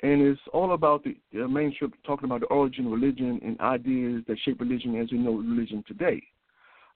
And 0.03 0.23
it's 0.23 0.41
all 0.53 0.73
about 0.73 1.05
the, 1.05 1.17
the 1.33 1.47
manuscript 1.47 1.97
talking 2.07 2.27
about 2.27 2.41
the 2.41 2.47
origin 2.47 2.87
of 2.87 2.93
religion 2.93 3.41
and 3.45 3.59
ideas 3.61 4.23
that 4.29 4.39
shape 4.45 4.61
religion 4.61 4.99
as 5.01 5.11
we 5.11 5.19
know 5.19 5.33
religion 5.33 5.85
today. 5.87 6.23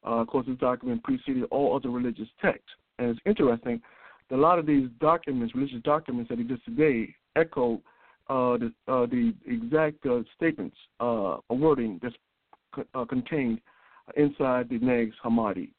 Uh, 0.07 0.21
of 0.21 0.29
course, 0.29 0.47
this 0.47 0.57
document 0.59 1.03
preceded 1.03 1.45
all 1.51 1.77
other 1.77 1.91
religious 1.91 2.29
texts. 2.41 2.71
And 2.99 3.11
it's 3.11 3.21
interesting 3.27 3.81
that 4.29 4.37
a 4.37 4.39
lot 4.39 4.59
of 4.59 4.67
these 4.67 4.89
documents, 5.01 5.55
religious 5.55 5.83
documents 5.83 6.31
that 6.31 6.41
exist 6.41 6.63
today, 6.65 7.15
echo 7.37 7.81
uh, 8.31 8.57
the, 8.57 8.73
uh, 8.86 9.07
the 9.07 9.35
exact 9.47 10.07
uh, 10.07 10.20
statements 10.36 10.77
uh, 11.01 11.36
or 11.48 11.59
wording 11.59 11.98
that's 12.01 12.15
uh, 12.94 13.05
contained 13.05 13.61
inside 14.16 14.69
the 14.69 14.78
Nag 14.78 15.12
Hammadi. 15.24 15.70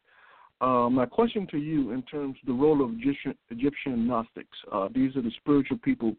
Uh, 0.60 0.90
my 0.90 1.06
question 1.06 1.48
to 1.48 1.58
you, 1.58 1.92
in 1.92 2.04
terms 2.04 2.36
of 2.42 2.48
the 2.48 2.54
role 2.54 2.84
of 2.84 2.92
Egyptian, 3.00 3.34
Egyptian 3.50 4.06
Gnostics, 4.06 4.58
uh, 4.72 4.90
these 4.94 5.16
are 5.16 5.22
the 5.22 5.32
spiritual 5.40 5.78
people 5.78 6.14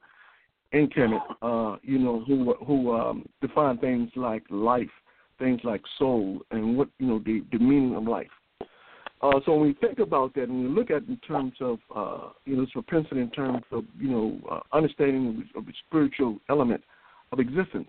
in 0.72 0.88
Kemet, 0.88 1.20
uh, 1.42 1.76
you 1.82 1.98
know, 1.98 2.24
who 2.26 2.54
who 2.66 2.92
um, 2.92 3.26
define 3.42 3.78
things 3.78 4.10
like 4.16 4.42
life, 4.50 4.90
things 5.38 5.60
like 5.64 5.82
soul, 5.98 6.40
and 6.50 6.76
what 6.76 6.88
you 6.98 7.06
know 7.06 7.18
the, 7.18 7.44
the 7.52 7.58
meaning 7.58 7.94
of 7.94 8.04
life. 8.04 8.26
Uh, 9.22 9.38
so 9.46 9.52
when 9.52 9.68
we 9.68 9.74
think 9.74 10.00
about 10.00 10.34
that, 10.34 10.48
and 10.48 10.62
we 10.64 10.68
look 10.68 10.90
at 10.90 11.06
in 11.06 11.16
terms 11.18 11.52
of 11.60 11.78
uh, 11.94 12.30
you 12.44 12.56
know 12.56 12.62
this 12.62 12.72
propensity 12.72 13.20
in 13.20 13.30
terms 13.30 13.62
of 13.70 13.84
you 13.98 14.08
know 14.08 14.38
uh, 14.50 14.76
understanding 14.76 15.44
of 15.54 15.64
the 15.64 15.72
spiritual 15.86 16.38
element 16.48 16.82
of 17.30 17.38
existence, 17.38 17.88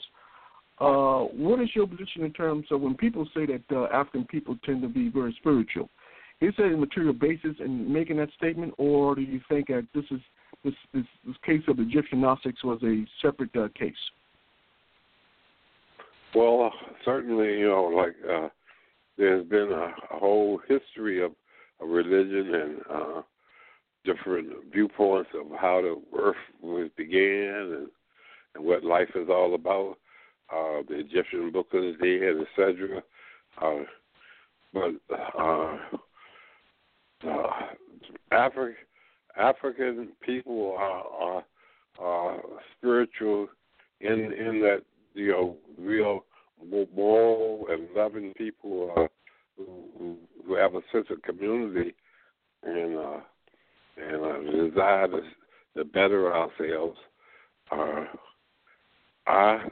uh, 0.80 1.22
what 1.22 1.60
is 1.60 1.69
your 1.76 1.88
position 1.88 2.23
in 2.23 2.31
terms 2.34 2.65
of 2.69 2.81
when 2.81 2.95
people 2.95 3.27
say 3.34 3.47
that 3.47 3.64
uh, 3.72 3.85
African 3.85 4.26
people 4.26 4.57
tend 4.64 4.84
to 4.84 4.88
be 4.88 5.10
very 5.10 5.35
spiritual? 5.39 5.89
Is 6.39 6.53
that 6.57 6.65
a 6.65 6.77
material 6.77 7.14
basis 7.14 7.55
in 7.60 7.91
making 7.91 8.18
that 8.18 8.30
statement, 8.38 8.73
or 8.77 9.15
do 9.15 9.22
you 9.22 9.41
think 9.49 9.68
that 9.68 9.88
this 9.95 10.05
is 10.11 10.19
this 10.64 10.73
this, 10.93 11.05
this 11.26 11.35
case 11.43 11.64
of 11.68 11.80
Egyptian 11.80 12.22
Gnostics 12.22 12.64
was 12.64 12.80
a 12.84 13.05
separate 13.23 13.55
uh, 13.55 13.69
case? 13.77 13.95
Well, 16.35 16.72
certainly, 17.05 17.60
you 17.60 17.69
know, 17.69 17.84
like 17.85 18.15
there's 19.18 19.45
been 19.48 19.72
a, 19.72 19.94
a 20.15 20.19
whole 20.19 20.60
history 20.68 21.23
of, 21.23 21.31
of 21.80 21.90
religion 21.90 22.53
and 22.53 22.81
uh, 22.91 23.22
different 24.06 24.49
viewpoints 24.72 25.30
of 25.34 25.48
how 25.60 25.81
the 25.81 26.02
earth 26.19 26.35
was 26.61 26.90
began 26.98 27.72
and, 27.73 27.88
and 28.56 28.64
what 28.64 28.84
life 28.84 29.10
is 29.15 29.30
all 29.30 29.56
about. 29.56 29.98
Uh, 30.52 30.84
the 30.88 30.99
Egyptian 30.99 31.52
Book 31.52 31.68
of 31.73 31.81
the 31.81 31.94
Dead, 31.99 32.65
etc. 32.68 33.02
Uh, 33.61 33.84
but 34.73 34.91
uh, 35.40 35.77
uh, 37.27 37.48
Africa, 38.31 38.77
African 39.38 40.10
people 40.22 40.76
are, 40.77 41.03
are, 41.07 41.44
are 41.99 42.41
spiritual 42.77 43.48
in 44.02 44.34
in 44.34 44.60
that 44.61 44.81
you 45.14 45.31
know 45.31 45.57
real 45.77 46.26
moral 46.95 47.68
and 47.69 47.88
loving 47.95 48.34
people 48.38 48.91
uh, 48.95 49.07
who, 49.57 50.18
who 50.45 50.56
have 50.56 50.76
a 50.76 50.81
sense 50.91 51.07
of 51.10 51.22
community 51.22 51.94
and 52.64 52.98
uh, 52.98 53.19
and 53.98 54.26
a 54.26 54.69
desire 54.69 55.07
to, 55.07 55.22
to 55.77 55.85
better 55.85 56.34
ourselves. 56.34 56.98
Uh, 57.72 58.06
I 59.27 59.68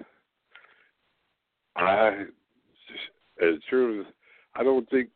I 1.75 2.25
as 3.41 3.55
true 3.69 4.01
as 4.01 4.07
I 4.55 4.63
don't 4.63 4.89
think 4.89 5.09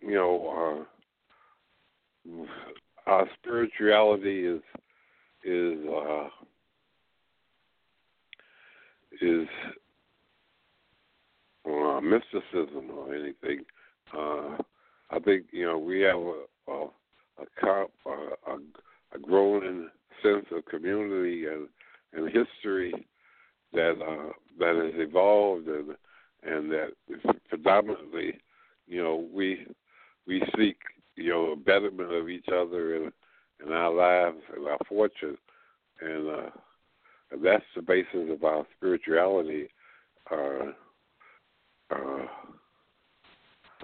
you 0.00 0.14
know 0.14 0.86
uh, 2.30 2.44
our 3.06 3.26
spirituality 3.40 4.46
is 4.46 4.62
is 5.44 5.78
uh, 5.88 6.28
is 9.20 9.48
uh, 11.66 12.00
mysticism 12.00 12.90
or 12.90 13.14
anything. 13.14 13.64
Uh, 14.16 14.56
I 15.10 15.18
think 15.24 15.46
you 15.52 15.64
know 15.64 15.78
we 15.78 16.00
have 16.00 16.16
a 16.16 16.44
a, 16.68 16.88
a, 17.66 18.10
a, 18.46 18.56
a 19.14 19.18
growing 19.20 19.88
sense 20.22 20.46
of 20.52 20.64
community 20.66 21.46
and, 21.46 21.68
and 22.12 22.26
history 22.26 22.92
that 23.72 23.92
uh, 24.00 24.32
that 24.58 24.76
has 24.76 24.94
evolved 24.96 25.68
and 25.68 25.94
and 26.46 26.70
that 26.70 26.90
predominantly, 27.48 28.38
you 28.86 29.02
know, 29.02 29.26
we 29.32 29.66
we 30.26 30.42
seek 30.56 30.76
you 31.16 31.30
know 31.30 31.52
a 31.52 31.56
betterment 31.56 32.12
of 32.12 32.28
each 32.28 32.48
other 32.48 32.96
and 32.96 33.12
in 33.64 33.72
our 33.72 33.92
lives 33.92 34.42
and 34.54 34.66
our 34.66 34.78
fortune, 34.88 35.38
and, 36.00 36.28
uh, 36.28 36.50
that's 37.42 37.64
the 37.74 37.82
basis 37.82 38.30
of 38.30 38.44
our 38.44 38.66
spirituality. 38.76 39.68
Uh, 40.30 40.72
uh, 41.90 42.26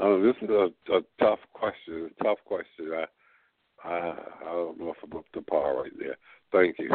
oh, 0.00 0.22
this 0.22 0.36
is 0.42 0.48
a, 0.50 0.68
a 0.92 1.00
tough 1.18 1.38
question. 1.52 2.10
A 2.20 2.24
tough 2.24 2.38
question. 2.44 2.92
I, 2.92 3.88
I, 3.88 4.14
I 4.42 4.44
don't 4.44 4.78
know 4.78 4.90
if 4.90 4.96
I'm 5.02 5.18
up 5.18 5.24
to 5.34 5.42
par 5.42 5.82
right 5.82 5.92
there. 5.98 6.16
Thank 6.52 6.78
you. 6.78 6.90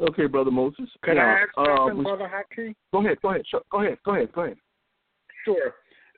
Okay, 0.00 0.26
brother 0.26 0.50
Moses. 0.50 0.88
Can 1.04 1.16
now, 1.16 1.22
I 1.22 1.40
ask 1.42 1.50
something, 1.54 2.00
uh, 2.00 2.02
brother 2.02 2.30
Haki? 2.30 2.74
Go 2.92 3.04
ahead. 3.04 3.18
Go 3.22 3.30
ahead. 3.30 3.42
Sure, 3.48 3.62
go 3.70 3.82
ahead. 3.82 3.98
Go 4.04 4.14
ahead. 4.14 4.32
Go 4.32 4.40
ahead. 4.42 4.56
Sure. 5.44 5.74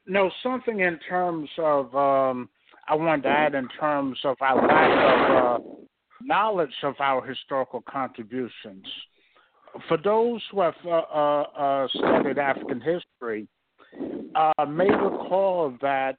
No, 0.06 0.30
something 0.42 0.80
in 0.80 0.98
terms 1.08 1.48
of 1.58 1.94
um, 1.94 2.48
I 2.88 2.94
wanted 2.94 3.22
to 3.22 3.28
add 3.28 3.54
in 3.54 3.68
terms 3.80 4.18
of 4.24 4.36
our 4.40 4.66
lack 4.66 4.90
of 4.90 5.60
uh, 5.60 5.64
knowledge 6.20 6.74
of 6.82 6.94
our 7.00 7.24
historical 7.26 7.82
contributions. 7.88 8.86
For 9.88 9.96
those 9.96 10.40
who 10.50 10.60
have 10.60 10.74
uh, 10.84 10.88
uh, 10.90 11.42
uh 11.42 11.88
studied 11.88 12.38
African 12.38 12.80
history, 12.80 13.48
uh, 14.34 14.64
may 14.66 14.90
recall 14.90 15.76
that 15.80 16.16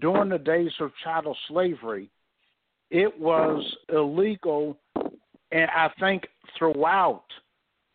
during 0.00 0.30
the 0.30 0.38
days 0.38 0.72
of 0.80 0.90
chattel 1.02 1.36
slavery, 1.48 2.10
it 2.90 3.18
was 3.18 3.64
illegal, 3.92 4.78
and 5.52 5.70
I 5.70 5.90
think 6.00 6.26
throughout 6.58 7.24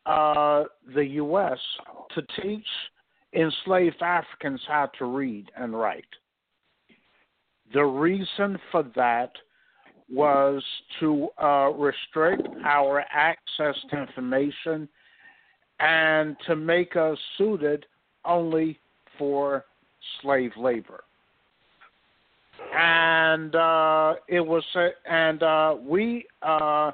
uh, 0.06 0.64
the 0.94 1.06
U.S. 1.06 1.60
to 2.16 2.22
teach 2.42 2.66
enslaved 3.34 4.02
Africans 4.02 4.62
how 4.68 4.90
to 5.00 5.06
read 5.06 5.50
and 5.58 5.74
write. 5.74 6.06
The 7.74 7.84
reason 7.84 8.60
for 8.72 8.84
that 8.96 9.32
was 10.14 10.64
to 11.00 11.30
uh, 11.42 11.72
restrict 11.72 12.48
our 12.66 13.04
access 13.12 13.76
to 13.90 14.02
information 14.02 14.88
and 15.80 16.36
to 16.48 16.56
make 16.56 16.96
us 16.96 17.18
suited 17.38 17.86
only 18.26 18.80
for 19.18 19.66
slave 20.22 20.52
labor. 20.58 21.04
And 22.76 23.56
uh, 23.56 24.16
it 24.28 24.40
was, 24.40 24.64
and 25.10 25.42
uh, 25.42 25.76
we 25.84 26.26
uh, 26.42 26.92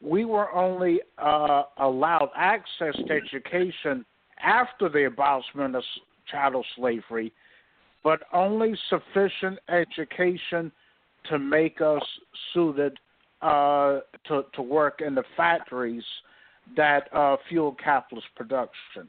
we 0.00 0.24
were 0.24 0.52
only 0.52 1.00
uh, 1.18 1.62
allowed 1.78 2.30
access 2.34 2.94
to 3.06 3.12
education 3.12 4.04
after 4.42 4.88
the 4.88 5.04
abolishment 5.04 5.76
of 5.76 5.84
chattel 6.30 6.64
slavery, 6.76 7.32
but 8.02 8.22
only 8.32 8.74
sufficient 8.88 9.58
education 9.68 10.72
to 11.30 11.38
make 11.38 11.80
us 11.80 12.02
suited 12.52 12.98
uh, 13.42 14.00
to 14.28 14.44
to 14.54 14.62
work 14.62 15.00
in 15.04 15.14
the 15.14 15.24
factories 15.36 16.04
that 16.76 17.12
uh, 17.12 17.36
fuel 17.48 17.76
capitalist 17.82 18.28
production, 18.36 19.08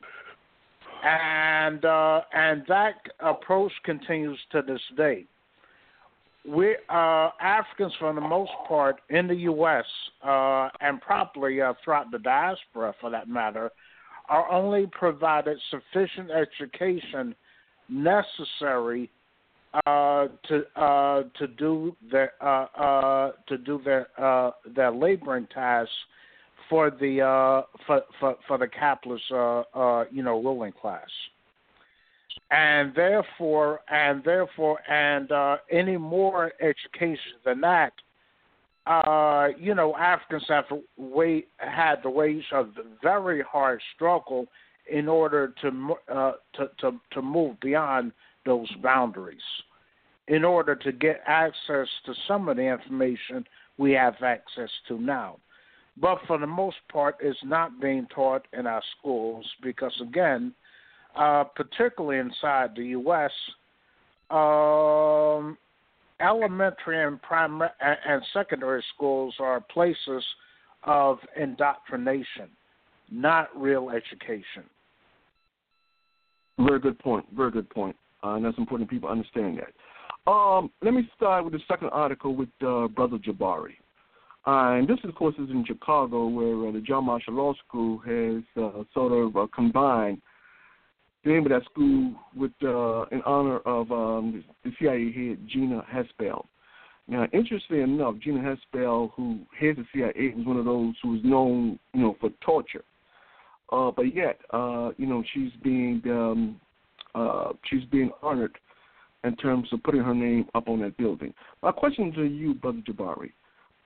and 1.04 1.86
uh, 1.86 2.22
and 2.34 2.64
that 2.68 2.96
approach 3.20 3.72
continues 3.84 4.40
to 4.52 4.62
this 4.62 4.82
day. 4.98 5.26
We 6.46 6.76
uh, 6.90 7.30
Africans, 7.42 7.94
for 8.00 8.14
the 8.14 8.22
most 8.22 8.52
part, 8.68 9.02
in 9.10 9.28
the 9.28 9.36
U.S. 9.36 9.86
Uh, 10.26 10.70
and 10.82 11.00
probably 11.00 11.62
uh, 11.62 11.74
throughout 11.84 12.12
the 12.12 12.20
diaspora, 12.20 12.94
for 13.00 13.10
that 13.12 13.30
matter, 13.30 13.72
are 14.30 14.52
only 14.52 14.88
provided 14.92 15.58
sufficient 15.70 16.32
education 16.32 17.36
necessary 17.88 19.10
uh, 19.88 20.28
to 20.48 20.64
uh, 20.76 21.24
to 21.36 21.48
do 21.48 21.96
their 22.12 22.34
uh, 22.42 22.66
uh, 22.78 23.32
to 23.48 23.58
do 23.58 23.82
their 23.84 24.08
their 24.76 24.92
laboring 24.92 25.48
tasks 25.52 25.92
for 26.70 26.92
the 26.92 27.64
for, 27.88 28.04
for 28.20 28.36
for 28.48 28.60
the 28.60 28.68
capitalist 28.68 29.24
you 30.12 30.22
know 30.22 30.40
ruling 30.44 30.74
class, 30.80 31.08
and 32.52 32.94
therefore 32.96 33.80
and 33.90 34.24
therefore 34.24 34.80
and 34.88 35.32
any 35.72 35.98
more 35.98 36.52
education 36.62 37.34
than 37.44 37.60
that, 37.62 37.94
you 39.60 39.74
know 39.74 39.96
Africans 39.96 40.46
have 40.50 40.66
wait, 40.98 41.48
had 41.58 41.96
to 42.04 42.12
wage 42.12 42.46
a 42.52 42.66
very 43.02 43.42
hard 43.42 43.82
struggle 43.96 44.46
in 44.88 45.08
order 45.08 45.52
to 45.64 45.96
to, 46.58 46.70
to 46.78 46.92
to 47.12 47.22
move 47.24 47.60
beyond 47.60 48.12
those 48.46 48.70
boundaries 48.82 49.38
in 50.28 50.44
order 50.44 50.76
to 50.76 50.92
get 50.92 51.22
access 51.26 51.88
to 52.06 52.14
some 52.28 52.48
of 52.48 52.58
the 52.58 52.64
information 52.64 53.46
we 53.78 53.92
have 53.92 54.16
access 54.22 54.70
to 54.88 55.00
now. 55.00 55.38
But 55.98 56.20
for 56.28 56.38
the 56.38 56.48
most 56.48 56.78
part, 56.92 57.18
it's 57.20 57.38
not 57.44 57.80
being 57.82 58.08
taught 58.14 58.48
in 58.54 58.66
our 58.66 58.82
schools 58.98 59.46
because, 59.62 59.94
again, 60.02 60.54
uh, 61.16 61.44
particularly 61.44 62.20
inside 62.20 62.72
the 62.76 62.86
U.S., 62.88 63.32
um, 64.32 65.58
elementary 66.20 67.04
and 67.04 67.22
primary 67.22 67.70
and 67.82 68.22
secondary 68.34 68.84
schools 68.96 69.36
are 69.40 69.62
places 69.62 70.24
of 70.84 71.20
indoctrination, 71.40 72.50
not 73.12 73.50
real 73.56 73.90
education. 73.92 74.64
Very 76.58 76.80
good 76.80 76.98
point. 77.00 77.26
Very 77.36 77.52
good 77.52 77.70
point. 77.70 77.96
Uh, 78.24 78.36
and 78.36 78.46
that's 78.46 78.58
important 78.58 78.90
people 78.90 79.10
understand 79.10 79.60
that. 79.60 80.32
Um, 80.32 80.72
let 80.82 80.94
me 80.94 81.10
start 81.16 81.44
with 81.44 81.54
the 81.54 81.60
second 81.68 81.90
article 81.90 82.36
with 82.36 82.50
uh, 82.66 82.88
Brother 82.88 83.18
Jabari. 83.18 83.76
Uh, 84.46 84.78
and 84.78 84.88
this, 84.88 84.98
of 85.04 85.16
course, 85.16 85.36
is 85.36 85.50
in 85.50 85.66
Chicago, 85.66 86.28
where 86.28 86.68
uh, 86.68 86.72
the 86.72 86.82
John 86.82 87.06
Marshall 87.06 87.34
Law 87.34 87.54
School 87.68 87.98
has 88.00 88.44
uh, 88.62 88.84
sort 88.94 89.12
of 89.12 89.36
uh, 89.36 89.48
combined 89.54 90.22
the 91.24 91.32
name 91.32 91.46
of 91.46 91.50
that 91.52 91.64
school 91.66 92.14
with 92.36 92.52
in 92.62 93.22
honor 93.26 93.60
of 93.60 93.92
um, 93.92 94.44
the 94.64 94.72
CIA 94.80 95.12
head 95.12 95.38
Gina 95.48 95.86
Haspel. 95.94 96.46
Now, 97.08 97.28
interestingly 97.34 97.82
enough, 97.84 98.16
Gina 98.20 98.40
Haspel, 98.40 99.12
who 99.14 99.40
heads 99.58 99.78
the 99.78 99.86
CIA, 99.94 100.34
was 100.36 100.46
one 100.46 100.58
of 100.58 100.66
those 100.66 100.96
who 101.02 101.12
was 101.12 101.22
known, 101.24 101.80
you 101.94 102.02
know, 102.02 102.18
for 102.20 102.30
torture. 102.42 102.84
Uh, 103.72 103.92
but 103.92 104.14
yet, 104.14 104.40
uh, 104.52 104.92
you 104.98 105.06
know, 105.06 105.24
she's 105.34 105.52
being 105.64 106.02
um, 106.06 106.60
uh, 107.16 107.54
she's 107.70 107.84
being 107.86 108.12
honored 108.22 108.58
in 109.24 109.36
terms 109.38 109.68
of 109.72 109.82
putting 109.84 110.02
her 110.02 110.14
name 110.14 110.46
up 110.54 110.68
on 110.68 110.82
that 110.82 110.98
building. 110.98 111.34
My 111.62 111.72
question 111.72 112.12
to 112.14 112.24
you, 112.24 112.54
Brother 112.56 112.82
Jabari, 112.88 113.32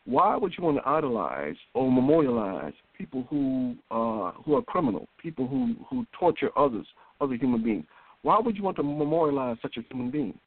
why 0.05 0.35
would 0.37 0.53
you 0.57 0.63
want 0.63 0.77
to 0.77 0.87
idolize 0.87 1.55
or 1.73 1.91
memorialize 1.91 2.73
people 2.97 3.27
who 3.29 3.75
uh, 3.91 4.31
who 4.43 4.55
are 4.55 4.61
criminal, 4.61 5.07
people 5.21 5.47
who, 5.47 5.75
who 5.89 6.05
torture 6.17 6.49
others, 6.57 6.87
other 7.19 7.35
human 7.35 7.63
beings? 7.63 7.85
Why 8.21 8.39
would 8.39 8.57
you 8.57 8.63
want 8.63 8.77
to 8.77 8.83
memorialize 8.83 9.57
such 9.61 9.77
a 9.77 9.81
human 9.93 10.09
being? 10.09 10.37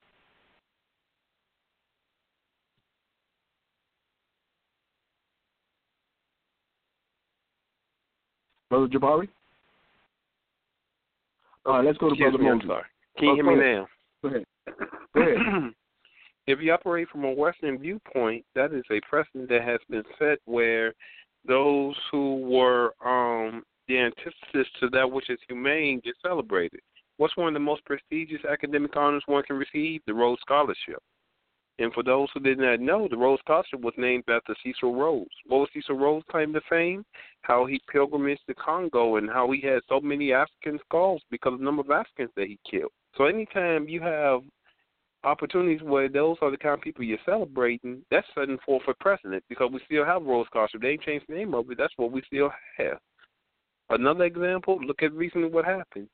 Brother 8.71 8.87
Jabari? 8.87 9.29
All 11.67 11.75
right, 11.75 11.85
let's 11.85 11.99
go 11.99 12.09
to 12.09 12.13
Excuse 12.13 12.33
Brother 12.33 12.45
me, 12.45 12.51
I'm 12.51 12.67
sorry. 12.67 12.85
Can 13.19 13.25
you 13.27 13.33
Oh, 13.33 13.35
hear 13.35 13.45
me 13.45 13.61
ahead. 13.61 13.77
now? 13.77 13.89
Go 14.23 14.29
ahead. 14.29 14.45
Go 15.15 15.21
ahead. 15.21 15.73
if 16.47 16.61
you 16.61 16.73
operate 16.73 17.09
from 17.09 17.25
a 17.25 17.33
Western 17.33 17.79
viewpoint, 17.79 18.45
that 18.55 18.73
is 18.73 18.85
a 18.91 19.01
precedent 19.09 19.49
that 19.51 19.63
has 19.63 19.81
been 19.89 20.05
set 20.19 20.39
where 20.47 20.95
those 21.47 21.95
who 22.11 22.37
were 22.37 22.93
um, 23.05 23.63
the 23.89 23.99
antithesis 23.99 24.73
to 24.81 24.89
that 24.91 25.11
which 25.11 25.31
is 25.31 25.39
humane 25.49 26.01
get 26.05 26.15
celebrated. 26.23 26.81
What's 27.17 27.37
one 27.37 27.49
of 27.49 27.55
the 27.55 27.61
most 27.61 27.85
prestigious 27.85 28.45
academic 28.51 28.97
honors 28.97 29.23
one 29.27 29.43
can 29.43 29.57
receive? 29.57 30.01
The 30.07 30.15
Rhodes 30.15 30.41
Scholarship. 30.41 31.03
And 31.81 31.95
for 31.95 32.03
those 32.03 32.29
who 32.35 32.41
did 32.41 32.59
not 32.59 32.79
know, 32.79 33.09
the 33.09 33.17
Rhodes 33.17 33.41
Scholarship 33.41 33.81
was 33.81 33.95
named 33.97 34.25
after 34.29 34.55
Cecil 34.63 34.95
Rhodes. 34.95 35.31
What 35.47 35.61
was 35.61 35.69
Cecil 35.73 35.97
Rhodes' 35.97 36.27
claim 36.31 36.53
to 36.53 36.61
fame? 36.69 37.07
How 37.41 37.65
he 37.65 37.81
pilgrimaged 37.91 38.43
to 38.49 38.55
Congo 38.55 39.17
and 39.17 39.31
how 39.31 39.51
he 39.51 39.63
had 39.63 39.81
so 39.89 39.99
many 39.99 40.31
African 40.31 40.79
skulls 40.85 41.23
because 41.31 41.55
of 41.55 41.61
the 41.61 41.65
number 41.65 41.81
of 41.81 41.91
Africans 41.91 42.31
that 42.37 42.49
he 42.49 42.59
killed. 42.71 42.93
So 43.17 43.25
anytime 43.25 43.89
you 43.89 44.03
have 44.03 44.43
opportunities 45.25 45.81
where 45.83 46.11
those 46.11 46.37
are 46.43 46.51
the 46.51 46.59
kind 46.59 46.75
of 46.75 46.83
people 46.83 47.03
you're 47.03 47.17
celebrating, 47.25 48.03
that's 48.11 48.27
setting 48.35 48.59
forth 48.65 48.83
a 48.87 48.93
precedent 48.95 49.43
because 49.49 49.71
we 49.73 49.81
still 49.87 50.05
have 50.05 50.23
Rhodes 50.23 50.49
Scholarship. 50.49 50.83
They 50.83 50.91
ain't 50.91 51.03
changed 51.03 51.27
the 51.31 51.35
name 51.35 51.55
of 51.55 51.71
it. 51.71 51.79
That's 51.79 51.95
what 51.97 52.13
we 52.13 52.21
still 52.27 52.51
have. 52.77 52.99
Another 53.89 54.25
example, 54.25 54.79
look 54.85 55.03
at 55.03 55.15
recently 55.15 55.49
what 55.49 55.65
happened. 55.65 56.09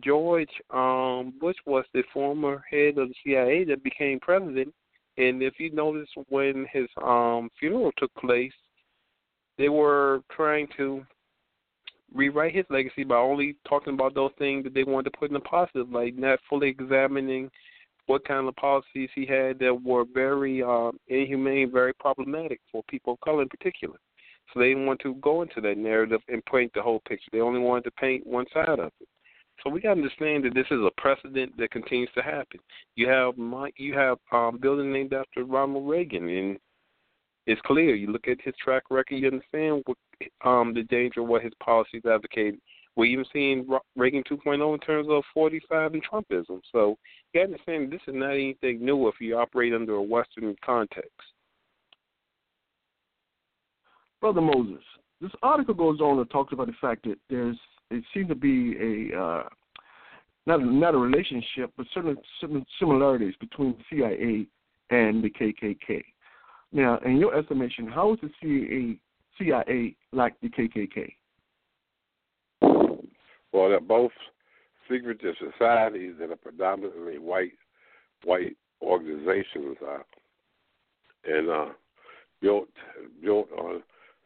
George 0.00 0.50
um, 0.74 1.32
Bush 1.40 1.56
was 1.64 1.84
the 1.94 2.02
former 2.12 2.64
head 2.68 2.98
of 2.98 3.08
the 3.08 3.14
CIA 3.24 3.64
that 3.66 3.84
became 3.84 4.18
president, 4.18 4.74
and 5.18 5.42
if 5.42 5.54
you 5.58 5.70
notice 5.70 6.08
when 6.28 6.66
his 6.72 6.86
um, 7.02 7.48
funeral 7.58 7.92
took 7.96 8.14
place, 8.14 8.52
they 9.58 9.68
were 9.68 10.20
trying 10.34 10.68
to 10.76 11.04
rewrite 12.14 12.54
his 12.54 12.64
legacy 12.70 13.04
by 13.04 13.16
only 13.16 13.56
talking 13.68 13.94
about 13.94 14.14
those 14.14 14.30
things 14.38 14.64
that 14.64 14.74
they 14.74 14.84
wanted 14.84 15.10
to 15.10 15.18
put 15.18 15.30
in 15.30 15.34
the 15.34 15.40
positive 15.40 15.90
light, 15.90 16.16
not 16.16 16.38
fully 16.48 16.68
examining 16.68 17.50
what 18.06 18.24
kind 18.26 18.46
of 18.46 18.54
policies 18.56 19.10
he 19.14 19.26
had 19.26 19.58
that 19.58 19.74
were 19.84 20.04
very 20.14 20.62
um, 20.62 20.98
inhumane, 21.08 21.70
very 21.72 21.92
problematic 21.94 22.60
for 22.70 22.82
people 22.88 23.14
of 23.14 23.20
color 23.20 23.42
in 23.42 23.48
particular. 23.48 23.96
So 24.52 24.60
they 24.60 24.68
didn't 24.68 24.86
want 24.86 25.00
to 25.00 25.14
go 25.16 25.42
into 25.42 25.60
that 25.62 25.76
narrative 25.76 26.20
and 26.28 26.44
paint 26.44 26.72
the 26.74 26.82
whole 26.82 27.00
picture. 27.08 27.30
They 27.32 27.40
only 27.40 27.58
wanted 27.58 27.84
to 27.84 27.90
paint 27.92 28.26
one 28.26 28.46
side 28.54 28.78
of 28.78 28.92
it. 29.00 29.08
So 29.62 29.70
we 29.70 29.80
got 29.80 29.94
to 29.94 30.00
understand 30.00 30.44
that 30.44 30.54
this 30.54 30.66
is 30.70 30.80
a 30.80 31.00
precedent 31.00 31.56
that 31.56 31.70
continues 31.70 32.10
to 32.14 32.22
happen. 32.22 32.60
You 32.94 33.08
have 33.08 33.36
my, 33.36 33.70
you 33.76 33.94
have 33.94 34.18
um, 34.32 34.58
building 34.60 34.92
named 34.92 35.12
after 35.12 35.44
Ronald 35.44 35.88
Reagan, 35.88 36.28
and 36.28 36.58
it's 37.46 37.60
clear. 37.62 37.94
You 37.94 38.08
look 38.08 38.28
at 38.28 38.40
his 38.42 38.54
track 38.62 38.84
record, 38.90 39.16
you 39.16 39.28
understand 39.28 39.82
what, 39.86 39.98
um, 40.44 40.74
the 40.74 40.82
danger 40.84 41.20
of 41.20 41.28
what 41.28 41.42
his 41.42 41.52
policies 41.62 42.02
advocated. 42.04 42.60
We're 42.96 43.06
even 43.06 43.26
seeing 43.32 43.66
Reagan 43.94 44.22
2.0 44.30 44.74
in 44.74 44.80
terms 44.80 45.08
of 45.10 45.22
45 45.34 45.94
and 45.94 46.02
Trumpism. 46.04 46.60
So 46.72 46.96
you 47.32 47.40
got 47.40 47.46
to 47.46 47.52
understand 47.52 47.92
this 47.92 48.00
is 48.06 48.14
not 48.14 48.30
anything 48.30 48.84
new 48.84 49.08
if 49.08 49.16
you 49.20 49.36
operate 49.36 49.74
under 49.74 49.94
a 49.96 50.02
Western 50.02 50.56
context. 50.64 51.10
Brother 54.20 54.40
Moses, 54.40 54.82
this 55.20 55.30
article 55.42 55.74
goes 55.74 56.00
on 56.00 56.18
and 56.18 56.30
talks 56.30 56.54
about 56.54 56.68
the 56.68 56.72
fact 56.80 57.04
that 57.04 57.18
there's 57.28 57.58
it 57.90 58.04
seems 58.12 58.28
to 58.28 58.34
be 58.34 59.10
a 59.12 59.18
uh, 59.20 59.42
not 60.46 60.60
not 60.62 60.94
a 60.94 60.98
relationship, 60.98 61.72
but 61.76 61.86
certain, 61.92 62.16
certain 62.40 62.64
similarities 62.78 63.34
between 63.40 63.76
the 63.76 63.84
CIA 63.90 64.46
and 64.90 65.22
the 65.22 65.30
KKK. 65.30 66.02
Now, 66.72 66.98
in 67.04 67.16
your 67.16 67.34
estimation, 67.34 67.86
how 67.86 68.14
is 68.14 68.20
the 68.22 68.30
CIA 68.40 68.98
CIA 69.38 69.96
like 70.12 70.34
the 70.40 70.48
KKK? 70.48 71.12
Well, 73.52 73.68
they're 73.68 73.80
both 73.80 74.12
secretive 74.90 75.34
societies 75.38 76.14
that 76.20 76.30
are 76.30 76.36
predominantly 76.36 77.18
white 77.18 77.52
white 78.24 78.56
organizations, 78.82 79.76
uh, 79.86 79.98
and 81.24 81.50
uh, 81.50 81.66
built 82.40 82.68
built 83.22 83.48
on 83.58 83.82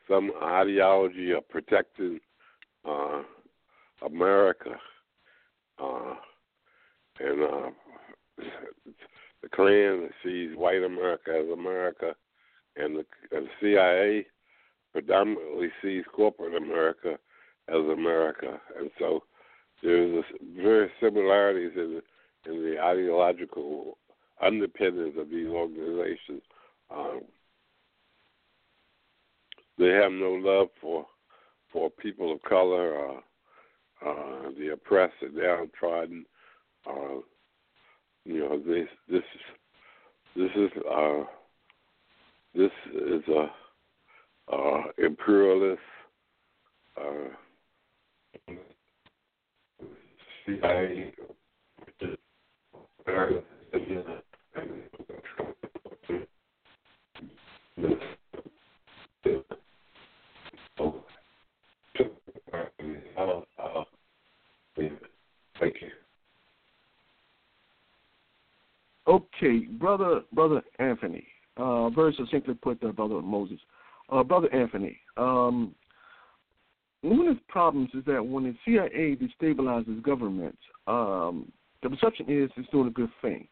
some 0.08 0.32
ideology 0.42 1.30
of 1.32 1.48
protecting 1.48 2.18
uh, 2.88 3.22
America, 4.04 4.70
uh, 5.82 6.14
and 7.18 7.42
uh, 7.42 7.70
the 9.42 9.48
Klan 9.54 10.08
sees 10.24 10.56
white 10.56 10.82
America 10.82 11.30
as 11.30 11.50
America, 11.52 12.14
and 12.76 12.96
the, 12.96 13.04
and 13.36 13.46
the 13.46 13.50
CIA 13.60 14.26
predominantly 14.92 15.68
sees 15.82 16.04
corporate 16.14 16.54
America 16.54 17.18
as 17.68 17.76
America, 17.76 18.60
and 18.78 18.90
so 18.98 19.22
there's 19.82 20.24
a, 20.24 20.62
very 20.62 20.90
similarities 21.00 21.72
in 21.76 22.00
the, 22.44 22.50
in 22.50 22.62
the 22.62 22.80
ideological 22.80 23.98
underpinnings 24.42 25.16
of 25.18 25.30
these 25.30 25.48
organizations, 25.48 26.42
Um, 26.90 27.20
they 29.78 29.88
have 29.88 30.12
no 30.12 30.32
love 30.32 30.68
for 30.80 31.06
for 31.72 31.88
people 31.88 32.32
of 32.32 32.42
color, 32.42 33.10
uh, 33.10 33.20
uh, 34.06 34.50
the 34.58 34.72
oppressed, 34.72 35.14
the 35.20 35.40
downtrodden. 35.40 36.24
Uh, 36.86 37.20
you 38.24 38.40
know, 38.40 38.58
this 38.58 38.88
this 39.08 39.22
this 40.36 40.50
is 40.56 40.70
uh, 40.90 41.24
this 42.54 42.70
is 42.94 43.22
a 43.28 43.50
uh, 44.52 44.82
imperialist 44.98 45.80
uh, 46.96 48.54
CIA. 50.46 51.12
Thank 64.76 65.74
you. 65.80 65.90
Okay, 69.06 69.66
brother, 69.66 70.22
brother 70.32 70.62
Anthony. 70.78 71.26
Uh, 71.56 71.90
very 71.90 72.14
succinctly 72.16 72.54
put 72.54 72.80
there, 72.80 72.92
brother 72.92 73.20
Moses. 73.20 73.58
Uh, 74.08 74.22
brother 74.22 74.52
Anthony. 74.54 74.98
Um, 75.16 75.74
one 77.02 77.28
of 77.28 77.36
the 77.36 77.42
problems 77.48 77.90
is 77.94 78.04
that 78.06 78.24
when 78.24 78.44
the 78.44 78.54
CIA 78.64 79.16
destabilizes 79.16 80.02
governments, 80.02 80.58
um, 80.86 81.50
the 81.82 81.90
perception 81.90 82.26
is 82.28 82.50
it's 82.56 82.68
doing 82.70 82.88
a 82.88 82.90
good 82.90 83.10
thing. 83.22 83.48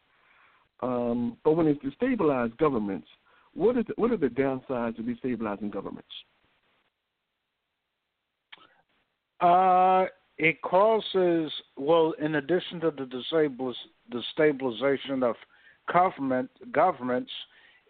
Um, 0.81 1.37
but 1.43 1.53
when 1.53 1.67
it's 1.67 1.83
destabilized 1.83 2.57
governments, 2.57 3.07
what 3.53 3.77
is 3.77 3.85
the, 3.87 3.93
what 3.97 4.11
are 4.11 4.17
the 4.17 4.27
downsides 4.27 4.99
of 4.99 5.05
destabilizing 5.05 5.71
governments? 5.71 6.07
Uh, 9.41 10.05
it 10.39 10.61
causes 10.61 11.51
well, 11.75 12.13
in 12.19 12.35
addition 12.35 12.79
to 12.79 12.91
the 12.91 13.73
destabilization 14.09 15.21
of 15.21 15.35
government 15.91 16.49
governments, 16.71 17.31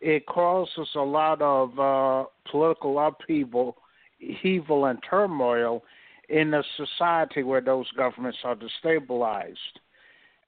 it 0.01 0.25
causes 0.25 0.87
a 0.95 0.99
lot 0.99 1.41
of 1.41 1.79
uh, 1.79 2.27
political 2.49 2.97
upheaval, 2.99 3.77
upheaval 4.19 4.85
and 4.85 4.97
turmoil 5.07 5.83
in 6.29 6.55
a 6.55 6.63
society 6.75 7.43
where 7.43 7.61
those 7.61 7.89
governments 7.95 8.39
are 8.43 8.55
destabilized, 8.55 9.55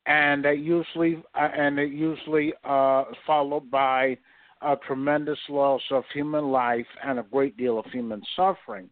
and 0.07 0.43
that 0.43 0.57
usually 0.57 1.21
uh, 1.35 1.49
and 1.55 1.77
it 1.77 1.91
usually 1.91 2.51
uh, 2.63 3.03
followed 3.27 3.69
by 3.69 4.17
a 4.63 4.75
tremendous 4.87 5.39
loss 5.49 5.81
of 5.91 6.03
human 6.11 6.49
life 6.49 6.87
and 7.03 7.19
a 7.19 7.25
great 7.31 7.57
deal 7.57 7.77
of 7.77 7.85
human 7.85 8.23
suffering 8.35 8.89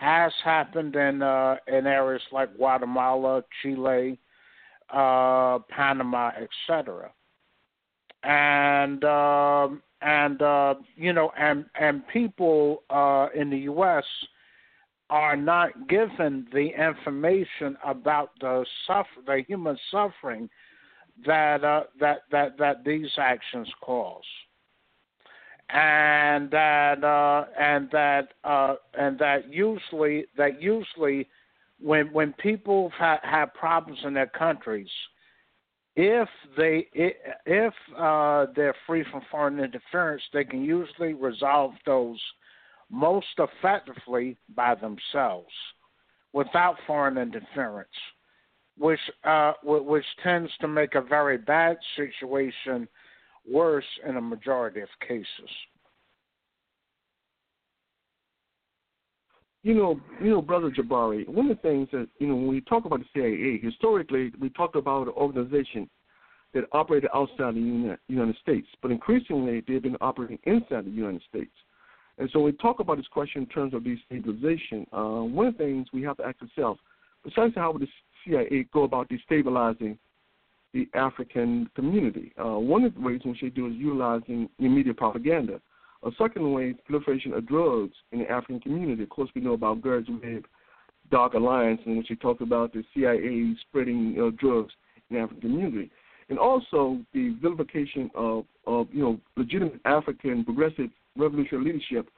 has 0.00 0.32
happened 0.42 0.96
in 0.96 1.20
uh, 1.20 1.56
in 1.66 1.86
areas 1.86 2.22
like 2.32 2.56
Guatemala, 2.56 3.44
Chile, 3.60 4.18
uh, 4.90 5.58
Panama, 5.68 6.30
etc. 6.40 7.12
And 8.22 9.04
um, 9.04 9.82
and 10.00 10.40
uh, 10.40 10.74
you 10.96 11.12
know, 11.12 11.30
and 11.38 11.66
and 11.78 12.02
people 12.08 12.82
uh, 12.88 13.26
in 13.34 13.50
the 13.50 13.58
U.S. 13.58 14.04
are 15.10 15.36
not 15.36 15.86
given 15.86 16.46
the 16.50 16.68
information 16.68 17.76
about 17.84 18.30
the 18.40 18.64
suffer, 18.86 19.06
the 19.26 19.42
human 19.46 19.76
suffering 19.90 20.48
that 21.26 21.62
uh, 21.62 21.82
that 22.00 22.22
that 22.32 22.56
that 22.56 22.84
these 22.86 23.10
actions 23.18 23.68
cause 23.82 24.24
and 25.72 26.50
that 26.50 27.04
uh, 27.04 27.44
and 27.58 27.88
that 27.92 28.28
uh, 28.44 28.74
and 28.94 29.18
that 29.18 29.52
usually 29.52 30.26
that 30.36 30.60
usually 30.60 31.28
when 31.80 32.12
when 32.12 32.32
people 32.34 32.90
ha- 32.96 33.20
have 33.22 33.54
problems 33.54 33.98
in 34.04 34.14
their 34.14 34.26
countries, 34.26 34.88
if 35.96 36.28
they 36.56 36.86
if 37.46 37.74
uh, 37.96 38.46
they're 38.56 38.74
free 38.86 39.04
from 39.10 39.22
foreign 39.30 39.60
interference, 39.60 40.22
they 40.32 40.44
can 40.44 40.64
usually 40.64 41.14
resolve 41.14 41.72
those 41.86 42.20
most 42.90 43.26
effectively 43.38 44.36
by 44.56 44.74
themselves, 44.74 45.52
without 46.32 46.76
foreign 46.86 47.16
interference, 47.16 47.88
which 48.76 49.00
uh, 49.24 49.52
which 49.62 50.04
tends 50.22 50.50
to 50.60 50.66
make 50.66 50.96
a 50.96 51.00
very 51.00 51.38
bad 51.38 51.76
situation 51.96 52.88
worse 53.48 53.84
in 54.08 54.16
a 54.16 54.20
majority 54.20 54.80
of 54.80 54.88
cases. 55.06 55.26
You 59.62 59.74
know, 59.74 60.00
you 60.22 60.30
know, 60.30 60.40
brother 60.40 60.70
Jabari. 60.70 61.28
One 61.28 61.50
of 61.50 61.56
the 61.56 61.62
things 61.62 61.88
that 61.92 62.08
you 62.18 62.26
know 62.26 62.34
when 62.34 62.48
we 62.48 62.62
talk 62.62 62.86
about 62.86 63.00
the 63.00 63.06
CIA, 63.14 63.58
historically 63.62 64.32
we 64.40 64.48
talked 64.50 64.74
about 64.74 65.08
an 65.08 65.12
organization 65.16 65.88
that 66.54 66.64
operated 66.72 67.10
outside 67.14 67.54
the 67.54 67.96
United 68.08 68.36
States, 68.42 68.66
but 68.82 68.90
increasingly 68.90 69.62
they've 69.68 69.82
been 69.82 69.96
operating 70.00 70.38
inside 70.44 70.86
the 70.86 70.90
United 70.90 71.22
States. 71.28 71.52
And 72.18 72.28
so 72.32 72.40
we 72.40 72.52
talk 72.52 72.80
about 72.80 72.96
this 72.96 73.06
question 73.06 73.42
in 73.42 73.48
terms 73.48 73.72
of 73.72 73.82
destabilization. 73.82 74.86
Uh, 74.92 75.24
one 75.24 75.46
of 75.46 75.56
the 75.56 75.64
things 75.64 75.86
we 75.92 76.02
have 76.02 76.16
to 76.18 76.26
ask 76.26 76.36
ourselves, 76.42 76.80
besides 77.24 77.54
how 77.54 77.72
would 77.72 77.82
the 77.82 77.88
CIA 78.24 78.66
go 78.72 78.82
about 78.82 79.08
destabilizing 79.08 79.96
the 80.72 80.88
African 80.94 81.68
community. 81.74 82.32
Uh, 82.38 82.58
one 82.58 82.84
of 82.84 82.94
the 82.94 83.00
ways 83.00 83.20
in 83.24 83.30
which 83.30 83.40
they 83.40 83.48
do 83.48 83.66
is 83.66 83.74
utilizing 83.74 84.48
media 84.58 84.94
propaganda. 84.94 85.60
A 86.04 86.10
second 86.16 86.52
way 86.52 86.70
is 86.70 86.76
proliferation 86.86 87.32
of 87.34 87.46
drugs 87.46 87.94
in 88.12 88.20
the 88.20 88.30
African 88.30 88.60
community. 88.60 89.02
Of 89.02 89.10
course, 89.10 89.30
we 89.34 89.42
know 89.42 89.52
about 89.52 89.82
Gary 89.82 90.04
Webb's 90.08 90.46
Dark 91.10 91.34
Alliance, 91.34 91.80
in 91.86 91.98
which 91.98 92.06
he 92.08 92.16
talked 92.16 92.40
about 92.40 92.72
the 92.72 92.84
CIA 92.94 93.54
spreading 93.68 94.16
uh, 94.18 94.30
drugs 94.38 94.72
in 95.10 95.16
the 95.16 95.22
African 95.22 95.40
community, 95.42 95.90
and 96.28 96.38
also 96.38 97.00
the 97.12 97.36
vilification 97.42 98.10
of, 98.14 98.44
of 98.66 98.86
you 98.92 99.02
know 99.02 99.20
legitimate 99.36 99.80
African 99.84 100.44
progressive 100.44 100.88
revolutionary 101.16 101.72
leadership 101.72 102.08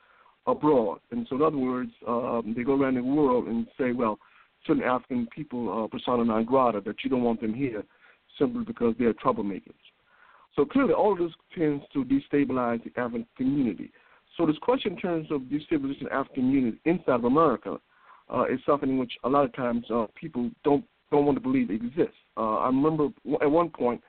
abroad. 0.47 1.01
And 1.11 1.27
so, 1.29 1.37
in 1.37 1.43
other 1.43 1.57
words, 1.57 1.91
um, 2.07 2.55
they 2.57 2.63
go 2.63 2.81
around 2.81 2.95
the 2.95 3.03
world 3.03 3.47
and 3.47 3.67
say, 3.79 3.93
well, 3.93 4.19
certain 4.67 4.83
African 4.83 5.27
people 5.35 5.71
are 5.71 5.89
persona 5.89 6.25
non 6.25 6.45
grata, 6.45 6.83
that 6.85 7.03
you 7.03 7.11
don't 7.11 7.23
want 7.23 7.41
them 7.41 7.55
here 7.55 7.83
simply 8.39 8.65
because 8.65 8.95
they're 8.99 9.15
troublemakers. 9.15 9.75
So 10.55 10.65
clearly, 10.65 10.93
all 10.93 11.13
of 11.13 11.19
this 11.19 11.33
tends 11.57 11.85
to 11.93 12.05
destabilize 12.05 12.83
the 12.85 13.01
African 13.01 13.27
community. 13.37 13.91
So 14.37 14.47
this 14.47 14.59
question 14.59 14.93
in 14.93 14.99
terms 14.99 15.29
of 15.31 15.43
destabilization 15.43 16.07
of 16.07 16.13
African 16.13 16.45
community 16.45 16.79
inside 16.85 17.15
of 17.15 17.25
America 17.25 17.79
uh, 18.33 18.45
is 18.45 18.61
something 18.65 18.91
in 18.91 18.99
which 18.99 19.13
a 19.25 19.29
lot 19.29 19.45
of 19.45 19.55
times 19.55 19.85
uh, 19.91 20.07
people 20.15 20.51
don't 20.65 20.85
don't 21.11 21.27
want 21.27 21.37
to 21.37 21.43
believe 21.43 21.71
exists. 21.71 22.17
Uh, 22.39 22.57
I 22.57 22.67
remember 22.67 23.09
at 23.43 23.51
one 23.51 23.69
point 23.69 24.03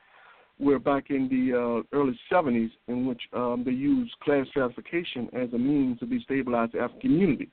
where 0.58 0.78
back 0.78 1.10
in 1.10 1.28
the 1.28 1.82
uh, 1.92 1.96
early 1.96 2.18
70s 2.32 2.70
in 2.88 3.06
which 3.06 3.20
um, 3.34 3.62
they 3.64 3.72
used 3.72 4.18
class 4.20 4.46
stratification 4.48 5.28
as 5.34 5.52
a 5.52 5.58
means 5.58 5.98
to 5.98 6.06
destabilize 6.06 6.72
the 6.72 6.78
African 6.78 7.00
community. 7.00 7.50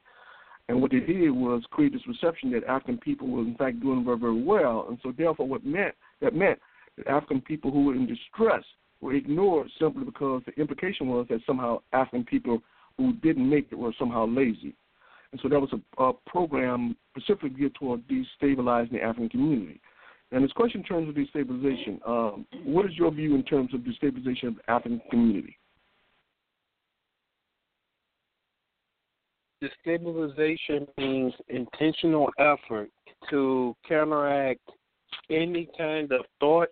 And 0.70 0.82
what 0.82 0.92
they 0.92 1.00
did 1.00 1.32
was 1.32 1.64
create 1.72 1.92
this 1.94 2.04
perception 2.04 2.52
that 2.52 2.64
African 2.64 2.98
people 2.98 3.28
were 3.28 3.42
in 3.42 3.56
fact 3.56 3.82
doing 3.82 4.06
very, 4.06 4.20
very 4.20 4.42
well. 4.42 4.86
And 4.88 4.98
so 5.04 5.12
therefore 5.18 5.48
what 5.48 5.66
meant 5.66 5.96
that 6.22 6.36
meant 6.36 6.60
that 6.98 7.08
African 7.08 7.42
people 7.42 7.72
who 7.72 7.86
were 7.86 7.96
in 7.96 8.06
distress 8.06 8.64
were 9.02 9.14
ignored 9.14 9.70
simply 9.80 10.04
because 10.04 10.44
the 10.46 10.54
implication 10.62 11.08
was 11.08 11.26
that 11.30 11.42
somehow 11.46 11.82
African 11.94 12.24
people 12.24 12.62
who 12.98 13.14
didn't 13.14 13.50
make 13.50 13.68
it 13.72 13.76
were 13.78 13.94
somehow 13.98 14.28
lazy. 14.28 14.76
And 15.32 15.40
so 15.42 15.50
that 15.50 15.60
was 15.60 15.74
a, 15.74 16.04
a 16.04 16.14
program 16.28 16.96
specifically 17.18 17.50
geared 17.52 17.76
toward 17.76 18.04
destabilizing 18.08 18.92
the 18.92 19.02
African 19.02 19.30
community. 19.30 19.82
And 20.32 20.44
this 20.44 20.52
question 20.54 20.82
in 20.82 20.86
terms 20.86 21.10
of 21.10 21.16
destabilization, 21.16 22.08
um, 22.08 22.46
what 22.64 22.86
is 22.86 22.92
your 22.96 23.12
view 23.12 23.36
in 23.36 23.44
terms 23.44 23.74
of 23.74 23.82
destabilization 23.82 24.48
of 24.48 24.56
the 24.56 24.70
African 24.70 25.02
community? 25.10 25.58
Destabilization 29.62 30.88
means 30.98 31.34
intentional 31.50 32.30
effort 32.40 32.90
to 33.30 33.76
counteract 33.88 34.62
any 35.30 35.70
kind 35.78 36.12
of 36.12 36.26
thought, 36.40 36.70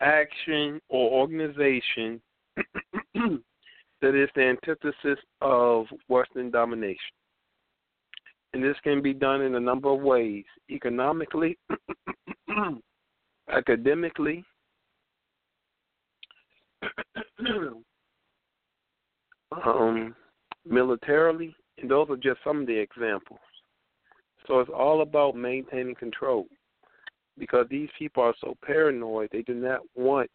action, 0.00 0.80
or 0.88 1.10
organization 1.10 2.20
that 3.14 4.14
is 4.14 4.28
the 4.34 4.42
antithesis 4.42 5.18
of 5.40 5.86
Western 6.08 6.50
domination. 6.50 6.98
And 8.52 8.62
this 8.64 8.76
can 8.82 9.00
be 9.00 9.14
done 9.14 9.42
in 9.42 9.54
a 9.54 9.60
number 9.60 9.90
of 9.90 10.00
ways 10.00 10.44
economically, 10.70 11.56
academically, 13.52 14.44
um, 19.64 20.14
militarily, 20.66 21.54
and 21.78 21.90
those 21.90 22.08
are 22.10 22.16
just 22.16 22.40
some 22.42 22.62
of 22.62 22.66
the 22.66 22.76
examples. 22.76 23.38
So 24.46 24.58
it's 24.60 24.70
all 24.74 25.02
about 25.02 25.36
maintaining 25.36 25.94
control 25.94 26.46
because 27.38 27.66
these 27.70 27.88
people 27.98 28.22
are 28.22 28.34
so 28.40 28.56
paranoid, 28.64 29.28
they 29.32 29.42
do 29.42 29.54
not 29.54 29.80
want 29.94 30.30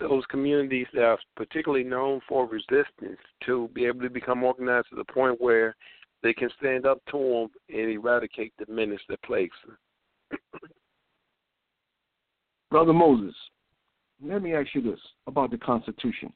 those 0.00 0.24
communities 0.30 0.86
that 0.94 1.04
are 1.04 1.18
particularly 1.36 1.84
known 1.84 2.20
for 2.28 2.46
resistance 2.46 3.20
to 3.46 3.68
be 3.74 3.84
able 3.84 4.00
to 4.00 4.10
become 4.10 4.42
organized 4.42 4.88
to 4.90 4.96
the 4.96 5.04
point 5.04 5.40
where 5.40 5.76
they 6.22 6.32
can 6.32 6.50
stand 6.58 6.86
up 6.86 6.98
to 7.10 7.18
them 7.18 7.48
and 7.68 7.90
eradicate 7.90 8.52
the 8.58 8.72
menace 8.72 9.00
that 9.08 9.22
plagues 9.22 9.56
them. 9.66 10.40
Brother 12.70 12.92
Moses, 12.92 13.34
let 14.24 14.42
me 14.42 14.54
ask 14.54 14.68
you 14.74 14.82
this 14.82 15.00
about 15.26 15.50
the 15.50 15.58
Constitution. 15.58 16.32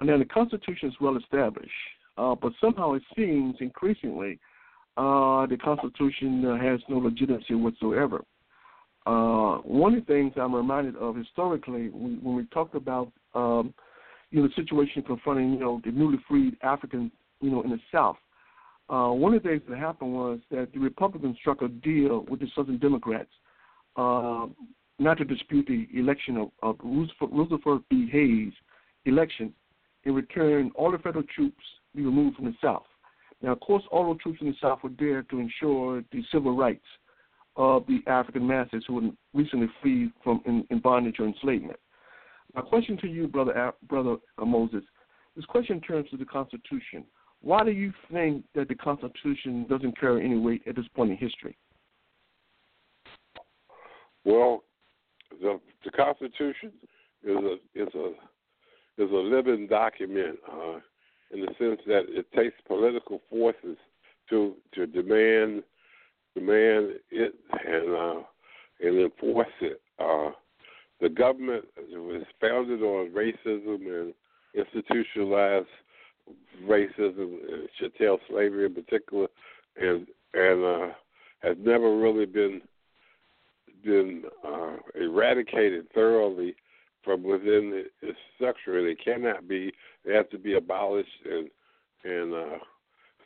And 0.00 0.08
then 0.08 0.18
the 0.18 0.24
Constitution 0.24 0.88
is 0.88 0.94
well 1.00 1.16
established, 1.16 1.70
uh, 2.18 2.34
but 2.34 2.52
somehow 2.60 2.94
it 2.94 3.02
seems 3.16 3.56
increasingly 3.60 4.38
uh, 4.96 5.46
the 5.46 5.58
Constitution 5.62 6.44
uh, 6.44 6.58
has 6.58 6.80
no 6.88 6.98
legitimacy 6.98 7.54
whatsoever. 7.54 8.24
Uh, 9.06 9.58
one 9.58 9.94
of 9.94 10.06
the 10.06 10.12
things 10.12 10.32
I'm 10.36 10.54
reminded 10.54 10.96
of 10.96 11.16
historically 11.16 11.88
when, 11.90 12.20
we 12.22 12.44
talked 12.46 12.74
about 12.74 13.12
um, 13.34 13.74
you 14.30 14.40
know 14.40 14.48
the 14.48 14.54
situation 14.54 15.02
confronting 15.02 15.52
you 15.52 15.58
know 15.58 15.80
the 15.84 15.90
newly 15.90 16.18
freed 16.28 16.56
Africans 16.62 17.12
you 17.40 17.50
know 17.50 17.62
in 17.62 17.70
the 17.70 17.80
South. 17.92 18.16
Uh, 18.88 19.10
one 19.10 19.34
of 19.34 19.42
the 19.42 19.48
things 19.48 19.62
that 19.68 19.78
happened 19.78 20.12
was 20.12 20.40
that 20.50 20.72
the 20.72 20.78
Republicans 20.78 21.36
struck 21.40 21.62
a 21.62 21.68
deal 21.68 22.24
with 22.28 22.40
the 22.40 22.46
Southern 22.54 22.78
Democrats 22.78 23.30
uh, 23.96 24.46
not 24.98 25.18
to 25.18 25.24
dispute 25.24 25.66
the 25.66 25.86
election 25.98 26.36
of, 26.36 26.50
of 26.62 26.76
Rutherford 26.82 27.82
B. 27.90 28.08
Hayes 28.10 28.52
election. 29.06 29.52
In 30.04 30.14
return, 30.14 30.70
all 30.74 30.92
the 30.92 30.98
federal 30.98 31.24
troops 31.34 31.62
be 31.94 32.02
removed 32.02 32.36
from 32.36 32.46
the 32.46 32.54
South. 32.62 32.84
Now, 33.42 33.52
of 33.52 33.60
course, 33.60 33.82
all 33.90 34.12
the 34.12 34.18
troops 34.18 34.38
in 34.40 34.48
the 34.48 34.54
South 34.60 34.80
were 34.82 34.90
there 34.98 35.22
to 35.22 35.38
ensure 35.38 36.02
the 36.12 36.22
civil 36.30 36.56
rights 36.56 36.84
of 37.56 37.86
the 37.86 38.00
African 38.06 38.46
masses 38.46 38.84
who 38.86 38.94
were 38.94 39.10
recently 39.32 39.68
freed 39.80 40.12
from 40.22 40.42
in, 40.46 40.66
in 40.70 40.80
bondage 40.80 41.16
or 41.18 41.26
enslavement. 41.26 41.78
My 42.54 42.62
question 42.62 42.96
to 42.98 43.08
you, 43.08 43.26
brother, 43.28 43.72
brother 43.88 44.16
uh, 44.38 44.44
Moses, 44.44 44.82
this 45.36 45.44
question 45.46 45.80
turns 45.80 46.08
to 46.10 46.16
the 46.16 46.24
Constitution. 46.24 47.04
Why 47.40 47.64
do 47.64 47.72
you 47.72 47.92
think 48.12 48.44
that 48.54 48.68
the 48.68 48.74
Constitution 48.74 49.66
doesn't 49.68 49.98
carry 49.98 50.24
any 50.24 50.38
weight 50.38 50.62
at 50.66 50.76
this 50.76 50.86
point 50.94 51.10
in 51.10 51.16
history? 51.16 51.56
Well, 54.24 54.62
the 55.40 55.60
the 55.84 55.90
Constitution 55.90 56.72
is 57.22 57.36
a 57.36 57.54
is 57.74 57.88
a 57.94 58.12
is 59.02 59.10
a 59.10 59.14
living 59.14 59.66
document 59.66 60.38
uh, 60.50 60.78
in 61.32 61.40
the 61.40 61.48
sense 61.58 61.80
that 61.86 62.04
it 62.08 62.26
takes 62.32 62.56
political 62.66 63.20
forces 63.28 63.76
to 64.30 64.54
to 64.74 64.86
demand 64.86 65.62
demand 66.34 66.94
it 67.10 67.34
and 67.66 67.94
uh, 67.94 68.22
and 68.80 69.00
enforce 69.00 69.46
it. 69.60 69.80
Uh, 69.98 70.30
the 71.00 71.08
government 71.08 71.64
was 71.90 72.22
founded 72.40 72.82
on 72.82 73.10
racism 73.10 73.86
and 73.86 74.14
institutionalized 74.54 75.66
racism, 76.66 77.38
and 77.52 77.68
chattel 77.78 78.18
slavery 78.28 78.66
in 78.66 78.74
particular, 78.74 79.28
and 79.76 80.06
and 80.34 80.64
uh, 80.64 80.94
has 81.42 81.56
never 81.60 81.96
really 81.96 82.26
been 82.26 82.60
been 83.84 84.24
uh, 84.46 84.76
eradicated 84.94 85.86
thoroughly 85.92 86.54
from 87.02 87.22
within 87.22 87.84
its 88.00 88.18
structure, 88.36 88.78
and 88.78 88.88
it 88.88 88.98
cannot 89.04 89.46
be. 89.46 89.72
It 90.04 90.16
has 90.16 90.26
to 90.30 90.38
be 90.38 90.54
abolished 90.54 91.08
and 91.24 91.50
and 92.04 92.34
uh, 92.34 92.58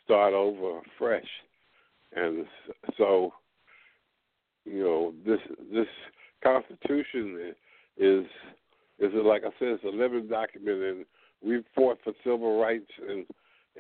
start 0.05 0.35
over 0.35 0.80
fresh. 0.98 1.26
And 2.14 2.47
so, 2.97 3.32
you 4.64 4.82
know, 4.82 5.14
this 5.26 5.40
this 5.72 5.86
Constitution 6.43 7.55
is 7.97 8.24
is 8.98 9.12
like 9.14 9.43
I 9.44 9.51
said, 9.59 9.68
it's 9.68 9.85
a 9.85 9.89
living 9.89 10.28
document, 10.28 10.82
and 10.82 11.05
we've 11.43 11.64
fought 11.74 11.98
for 12.02 12.12
civil 12.24 12.60
rights 12.60 12.90
and 13.09 13.26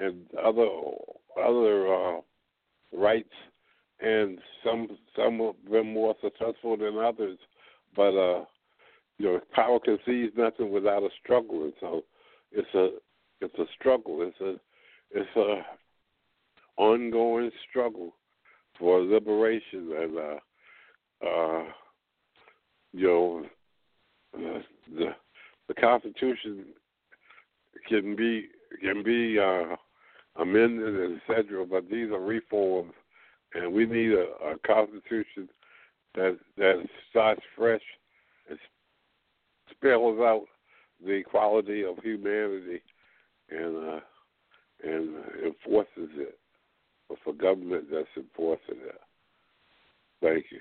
and 0.00 0.26
other 0.42 0.66
other 1.42 1.94
uh, 1.94 2.20
rights, 2.92 3.32
and 4.00 4.38
some 4.64 4.88
some 5.16 5.38
have 5.38 5.70
been 5.70 5.92
more 5.92 6.14
successful 6.22 6.76
than 6.76 6.98
others. 6.98 7.38
But 7.96 8.16
uh, 8.16 8.44
you 9.18 9.26
know, 9.26 9.40
power 9.52 9.80
concedes 9.80 10.32
nothing 10.36 10.70
without 10.70 11.02
a 11.02 11.08
struggle, 11.22 11.64
and 11.64 11.72
so 11.80 12.02
it's 12.52 12.74
a 12.74 12.90
it's 13.40 13.58
a 13.58 13.66
struggle. 13.78 14.22
It's 14.22 14.40
a 14.40 14.54
it's 15.10 15.36
a 15.36 15.62
ongoing 16.76 17.50
struggle 17.68 18.14
for 18.78 19.00
liberation 19.00 19.92
and 20.00 20.18
uh, 20.18 21.26
uh, 21.26 21.64
you 22.92 23.06
know 23.06 23.46
the, 24.96 25.14
the 25.68 25.74
Constitution 25.74 26.66
can 27.88 28.16
be 28.16 28.48
can 28.82 29.02
be 29.02 29.38
uh, 29.38 29.76
amended, 30.40 31.20
etc. 31.28 31.64
But 31.66 31.90
these 31.90 32.10
are 32.10 32.20
reforms, 32.20 32.92
and 33.54 33.72
we 33.72 33.86
need 33.86 34.12
a, 34.12 34.26
a 34.44 34.58
Constitution 34.66 35.48
that 36.14 36.38
that 36.56 36.86
starts 37.10 37.42
fresh 37.56 37.82
and 38.48 38.58
spells 39.70 40.18
out 40.20 40.44
the 41.04 41.12
equality 41.12 41.84
of 41.84 41.98
humanity 42.02 42.80
and 43.50 43.76
uh, 43.76 44.00
and 44.84 45.14
enforces 45.44 46.10
it 46.16 46.38
with 47.08 47.18
a 47.28 47.32
government 47.32 47.84
that's 47.92 48.08
enforcing 48.16 48.76
it. 48.86 49.00
Thank 50.22 50.46
you. 50.50 50.60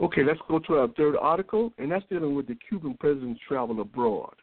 Okay, 0.00 0.24
let's 0.24 0.40
go 0.48 0.58
to 0.58 0.74
our 0.74 0.88
third 0.88 1.16
article, 1.16 1.72
and 1.78 1.92
that's 1.92 2.04
dealing 2.10 2.34
with 2.34 2.48
the 2.48 2.56
Cuban 2.68 2.96
president's 2.98 3.40
travel 3.46 3.80
abroad. 3.80 4.34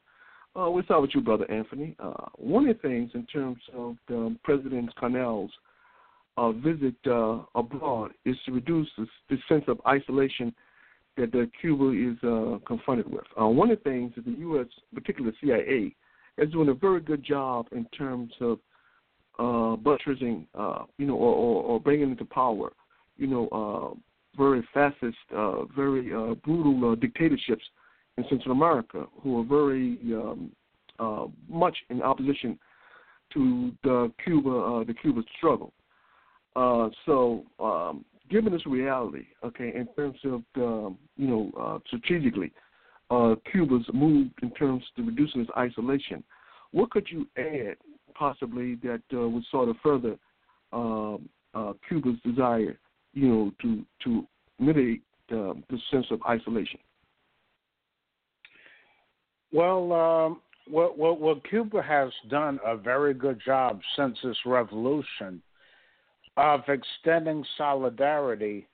Uh, 0.56 0.70
we'll 0.70 0.84
start 0.84 1.02
with 1.02 1.12
you, 1.14 1.22
Brother 1.22 1.50
Anthony. 1.50 1.96
Uh, 2.00 2.26
one 2.36 2.68
of 2.68 2.76
the 2.76 2.88
things 2.88 3.12
in 3.14 3.26
terms 3.26 3.62
of 3.74 3.96
the 4.08 4.36
President 4.44 4.90
Canel's 5.02 5.52
uh, 6.38 6.52
visit 6.52 6.96
uh, 7.06 7.40
abroad 7.56 8.12
is 8.26 8.36
to 8.46 8.52
reduce 8.52 8.88
the, 8.98 9.06
the 9.30 9.38
sense 9.48 9.64
of 9.68 9.80
isolation 9.88 10.54
that 11.18 11.50
Cuba 11.60 11.92
is 11.92 12.18
uh, 12.24 12.58
confronted 12.66 13.12
with. 13.12 13.26
Uh, 13.40 13.48
one 13.48 13.70
of 13.70 13.78
the 13.84 13.90
things 13.90 14.14
that 14.16 14.26
the 14.26 14.32
U.S., 14.40 14.68
particularly 14.94 15.36
CIA, 15.42 15.96
is 16.38 16.52
doing 16.52 16.70
a 16.70 16.74
very 16.74 17.02
good 17.02 17.24
job 17.24 17.68
in 17.72 17.86
terms 17.98 18.32
of 18.40 18.60
uh, 19.42 19.76
buttressing, 19.76 20.46
uh, 20.54 20.84
you 20.98 21.08
know, 21.08 21.16
or, 21.16 21.34
or, 21.34 21.64
or 21.64 21.80
bringing 21.80 22.12
into 22.12 22.26
power, 22.26 22.72
you 23.18 23.28
know, 23.28 23.48
uh, 23.50 23.98
very 24.38 24.66
fascist, 24.74 25.18
uh, 25.36 25.66
very 25.76 26.14
uh, 26.14 26.36
brutal 26.36 26.92
uh, 26.92 26.96
dictatorships 26.96 27.64
in 28.18 28.26
Central 28.30 28.52
America 28.52 29.06
who 29.22 29.42
are 29.42 29.44
very 29.44 29.98
um, 30.14 30.52
uh, 31.00 31.26
much 31.50 31.76
in 31.90 32.02
opposition 32.02 32.58
to 33.34 33.72
the 33.84 34.12
Cuba, 34.24 34.50
uh, 34.50 34.84
the 34.84 34.94
Cuba 34.94 35.22
struggle. 35.38 35.74
Uh, 36.56 36.90
so, 37.06 37.44
um, 37.60 38.06
given 38.30 38.54
this 38.54 38.66
reality, 38.66 39.26
okay, 39.44 39.74
in 39.76 39.88
terms 39.96 40.18
of 40.26 40.42
um, 40.58 40.98
you 41.18 41.28
know 41.28 41.52
uh, 41.60 41.80
strategically, 41.88 42.52
uh, 43.10 43.36
Cuba's 43.52 43.86
move 43.94 44.28
in 44.42 44.52
terms 44.52 44.84
of 44.98 45.08
reducing 45.08 45.42
its 45.42 45.52
isolation, 45.58 46.24
what 46.72 46.92
could 46.92 47.08
you 47.10 47.28
add 47.38 47.78
possibly 48.14 48.76
that 48.76 49.02
uh, 49.14 49.28
would 49.28 49.44
sort 49.52 49.70
of 49.70 49.76
further 49.84 50.16
um, 50.74 51.30
uh, 51.54 51.74
Cuba's 51.88 52.20
desire, 52.24 52.78
you 53.14 53.28
know, 53.28 53.52
to 53.62 53.86
to 54.04 54.28
mitigate 54.60 55.02
um, 55.32 55.64
the 55.70 55.78
sense 55.92 56.06
of 56.12 56.22
isolation? 56.28 56.80
Well, 59.52 59.92
um, 59.92 60.42
Cuba 61.50 61.82
has 61.82 62.12
done 62.30 62.60
a 62.66 62.78
very 62.78 63.14
good 63.14 63.42
job 63.46 63.82
since 63.98 64.18
its 64.24 64.40
revolution 64.46 65.42
of 66.38 66.62
extending 66.70 67.44
solidarity 67.58 68.68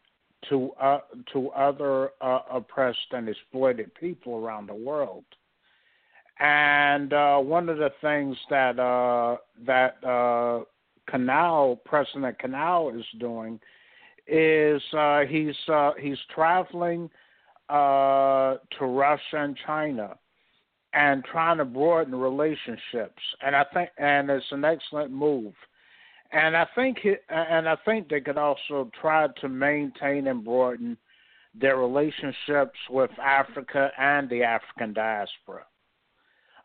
to 0.50 0.72
uh, 0.80 1.00
to 1.34 1.50
other 1.50 2.12
uh, 2.22 2.40
oppressed 2.52 3.12
and 3.12 3.28
exploited 3.28 3.94
people 3.96 4.36
around 4.36 4.68
the 4.68 4.76
world. 4.76 5.26
And 6.40 7.14
uh, 7.14 7.38
one 7.40 7.70
of 7.70 7.78
the 7.78 7.92
things 8.02 8.38
that 8.50 8.80
uh, 8.80 9.38
that 9.66 9.98
uh, 10.04 10.64
Canel 11.12 11.80
President 11.86 12.38
Canel 12.40 12.98
is 12.98 13.06
doing 13.20 13.60
is 14.28 14.82
uh, 14.94 15.22
he's 15.22 15.56
he's 16.00 16.20
traveling 16.34 17.10
to 17.70 18.60
Russia 18.82 19.22
and 19.34 19.58
China 19.66 20.16
and 20.94 21.24
trying 21.26 21.58
to 21.58 21.66
broaden 21.66 22.16
relationships. 22.16 23.22
And 23.42 23.56
I 23.56 23.66
think 23.74 23.90
and 23.98 24.30
it's 24.30 24.46
an 24.52 24.64
excellent 24.64 25.12
move 25.12 25.54
and 26.32 26.58
I 26.58 26.68
think 26.76 26.98
and 27.30 27.70
I 27.70 27.76
think 27.86 28.10
they 28.10 28.22
could 28.22 28.38
also 28.38 28.90
try 29.00 29.28
to 29.42 29.50
maintain 29.50 30.28
and 30.28 30.44
broaden 30.44 30.98
their 31.60 31.78
relationships 31.78 32.78
with 32.90 33.12
Africa 33.20 33.92
and 33.98 34.30
the 34.30 34.44
African 34.44 34.94
diaspora. 34.94 35.66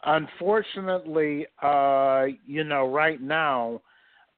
Unfortunately, 0.04 1.46
uh, 1.62 2.26
you 2.46 2.64
know, 2.64 2.88
right 2.88 3.20
now, 3.20 3.80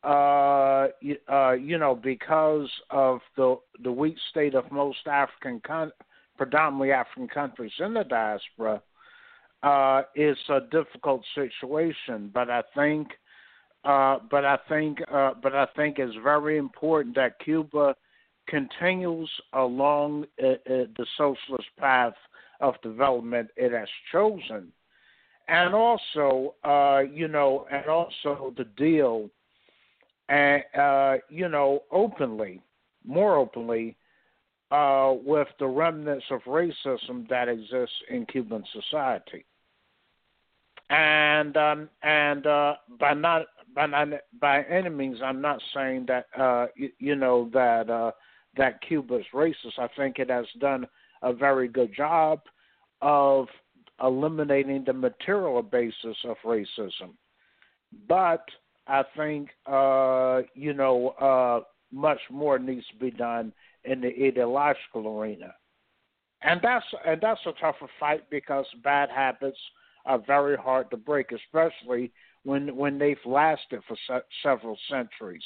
uh, 0.02 0.88
uh, 1.32 1.52
you 1.52 1.78
know, 1.78 1.94
because 1.94 2.68
of 2.90 3.20
the 3.36 3.56
the 3.82 3.90
weak 3.90 4.16
state 4.30 4.54
of 4.54 4.70
most 4.70 5.06
African 5.06 5.60
con- 5.66 5.92
predominantly 6.36 6.92
African 6.92 7.28
countries 7.28 7.72
in 7.78 7.94
the 7.94 8.04
diaspora, 8.04 8.82
uh, 9.62 10.02
is 10.14 10.36
a 10.50 10.60
difficult 10.70 11.24
situation. 11.34 12.30
But 12.32 12.50
I 12.50 12.62
think, 12.74 13.08
uh, 13.84 14.18
but 14.30 14.44
I 14.44 14.58
think, 14.68 14.98
uh, 15.10 15.32
but 15.42 15.54
I 15.54 15.66
think 15.74 15.98
it's 15.98 16.16
very 16.22 16.58
important 16.58 17.14
that 17.16 17.38
Cuba 17.42 17.96
continues 18.46 19.30
along 19.54 20.26
uh, 20.42 20.48
uh, 20.48 20.56
the 20.66 21.06
socialist 21.16 21.68
path 21.78 22.14
of 22.60 22.74
development 22.82 23.48
it 23.56 23.72
has 23.72 23.88
chosen, 24.12 24.70
and 25.48 25.74
also, 25.74 26.54
uh, 26.64 27.02
you 27.12 27.28
know, 27.28 27.66
and 27.70 27.86
also 27.86 28.54
the 28.56 28.64
deal, 28.76 29.28
and 30.28 30.62
you 31.28 31.48
know, 31.48 31.82
openly, 31.90 32.60
more 33.04 33.36
openly 33.36 33.96
uh, 34.70 35.14
with 35.24 35.48
the 35.58 35.66
remnants 35.66 36.24
of 36.30 36.40
racism 36.42 37.28
that 37.28 37.48
exists 37.48 37.94
in 38.10 38.26
Cuban 38.26 38.64
society. 38.72 39.44
And 40.90 41.56
um, 41.56 41.88
and 42.02 42.46
uh, 42.46 42.74
by 42.98 43.14
not 43.14 43.46
by 43.74 43.86
not, 43.86 44.08
by 44.40 44.62
any 44.64 44.90
means, 44.90 45.18
I'm 45.22 45.40
not 45.40 45.62
saying 45.74 46.06
that 46.08 46.26
uh, 46.36 46.66
you, 46.76 46.90
you 46.98 47.14
know 47.14 47.48
that 47.52 47.88
uh, 47.88 48.10
that 48.56 48.80
Cuba's 48.82 49.24
racist. 49.32 49.78
I 49.78 49.88
think 49.96 50.18
it 50.18 50.28
has 50.28 50.46
done 50.58 50.86
a 51.22 51.32
very 51.32 51.68
good 51.68 51.94
job 51.94 52.40
of 53.00 53.46
eliminating 54.02 54.84
the 54.84 54.92
material 54.92 55.62
basis 55.62 56.16
of 56.24 56.36
racism. 56.44 57.14
But 58.08 58.44
I 58.86 59.04
think 59.16 59.50
uh, 59.66 60.42
you 60.54 60.72
know 60.72 61.08
uh, 61.20 61.60
much 61.92 62.20
more 62.30 62.58
needs 62.58 62.86
to 62.88 62.96
be 62.96 63.10
done 63.10 63.52
in 63.84 64.00
the 64.00 64.08
ideological 64.26 65.18
arena. 65.18 65.54
And 66.42 66.60
that's 66.62 66.84
and 67.06 67.20
that's 67.20 67.40
a 67.46 67.52
tougher 67.52 67.88
fight 67.98 68.28
because 68.30 68.66
bad 68.82 69.08
habits 69.10 69.58
are 70.04 70.18
very 70.18 70.56
hard 70.56 70.90
to 70.90 70.96
break, 70.96 71.32
especially 71.32 72.12
when 72.44 72.76
when 72.76 72.98
they've 72.98 73.16
lasted 73.24 73.80
for 73.88 73.96
se- 74.08 74.26
several 74.42 74.78
centuries. 74.90 75.44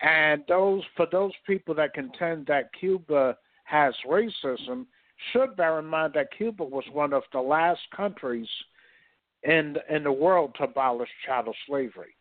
And 0.00 0.42
those 0.48 0.82
for 0.96 1.06
those 1.10 1.32
people 1.46 1.74
that 1.74 1.94
contend 1.94 2.46
that 2.46 2.70
Cuba 2.78 3.36
has 3.64 3.94
racism 4.08 4.86
should 5.32 5.56
bear 5.56 5.78
in 5.78 5.86
mind 5.86 6.12
that 6.14 6.36
Cuba 6.36 6.64
was 6.64 6.84
one 6.92 7.12
of 7.12 7.22
the 7.32 7.40
last 7.40 7.80
countries 7.94 8.48
in 9.42 9.76
in 9.88 10.04
the 10.04 10.12
world 10.12 10.54
to 10.58 10.64
abolish 10.64 11.08
chattel 11.24 11.54
slavery. 11.66 12.14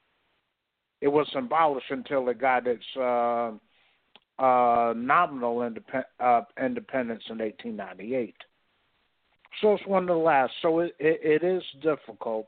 It 1.01 1.07
was 1.07 1.27
abolished 1.35 1.91
until 1.91 2.29
it 2.29 2.39
got 2.39 2.67
its 2.67 2.85
uh, 2.97 3.51
uh, 4.39 4.93
nominal 4.95 5.61
uh, 6.19 6.41
independence 6.61 7.23
in 7.29 7.37
1898. 7.39 8.35
So 9.61 9.73
it's 9.73 9.85
one 9.85 10.03
of 10.03 10.09
the 10.09 10.15
last. 10.15 10.51
So 10.61 10.79
it, 10.79 10.95
it, 10.99 11.43
it 11.43 11.43
is 11.43 11.63
difficult, 11.81 12.47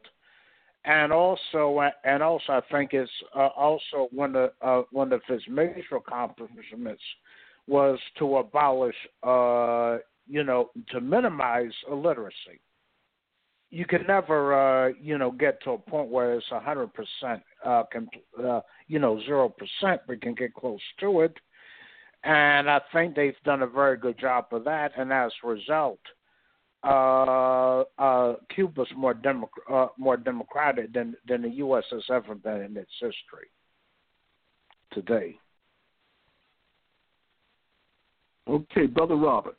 and 0.86 1.12
also 1.12 1.82
and 2.04 2.22
also 2.22 2.54
I 2.54 2.62
think 2.72 2.94
it's 2.94 3.12
uh, 3.36 3.48
also 3.48 4.10
one 4.12 4.36
of 4.36 4.52
uh, 4.62 4.82
one 4.92 5.14
of 5.14 5.22
his 5.28 5.42
major 5.50 5.96
accomplishments 5.96 7.02
was 7.68 8.00
to 8.18 8.38
abolish, 8.38 8.96
uh, 9.24 9.98
you 10.28 10.44
know, 10.44 10.70
to 10.90 11.02
minimize 11.02 11.72
illiteracy. 11.90 12.60
You 13.70 13.86
can 13.86 14.06
never, 14.08 14.54
uh, 14.88 14.94
you 15.02 15.18
know, 15.18 15.32
get 15.32 15.62
to 15.64 15.72
a 15.72 15.78
point 15.78 16.10
where 16.10 16.36
it's 16.36 16.46
a 16.52 16.60
hundred 16.60 16.92
percent, 16.94 17.44
uh, 17.66 17.84
uh, 18.42 18.62
you 18.88 19.00
know, 19.00 19.20
zero 19.26 19.50
percent. 19.50 20.02
We 20.08 20.18
can 20.18 20.36
get 20.36 20.54
close 20.54 20.80
to 21.02 21.22
it, 21.22 21.38
and 22.24 22.70
I 22.70 22.80
think 22.94 23.16
they've 23.16 23.36
done 23.44 23.64
a 23.64 23.68
very 23.68 23.98
good 23.98 24.18
job 24.18 24.48
of 24.52 24.64
that. 24.64 24.94
And 24.98 25.12
as 25.12 25.32
a 25.44 25.48
result, 25.48 26.00
uh, 26.84 27.84
uh, 28.00 28.36
Cuba's 28.56 28.88
more 28.96 29.16
uh, 29.70 29.88
more 29.98 30.16
democratic 30.16 30.94
than 30.94 31.16
than 31.28 31.42
the 31.42 31.50
U.S. 31.50 31.84
has 31.92 32.04
ever 32.10 32.36
been 32.36 32.62
in 32.62 32.78
its 32.78 32.92
history 33.00 33.50
today. 34.94 35.38
Okay, 38.48 38.86
brother 38.86 39.16
Robert. 39.16 39.58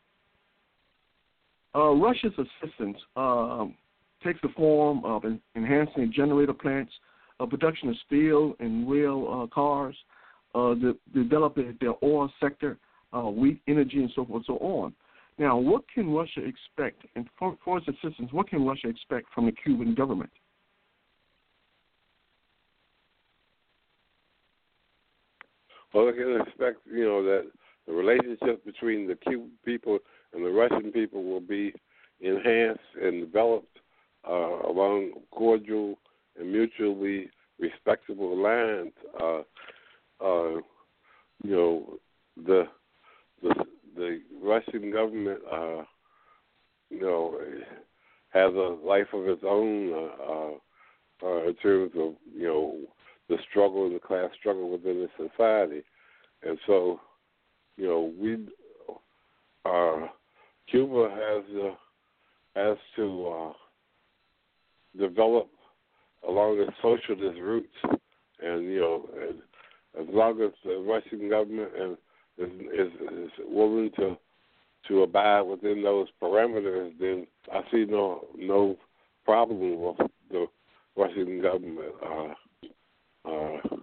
Uh, 1.74 1.90
Russia's 1.90 2.32
assistance 2.32 2.97
um, 3.16 3.74
takes 4.24 4.40
the 4.43 4.49
form 4.57 5.05
of 5.05 5.24
enhancing 5.55 6.12
generator 6.15 6.55
plants, 6.55 6.93
uh, 7.40 7.47
production 7.47 7.90
of 7.90 7.97
steel 8.07 8.55
and 8.59 8.90
rail 8.90 9.28
uh, 9.51 9.55
cars, 9.55 9.97
uh, 10.55 10.74
the, 10.74 10.97
developing 11.15 11.77
their 11.81 11.95
oil 12.03 12.32
sector, 12.40 12.78
uh, 13.12 13.23
wheat, 13.23 13.61
energy, 13.69 13.99
and 13.99 14.11
so 14.15 14.24
forth 14.24 14.45
and 14.49 14.59
so 14.59 14.59
on. 14.65 14.93
Now, 15.39 15.57
what 15.57 15.85
can 15.95 16.11
Russia 16.11 16.40
expect, 16.45 17.05
and 17.15 17.28
for, 17.39 17.57
for 17.65 17.78
its 17.78 17.86
assistance, 17.86 18.32
what 18.32 18.49
can 18.49 18.66
Russia 18.66 18.89
expect 18.89 19.27
from 19.32 19.47
the 19.47 19.53
Cuban 19.53 19.95
government? 19.95 20.31
Well, 25.95 26.07
they 26.07 26.12
can 26.12 26.40
expect, 26.40 26.81
you 26.90 27.05
know, 27.05 27.23
that 27.23 27.51
the 27.86 27.93
relationship 27.93 28.65
between 28.65 29.07
the 29.07 29.15
Cuban 29.15 29.53
people 29.65 30.01
and 30.33 30.45
the 30.45 30.51
Russian 30.51 30.93
people 30.93 31.25
will 31.25 31.41
be 31.41 31.73
enhanced 32.21 32.81
and 33.01 33.21
developed 33.21 33.79
uh, 34.29 34.69
along 34.69 35.13
cordial 35.31 35.99
and 36.39 36.53
mutually 36.53 37.31
respectable 37.59 38.37
lines. 38.37 38.93
Uh, 39.21 39.43
uh, 40.25 40.61
you 41.43 41.51
know, 41.51 41.99
the 42.37 42.65
the 43.43 43.55
the 43.97 44.21
Russian 44.43 44.91
government, 44.91 45.41
uh, 45.51 45.83
you 46.91 47.01
know, 47.01 47.39
has 48.31 48.53
a 48.55 48.77
life 48.85 49.09
of 49.13 49.27
its 49.29 49.43
own 49.47 49.93
uh, 49.93 50.33
uh, 50.33 50.51
uh, 51.23 51.49
in 51.49 51.55
terms 51.55 51.93
of 51.97 52.15
you 52.35 52.47
know 52.47 52.77
the 53.29 53.37
struggle, 53.51 53.91
the 53.91 53.99
class 53.99 54.31
struggle 54.39 54.71
within 54.71 55.07
the 55.07 55.29
society, 55.29 55.83
and 56.43 56.59
so 56.67 57.01
you 57.77 57.87
know 57.87 58.13
we 58.19 58.39
uh, 59.65 60.09
Cuba 60.70 61.09
has 61.11 61.45
uh, 61.62 61.74
has 62.55 62.77
to 62.97 63.28
uh, 63.28 63.53
develop 64.99 65.49
along 66.27 66.59
its 66.59 66.73
socialist 66.82 67.40
roots, 67.40 67.74
and 68.40 68.65
you 68.65 68.81
know, 68.81 69.09
and 69.20 69.39
as 70.01 70.15
long 70.15 70.40
as 70.43 70.51
the 70.65 70.78
Russian 70.78 71.28
government 71.28 71.70
and 71.78 71.97
is, 72.39 72.51
is, 72.73 72.93
is 73.12 73.31
willing 73.49 73.90
to 73.97 74.16
to 74.89 75.03
abide 75.03 75.43
within 75.43 75.82
those 75.82 76.09
parameters, 76.23 76.93
then 76.99 77.27
I 77.53 77.61
see 77.70 77.85
no 77.85 78.27
no 78.36 78.77
problem 79.24 79.81
with 79.81 80.11
the 80.31 80.47
Russian 80.97 81.43
government. 81.43 81.95
Uh, 82.05 83.28
uh, 83.28 83.77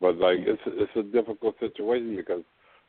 but 0.00 0.16
like 0.16 0.38
it's 0.40 0.62
it's 0.66 0.96
a 0.96 1.02
difficult 1.02 1.54
situation 1.60 2.16
because 2.16 2.42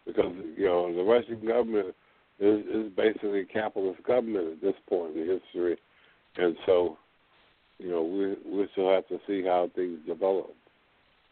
because 0.05 0.33
you 0.57 0.65
know 0.65 0.93
the 0.93 1.03
Russian 1.03 1.45
government 1.45 1.95
is 2.43 2.65
is 2.65 2.91
basically 2.95 3.41
a 3.41 3.45
capitalist 3.45 4.03
government 4.03 4.53
at 4.53 4.61
this 4.61 4.75
point 4.87 5.15
in 5.15 5.27
history, 5.27 5.77
and 6.37 6.55
so 6.65 6.97
you 7.79 7.89
know 7.89 8.03
we 8.03 8.35
we 8.51 8.67
still 8.73 8.91
have 8.91 9.07
to 9.07 9.19
see 9.27 9.43
how 9.43 9.69
things 9.75 9.99
develop. 10.07 10.53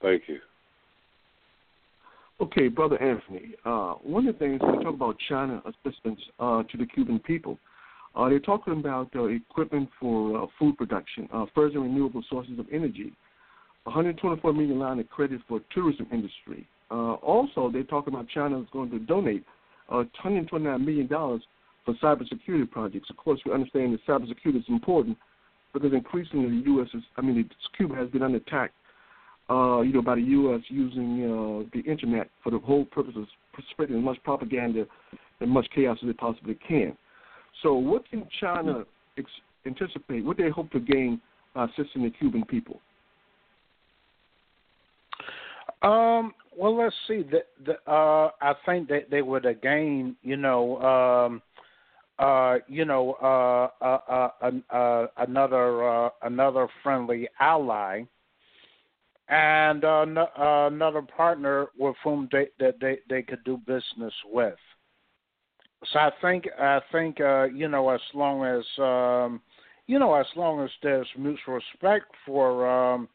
Thank 0.01 0.23
you. 0.27 0.39
Okay, 2.41 2.69
Brother 2.69 2.99
Anthony, 2.99 3.53
uh, 3.65 3.93
one 4.01 4.27
of 4.27 4.33
the 4.33 4.39
things 4.39 4.59
we 4.63 4.83
talk 4.83 4.95
about 4.95 5.15
China 5.29 5.61
assistance 5.63 6.19
uh, 6.39 6.63
to 6.63 6.77
the 6.77 6.87
Cuban 6.87 7.19
people, 7.19 7.59
uh, 8.15 8.29
they're 8.29 8.39
talking 8.39 8.73
about 8.73 9.09
uh, 9.15 9.25
equipment 9.25 9.87
for 9.99 10.41
uh, 10.43 10.47
food 10.57 10.75
production, 10.75 11.29
uh, 11.31 11.45
further 11.53 11.79
renewable 11.81 12.23
sources 12.31 12.57
of 12.57 12.65
energy, 12.71 13.13
124 13.83 14.53
million 14.53 14.79
line 14.79 14.99
of 14.99 15.07
credit 15.11 15.39
for 15.47 15.61
tourism 15.71 16.07
industry. 16.11 16.67
also, 16.89 17.69
they're 17.71 17.83
talking 17.83 18.13
about 18.13 18.27
China 18.27 18.59
is 18.59 18.67
going 18.73 18.89
to 18.89 18.97
donate 18.97 19.45
129 19.97 20.85
million 20.85 21.07
dollars 21.07 21.41
for 21.85 21.93
cybersecurity 21.95 22.69
projects. 22.69 23.09
Of 23.09 23.17
course, 23.17 23.39
we 23.45 23.51
understand 23.51 23.93
that 23.93 24.05
cybersecurity 24.05 24.59
is 24.59 24.65
important 24.69 25.17
because 25.73 25.93
increasingly 25.93 26.49
the 26.49 26.65
U.S. 26.71 26.87
is, 26.93 27.03
I 27.17 27.21
mean, 27.21 27.49
Cuba 27.77 27.95
has 27.95 28.09
been 28.09 28.23
under 28.23 28.37
attack 28.37 28.71
uh, 29.49 29.81
you 29.81 29.91
know, 29.91 30.01
by 30.01 30.15
the 30.15 30.21
U.S. 30.21 30.61
using 30.69 31.23
uh, 31.23 31.69
the 31.73 31.89
internet 31.89 32.29
for 32.43 32.51
the 32.51 32.59
whole 32.59 32.85
purpose 32.85 33.13
of 33.17 33.25
spreading 33.71 33.97
as 33.97 34.03
much 34.03 34.17
propaganda 34.23 34.85
and 35.39 35.49
much 35.49 35.67
chaos 35.75 35.97
as 36.01 36.07
they 36.07 36.13
possibly 36.13 36.57
can. 36.67 36.95
So, 37.61 37.73
what 37.75 38.07
can 38.09 38.27
China 38.39 38.85
ex- 39.17 39.29
anticipate? 39.65 40.23
What 40.23 40.37
they 40.37 40.49
hope 40.49 40.71
to 40.71 40.79
gain 40.79 41.19
by 41.53 41.65
assisting 41.65 42.03
the 42.03 42.11
Cuban 42.11 42.45
people? 42.45 42.79
Um, 45.81 46.33
well, 46.55 46.77
let's 46.77 46.95
see. 47.07 47.23
The, 47.23 47.43
the, 47.65 47.91
uh, 47.91 48.31
I 48.41 48.53
think 48.65 48.89
that 48.89 49.09
they 49.09 49.21
would 49.21 49.45
again, 49.45 50.15
you 50.21 50.37
know, 50.37 50.81
um, 50.81 51.41
uh, 52.19 52.57
you 52.67 52.85
know, 52.85 53.13
uh, 53.21 53.83
uh, 53.83 54.29
uh, 54.41 54.51
uh, 54.75 55.07
another 55.17 55.87
uh, 55.89 56.09
another 56.21 56.67
friendly 56.83 57.27
ally 57.39 58.03
and 59.29 59.85
uh, 59.85 60.01
n- 60.01 60.17
uh, 60.17 60.67
another 60.71 61.01
partner 61.01 61.67
with 61.79 61.95
whom 62.03 62.27
they 62.31 62.47
that 62.59 62.75
they, 62.79 62.99
they 63.09 63.21
could 63.21 63.43
do 63.43 63.57
business 63.65 64.13
with. 64.25 64.57
so 65.91 65.99
I 65.99 66.11
think 66.21 66.47
I 66.59 66.81
think 66.91 67.19
uh, 67.21 67.45
you 67.45 67.67
know 67.67 67.89
as 67.89 68.01
long 68.13 68.43
as 68.45 68.65
um, 68.77 69.41
you 69.87 69.99
know 69.99 70.13
as 70.13 70.27
long 70.35 70.63
as 70.63 70.69
there's 70.83 71.07
mutual 71.17 71.55
respect 71.55 72.05
for 72.25 72.67
um, 72.69 73.07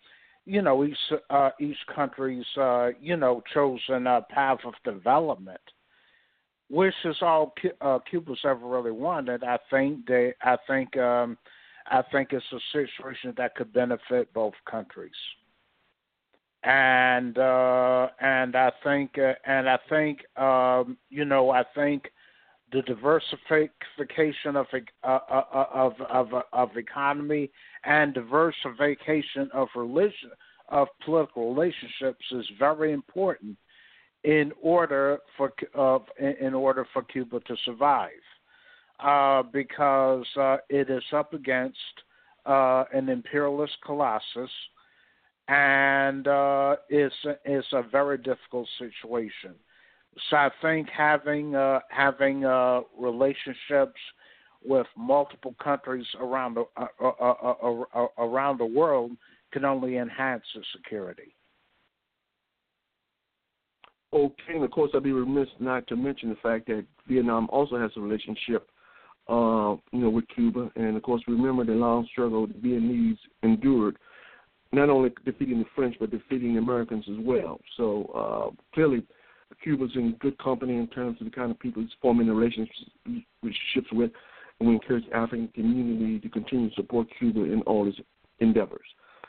you 0.46 0.62
know 0.62 0.84
each 0.84 0.96
uh, 1.28 1.50
each 1.60 1.76
country's 1.94 2.46
uh, 2.56 2.90
you 3.00 3.16
know 3.16 3.42
chosen 3.52 4.06
uh, 4.06 4.20
path 4.30 4.58
of 4.64 4.74
development, 4.84 5.60
which 6.70 6.94
is 7.04 7.16
all 7.20 7.52
uh, 7.80 7.98
Cuba's 8.08 8.38
ever 8.44 8.66
really 8.66 8.92
wanted. 8.92 9.44
I 9.44 9.58
think 9.70 10.06
they 10.06 10.32
I 10.42 10.56
think 10.66 10.96
um, 10.96 11.36
I 11.88 12.02
think 12.12 12.32
it's 12.32 12.44
a 12.52 12.60
situation 12.72 13.34
that 13.36 13.54
could 13.56 13.72
benefit 13.72 14.32
both 14.32 14.54
countries 14.70 15.12
and 16.66 17.38
uh, 17.38 18.08
and 18.20 18.56
I 18.56 18.72
think 18.82 19.16
uh, 19.18 19.34
and 19.44 19.68
I 19.68 19.78
think 19.88 20.20
um, 20.36 20.96
you 21.10 21.24
know 21.24 21.50
I 21.50 21.62
think 21.74 22.10
the 22.76 22.82
diversification 22.82 24.54
of 24.54 24.66
uh, 24.74 25.06
uh, 25.08 25.42
uh, 25.54 25.64
of 25.72 25.94
of 26.10 26.28
of 26.52 26.76
economy 26.76 27.50
and 27.84 28.12
diversification 28.12 29.48
of 29.54 29.68
religion 29.74 30.30
of 30.68 30.86
political 31.02 31.54
relationships 31.54 32.22
is 32.32 32.44
very 32.58 32.92
important 32.92 33.56
in 34.24 34.52
order 34.60 35.18
for 35.38 35.54
uh, 35.74 35.98
in 36.38 36.52
order 36.52 36.86
for 36.92 37.02
Cuba 37.04 37.40
to 37.40 37.56
survive 37.64 38.10
uh, 39.00 39.42
because 39.42 40.26
uh, 40.38 40.58
it 40.68 40.90
is 40.90 41.04
up 41.14 41.32
against 41.32 41.78
an 42.44 43.08
imperialist 43.08 43.72
colossus 43.86 44.50
and 45.48 46.26
it's 46.90 47.14
it's 47.46 47.72
a 47.72 47.82
very 47.90 48.18
difficult 48.18 48.68
situation. 48.78 49.54
So 50.30 50.36
I 50.36 50.50
think 50.62 50.88
having 50.88 51.54
uh, 51.54 51.80
having 51.90 52.44
uh, 52.44 52.80
relationships 52.98 54.00
with 54.64 54.86
multiple 54.96 55.54
countries 55.62 56.06
around 56.20 56.54
the 56.54 56.64
uh, 56.76 56.86
uh, 57.00 57.82
uh, 57.94 58.06
around 58.18 58.58
the 58.58 58.66
world 58.66 59.12
can 59.52 59.64
only 59.64 59.98
enhance 59.98 60.44
the 60.54 60.62
security. 60.74 61.34
Okay, 64.12 64.54
and 64.54 64.64
of 64.64 64.70
course, 64.70 64.90
I'd 64.94 65.02
be 65.02 65.12
remiss 65.12 65.48
not 65.60 65.86
to 65.88 65.96
mention 65.96 66.30
the 66.30 66.36
fact 66.36 66.66
that 66.68 66.86
Vietnam 67.06 67.48
also 67.50 67.78
has 67.78 67.90
a 67.96 68.00
relationship, 68.00 68.68
uh, 69.28 69.76
you 69.92 70.00
know, 70.00 70.10
with 70.10 70.26
Cuba, 70.34 70.70
and 70.76 70.96
of 70.96 71.02
course, 71.02 71.22
remember 71.28 71.64
the 71.64 71.72
long 71.72 72.06
struggle 72.10 72.46
the 72.46 72.54
Vietnamese 72.54 73.18
endured 73.42 73.98
not 74.72 74.90
only 74.90 75.10
defeating 75.24 75.58
the 75.58 75.64
French 75.74 75.96
but 76.00 76.10
defeating 76.10 76.54
the 76.54 76.60
Americans 76.60 77.04
as 77.10 77.16
well. 77.20 77.60
So 77.76 78.10
uh, 78.14 78.62
clearly, 78.74 79.04
Cuba's 79.62 79.90
in 79.94 80.12
good 80.20 80.38
company 80.38 80.76
in 80.76 80.86
terms 80.88 81.18
of 81.20 81.26
the 81.26 81.30
kind 81.30 81.50
of 81.50 81.58
people 81.58 81.82
he's 81.82 81.90
forming 82.02 82.28
relationships 82.28 83.88
with, 83.92 84.10
and 84.58 84.68
we 84.68 84.74
encourage 84.74 85.04
the 85.08 85.16
African 85.16 85.48
community 85.48 86.18
to 86.20 86.28
continue 86.28 86.68
to 86.68 86.74
support 86.74 87.06
Cuba 87.18 87.44
in 87.44 87.62
all 87.62 87.88
its 87.88 87.98
endeavors. 88.40 88.86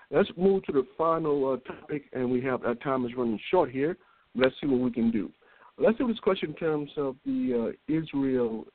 Let's 0.09 0.29
move 0.37 0.63
to 0.65 0.71
the 0.71 0.87
final 0.97 1.53
uh, 1.53 1.73
topic, 1.73 2.05
and 2.13 2.29
we 2.29 2.41
have 2.41 2.63
our 2.63 2.75
time 2.75 3.05
is 3.05 3.11
running 3.15 3.39
short 3.51 3.71
here. 3.71 3.97
Let's 4.35 4.55
see 4.61 4.67
what 4.67 4.79
we 4.79 4.91
can 4.91 5.11
do. 5.11 5.31
Let's 5.77 5.97
do 5.97 6.07
this 6.07 6.19
question 6.19 6.49
in 6.49 6.55
terms 6.55 6.89
of 6.97 7.15
the 7.25 7.73
uh, 7.73 7.93
Israel 7.93 8.65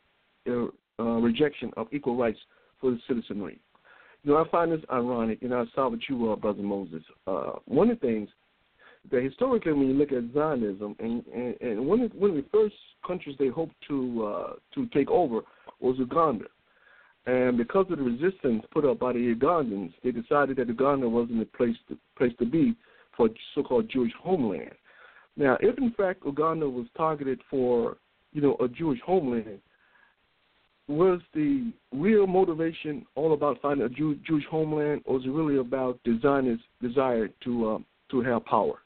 uh, 0.49 0.67
uh 0.99 1.19
rejection 1.21 1.71
of 1.77 1.87
equal 1.91 2.17
rights 2.17 2.39
for 2.81 2.91
the 2.91 2.99
citizenry. 3.09 3.59
You 4.25 4.33
know, 4.33 4.45
I 4.45 4.49
find 4.51 4.71
this 4.71 4.83
ironic, 4.93 5.43
and 5.43 5.55
I 5.55 5.65
saw 5.75 5.89
with 5.89 6.01
you, 6.09 6.31
uh, 6.31 6.37
Brother 6.37 6.63
Moses. 6.63 7.03
Uh, 7.27 7.53
one 7.65 7.91
of 7.91 7.99
the 7.99 8.07
things 8.07 8.29
that 9.11 9.23
historically, 9.23 9.73
when 9.73 9.89
you 9.89 9.95
look 9.95 10.13
at 10.13 10.33
Zionism, 10.33 10.97
and, 10.99 11.25
and, 11.27 11.55
and 11.61 11.87
one, 11.87 12.01
of, 12.01 12.13
one 12.13 12.31
of 12.31 12.37
the 12.37 12.45
first 12.53 12.75
countries 13.07 13.37
they 13.39 13.49
hoped 13.49 13.75
to 13.89 14.25
uh, 14.25 14.53
to 14.75 14.87
take 14.87 15.11
over 15.11 15.41
was 15.81 15.97
Uganda. 15.99 16.47
And 17.27 17.57
because 17.57 17.87
of 17.91 17.99
the 17.99 18.05
resistance 18.05 18.65
put 18.73 18.85
up 18.85 18.99
by 18.99 19.13
the 19.13 19.35
Ugandans, 19.35 19.93
they 20.03 20.11
decided 20.11 20.57
that 20.57 20.69
Uganda 20.69 21.09
wasn't 21.09 21.39
the 21.39 21.45
place 21.45 21.77
to, 21.89 21.97
place 22.17 22.33
to 22.39 22.47
be 22.47 22.75
for 23.17 23.29
so-called 23.55 23.89
Jewish 23.89 24.13
homeland. 24.21 24.73
Now, 25.37 25.57
if 25.61 25.79
in 25.79 25.93
fact 25.93 26.23
Uganda 26.27 26.69
was 26.69 26.87
targeted 26.97 27.41
for, 27.49 27.97
you 28.33 28.43
know, 28.43 28.57
a 28.61 28.69
Jewish 28.69 29.01
homeland, 29.05 29.61
was 30.89 31.21
the 31.33 31.73
real 31.93 32.27
motivation 32.27 33.07
all 33.15 33.35
about 33.35 33.61
finding 33.63 33.87
a 33.87 33.89
Jew, 33.89 34.17
Jewish 34.27 34.45
homeland, 34.51 35.03
or 35.05 35.15
was 35.15 35.25
it 35.25 35.31
really 35.31 35.59
about 35.59 36.01
the 36.05 36.19
Zionist 36.23 36.65
desire 36.81 37.29
to 37.45 37.71
uh, 37.71 37.79
to 38.11 38.21
have 38.21 38.45
power? 38.45 38.81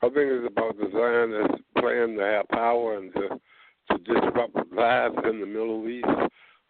I 0.00 0.06
think 0.06 0.30
it's 0.30 0.46
about 0.46 0.76
the 0.78 0.90
Zionist 0.92 1.62
plan 1.78 2.16
to 2.16 2.22
have 2.22 2.48
power 2.48 2.98
and 2.98 3.12
to 3.14 3.40
to 3.90 3.98
disrupt 3.98 4.54
lives 4.72 5.16
in 5.24 5.40
the 5.40 5.46
Middle 5.46 5.88
East. 5.88 6.06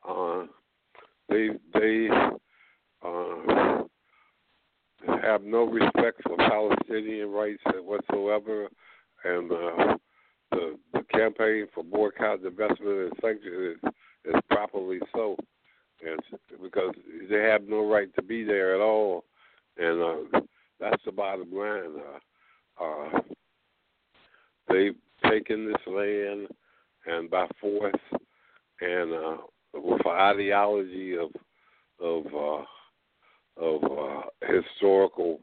Uh, 0.08 0.44
they 1.28 1.50
they 1.74 2.08
uh, 3.04 3.82
have 5.22 5.42
no 5.42 5.64
respect 5.64 6.22
for 6.22 6.36
Palestinian 6.36 7.30
rights 7.30 7.62
whatsoever, 7.82 8.68
and 9.24 9.52
uh, 9.52 9.96
the, 10.50 10.78
the 10.92 11.02
campaign 11.12 11.66
for 11.74 11.84
boycott, 11.84 12.40
divestment, 12.40 13.08
and 13.08 13.12
sanctions 13.20 13.76
is, 13.84 13.90
is 14.24 14.40
properly 14.50 15.00
so, 15.14 15.36
and 16.06 16.20
because 16.62 16.94
they 17.28 17.42
have 17.42 17.64
no 17.68 17.86
right 17.88 18.14
to 18.14 18.22
be 18.22 18.44
there 18.44 18.74
at 18.74 18.80
all, 18.80 19.24
and 19.76 20.02
uh, 20.02 20.40
that's 20.80 21.04
the 21.04 21.12
bottom 21.12 21.52
line. 21.52 21.96
Uh, 21.96 22.18
uh, 22.80 23.20
they've 24.68 24.96
taken 25.28 25.66
this 25.66 25.82
land 25.86 26.48
and 27.06 27.30
by 27.30 27.46
force 27.60 27.94
and 28.80 29.12
uh, 29.12 29.36
with 29.74 30.00
an 30.04 30.12
ideology 30.12 31.16
of 31.16 31.30
of 32.00 32.26
uh, 32.26 32.64
of 33.60 33.82
uh, 33.84 34.22
historical 34.46 35.40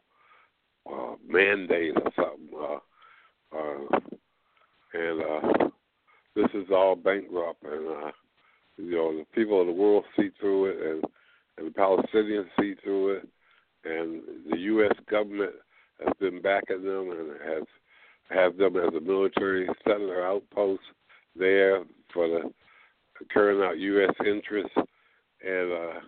uh, 0.91 1.15
mandate 1.27 1.95
or 1.95 2.11
something. 2.15 2.49
Uh, 2.57 3.57
uh, 3.57 3.99
and 4.93 5.21
uh, 5.21 5.67
this 6.35 6.47
is 6.53 6.67
all 6.71 6.95
bankrupt, 6.95 7.63
and 7.63 7.87
uh, 7.87 8.11
you 8.77 8.91
know 8.91 9.17
the 9.17 9.25
people 9.33 9.59
of 9.61 9.67
the 9.67 9.73
world 9.73 10.05
see 10.15 10.29
through 10.39 10.65
it, 10.65 10.77
and 10.79 11.03
and 11.57 11.67
the 11.67 11.71
Palestinians 11.71 12.47
see 12.59 12.75
through 12.83 13.17
it, 13.17 13.27
and 13.83 14.21
the 14.49 14.57
U.S. 14.57 14.93
government 15.09 15.51
has 16.03 16.13
been 16.19 16.41
backing 16.41 16.83
them 16.83 17.11
and 17.11 17.29
has 17.43 17.63
have 18.29 18.57
them 18.57 18.75
as 18.75 18.93
a 18.95 18.99
military 18.99 19.67
settler 19.83 20.25
outpost 20.25 20.81
there 21.35 21.83
for 22.13 22.27
the 22.27 22.51
carrying 23.33 23.61
out 23.61 23.77
U.S. 23.77 24.13
interests, 24.25 24.75
and 24.75 25.71
uh, 25.71 25.99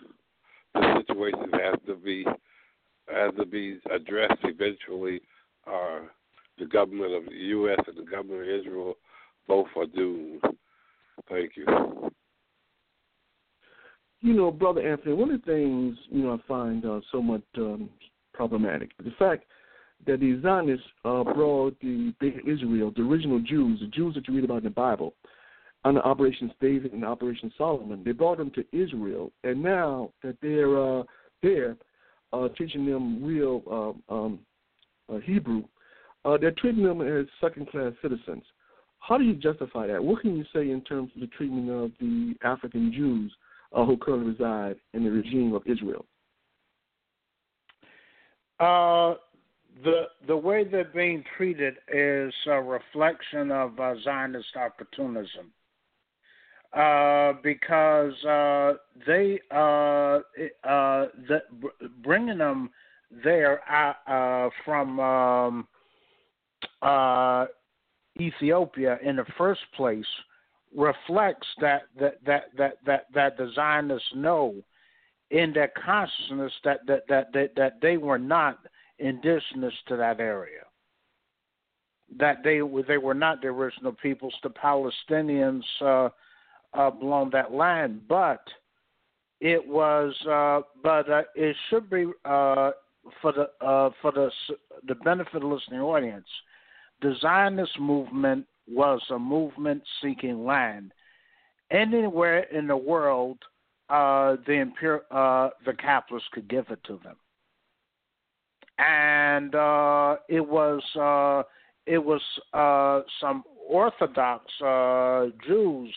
the 0.74 1.04
situation 1.08 1.52
has 1.54 1.80
to 1.86 1.96
be 1.96 2.26
has 3.08 3.34
to 3.38 3.46
be 3.46 3.80
addressed 3.94 4.40
eventually. 4.44 5.22
Uh, 5.66 6.00
the 6.58 6.66
government 6.66 7.14
of 7.14 7.26
the 7.26 7.36
U.S. 7.36 7.80
and 7.88 7.98
the 7.98 8.10
government 8.10 8.42
of 8.42 8.60
Israel 8.60 8.96
both 9.48 9.68
are 9.76 9.86
doomed. 9.86 10.42
Thank 11.30 11.52
you. 11.56 11.66
You 14.22 14.34
know, 14.34 14.50
Brother 14.50 14.82
Anthony, 14.82 15.14
one 15.14 15.30
of 15.30 15.42
the 15.42 15.46
things, 15.46 15.96
you 16.10 16.24
know, 16.24 16.34
I 16.34 16.48
find 16.48 16.84
uh, 16.84 17.02
somewhat 17.12 17.44
um, 17.58 17.90
problematic, 18.34 18.90
the 18.98 19.12
fact 19.20 19.44
that 20.06 20.20
the 20.20 20.40
Zionists 20.42 20.86
uh, 21.06 21.24
brought 21.24 21.80
the 21.82 22.14
Israel, 22.46 22.94
the 22.96 23.02
original 23.02 23.40
Jews, 23.40 23.80
the 23.80 23.88
Jews 23.88 24.16
that 24.16 24.28
you 24.28 24.36
read 24.36 24.44
about 24.44 24.60
in 24.60 24.64
the 24.66 24.70
Bible, 24.70 25.14
under 25.84 26.02
Operation 26.02 26.52
David 26.60 26.94
and 26.94 27.06
Operation 27.06 27.52
Solomon, 27.58 28.04
they 28.04 28.12
brought 28.12 28.38
them 28.38 28.52
to 28.52 28.66
Israel, 28.72 29.32
and 29.44 29.62
now 29.62 30.12
that 30.24 30.38
they're 30.42 31.00
uh, 31.00 31.04
there, 31.42 31.78
uh, 32.34 32.50
teaching 32.58 32.86
them 32.86 33.24
real 33.24 33.64
uh, 34.10 34.14
um, 34.14 34.40
uh, 35.10 35.20
Hebrew, 35.20 35.64
uh, 36.26 36.38
they're 36.38 36.52
treating 36.52 36.84
them 36.84 37.02
as 37.02 37.26
second 37.40 37.70
class 37.70 37.94
citizens. 38.02 38.44
How 39.00 39.18
do 39.18 39.24
you 39.24 39.36
justify 39.36 39.88
that? 39.88 40.04
What 40.04 40.22
can 40.22 40.36
you 40.36 40.44
say 40.54 40.72
in 40.72 40.82
terms 40.82 41.12
of 41.16 41.22
the 41.22 41.28
treatment 41.28 41.70
of 41.70 41.92
the 42.00 42.34
African 42.44 42.92
Jews 42.92 43.32
uh, 43.74 43.86
who 43.86 43.96
currently 43.98 44.32
reside 44.32 44.76
in 44.94 45.04
the 45.04 45.12
regime 45.12 45.54
of 45.54 45.62
Israel? 45.66 46.06
Uh, 48.60 49.16
the 49.84 50.04
the 50.28 50.38
way 50.38 50.64
they're 50.64 50.86
being 50.86 51.24
treated 51.36 51.76
is 51.94 52.34
a 52.48 52.62
reflection 52.62 53.52
of 53.52 53.80
uh, 53.80 53.96
Zionist 54.04 54.56
opportunism. 54.56 55.52
Uh, 56.74 57.34
because 57.44 58.14
uh, 58.26 58.74
they 59.06 59.40
uh, 59.52 60.20
uh, 60.68 61.08
the, 61.28 61.42
bringing 62.04 62.38
them 62.38 62.70
there 63.24 63.62
uh, 63.72 64.50
from 64.66 65.00
um, 65.00 65.68
Ethiopia 68.20 69.00
in 69.02 69.16
the 69.16 69.26
first 69.38 69.62
place 69.76 70.06
reflects 70.76 71.48
that 71.62 71.84
that 72.00 72.24
that 72.26 72.44
that 72.58 72.74
that, 72.86 73.06
that 73.14 73.38
the 73.38 73.50
Zionists 73.56 74.10
know 74.14 74.54
in 75.32 75.54
their 75.54 75.72
consciousness 75.84 76.52
that 76.66 76.86
that, 76.86 77.08
that 77.08 77.32
that 77.34 77.56
that 77.56 77.82
they 77.82 77.96
were 77.96 78.20
not 78.20 78.60
indigenous 79.00 79.74
to 79.88 79.98
that 79.98 80.20
area. 80.20 80.64
that 82.18 82.44
they 82.44 82.62
they 82.88 82.98
were 82.98 83.14
not 83.14 83.42
the 83.42 83.48
original 83.48 83.94
peoples. 83.94 84.34
The 84.44 84.50
Palestinians 84.50 85.64
uh, 85.82 86.10
uh, 86.74 86.92
belong 86.92 87.30
that 87.32 87.52
land, 87.54 88.02
but 88.08 88.42
it 89.42 89.66
was 89.68 90.14
uh, 90.30 90.62
but 90.84 91.10
uh, 91.10 91.24
it 91.36 91.56
should 91.70 91.90
be 91.90 92.06
uh, 92.26 92.72
for 93.22 93.34
the 93.34 93.50
uh, 93.66 93.90
for 94.02 94.12
the 94.12 94.30
the 94.88 94.96
benefit 94.96 95.36
of 95.36 95.42
the 95.42 95.48
listening 95.48 95.82
audience. 95.82 96.28
The 97.02 97.16
Zionist 97.22 97.80
movement 97.80 98.46
was 98.68 99.02
a 99.12 99.20
movement 99.20 99.84
seeking 100.02 100.46
land 100.46 100.94
anywhere 101.72 102.40
in 102.52 102.68
the 102.68 102.78
world. 102.78 103.38
Uh, 103.90 104.38
the 104.46 104.54
imperial, 104.54 105.02
uh, 105.12 105.50
the 105.66 105.74
capitalists 105.74 106.30
could 106.34 106.48
give 106.50 106.66
it 106.70 106.80
to 106.86 107.00
them, 107.04 107.16
and 108.78 109.56
uh, 109.56 110.18
it 110.30 110.46
was 110.46 110.82
uh, 110.96 111.44
it 111.86 111.98
was 111.98 112.22
uh, 112.54 113.02
some 113.20 113.44
Orthodox 113.68 114.46
uh, 114.62 115.28
Jews 115.46 115.94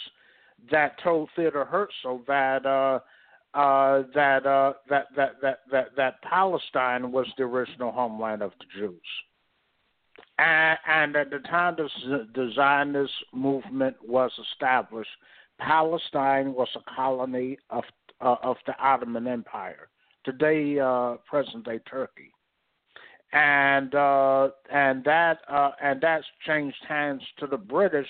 that 0.71 0.97
told 1.03 1.29
Theodore 1.37 1.65
Herzl 1.65 2.23
that 2.27 2.67
uh, 2.67 3.01
uh, 3.53 4.05
that, 4.15 4.47
uh, 4.47 4.75
that 4.89 5.07
that 5.17 5.41
that 5.43 5.59
that 5.73 5.87
that 5.97 6.23
Palestine 6.23 7.11
was 7.11 7.27
the 7.37 7.45
original 7.45 7.91
homeland 7.91 8.43
of 8.43 8.53
the 8.61 8.67
Jews. 8.79 9.01
And, 10.39 11.17
at 11.17 11.31
the 11.31 11.41
time 11.41 11.77
the, 11.77 12.27
the 12.35 12.51
Zionist 12.55 13.13
movement 13.35 13.97
was 14.03 14.31
established, 14.53 15.11
Palestine 15.59 16.55
was 16.55 16.69
a 16.77 16.95
colony 16.95 17.59
of 17.69 17.85
uh, 18.21 18.37
of 18.43 18.57
the 18.67 18.75
Ottoman 18.79 19.27
Empire, 19.27 19.89
today 20.25 20.79
uh, 20.79 21.17
present 21.29 21.65
day 21.65 21.81
Turkey, 21.91 22.33
and 23.33 23.95
uh, 23.95 24.49
and 24.73 25.05
that 25.05 25.39
uh, 25.49 25.71
and 25.83 26.01
that's 26.01 26.25
changed 26.47 26.85
hands 26.89 27.23
to 27.39 27.47
the 27.47 27.57
British 27.57 28.09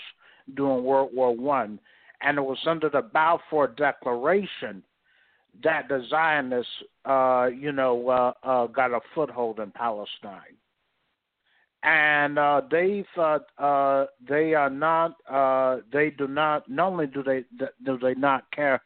during 0.55 0.85
World 0.85 1.11
War 1.13 1.35
One, 1.35 1.79
and 2.23 2.39
it 2.39 2.43
was 2.43 2.59
under 2.67 2.89
the 2.89 3.03
Balfour 3.03 3.69
Declaration 3.69 4.83
that 5.63 5.89
the 5.89 6.05
Zionists, 6.09 6.73
uh, 7.05 7.49
you 7.55 7.73
know, 7.73 8.09
uh, 8.09 8.33
uh, 8.43 8.67
got 8.69 8.93
a 8.93 9.01
foothold 9.15 9.59
in 9.59 9.71
Palestine. 9.73 10.57
And 11.83 12.39
uh, 12.39 12.61
uh, 13.59 14.07
they 14.29 14.55
are 14.55 14.71
not 14.71 15.17
they 15.93 16.11
do 16.11 16.29
not 16.29 16.71
not 16.71 16.93
only 16.93 17.07
do 17.07 17.23
they 17.23 17.45
do 17.85 17.99
they 17.99 18.15
not 18.15 18.51
care 18.53 18.83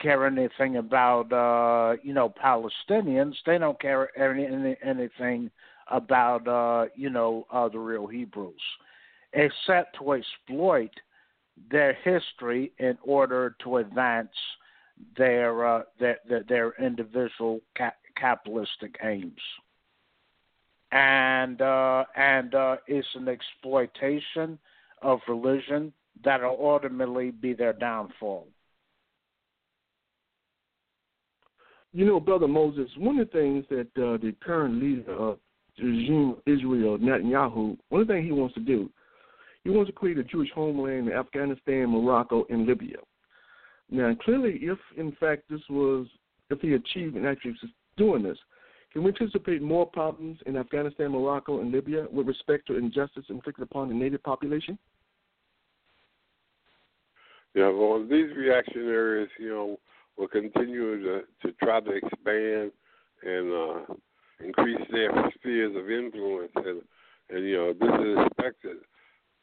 care 0.00 0.26
anything 0.26 0.76
about 0.76 1.98
you 2.02 2.12
know 2.12 2.32
Palestinians 2.42 3.34
they 3.46 3.56
don't 3.56 3.80
care 3.80 4.10
any, 4.18 4.44
any 4.44 4.76
anything 4.82 5.50
about 5.88 6.46
uh, 6.48 6.86
you 6.94 7.10
know 7.10 7.46
uh, 7.52 7.68
the 7.68 7.78
real 7.78 8.06
Hebrews 8.06 8.54
except 9.32 9.98
to 9.98 10.12
exploit 10.12 10.90
their 11.70 11.94
history 12.04 12.72
in 12.78 12.96
order 13.02 13.56
to 13.62 13.78
advance 13.78 14.28
their 15.16 15.66
uh, 15.66 15.82
their, 15.98 16.18
their, 16.28 16.44
their 16.48 16.72
individual 16.84 17.60
ca- 17.76 17.94
capitalistic 18.16 18.96
aims 19.02 19.40
and 20.94 21.60
uh, 21.60 22.04
and 22.16 22.54
uh, 22.54 22.76
it's 22.86 23.06
an 23.14 23.28
exploitation 23.28 24.58
of 25.02 25.18
religion 25.28 25.92
that'll 26.24 26.56
ultimately 26.58 27.30
be 27.32 27.52
their 27.52 27.72
downfall. 27.72 28.46
You 31.92 32.06
know, 32.06 32.20
Brother 32.20 32.48
Moses, 32.48 32.88
one 32.96 33.18
of 33.18 33.30
the 33.30 33.38
things 33.38 33.64
that 33.70 33.88
uh, 33.96 34.16
the 34.18 34.34
current 34.40 34.80
leader 34.80 35.12
of 35.12 35.38
regime 35.78 36.36
Israel, 36.46 36.98
Netanyahu, 36.98 37.76
one 37.88 38.06
things 38.06 38.24
he 38.24 38.32
wants 38.32 38.54
to 38.54 38.60
do, 38.60 38.90
he 39.64 39.70
wants 39.70 39.88
to 39.88 39.94
create 39.94 40.18
a 40.18 40.24
Jewish 40.24 40.50
homeland 40.54 41.08
in 41.08 41.14
Afghanistan, 41.14 41.90
Morocco, 41.90 42.44
and 42.50 42.66
Libya. 42.66 42.98
Now, 43.90 44.14
clearly, 44.24 44.58
if 44.62 44.78
in 44.96 45.12
fact 45.18 45.44
this 45.48 45.60
was, 45.70 46.06
if 46.50 46.60
he 46.60 46.74
achieved 46.74 47.16
and 47.16 47.26
actually 47.26 47.56
doing 47.96 48.22
this, 48.22 48.38
can 48.92 49.02
we 49.02 49.10
anticipate 49.10 49.60
more 49.60 49.86
problems 49.86 50.38
in 50.46 50.56
Afghanistan, 50.56 51.10
Morocco, 51.10 51.60
and 51.60 51.72
Libya 51.72 52.06
with 52.12 52.28
respect 52.28 52.66
to 52.68 52.76
injustice 52.76 53.24
inflicted 53.28 53.64
upon 53.64 53.88
the 53.88 53.94
native 53.94 54.22
population? 54.22 54.78
Yeah, 57.54 57.70
well, 57.70 58.00
these 58.02 58.34
reactionaries, 58.36 59.28
you 59.38 59.48
know, 59.48 59.80
will 60.16 60.28
continue 60.28 61.02
to, 61.02 61.22
to 61.42 61.52
try 61.62 61.80
to 61.80 61.90
expand 61.90 62.70
and 63.24 63.52
uh, 63.52 63.94
increase 64.40 64.80
their 64.90 65.10
spheres 65.38 65.76
of 65.76 65.90
influence, 65.90 66.52
and 66.56 66.82
and 67.30 67.44
you 67.44 67.56
know 67.56 67.72
this 67.72 68.06
is 68.06 68.26
expected, 68.26 68.76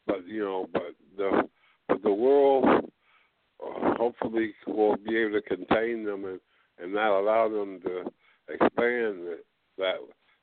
but 0.08 0.28
you 0.28 0.44
know, 0.44 0.68
but 0.74 0.96
the 1.18 1.44
but 1.88 2.02
the 2.04 2.14
world 2.14 2.66
uh, 2.66 3.94
hopefully 3.96 4.54
will 4.68 4.98
be 4.98 5.18
able 5.18 5.34
to 5.34 5.42
contain 5.42 6.04
them 6.06 6.26
and 6.26 6.40
and 6.80 6.94
not 6.94 7.20
allow 7.20 7.48
them 7.48 7.80
to 7.82 8.04
expand 8.50 9.38
that 9.78 9.96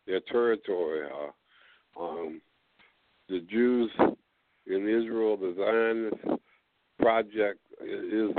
their 0.06 0.20
territory. 0.20 1.06
Uh, 1.08 2.00
um, 2.00 2.40
the 3.28 3.40
Jews 3.50 3.90
in 4.66 4.88
Israel, 4.88 5.36
the 5.36 5.54
Zionist 5.56 6.40
project 6.98 7.60
is 7.82 8.30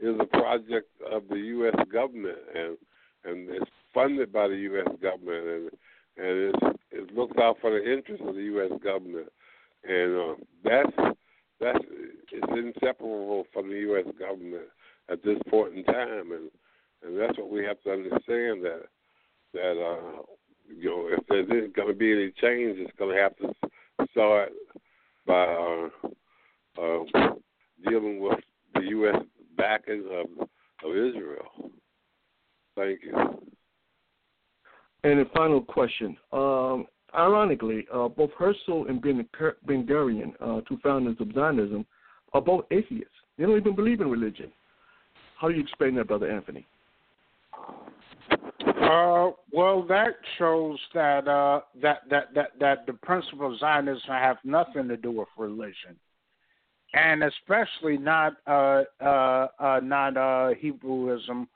is 0.00 0.16
a 0.18 0.24
project 0.24 0.88
of 1.10 1.24
the 1.28 1.36
U.S. 1.36 1.74
government, 1.92 2.38
and 2.54 2.76
and 3.24 3.50
it's 3.50 3.70
funded 3.94 4.32
by 4.32 4.48
the 4.48 4.56
U.S. 4.56 4.88
government, 5.02 5.46
and 5.46 5.70
and 6.16 6.54
it's, 6.54 6.78
it 6.90 7.14
looks 7.14 7.36
out 7.38 7.56
for 7.60 7.70
the 7.70 7.92
interests 7.92 8.24
of 8.26 8.34
the 8.34 8.42
U.S. 8.42 8.72
government, 8.82 9.28
and 9.84 10.16
uh, 10.16 10.34
that's 10.64 11.16
that's 11.60 11.84
it's 12.32 12.76
inseparable 12.76 13.44
from 13.52 13.68
the 13.68 13.76
U.S. 13.76 14.06
government 14.18 14.64
at 15.08 15.22
this 15.24 15.38
point 15.48 15.76
in 15.76 15.84
time, 15.84 16.32
and 16.32 16.50
and 17.02 17.18
that's 17.18 17.38
what 17.38 17.50
we 17.50 17.64
have 17.64 17.80
to 17.82 17.92
understand 17.92 18.64
that 18.64 18.82
that 19.54 19.80
uh, 19.80 20.22
you 20.68 20.90
know 20.90 21.08
if 21.08 21.26
there's 21.28 21.72
going 21.72 21.88
to 21.88 21.94
be 21.94 22.12
any 22.12 22.32
change, 22.40 22.78
it's 22.78 22.96
going 22.98 23.14
to 23.14 23.22
have 23.22 23.36
to 23.38 24.06
start 24.12 24.50
by 25.26 25.44
uh, 25.44 25.88
uh, 26.80 27.04
dealing 27.88 28.20
with 28.20 28.38
the 28.74 28.82
U.S. 28.82 29.22
backing 29.56 30.04
of 30.10 30.48
of 30.84 30.96
Israel. 30.96 31.70
Thank 32.76 33.00
you. 33.02 33.12
And 35.02 35.20
a 35.20 35.24
final 35.34 35.62
question. 35.62 36.16
Um, 36.32 36.86
ironically, 37.14 37.86
uh, 37.92 38.08
both 38.08 38.30
Herzl 38.38 38.88
and 38.88 39.00
Ben 39.00 39.86
Gurion, 39.86 40.32
uh, 40.40 40.60
two 40.68 40.78
founders 40.82 41.16
of 41.20 41.32
Zionism, 41.32 41.86
are 42.32 42.40
both 42.40 42.66
atheists. 42.70 43.08
They 43.38 43.44
don't 43.44 43.56
even 43.56 43.74
believe 43.74 44.00
in 44.00 44.10
religion. 44.10 44.52
How 45.38 45.48
do 45.48 45.54
you 45.54 45.62
explain 45.62 45.94
that, 45.94 46.08
Brother 46.08 46.30
Anthony? 46.30 46.66
Uh, 48.30 49.30
well, 49.52 49.82
that 49.88 50.16
shows 50.36 50.78
that 50.94 51.26
uh, 51.26 51.60
that 51.80 52.00
that 52.10 52.34
that 52.34 52.50
that 52.58 52.86
the 52.86 52.92
principle 52.92 53.52
of 53.52 53.58
Zionism 53.58 54.10
have 54.10 54.36
nothing 54.44 54.88
to 54.88 54.96
do 54.96 55.12
with 55.12 55.28
religion, 55.38 55.96
and 56.92 57.22
especially 57.22 57.96
not 57.96 58.34
uh, 58.46 58.82
uh, 59.00 59.46
uh, 59.58 59.80
not 59.82 60.16
uh, 60.16 60.50
Hebrewism, 60.62 61.46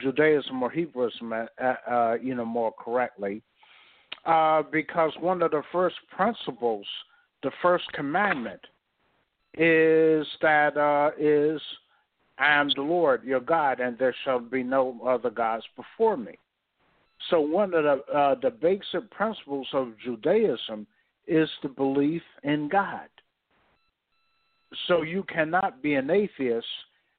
Judaism 0.00 0.62
or 0.62 0.70
Hebrewism, 0.70 1.48
uh, 1.60 1.90
uh, 1.90 2.14
you 2.22 2.34
know, 2.34 2.44
more 2.44 2.72
correctly, 2.72 3.42
uh, 4.24 4.62
because 4.70 5.12
one 5.20 5.42
of 5.42 5.50
the 5.50 5.62
first 5.72 5.96
principles, 6.14 6.86
the 7.42 7.50
first 7.62 7.84
commandment, 7.92 8.60
is 9.54 10.26
that 10.42 10.76
uh, 10.76 11.10
is 11.18 11.60
I 12.38 12.54
am 12.60 12.70
the 12.74 12.82
Lord 12.82 13.24
your 13.24 13.40
God, 13.40 13.80
and 13.80 13.98
there 13.98 14.14
shall 14.24 14.40
be 14.40 14.62
no 14.62 14.98
other 15.06 15.30
gods 15.30 15.64
before 15.76 16.16
me. 16.16 16.38
So 17.28 17.40
one 17.40 17.74
of 17.74 17.84
the 17.84 18.02
uh, 18.14 18.34
the 18.40 18.50
basic 18.50 19.10
principles 19.10 19.68
of 19.72 19.92
Judaism 20.02 20.86
is 21.26 21.48
the 21.62 21.68
belief 21.68 22.22
in 22.44 22.68
God. 22.68 23.08
So 24.88 25.02
you 25.02 25.24
cannot 25.24 25.82
be 25.82 25.94
an 25.94 26.10
atheist 26.10 26.66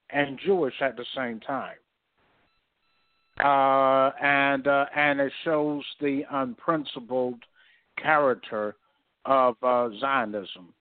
and 0.09 0.39
Jewish 0.43 0.73
at 0.81 0.97
the 0.97 1.05
same 1.15 1.39
time. 1.39 1.75
Uh, 3.43 4.11
and 4.21 4.67
uh, 4.67 4.85
and 4.95 5.19
it 5.19 5.31
shows 5.43 5.83
the 5.99 6.21
unprincipled 6.31 7.39
character 7.97 8.75
of 9.25 9.55
uh, 9.63 9.89
Zionism 9.99 10.73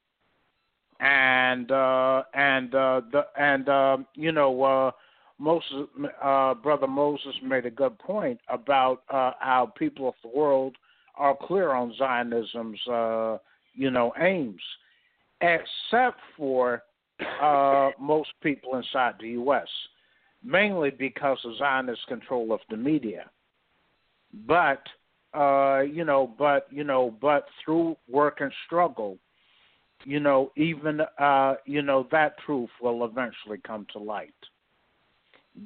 and 1.00 1.70
uh, 1.70 2.22
and 2.34 2.74
uh, 2.74 3.00
the 3.10 3.26
and 3.38 3.68
uh, 3.68 3.96
you 4.14 4.32
know 4.32 4.62
uh, 4.62 4.90
Moses, 5.38 5.86
brother 6.62 6.86
Moses 6.86 7.34
made 7.42 7.66
a 7.66 7.70
good 7.70 7.98
point 7.98 8.38
about 8.48 9.02
how 9.08 9.72
people 9.78 10.08
of 10.08 10.14
the 10.22 10.28
world 10.36 10.76
are 11.16 11.36
clear 11.36 11.72
on 11.72 11.94
Zionism's 11.98 12.80
you 13.74 13.90
know 13.90 14.12
aims, 14.20 14.62
except 15.40 16.18
for 16.36 16.82
most 17.98 18.30
people 18.42 18.76
inside 18.76 19.14
the 19.20 19.30
U.S. 19.30 19.68
Mainly 20.42 20.90
because 20.90 21.38
of 21.44 21.56
Zionist 21.58 22.06
control 22.06 22.52
of 22.52 22.60
the 22.70 22.76
media, 22.76 23.30
but 24.46 24.82
uh, 25.34 25.80
you 25.80 26.04
know, 26.04 26.32
but 26.38 26.66
you 26.70 26.84
know, 26.84 27.14
but 27.20 27.46
through 27.64 27.96
work 28.08 28.40
and 28.40 28.52
struggle, 28.66 29.18
you 30.04 30.18
know, 30.18 30.50
even 30.56 31.00
uh, 31.18 31.54
you 31.66 31.82
know 31.82 32.08
that 32.10 32.38
truth 32.44 32.70
will 32.80 33.04
eventually 33.04 33.58
come 33.66 33.86
to 33.92 33.98
light. 33.98 34.34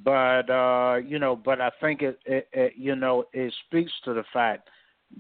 But 0.03 0.51
uh, 0.51 0.97
you 0.97 1.19
know, 1.19 1.37
but 1.37 1.61
I 1.61 1.71
think 1.81 2.03
it, 2.03 2.19
it, 2.27 2.49
it 2.53 2.73
you 2.77 2.97
know 2.97 3.25
it 3.33 3.55
speaks 3.67 3.93
to 4.05 4.15
the 4.15 4.25
fact 4.33 4.69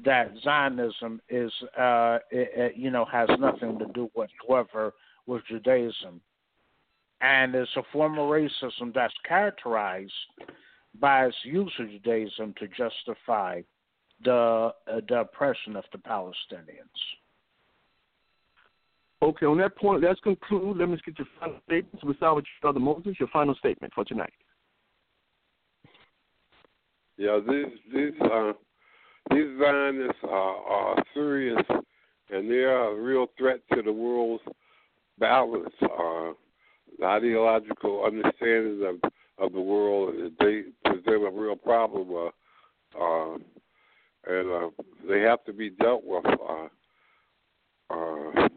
that 0.05 0.32
Zionism 0.43 1.20
is 1.28 1.52
uh, 1.78 2.18
it, 2.31 2.51
it, 2.56 2.76
you 2.76 2.90
know 2.90 3.05
has 3.05 3.28
nothing 3.39 3.78
to 3.78 3.86
do 3.94 4.10
whatsoever 4.14 4.94
with 5.26 5.43
Judaism, 5.48 6.20
and 7.20 7.55
it's 7.55 7.70
a 7.77 7.82
form 7.93 8.19
of 8.19 8.28
racism 8.28 8.93
that's 8.95 9.15
characterized 9.27 10.12
by 11.01 11.27
its 11.27 11.36
use 11.45 11.73
of 11.78 11.91
Judaism 11.91 12.55
to 12.59 12.69
justify 12.69 13.61
the 14.24 14.73
uh, 14.91 15.01
the 15.09 15.20
oppression 15.20 15.77
of 15.77 15.85
the 15.93 15.99
Palestinians. 15.99 17.01
Okay, 19.23 19.47
on 19.47 19.59
that 19.59 19.77
point, 19.77 20.03
let's 20.03 20.20
conclude. 20.20 20.77
Let 20.77 20.89
me 20.89 20.99
get 21.05 21.19
your 21.19 21.28
final 21.41 21.57
statement. 21.66 22.01
So 22.01 22.09
we 22.09 22.15
start 22.16 22.36
with 22.36 22.45
Brother 22.61 22.81
Moses, 22.81 23.16
your 23.19 23.28
final 23.28 23.55
statement 23.55 23.93
for 23.95 24.05
tonight. 24.05 24.32
Yeah, 27.16 27.41
these 27.47 27.73
these 27.95 28.20
uh, 28.20 28.53
these 29.31 29.59
Zionists 29.59 30.19
are, 30.24 30.57
are 30.57 31.05
serious, 31.15 31.62
and 32.31 32.51
they 32.51 32.65
are 32.65 32.91
a 32.91 33.01
real 33.01 33.27
threat 33.39 33.61
to 33.73 33.82
the 33.82 33.93
world's 33.93 34.43
balance, 35.19 35.73
uh, 35.82 36.32
the 36.98 37.06
ideological 37.06 38.04
understanding 38.04 38.84
of 38.86 39.10
of 39.38 39.52
the 39.52 39.60
world. 39.60 40.14
They 40.38 40.62
present 40.84 41.26
a 41.26 41.30
real 41.30 41.56
problem, 41.56 42.30
uh, 42.96 43.02
uh, 43.02 43.34
and 44.26 44.50
uh, 44.50 44.70
they 45.08 45.20
have 45.20 45.44
to 45.44 45.52
be 45.52 45.70
dealt 45.70 46.04
with. 46.04 46.24
Uh, 46.26 46.68
uh, 47.90 48.48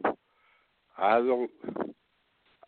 I 0.96 1.18
don't. 1.18 1.50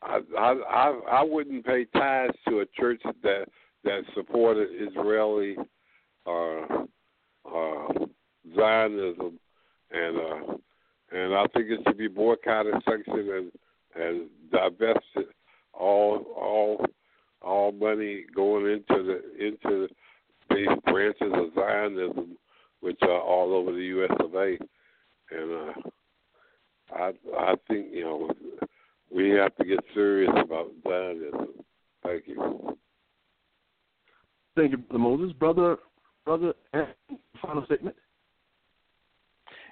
I 0.02 0.20
I 0.38 1.00
I 1.10 1.22
wouldn't 1.22 1.64
pay 1.64 1.84
tithes 1.84 2.36
to 2.48 2.60
a 2.60 2.66
church 2.78 3.02
that 3.22 3.46
that 3.84 4.02
supported 4.14 4.68
Israeli 4.72 5.56
uh, 6.26 6.60
uh, 7.46 7.88
Zionism, 8.54 9.38
and 9.90 10.16
uh, 10.16 10.54
and 11.12 11.34
I 11.34 11.46
think 11.54 11.70
it 11.70 11.80
should 11.86 11.98
be 11.98 12.08
boycotted, 12.08 12.74
sanctioned, 12.88 13.28
and 13.28 13.52
and 13.94 14.28
divested 14.50 15.26
all 15.80 16.26
all 16.36 16.84
all 17.42 17.72
money 17.72 18.24
going 18.34 18.66
into 18.66 19.02
the 19.02 19.44
into 19.44 19.88
these 20.50 20.68
branches 20.86 21.32
of 21.32 21.54
Zionism, 21.54 22.36
which 22.80 22.98
are 23.02 23.20
all 23.20 23.54
over 23.54 23.72
the 23.72 23.84
U.S. 23.84 24.10
of 24.20 24.34
A. 24.34 24.58
And 25.30 25.52
uh, 25.52 26.94
I 26.94 27.12
I 27.36 27.54
think 27.68 27.86
you 27.92 28.04
know 28.04 28.30
we 29.14 29.30
have 29.30 29.56
to 29.56 29.64
get 29.64 29.80
serious 29.94 30.32
about 30.36 30.70
Zionism. 30.86 31.48
Thank 32.04 32.24
you. 32.26 32.76
Thank 34.56 34.72
you, 34.72 34.78
Brother 34.78 34.98
Moses. 34.98 35.32
Brother, 35.36 35.76
brother, 36.24 36.54
final 37.42 37.64
statement. 37.64 37.96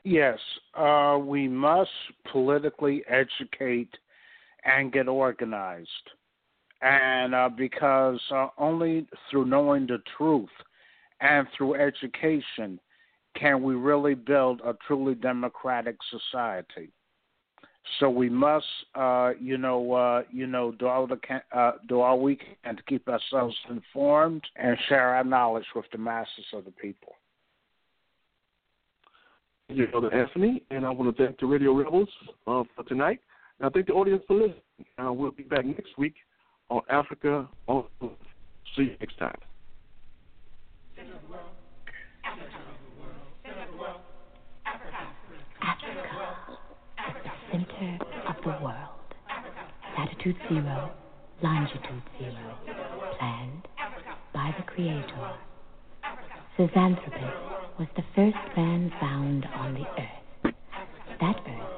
Yes, 0.05 0.39
uh, 0.75 1.19
we 1.21 1.49
must 1.49 1.91
politically 2.31 3.03
educate 3.09 3.91
and 4.65 4.93
get 4.93 5.09
organized. 5.09 5.89
And 6.81 7.35
uh, 7.35 7.49
because 7.49 8.21
uh, 8.31 8.49
only 8.57 9.07
through 9.31 9.47
knowing 9.47 9.87
the 9.87 9.99
truth 10.17 10.49
and 11.21 11.47
through 11.57 11.75
education 11.75 12.79
can 13.39 13.63
we 13.63 13.75
really 13.75 14.15
build 14.15 14.61
a 14.65 14.75
truly 14.87 15.15
democratic 15.15 15.97
society. 16.11 16.91
So 17.99 18.11
we 18.11 18.29
must, 18.29 18.67
uh, 18.95 19.33
you 19.41 19.57
know, 19.57 19.93
uh, 19.93 20.23
you 20.31 20.47
know, 20.47 20.73
do 20.73 20.87
all 20.87 21.07
the 21.07 21.19
uh, 21.57 21.73
do 21.89 22.01
all 22.01 22.21
we 22.21 22.37
can 22.37 22.77
to 22.77 22.83
keep 22.83 23.09
ourselves 23.09 23.57
informed 23.71 24.43
and 24.57 24.77
share 24.89 25.15
our 25.15 25.25
knowledge 25.25 25.65
with 25.75 25.87
the 25.91 25.99
masses 25.99 26.45
of 26.53 26.65
the 26.65 26.71
people. 26.71 27.15
Thank 29.69 29.81
you, 29.81 29.87
Brother 29.87 30.13
Anthony, 30.15 30.63
and 30.71 30.85
I 30.85 30.91
want 30.91 31.17
to 31.17 31.25
thank 31.25 31.41
the 31.41 31.47
Radio 31.47 31.73
Rebels 31.73 32.09
uh, 32.47 32.65
for 32.75 32.85
tonight. 32.87 33.21
And 33.61 33.67
I 33.67 33.71
thank 33.71 33.87
the 33.87 33.93
audience 33.93 34.23
for 34.27 34.35
listening. 34.35 34.55
Uh, 34.99 35.13
we'll 35.13 35.33
be 35.33 35.43
back 35.43 35.65
next 35.65 35.99
week 35.99 36.15
on 36.71 36.83
Africa. 36.89 37.49
On 37.67 37.85
see 38.77 38.83
you 38.83 38.97
next 39.01 39.19
time. 39.19 39.37
Africa. 44.65 44.99
The 47.25 47.31
center 47.51 47.99
of 48.29 48.37
the 48.45 48.65
world. 48.65 48.77
Latitude 49.99 50.37
zero, 50.49 50.93
longitude 51.43 52.03
zero, 52.19 52.59
planned 53.19 53.67
by 54.33 54.55
the 54.57 54.63
Creator. 54.65 55.33
Zinjanthropus 56.57 57.79
was 57.79 57.89
the 57.97 58.03
first 58.15 58.57
man 58.57 58.93
found 59.01 59.45
on 59.57 59.75
the 59.75 59.85
earth. 60.01 60.55
That 61.21 61.37
earth 61.49 61.78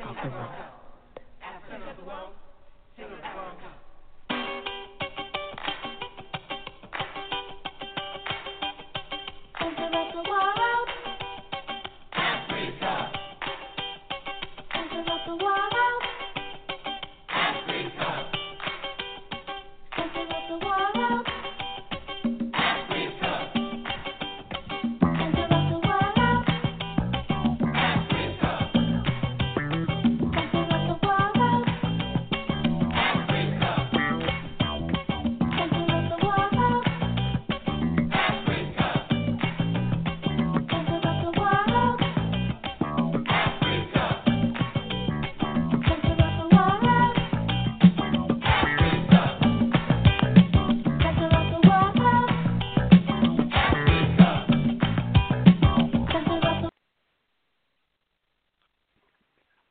of 0.00 0.16
the 0.22 0.30
world. 0.30 0.77